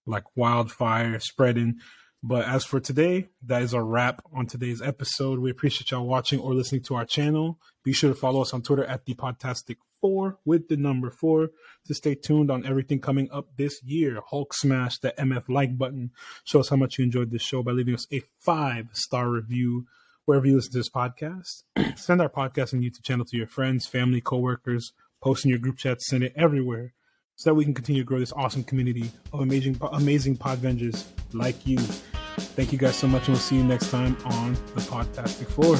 like 0.08 0.24
wildfire 0.36 1.20
spreading. 1.20 1.78
But 2.22 2.46
as 2.46 2.64
for 2.64 2.80
today, 2.80 3.28
that 3.46 3.62
is 3.62 3.72
a 3.72 3.82
wrap 3.82 4.22
on 4.32 4.46
today's 4.46 4.82
episode. 4.82 5.38
We 5.38 5.52
appreciate 5.52 5.92
y'all 5.92 6.06
watching 6.06 6.40
or 6.40 6.52
listening 6.52 6.82
to 6.84 6.96
our 6.96 7.04
channel. 7.04 7.60
Be 7.84 7.92
sure 7.92 8.12
to 8.12 8.18
follow 8.18 8.42
us 8.42 8.52
on 8.52 8.62
Twitter 8.62 8.84
at 8.84 9.04
the 9.04 9.14
Podtastic 9.14 9.76
Four 10.00 10.38
with 10.44 10.68
the 10.68 10.76
number 10.76 11.10
four 11.10 11.50
to 11.86 11.94
stay 11.94 12.14
tuned 12.14 12.50
on 12.50 12.64
everything 12.66 13.00
coming 13.00 13.28
up 13.32 13.56
this 13.56 13.80
year. 13.84 14.20
Hulk 14.30 14.54
smash 14.54 14.98
the 14.98 15.12
MF 15.18 15.48
like 15.48 15.78
button. 15.78 16.10
Show 16.44 16.60
us 16.60 16.68
how 16.68 16.76
much 16.76 16.98
you 16.98 17.04
enjoyed 17.04 17.30
this 17.30 17.42
show 17.42 17.62
by 17.62 17.72
leaving 17.72 17.94
us 17.94 18.06
a 18.12 18.22
five 18.44 18.86
star 18.92 19.28
review 19.28 19.86
wherever 20.24 20.46
you 20.46 20.56
listen 20.56 20.72
to 20.72 20.78
this 20.78 20.90
podcast. 20.90 21.62
Send 21.96 22.20
our 22.20 22.28
podcast 22.28 22.72
and 22.72 22.82
YouTube 22.82 23.04
channel 23.04 23.24
to 23.26 23.36
your 23.36 23.46
friends, 23.46 23.86
family, 23.86 24.20
coworkers. 24.20 24.92
Post 25.20 25.44
in 25.44 25.50
your 25.50 25.58
group 25.58 25.78
chats. 25.78 26.08
Send 26.08 26.22
it 26.22 26.32
everywhere 26.36 26.94
so 27.38 27.50
that 27.50 27.54
we 27.54 27.64
can 27.64 27.72
continue 27.72 28.02
to 28.02 28.06
grow 28.06 28.18
this 28.18 28.32
awesome 28.32 28.64
community 28.64 29.12
of 29.32 29.40
amazing, 29.40 29.78
amazing 29.92 30.36
Podvengers 30.36 31.04
like 31.32 31.64
you. 31.64 31.78
Thank 31.78 32.72
you 32.72 32.78
guys 32.78 32.96
so 32.96 33.06
much, 33.06 33.28
and 33.28 33.28
we'll 33.28 33.38
see 33.38 33.56
you 33.56 33.62
next 33.62 33.90
time 33.90 34.16
on 34.24 34.54
the 34.74 34.80
Podtastic 34.80 35.46
Four. 35.46 35.76